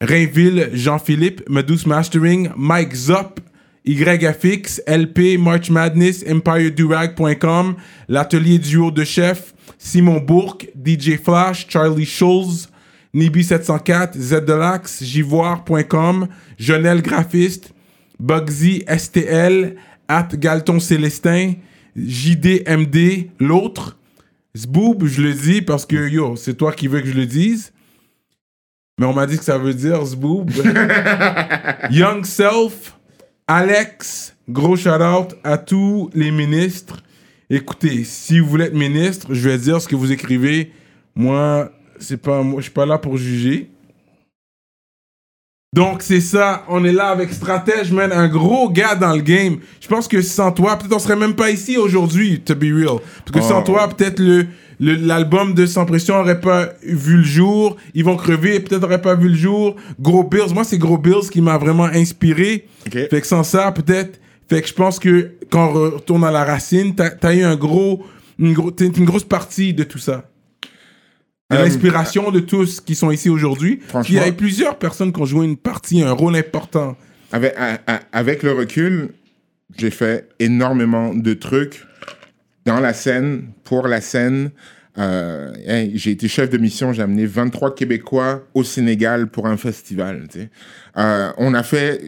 [0.00, 3.40] Rainville, Jean-Philippe, Medus Mastering, Mike Zop,
[3.86, 7.76] YFX, LP, March Madness, EmpireDurag.com,
[8.08, 12.68] l'atelier duo de chef, Simon Bourque, DJ Flash, Charlie Schulz,
[13.14, 17.72] Nibi704, Zdelax, Jivoire.com, Jonel Graphiste,
[18.18, 19.76] Bugsy STL,
[20.08, 21.54] at Galton Célestin,
[21.96, 23.96] JDMD, l'autre,
[24.56, 27.72] Zboob, je le dis parce que yo, c'est toi qui veux que je le dise.
[28.98, 30.50] Mais on m'a dit que ça veut dire Zboob.
[31.90, 32.96] Young Self,
[33.46, 37.02] Alex, gros shout out à tous les ministres.
[37.50, 40.72] Écoutez, si vous voulez être ministre, je vais dire ce que vous écrivez.
[41.14, 43.70] Moi, c'est pas moi, je suis pas là pour juger.
[45.74, 49.58] Donc c'est ça, on est là avec Stratège, man, un gros gars dans le game.
[49.80, 52.98] Je pense que sans toi, peut-être on serait même pas ici aujourd'hui, to be real.
[53.26, 53.64] Parce que sans Oh.
[53.64, 54.46] toi, peut-être le
[54.78, 57.76] l'album de Sans Pression aurait pas vu le jour.
[57.94, 59.74] Ils vont crever, peut-être aurait pas vu le jour.
[59.98, 62.66] Gros Bills, moi c'est Gros Bills qui m'a vraiment inspiré.
[62.86, 62.92] Ok.
[63.10, 64.20] Fait que sans ça, peut-être.
[64.48, 67.56] Fait que je pense que quand on retourne à la racine, t'as as eu un
[67.56, 68.04] gros,
[68.38, 70.24] une, gros, t'es une grosse partie de tout ça.
[71.52, 73.80] Euh, l'inspiration de tous qui sont ici aujourd'hui.
[74.08, 76.96] Il y a plusieurs personnes qui ont joué une partie, un rôle important.
[77.32, 79.10] Avec, à- à- avec le recul,
[79.78, 81.84] j'ai fait énormément de trucs
[82.64, 84.50] dans la scène, pour la scène.
[84.98, 89.56] Euh, hey, j'ai été chef de mission, j'ai amené 23 Québécois au Sénégal pour un
[89.56, 90.26] festival.
[90.96, 92.00] Euh, on a fait,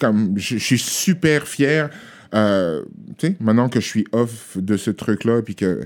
[0.00, 1.88] comme, je suis super fier.
[2.34, 2.82] euh,
[3.40, 5.82] maintenant que je suis off de ce truc-là, puis que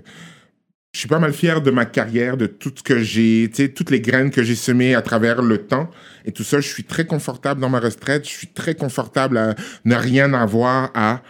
[0.92, 3.68] je suis pas mal fier de ma carrière, de tout ce que j'ai, tu sais,
[3.68, 5.90] toutes les graines que j'ai semées à travers le temps
[6.24, 6.60] et tout ça.
[6.60, 8.24] Je suis très confortable dans ma retraite.
[8.24, 11.22] Je suis très confortable à ne rien avoir à.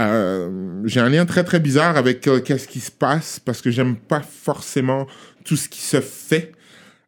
[0.00, 3.70] euh, j'ai un lien très très bizarre avec euh, qu'est-ce qui se passe parce que
[3.70, 5.06] j'aime pas forcément
[5.44, 6.52] tout ce qui se fait.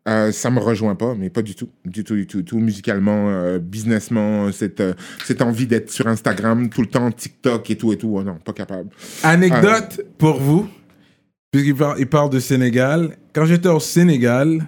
[0.07, 2.59] Euh, ça me rejoint pas, mais pas du tout, du tout, du tout, du tout.
[2.59, 4.83] Musicalement, euh, businessment, cette,
[5.25, 8.13] cette envie d'être sur Instagram tout le temps, TikTok et tout et tout.
[8.15, 8.91] Oh non, pas capable.
[9.23, 10.69] Anecdote pour vous,
[11.55, 13.17] puisqu'il parle, il parle de Sénégal.
[13.33, 14.67] Quand j'étais au Sénégal,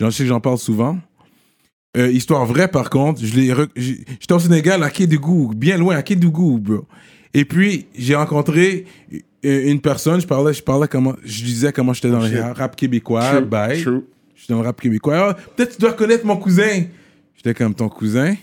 [0.00, 0.98] j'en sais que j'en parle souvent.
[1.96, 6.86] Euh, histoire vraie, par contre, j'étais au Sénégal à Kédougou, bien loin, à Kédougou, bro.
[7.32, 11.92] Et puis, j'ai rencontré euh, une personne, je parlais, je parlais comment, je disais comment
[11.92, 12.38] j'étais dans le Shit.
[12.54, 13.82] rap québécois, True, bye.
[13.82, 14.04] true.
[14.36, 15.36] J'étais dans le rap québécois.
[15.36, 16.84] Ah, Peut-être tu dois connaître mon cousin.
[17.36, 18.34] J'étais comme ton cousin.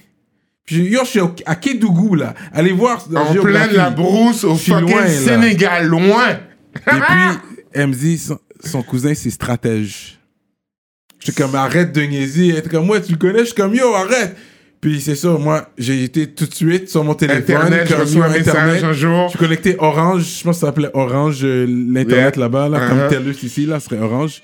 [0.66, 2.34] Puis, yo, je suis à Kédougou, là.
[2.54, 3.06] Allez voir.
[3.16, 3.40] En Géographie.
[3.68, 5.08] pleine la brousse, au fucking loin.
[5.08, 6.30] Sénégal, loin.
[6.76, 7.38] Et puis,
[7.74, 10.20] elle me dit, son, son cousin, c'est stratège.
[11.20, 12.50] J'étais comme, arrête de niaiser.
[12.50, 13.40] Elle était comme, ouais, tu le connais?
[13.40, 14.36] Je suis comme, yo, arrête.
[14.80, 17.42] Puis c'est ça, moi, j'ai été tout de suite sur mon téléphone.
[17.56, 18.84] Internet, je comme, reçois yo, un message Internet.
[18.84, 19.24] un jour.
[19.26, 22.44] Je suis connecté Orange, je pense que ça s'appelait Orange, euh, l'Internet Yeah.
[22.46, 22.90] là-bas, là, Uh-huh.
[22.90, 24.42] comme TELUS ici, là, ce serait Orange.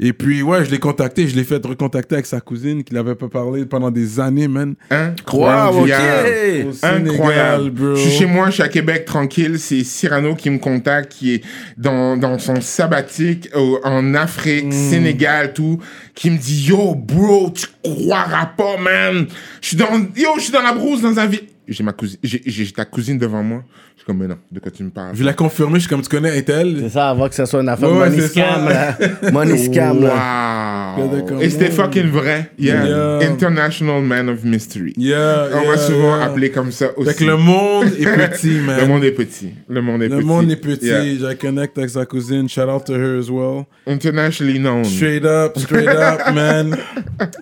[0.00, 3.16] Et puis, ouais, je l'ai contacté, je l'ai fait recontacter avec sa cousine qui l'avait
[3.16, 4.74] pas parlé pendant des années, man.
[4.90, 5.76] Incroyable.
[5.76, 6.68] Wow, ok.
[6.68, 7.70] Au Sénégal, Incroyable.
[7.70, 7.94] bro.
[7.96, 9.58] Je suis chez moi, je suis à Québec tranquille.
[9.58, 11.44] C'est Cyrano qui me contacte, qui est
[11.76, 14.70] dans, dans son sabbatique au- en Afrique, Hmm.
[14.90, 15.80] Sénégal, tout,
[16.14, 19.26] qui me dit Yo, bro, tu croiras pas, man.
[19.60, 21.28] Je suis dans, yo, je suis dans la brousse dans un.
[21.68, 23.62] J'ai ma cousine, j'ai, ta cousine devant moi.
[23.94, 25.14] Je suis comme, mais non, de quoi tu me parles?
[25.14, 26.90] Je l'ai confirmé, je suis comme tu connais C'est Intel.
[26.90, 28.96] ça, avant que ce soit une affaire Ouais, money c'est scam, ça.
[29.22, 29.30] là.
[29.32, 30.74] Money scam, là.
[30.98, 31.08] Wow.
[31.14, 31.42] D'accord.
[31.42, 32.50] Et c'était fucking vrai.
[32.58, 32.84] Yeah.
[32.86, 33.30] Yeah.
[33.30, 34.94] International Man of Mystery.
[34.96, 36.24] Yeah, On yeah, m'a souvent yeah.
[36.24, 37.10] appelé comme ça aussi.
[37.10, 38.80] Fait que le monde est petit, man.
[38.80, 39.50] Le monde est petit.
[39.68, 40.26] Le monde est Le petit.
[40.26, 40.86] monde est petit.
[40.86, 41.04] Yeah.
[41.30, 42.48] J'ai connect avec sa cousine.
[42.48, 43.66] Shout out to her as well.
[43.86, 44.84] Internationally known.
[44.84, 46.76] Straight up, straight up, man.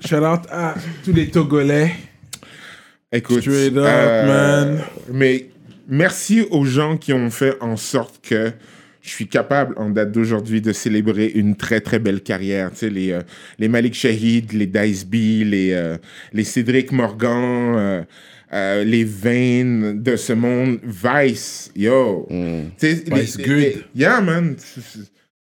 [0.04, 0.74] Shout out à
[1.04, 1.92] tous les Togolais.
[3.16, 3.40] Écoute.
[3.42, 4.80] Straight up, euh, man.
[5.12, 5.46] Mais
[5.88, 8.52] merci aux gens qui ont fait en sorte que
[9.02, 12.70] je suis capable, en date d'aujourd'hui, de célébrer une très, très belle carrière.
[12.72, 13.20] Tu sais, les, euh,
[13.58, 15.14] les Malik Shahid, les Dice B,
[15.44, 15.96] les, euh,
[16.32, 18.04] les Cédric Morgan,
[18.52, 22.26] euh, les Vane de ce monde, Vice, yo.
[22.30, 22.36] Tu
[22.78, 23.56] sais, les- Vice les- good.
[23.58, 24.56] les- yeah, man.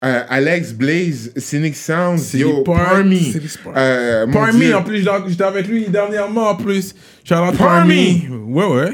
[0.06, 3.30] Euh, Alex Blaze, Cynic Sounds, C'est yo, les Par- Parmy.
[3.32, 3.76] c'est les Spark.
[3.76, 4.76] Euh, mon Parmi, Dieu.
[4.76, 6.94] en plus, j'étais avec lui dernièrement, en plus.
[7.28, 7.56] Parmi.
[7.56, 8.28] Parmi.
[8.46, 8.92] Ouais, ouais.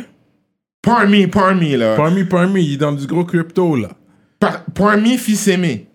[0.81, 1.95] Parmy, Parmy, là.
[1.97, 3.91] Parmi, Parmi, il est dans du gros crypto, là.
[4.41, 5.87] Par- Parmi, fils aimé.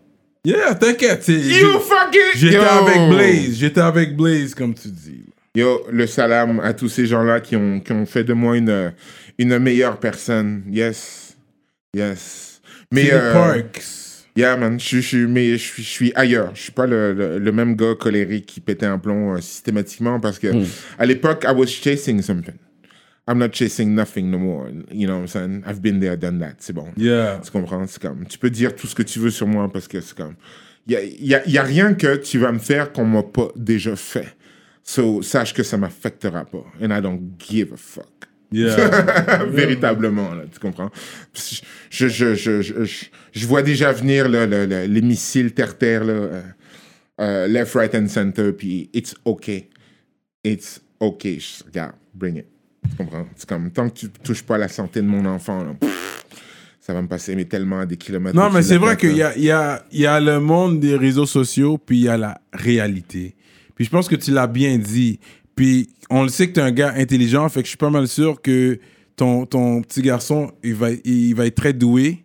[0.45, 1.27] Yeah, t'inquiète.
[1.27, 2.21] You fucking...
[2.35, 3.55] J'étais avec Blaze.
[3.57, 5.23] J'étais avec Blaze, comme tu dis.
[5.55, 8.93] Yo, le salam à tous ces gens-là qui ont, qui ont fait de moi une,
[9.39, 10.63] une meilleure personne.
[10.69, 11.35] Yes.
[11.95, 12.61] Yes.
[12.93, 13.81] Mais, euh, Parks.
[14.37, 16.51] Yeah, man, je, je, mais je, suis- je suis ailleurs.
[16.55, 20.19] Je suis pas le, le, le même gars colérique qui pétait un plomb euh, systématiquement
[20.19, 20.47] parce que
[20.99, 22.55] à l'époque, I was chasing something.
[23.29, 24.69] I'm not chasing nothing no more.
[24.89, 25.63] You know what I'm saying?
[25.67, 26.55] I've been there, done that.
[26.59, 26.87] C'est bon.
[26.95, 27.41] Yeah.
[27.43, 27.85] Tu comprends?
[27.87, 30.15] C'est comme, tu peux dire tout ce que tu veux sur moi parce que c'est
[30.15, 30.35] comme,
[30.87, 33.23] il y a, y a- y a rien que tu vas me faire qu'on m'a
[33.23, 34.33] pas déjà fait.
[34.81, 36.63] So, sache que ça m'affectera pas.
[36.81, 38.26] And I don't give a fuck.
[38.51, 39.43] Yeah.
[39.49, 40.89] Véritablement, là, tu comprends?
[41.89, 42.61] Je, je, je,
[43.33, 46.41] je, vois déjà venir là, le- le- les missiles terre-terre, euh,
[47.19, 49.69] euh, left, right and center, puis it's okay.
[50.45, 51.39] It's okay.
[51.65, 52.45] Regarde, bring it.
[52.89, 53.27] Tu comprends?
[53.35, 56.25] C'est comme, tant que tu touches pas à la santé de mon enfant, là, pff,
[56.79, 58.33] ça va me passer mais tellement à des kilomètres.
[58.37, 61.25] Non, mais c'est vrai qu'il y a, y, a, y a le monde des réseaux
[61.25, 63.35] sociaux, puis il y a la réalité.
[63.75, 65.19] Puis je pense que tu l'as bien dit.
[65.57, 67.89] Puis on le sait que tu es un gars intelligent, fait que je suis pas
[67.89, 68.79] mal sûr que
[69.17, 72.23] ton, ton petit garçon, il va, il va être très doué.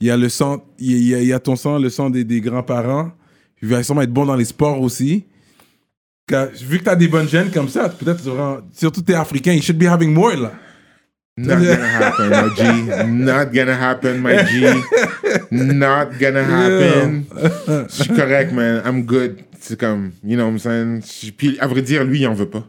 [0.00, 2.08] Il y a le sang, il y a, il y a ton sang, le sang
[2.10, 3.12] des, des grands-parents.
[3.62, 5.24] Il va sûrement être bon dans les sports aussi.
[6.26, 9.12] Car- Vu que tu as des bonnes gènes comme ça, peut-être, tu auras- surtout tu
[9.12, 10.52] es africain, you should be having more là.
[11.36, 13.06] Not gonna happen, my G.
[13.06, 14.66] Not gonna happen, my G.
[15.50, 17.24] Not gonna happen.
[17.88, 18.82] Je suis correct, man.
[18.84, 19.38] I'm good.
[19.60, 21.32] C'est comme, you know what I'm saying?
[21.36, 22.66] Puis, à vrai dire, lui, il en veut pas.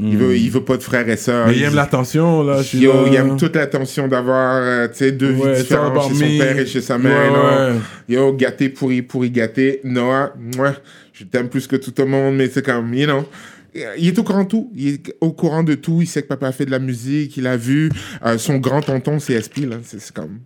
[0.00, 1.46] Il, veut, il veut pas de frères et sœurs.
[1.46, 1.50] Hmm.
[1.50, 2.62] Mais il aime l'attention là.
[2.72, 6.38] Yo, il aime toute l'attention d'avoir, euh, tu sais, deux Ouais, vies différentes chez son
[6.38, 7.32] père et chez sa mère.
[7.32, 8.14] Ouais.
[8.14, 9.80] Yo, gâté, pourri, pourri, gâté.
[9.82, 10.74] Noah, moi,
[11.12, 13.24] je t'aime plus que tout le monde, mais c'est comme, you know.
[13.74, 14.70] Il est au courant de tout.
[14.74, 16.00] Il est au courant de tout.
[16.02, 17.36] Il sait que papa a fait de la musique.
[17.36, 17.90] Il a vu.
[18.24, 19.76] Euh, son grand tonton, c'est SP, là.
[19.82, 20.40] C'est comme.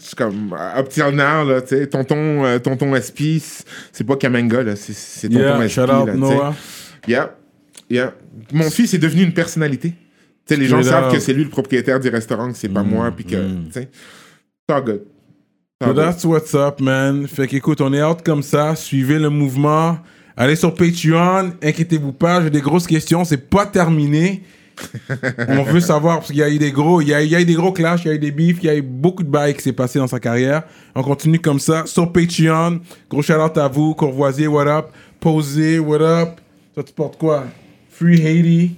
[0.00, 0.54] C'est comme.
[0.76, 1.60] Up till now, là.
[1.62, 3.38] Tu sais, tonton, euh, tonton SP,
[3.92, 4.76] c'est- pas Kamenga, là.
[4.76, 5.72] C'est c'est tonton Yeah, SP.
[5.72, 6.18] shout out là, sais.
[6.18, 6.54] Noah.
[7.06, 7.36] Yeah.
[7.88, 8.14] Yeah.
[8.52, 9.90] Mon fils est devenu une personnalité.
[10.46, 12.82] Tu sais, les gens savent que c'est lui le propriétaire du restaurant, que c'est pas
[12.82, 13.68] Mm, moi, puis que, mm.
[14.68, 15.02] all good.
[15.82, 15.96] So all good.
[16.04, 17.26] that's what's up, man.
[17.26, 18.74] Fait qu'écoute, on est out comme ça.
[18.76, 19.98] Suivez le mouvement.
[20.40, 21.52] Allez sur Patreon.
[21.62, 23.26] Inquiétez-vous pas, j'ai des grosses questions.
[23.26, 24.42] C'est pas terminé.
[25.48, 27.36] on veut savoir, parce qu'il y a eu des gros, il y a, il y
[27.36, 28.80] a eu des gros clashs, il y a eu des beefs, il y a eu
[28.80, 30.62] beaucoup de bails qui s'est passé dans sa carrière.
[30.94, 32.80] On continue comme ça sur Patreon.
[33.10, 34.86] Gros shout out à vous, Courvoisier, what up?
[35.20, 36.40] Posé, what up?
[36.72, 37.44] Toi, tu portes quoi?
[37.90, 38.76] Free Haiti?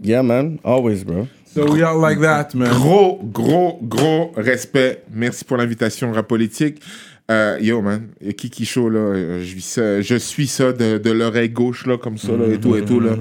[0.00, 0.60] Yeah, man.
[0.64, 1.28] Always, bro.
[1.44, 2.70] So we are like that, man.
[2.70, 5.04] Gros, gros, gros respect.
[5.12, 6.80] Merci pour l'invitation, rap politique.
[7.30, 11.10] Euh, yo, man, Kiki Show, là, euh, je, vis ça- je suis ça de, de
[11.10, 13.12] l'oreille gauche, là, comme ça, là, et tout, et tout, là.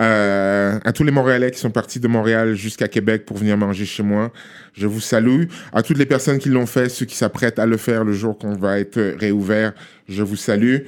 [0.00, 3.84] Euh, à tous les Montréalais qui sont partis de Montréal jusqu'à Québec pour venir manger
[3.84, 4.32] chez moi,
[4.72, 5.44] je vous salue.
[5.72, 8.38] À toutes les personnes qui l'ont fait, ceux qui s'apprêtent à le faire le jour
[8.38, 9.72] qu'on va être réouvert,
[10.08, 10.78] je vous salue.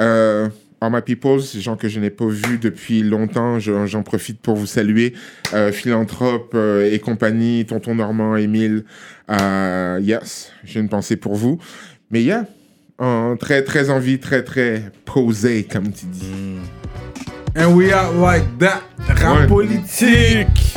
[0.00, 0.48] Euh,
[0.80, 4.40] All my peoples, ces gens que je n'ai pas vus depuis longtemps, je- j'en profite
[4.40, 5.12] pour vous saluer.
[5.52, 8.84] Euh, Philanthrope euh, et compagnie, Tonton Normand, Émile,
[9.28, 11.58] euh, yes, j'ai une pensée pour vous.
[12.10, 12.44] Mais yeah,
[12.98, 16.56] en très très envie, très très posé, comme tu dis.
[17.56, 18.82] And we are like that.
[19.08, 19.46] Rap Ouais.
[19.46, 20.74] politique.